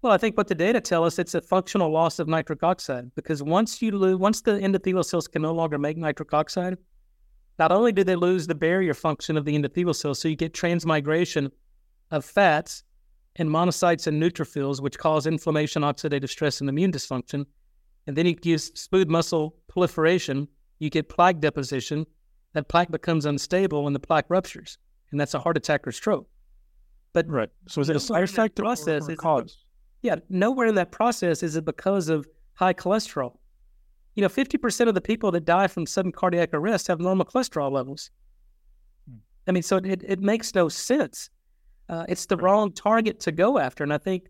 Well, 0.00 0.14
I 0.14 0.16
think 0.16 0.38
what 0.38 0.48
the 0.48 0.54
data 0.54 0.80
tell 0.80 1.04
us, 1.04 1.18
it's 1.18 1.34
a 1.34 1.42
functional 1.42 1.92
loss 1.92 2.18
of 2.20 2.26
nitric 2.26 2.62
oxide 2.62 3.14
because 3.14 3.42
once 3.42 3.82
you 3.82 3.90
lose, 3.90 4.16
once 4.16 4.40
the 4.40 4.52
endothelial 4.52 5.04
cells 5.04 5.28
can 5.28 5.42
no 5.42 5.52
longer 5.52 5.76
make 5.76 5.98
nitric 5.98 6.32
oxide, 6.32 6.78
not 7.58 7.70
only 7.70 7.92
do 7.92 8.02
they 8.02 8.16
lose 8.16 8.46
the 8.46 8.54
barrier 8.54 8.94
function 8.94 9.36
of 9.36 9.44
the 9.44 9.58
endothelial 9.58 9.94
cells, 9.94 10.18
so 10.18 10.28
you 10.28 10.36
get 10.36 10.54
transmigration 10.54 11.52
of 12.12 12.24
fats 12.24 12.82
and 13.36 13.50
monocytes 13.50 14.06
and 14.06 14.22
neutrophils, 14.22 14.80
which 14.80 14.98
cause 14.98 15.26
inflammation, 15.26 15.82
oxidative 15.82 16.30
stress, 16.30 16.60
and 16.60 16.70
immune 16.70 16.92
dysfunction. 16.92 17.44
And 18.06 18.16
then 18.16 18.24
you 18.24 18.38
use 18.42 18.72
smooth 18.74 19.08
muscle 19.08 19.54
proliferation, 19.68 20.48
you 20.78 20.90
get 20.90 21.08
plaque 21.08 21.40
deposition. 21.40 22.06
That 22.54 22.68
plaque 22.68 22.90
becomes 22.90 23.26
unstable 23.26 23.86
and 23.86 23.94
the 23.94 24.00
plaque 24.00 24.26
ruptures, 24.28 24.78
and 25.10 25.20
that's 25.20 25.34
a 25.34 25.38
heart 25.38 25.56
attack 25.56 25.86
or 25.86 25.92
stroke. 25.92 26.28
But 27.12 27.28
right, 27.28 27.50
so 27.68 27.80
is 27.80 27.88
it 27.88 27.96
a 27.96 28.00
side 28.00 28.24
effect 28.24 28.56
process? 28.56 29.08
Or, 29.08 29.12
or 29.12 29.16
cause? 29.16 29.58
yeah, 30.02 30.16
nowhere 30.28 30.66
in 30.66 30.74
that 30.76 30.90
process 30.90 31.42
is 31.42 31.56
it 31.56 31.64
because 31.64 32.08
of 32.08 32.26
high 32.54 32.74
cholesterol. 32.74 33.36
You 34.14 34.22
know, 34.22 34.28
fifty 34.28 34.58
percent 34.58 34.88
of 34.88 34.94
the 34.94 35.00
people 35.00 35.30
that 35.32 35.44
die 35.44 35.66
from 35.66 35.86
sudden 35.86 36.12
cardiac 36.12 36.50
arrest 36.52 36.86
have 36.88 37.00
normal 37.00 37.26
cholesterol 37.26 37.70
levels. 37.70 38.10
Hmm. 39.08 39.18
I 39.46 39.52
mean, 39.52 39.62
so 39.62 39.76
it, 39.76 40.02
it 40.06 40.20
makes 40.20 40.54
no 40.54 40.68
sense 40.68 41.30
uh, 41.88 42.04
it's 42.08 42.26
the 42.26 42.36
wrong 42.36 42.72
target 42.72 43.20
to 43.20 43.32
go 43.32 43.58
after. 43.58 43.82
And 43.82 43.92
I 43.92 43.98
think 43.98 44.28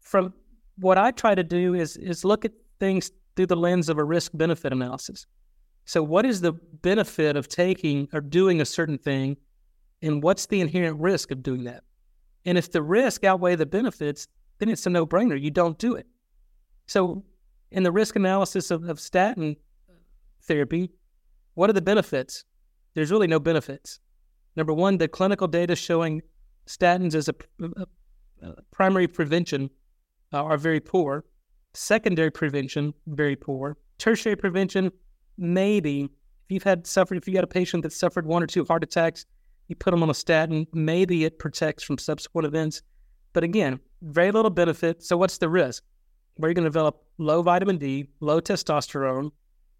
from 0.00 0.32
what 0.76 0.98
I 0.98 1.10
try 1.10 1.34
to 1.34 1.44
do 1.44 1.74
is 1.74 1.96
is 1.96 2.24
look 2.24 2.44
at 2.44 2.52
things 2.78 3.12
through 3.36 3.46
the 3.46 3.56
lens 3.56 3.88
of 3.88 3.98
a 3.98 4.04
risk 4.04 4.32
benefit 4.34 4.72
analysis. 4.72 5.26
So, 5.84 6.02
what 6.02 6.24
is 6.24 6.40
the 6.40 6.52
benefit 6.52 7.36
of 7.36 7.48
taking 7.48 8.08
or 8.12 8.20
doing 8.20 8.60
a 8.60 8.64
certain 8.64 8.98
thing, 8.98 9.36
and 10.02 10.22
what's 10.22 10.46
the 10.46 10.60
inherent 10.60 11.00
risk 11.00 11.30
of 11.30 11.42
doing 11.42 11.64
that? 11.64 11.84
And 12.44 12.56
if 12.56 12.70
the 12.70 12.82
risk 12.82 13.24
outweigh 13.24 13.56
the 13.56 13.66
benefits, 13.66 14.28
then 14.58 14.68
it's 14.68 14.86
a 14.86 14.90
no 14.90 15.06
brainer. 15.06 15.40
You 15.40 15.50
don't 15.50 15.78
do 15.78 15.94
it. 15.94 16.06
So, 16.86 17.24
in 17.70 17.82
the 17.82 17.92
risk 17.92 18.16
analysis 18.16 18.70
of, 18.70 18.88
of 18.88 19.00
statin 19.00 19.56
therapy, 20.42 20.90
what 21.54 21.70
are 21.70 21.74
the 21.74 21.82
benefits? 21.82 22.44
There's 22.94 23.10
really 23.10 23.26
no 23.26 23.38
benefits. 23.38 24.00
Number 24.56 24.72
one, 24.72 24.98
the 24.98 25.08
clinical 25.08 25.46
data 25.46 25.76
showing 25.76 26.22
statins 26.66 27.14
as 27.14 27.28
a, 27.28 27.34
a, 27.62 27.86
a 28.42 28.62
primary 28.70 29.06
prevention 29.06 29.70
uh, 30.32 30.42
are 30.42 30.58
very 30.58 30.80
poor. 30.80 31.24
Secondary 31.74 32.30
prevention, 32.30 32.92
very 33.06 33.36
poor. 33.36 33.76
Tertiary 33.98 34.36
prevention, 34.36 34.90
maybe. 35.40 36.02
If 36.04 36.54
you've 36.54 36.62
had 36.62 36.86
suffered, 36.86 37.16
if 37.16 37.26
you 37.26 37.34
got 37.34 37.44
a 37.44 37.48
patient 37.48 37.82
that 37.82 37.92
suffered 37.92 38.26
one 38.26 38.42
or 38.42 38.46
two 38.46 38.64
heart 38.64 38.84
attacks, 38.84 39.26
you 39.68 39.76
put 39.76 39.92
them 39.92 40.02
on 40.02 40.10
a 40.10 40.14
statin, 40.14 40.66
maybe 40.72 41.24
it 41.24 41.38
protects 41.38 41.82
from 41.82 41.96
subsequent 41.96 42.46
events. 42.46 42.82
But 43.32 43.44
again, 43.44 43.78
very 44.02 44.32
little 44.32 44.50
benefit. 44.50 45.02
So 45.02 45.16
what's 45.16 45.38
the 45.38 45.48
risk? 45.48 45.84
You're 46.38 46.54
going 46.54 46.64
to 46.64 46.70
develop 46.70 47.04
low 47.18 47.42
vitamin 47.42 47.78
D, 47.78 48.06
low 48.20 48.40
testosterone, 48.40 49.30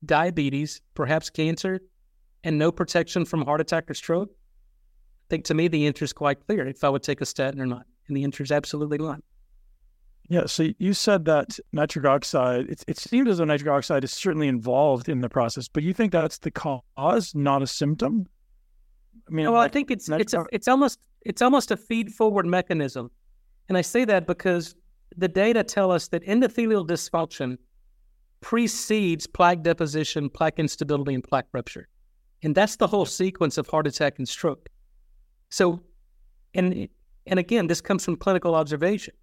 diabetes, 0.04 0.80
perhaps 0.94 1.30
cancer, 1.30 1.80
and 2.44 2.58
no 2.58 2.70
protection 2.70 3.24
from 3.24 3.44
heart 3.44 3.60
attack 3.60 3.90
or 3.90 3.94
stroke. 3.94 4.30
I 4.30 5.26
think 5.30 5.44
to 5.46 5.54
me 5.54 5.68
the 5.68 5.86
answer 5.86 6.04
is 6.04 6.12
quite 6.12 6.46
clear 6.46 6.66
if 6.66 6.84
I 6.84 6.88
would 6.88 7.02
take 7.02 7.20
a 7.20 7.26
statin 7.26 7.60
or 7.60 7.66
not. 7.66 7.86
And 8.08 8.16
the 8.16 8.24
answer 8.24 8.42
is 8.42 8.52
absolutely 8.52 8.98
not. 8.98 9.22
Yeah. 10.30 10.46
So 10.46 10.68
you 10.78 10.94
said 10.94 11.24
that 11.24 11.58
nitric 11.72 12.04
oxide, 12.04 12.68
it, 12.68 12.84
it 12.86 12.96
seems 12.96 13.28
as 13.28 13.38
though 13.38 13.44
nitric 13.44 13.68
oxide 13.68 14.04
is 14.04 14.12
certainly 14.12 14.46
involved 14.46 15.08
in 15.08 15.20
the 15.20 15.28
process, 15.28 15.66
but 15.66 15.82
you 15.82 15.92
think 15.92 16.12
that's 16.12 16.38
the 16.38 16.52
cause, 16.52 17.34
not 17.34 17.62
a 17.62 17.66
symptom? 17.66 18.26
I 19.28 19.32
mean, 19.32 19.50
well, 19.50 19.60
I 19.60 19.66
think 19.66 19.90
it's 19.90 20.08
it's 20.08 20.32
a, 20.32 20.44
it's 20.52 20.68
almost 20.68 21.00
it's 21.22 21.42
almost 21.42 21.72
a 21.72 21.76
feed 21.76 22.12
forward 22.12 22.46
mechanism, 22.46 23.10
and 23.68 23.76
I 23.76 23.80
say 23.80 24.04
that 24.04 24.28
because 24.28 24.76
the 25.16 25.26
data 25.26 25.64
tell 25.64 25.90
us 25.90 26.06
that 26.08 26.24
endothelial 26.24 26.86
dysfunction 26.86 27.58
precedes 28.40 29.26
plaque 29.26 29.62
deposition, 29.62 30.30
plaque 30.30 30.60
instability, 30.60 31.12
and 31.12 31.24
plaque 31.24 31.46
rupture, 31.52 31.88
and 32.44 32.54
that's 32.54 32.76
the 32.76 32.86
whole 32.86 33.04
sequence 33.04 33.58
of 33.58 33.66
heart 33.66 33.88
attack 33.88 34.18
and 34.18 34.28
stroke. 34.28 34.68
So, 35.48 35.80
and 36.54 36.88
and 37.26 37.40
again, 37.40 37.66
this 37.66 37.80
comes 37.80 38.04
from 38.04 38.14
clinical 38.14 38.54
observation 38.54 39.14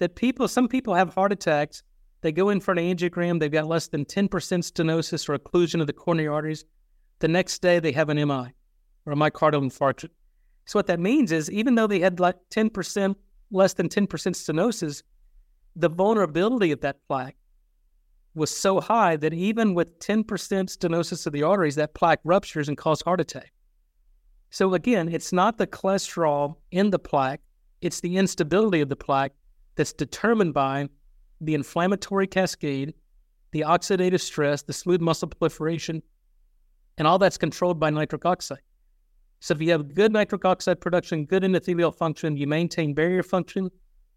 that 0.00 0.16
people, 0.16 0.48
some 0.48 0.66
people 0.66 0.94
have 0.94 1.14
heart 1.14 1.30
attacks. 1.30 1.82
They 2.22 2.32
go 2.32 2.48
in 2.48 2.60
for 2.60 2.72
an 2.72 2.78
angiogram. 2.78 3.38
They've 3.38 3.52
got 3.52 3.68
less 3.68 3.88
than 3.88 4.04
10% 4.04 4.28
stenosis 4.28 5.28
or 5.28 5.38
occlusion 5.38 5.80
of 5.80 5.86
the 5.86 5.92
coronary 5.92 6.26
arteries. 6.26 6.64
The 7.20 7.28
next 7.28 7.62
day, 7.62 7.78
they 7.78 7.92
have 7.92 8.08
an 8.08 8.16
MI 8.16 8.52
or 9.06 9.12
a 9.12 9.16
myocardial 9.16 9.62
infarction. 9.62 10.08
So 10.64 10.78
what 10.78 10.86
that 10.88 11.00
means 11.00 11.32
is, 11.32 11.50
even 11.50 11.74
though 11.74 11.86
they 11.86 12.00
had 12.00 12.18
like 12.18 12.36
10%, 12.50 13.14
less 13.50 13.74
than 13.74 13.88
10% 13.88 14.06
stenosis, 14.06 15.02
the 15.76 15.88
vulnerability 15.88 16.72
of 16.72 16.80
that 16.80 16.96
plaque 17.06 17.36
was 18.34 18.54
so 18.54 18.80
high 18.80 19.16
that 19.16 19.34
even 19.34 19.74
with 19.74 19.98
10% 19.98 20.24
stenosis 20.24 21.26
of 21.26 21.32
the 21.32 21.42
arteries, 21.42 21.74
that 21.74 21.94
plaque 21.94 22.20
ruptures 22.24 22.68
and 22.68 22.76
causes 22.76 23.02
heart 23.02 23.20
attack. 23.20 23.52
So 24.50 24.74
again, 24.74 25.08
it's 25.08 25.32
not 25.32 25.58
the 25.58 25.66
cholesterol 25.66 26.56
in 26.70 26.90
the 26.90 26.98
plaque, 26.98 27.40
it's 27.80 28.00
the 28.00 28.16
instability 28.16 28.80
of 28.80 28.88
the 28.88 28.96
plaque 28.96 29.32
that's 29.80 29.94
determined 29.94 30.52
by 30.52 30.86
the 31.40 31.54
inflammatory 31.54 32.26
cascade, 32.26 32.92
the 33.52 33.62
oxidative 33.62 34.20
stress, 34.20 34.60
the 34.60 34.74
smooth 34.74 35.00
muscle 35.00 35.26
proliferation, 35.26 36.02
and 36.98 37.08
all 37.08 37.18
that's 37.18 37.38
controlled 37.38 37.80
by 37.80 37.88
nitric 37.88 38.26
oxide. 38.26 38.60
So 39.40 39.54
if 39.54 39.62
you 39.62 39.70
have 39.70 39.94
good 39.94 40.12
nitric 40.12 40.44
oxide 40.44 40.82
production, 40.82 41.24
good 41.24 41.44
endothelial 41.44 41.94
function, 41.96 42.36
you 42.36 42.46
maintain 42.46 42.92
barrier 42.92 43.22
function, 43.22 43.70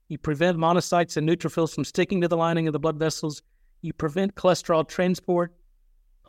you 0.10 0.18
prevent 0.18 0.57
monocytes 0.57 1.15
and 1.15 1.30
neutrophils 1.30 1.73
from 1.73 1.85
sticking 1.85 2.19
to 2.19 2.27
the 2.27 2.35
lining 2.35 2.68
of 2.68 2.73
the 2.73 2.80
blood 2.80 2.99
vessels, 2.99 3.41
you 3.81 3.94
prevent 3.94 4.35
cholesterol 4.35 4.85
transport 4.85 5.56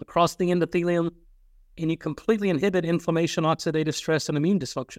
across 0.00 0.36
the 0.36 0.50
endothelium, 0.50 1.10
and 1.76 1.90
you 1.90 1.96
completely 1.96 2.50
inhibit 2.50 2.84
inflammation, 2.84 3.42
oxidative 3.42 3.94
stress, 3.94 4.28
and 4.28 4.38
immune 4.38 4.60
dysfunction. 4.60 4.98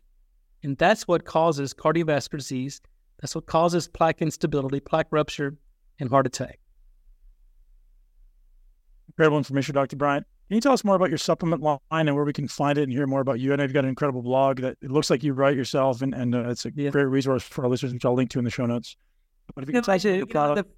And 0.61 0.77
that's 0.77 1.07
what 1.07 1.23
causes 1.23 1.73
cardiovascular 1.73 2.39
disease. 2.39 2.81
That's 3.25 3.33
what 3.33 3.47
causes 3.47 3.87
plaque 3.87 4.21
instability, 4.21 4.79
plaque 4.79 5.07
rupture, 5.09 5.57
and 5.99 6.11
heart 6.11 6.27
attack. 6.27 6.59
Incredible 9.09 9.39
information, 9.39 9.73
Dr. 9.73 9.95
Bryan. 9.95 10.23
Can 10.47 10.53
you 10.53 10.61
tell 10.61 10.73
us 10.73 10.83
more 10.83 10.95
about 10.95 11.09
your 11.09 11.17
supplement 11.17 11.63
line 11.63 11.79
and 11.89 12.15
where 12.15 12.23
we 12.23 12.33
can 12.33 12.47
find 12.47 12.77
it 12.77 12.83
and 12.83 12.91
hear 12.91 13.07
more 13.07 13.21
about 13.21 13.39
you? 13.39 13.51
I 13.51 13.55
know 13.55 13.63
you've 13.63 13.73
got 13.73 13.83
an 13.83 13.89
incredible 13.89 14.21
blog 14.21 14.61
that 14.61 14.77
it 14.79 14.91
looks 14.91 15.09
like 15.09 15.23
you 15.23 15.33
write 15.33 15.55
yourself, 15.55 16.03
and, 16.03 16.13
and 16.13 16.35
uh, 16.35 16.49
it's 16.49 16.67
a 16.67 16.71
yeah. 16.75 16.91
great 16.91 17.05
resource 17.05 17.41
for 17.41 17.63
our 17.63 17.69
listeners, 17.71 17.93
which 17.93 18.05
I'll 18.05 18.13
link 18.13 18.29
to 18.29 18.37
in 18.37 18.45
the 18.45 18.51
show 18.51 18.67
notes. 18.67 18.95
But 19.55 19.63
if 19.63 19.69
you 19.69 19.73
you 19.73 20.19
know, 20.19 20.25
product, 20.27 20.69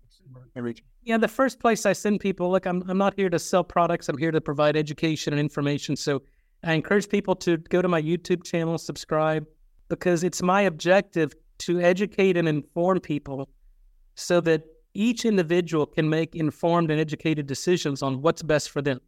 the, 0.55 0.81
yeah, 1.03 1.17
the 1.17 1.27
first 1.27 1.59
place 1.59 1.85
I 1.85 1.91
send 1.91 2.21
people, 2.21 2.49
look, 2.49 2.65
I'm, 2.65 2.81
I'm 2.89 2.97
not 2.97 3.13
here 3.17 3.29
to 3.29 3.39
sell 3.39 3.65
products. 3.65 4.07
I'm 4.07 4.17
here 4.17 4.31
to 4.31 4.39
provide 4.39 4.77
education 4.77 5.33
and 5.33 5.39
information. 5.41 5.97
So 5.97 6.21
I 6.63 6.75
encourage 6.75 7.09
people 7.09 7.35
to 7.35 7.57
go 7.57 7.81
to 7.81 7.89
my 7.89 8.01
YouTube 8.01 8.45
channel, 8.45 8.77
subscribe, 8.77 9.45
because 9.89 10.23
it's 10.23 10.41
my 10.41 10.61
objective 10.61 11.33
to 11.59 11.79
educate 11.81 12.37
and 12.37 12.47
inform 12.47 12.99
people 12.99 13.49
so 14.15 14.41
that 14.41 14.63
each 14.93 15.25
individual 15.25 15.85
can 15.85 16.09
make 16.09 16.35
informed 16.35 16.89
and 16.91 16.99
educated 16.99 17.45
decisions 17.47 18.01
on 18.01 18.21
what's 18.21 18.41
best 18.41 18.71
for 18.71 18.81
them. 18.81 18.99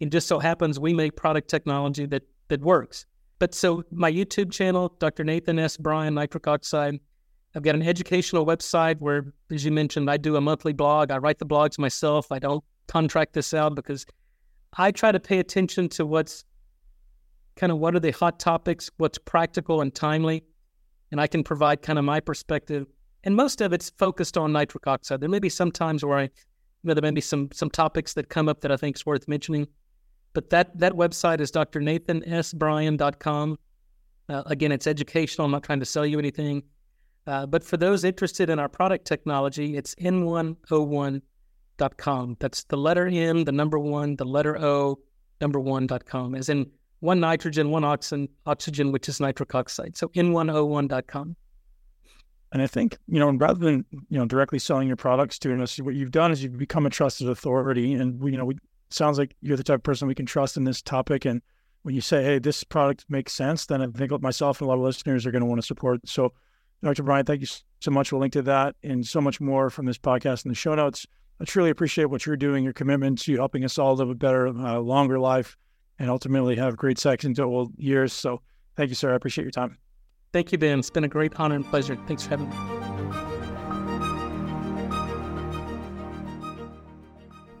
It 0.00 0.10
just 0.10 0.26
so 0.26 0.38
happens 0.38 0.80
we 0.80 0.92
make 0.92 1.14
product 1.16 1.48
technology 1.48 2.06
that 2.06 2.22
that 2.48 2.60
works. 2.60 3.06
But 3.38 3.54
so 3.54 3.84
my 3.90 4.10
YouTube 4.10 4.52
channel, 4.52 4.94
Dr. 4.98 5.24
Nathan 5.24 5.58
S. 5.58 5.76
Bryan, 5.76 6.14
nitric 6.14 6.46
oxide. 6.46 6.98
I've 7.54 7.62
got 7.62 7.74
an 7.74 7.82
educational 7.82 8.44
website 8.44 8.98
where, 9.00 9.32
as 9.50 9.64
you 9.64 9.70
mentioned, 9.70 10.10
I 10.10 10.16
do 10.16 10.36
a 10.36 10.40
monthly 10.40 10.72
blog. 10.72 11.10
I 11.10 11.18
write 11.18 11.38
the 11.38 11.46
blogs 11.46 11.78
myself. 11.78 12.32
I 12.32 12.38
don't 12.38 12.64
contract 12.88 13.32
this 13.32 13.54
out 13.54 13.74
because 13.74 14.04
I 14.76 14.90
try 14.90 15.12
to 15.12 15.20
pay 15.20 15.38
attention 15.38 15.88
to 15.90 16.04
what's 16.04 16.44
kind 17.56 17.70
of 17.70 17.78
what 17.78 17.94
are 17.94 18.00
the 18.00 18.10
hot 18.10 18.40
topics, 18.40 18.90
what's 18.96 19.18
practical 19.18 19.80
and 19.80 19.94
timely, 19.94 20.42
and 21.10 21.20
I 21.20 21.26
can 21.26 21.44
provide 21.44 21.82
kind 21.82 21.98
of 21.98 22.04
my 22.04 22.20
perspective. 22.20 22.86
And 23.24 23.36
most 23.36 23.60
of 23.60 23.72
it's 23.72 23.90
focused 23.90 24.36
on 24.36 24.52
nitric 24.52 24.86
oxide. 24.86 25.20
There 25.20 25.28
may 25.28 25.38
be 25.38 25.48
some 25.48 25.72
times 25.72 26.04
where 26.04 26.18
I, 26.18 26.22
you 26.22 26.30
know, 26.84 26.94
there 26.94 27.02
may 27.02 27.10
be 27.10 27.20
some 27.20 27.48
some 27.52 27.70
topics 27.70 28.14
that 28.14 28.28
come 28.28 28.48
up 28.48 28.60
that 28.60 28.70
I 28.70 28.76
think 28.76 28.96
is 28.96 29.06
worth 29.06 29.26
mentioning. 29.28 29.66
But 30.34 30.50
that 30.50 30.78
that 30.78 30.92
website 30.92 31.40
is 31.40 31.50
drnathansbryan.com. 31.52 33.58
Uh, 34.28 34.42
again, 34.46 34.72
it's 34.72 34.86
educational. 34.86 35.46
I'm 35.46 35.50
not 35.50 35.62
trying 35.62 35.80
to 35.80 35.86
sell 35.86 36.06
you 36.06 36.18
anything. 36.18 36.62
Uh, 37.26 37.46
but 37.46 37.64
for 37.64 37.78
those 37.78 38.04
interested 38.04 38.50
in 38.50 38.58
our 38.58 38.68
product 38.68 39.06
technology, 39.06 39.76
it's 39.76 39.94
n1o1.com. 39.96 42.36
That's 42.38 42.64
the 42.64 42.76
letter 42.76 43.06
N, 43.06 43.44
the 43.44 43.52
number 43.52 43.78
one, 43.78 44.16
the 44.16 44.26
letter 44.26 44.58
O, 44.58 44.98
number 45.40 45.58
one.com, 45.58 46.34
as 46.34 46.50
in 46.50 46.70
one 47.04 47.20
nitrogen, 47.20 47.70
one 47.70 47.84
oxygen, 47.84 48.28
oxygen, 48.46 48.90
which 48.90 49.08
is 49.08 49.20
nitric 49.20 49.54
oxide. 49.54 49.96
So 49.96 50.08
n1o1.com. 50.08 51.36
And 52.52 52.62
I 52.62 52.66
think, 52.66 52.96
you 53.06 53.18
know, 53.18 53.30
rather 53.30 53.58
than, 53.58 53.84
you 54.08 54.18
know, 54.18 54.24
directly 54.24 54.58
selling 54.58 54.88
your 54.88 54.96
products 54.96 55.38
to 55.40 55.62
us, 55.62 55.76
what 55.78 55.94
you've 55.94 56.12
done 56.12 56.32
is 56.32 56.42
you've 56.42 56.56
become 56.56 56.86
a 56.86 56.90
trusted 56.90 57.28
authority. 57.28 57.92
And, 57.92 58.20
we, 58.20 58.32
you 58.32 58.38
know, 58.38 58.46
we, 58.46 58.56
sounds 58.90 59.18
like 59.18 59.34
you're 59.42 59.56
the 59.56 59.64
type 59.64 59.80
of 59.80 59.82
person 59.82 60.08
we 60.08 60.14
can 60.14 60.24
trust 60.24 60.56
in 60.56 60.64
this 60.64 60.80
topic. 60.80 61.26
And 61.26 61.42
when 61.82 61.94
you 61.94 62.00
say, 62.00 62.24
hey, 62.24 62.38
this 62.38 62.64
product 62.64 63.04
makes 63.08 63.32
sense, 63.32 63.66
then 63.66 63.82
I 63.82 63.86
think 63.88 64.22
myself 64.22 64.60
and 64.60 64.66
a 64.66 64.68
lot 64.68 64.76
of 64.76 64.84
listeners 64.84 65.26
are 65.26 65.30
going 65.30 65.42
to 65.42 65.46
want 65.46 65.60
to 65.60 65.66
support. 65.66 66.08
So, 66.08 66.32
Dr. 66.82 67.02
Bryan, 67.02 67.26
thank 67.26 67.42
you 67.42 67.48
so 67.80 67.90
much. 67.90 68.12
We'll 68.12 68.20
link 68.20 68.32
to 68.32 68.42
that 68.42 68.76
and 68.82 69.06
so 69.06 69.20
much 69.20 69.40
more 69.40 69.68
from 69.68 69.84
this 69.84 69.98
podcast 69.98 70.46
in 70.46 70.50
the 70.50 70.54
show 70.54 70.74
notes. 70.74 71.06
I 71.40 71.44
truly 71.44 71.70
appreciate 71.70 72.06
what 72.06 72.24
you're 72.24 72.36
doing, 72.36 72.64
your 72.64 72.72
commitment 72.72 73.20
to 73.22 73.34
helping 73.34 73.64
us 73.64 73.78
all 73.78 73.96
live 73.96 74.08
a 74.08 74.14
better, 74.14 74.48
uh, 74.48 74.78
longer 74.78 75.18
life, 75.18 75.56
and 75.98 76.10
ultimately 76.10 76.56
have 76.56 76.76
great 76.76 76.98
sex 76.98 77.24
into 77.24 77.42
old 77.42 77.72
years. 77.76 78.12
So, 78.12 78.40
thank 78.76 78.88
you, 78.88 78.94
sir. 78.94 79.12
I 79.12 79.16
appreciate 79.16 79.44
your 79.44 79.50
time. 79.50 79.78
Thank 80.32 80.52
you, 80.52 80.58
Ben. 80.58 80.78
It's 80.80 80.90
been 80.90 81.04
a 81.04 81.08
great 81.08 81.38
honor 81.38 81.54
and 81.54 81.64
pleasure. 81.64 81.96
Thanks 82.06 82.24
for 82.24 82.30
having 82.30 82.50
me. 82.50 82.56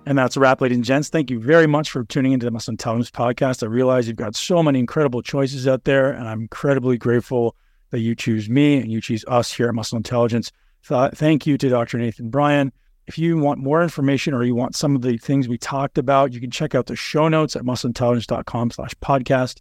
And 0.06 0.18
that's 0.18 0.36
a 0.36 0.40
wrap, 0.40 0.60
ladies 0.60 0.76
and 0.76 0.84
gents. 0.84 1.08
Thank 1.08 1.30
you 1.30 1.40
very 1.40 1.66
much 1.66 1.90
for 1.90 2.04
tuning 2.04 2.32
into 2.32 2.44
the 2.44 2.50
Muscle 2.50 2.72
Intelligence 2.72 3.10
Podcast. 3.10 3.62
I 3.62 3.66
realize 3.66 4.06
you've 4.06 4.16
got 4.16 4.36
so 4.36 4.62
many 4.62 4.78
incredible 4.78 5.22
choices 5.22 5.66
out 5.66 5.84
there, 5.84 6.10
and 6.10 6.28
I'm 6.28 6.42
incredibly 6.42 6.98
grateful 6.98 7.56
that 7.90 8.00
you 8.00 8.14
choose 8.14 8.50
me 8.50 8.76
and 8.76 8.92
you 8.92 9.00
choose 9.00 9.24
us 9.28 9.50
here 9.50 9.68
at 9.68 9.74
Muscle 9.74 9.96
Intelligence. 9.96 10.52
Thank 10.82 11.46
you 11.46 11.56
to 11.56 11.68
Dr. 11.70 11.96
Nathan 11.96 12.28
Bryan. 12.28 12.70
If 13.06 13.18
you 13.18 13.38
want 13.38 13.60
more 13.60 13.82
information 13.82 14.32
or 14.32 14.44
you 14.44 14.54
want 14.54 14.76
some 14.76 14.96
of 14.96 15.02
the 15.02 15.18
things 15.18 15.46
we 15.46 15.58
talked 15.58 15.98
about, 15.98 16.32
you 16.32 16.40
can 16.40 16.50
check 16.50 16.74
out 16.74 16.86
the 16.86 16.96
show 16.96 17.28
notes 17.28 17.54
at 17.54 17.62
muscleintelligence.com 17.62 18.70
slash 18.70 18.94
podcast. 19.02 19.60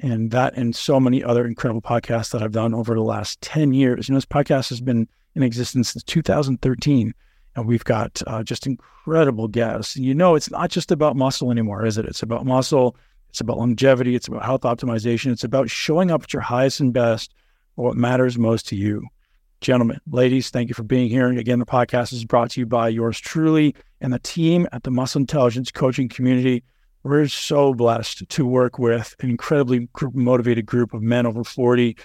And 0.00 0.30
that 0.32 0.54
and 0.56 0.74
so 0.74 0.98
many 0.98 1.22
other 1.22 1.46
incredible 1.46 1.80
podcasts 1.80 2.32
that 2.32 2.42
I've 2.42 2.52
done 2.52 2.74
over 2.74 2.94
the 2.94 3.02
last 3.02 3.40
10 3.40 3.72
years. 3.72 4.08
You 4.08 4.14
know, 4.14 4.16
this 4.16 4.26
podcast 4.26 4.68
has 4.70 4.80
been 4.80 5.08
in 5.34 5.42
existence 5.42 5.92
since 5.92 6.02
2013 6.04 7.14
and 7.54 7.66
we've 7.66 7.84
got 7.84 8.22
uh, 8.26 8.42
just 8.42 8.66
incredible 8.66 9.48
guests. 9.48 9.96
You 9.96 10.14
know, 10.14 10.34
it's 10.34 10.50
not 10.50 10.70
just 10.70 10.90
about 10.90 11.16
muscle 11.16 11.50
anymore, 11.50 11.84
is 11.84 11.98
it? 11.98 12.06
It's 12.06 12.22
about 12.22 12.46
muscle. 12.46 12.96
It's 13.28 13.40
about 13.40 13.58
longevity. 13.58 14.14
It's 14.14 14.28
about 14.28 14.44
health 14.44 14.62
optimization. 14.62 15.32
It's 15.32 15.44
about 15.44 15.70
showing 15.70 16.10
up 16.10 16.24
at 16.24 16.32
your 16.32 16.42
highest 16.42 16.80
and 16.80 16.92
best 16.92 17.34
for 17.74 17.86
what 17.86 17.96
matters 17.96 18.38
most 18.38 18.68
to 18.68 18.76
you. 18.76 19.06
Gentlemen, 19.62 20.00
ladies, 20.10 20.50
thank 20.50 20.68
you 20.68 20.74
for 20.74 20.82
being 20.82 21.08
here. 21.08 21.28
And 21.28 21.38
again, 21.38 21.60
the 21.60 21.64
podcast 21.64 22.12
is 22.12 22.24
brought 22.24 22.50
to 22.50 22.60
you 22.60 22.66
by 22.66 22.88
yours 22.88 23.20
truly 23.20 23.76
and 24.00 24.12
the 24.12 24.18
team 24.18 24.66
at 24.72 24.82
the 24.82 24.90
Muscle 24.90 25.20
Intelligence 25.20 25.70
Coaching 25.70 26.08
Community. 26.08 26.64
We're 27.04 27.28
so 27.28 27.72
blessed 27.72 28.28
to 28.28 28.44
work 28.44 28.80
with 28.80 29.14
an 29.20 29.30
incredibly 29.30 29.88
motivated 30.14 30.66
group 30.66 30.92
of 30.92 31.00
men 31.00 31.26
over 31.26 31.44
40. 31.44 31.96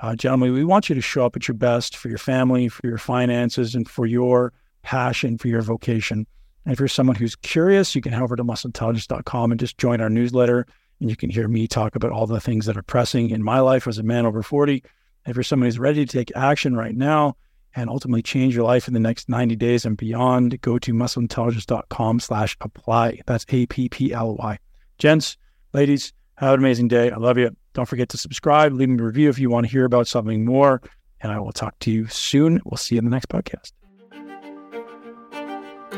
Uh, 0.00 0.16
gentlemen, 0.16 0.54
we 0.54 0.64
want 0.64 0.88
you 0.88 0.94
to 0.94 1.02
show 1.02 1.26
up 1.26 1.36
at 1.36 1.46
your 1.46 1.54
best 1.54 1.98
for 1.98 2.08
your 2.08 2.16
family, 2.16 2.68
for 2.68 2.86
your 2.86 2.96
finances, 2.96 3.74
and 3.74 3.86
for 3.86 4.06
your 4.06 4.54
passion 4.80 5.36
for 5.36 5.48
your 5.48 5.60
vocation. 5.60 6.26
And 6.64 6.72
if 6.72 6.78
you're 6.78 6.88
someone 6.88 7.16
who's 7.16 7.36
curious, 7.36 7.94
you 7.94 8.00
can 8.00 8.12
head 8.12 8.22
over 8.22 8.36
to 8.36 8.44
muscleintelligence.com 8.44 9.50
and 9.50 9.60
just 9.60 9.76
join 9.76 10.00
our 10.00 10.10
newsletter. 10.10 10.66
And 10.98 11.10
you 11.10 11.16
can 11.16 11.28
hear 11.28 11.46
me 11.46 11.68
talk 11.68 11.94
about 11.94 12.10
all 12.10 12.26
the 12.26 12.40
things 12.40 12.64
that 12.64 12.76
are 12.78 12.82
pressing 12.82 13.28
in 13.28 13.42
my 13.42 13.60
life 13.60 13.86
as 13.86 13.98
a 13.98 14.02
man 14.02 14.24
over 14.24 14.42
40. 14.42 14.82
And 15.24 15.30
if 15.30 15.36
you're 15.36 15.42
someone 15.44 15.66
who's 15.66 15.78
ready 15.78 16.04
to 16.04 16.12
take 16.12 16.32
action 16.36 16.76
right 16.76 16.94
now 16.94 17.36
and 17.74 17.88
ultimately 17.88 18.22
change 18.22 18.54
your 18.54 18.64
life 18.64 18.88
in 18.88 18.94
the 18.94 19.00
next 19.00 19.28
90 19.28 19.56
days 19.56 19.84
and 19.84 19.96
beyond, 19.96 20.60
go 20.60 20.78
to 20.78 20.92
muscleintelligence.com 20.92 22.20
slash 22.20 22.56
apply. 22.60 23.20
That's 23.26 23.46
A-P-P-L-Y. 23.48 24.58
Gents, 24.98 25.36
ladies, 25.72 26.12
have 26.36 26.54
an 26.54 26.60
amazing 26.60 26.88
day. 26.88 27.10
I 27.10 27.16
love 27.16 27.38
you. 27.38 27.56
Don't 27.72 27.88
forget 27.88 28.08
to 28.10 28.18
subscribe, 28.18 28.72
leave 28.72 28.88
me 28.88 29.00
a 29.00 29.04
review 29.04 29.30
if 29.30 29.38
you 29.38 29.48
want 29.48 29.66
to 29.66 29.72
hear 29.72 29.84
about 29.84 30.06
something 30.06 30.44
more. 30.44 30.82
And 31.20 31.32
I 31.32 31.38
will 31.38 31.52
talk 31.52 31.78
to 31.80 31.90
you 31.90 32.08
soon. 32.08 32.60
We'll 32.64 32.76
see 32.76 32.96
you 32.96 32.98
in 32.98 33.04
the 33.04 33.10
next 33.10 33.28
podcast. 33.28 33.81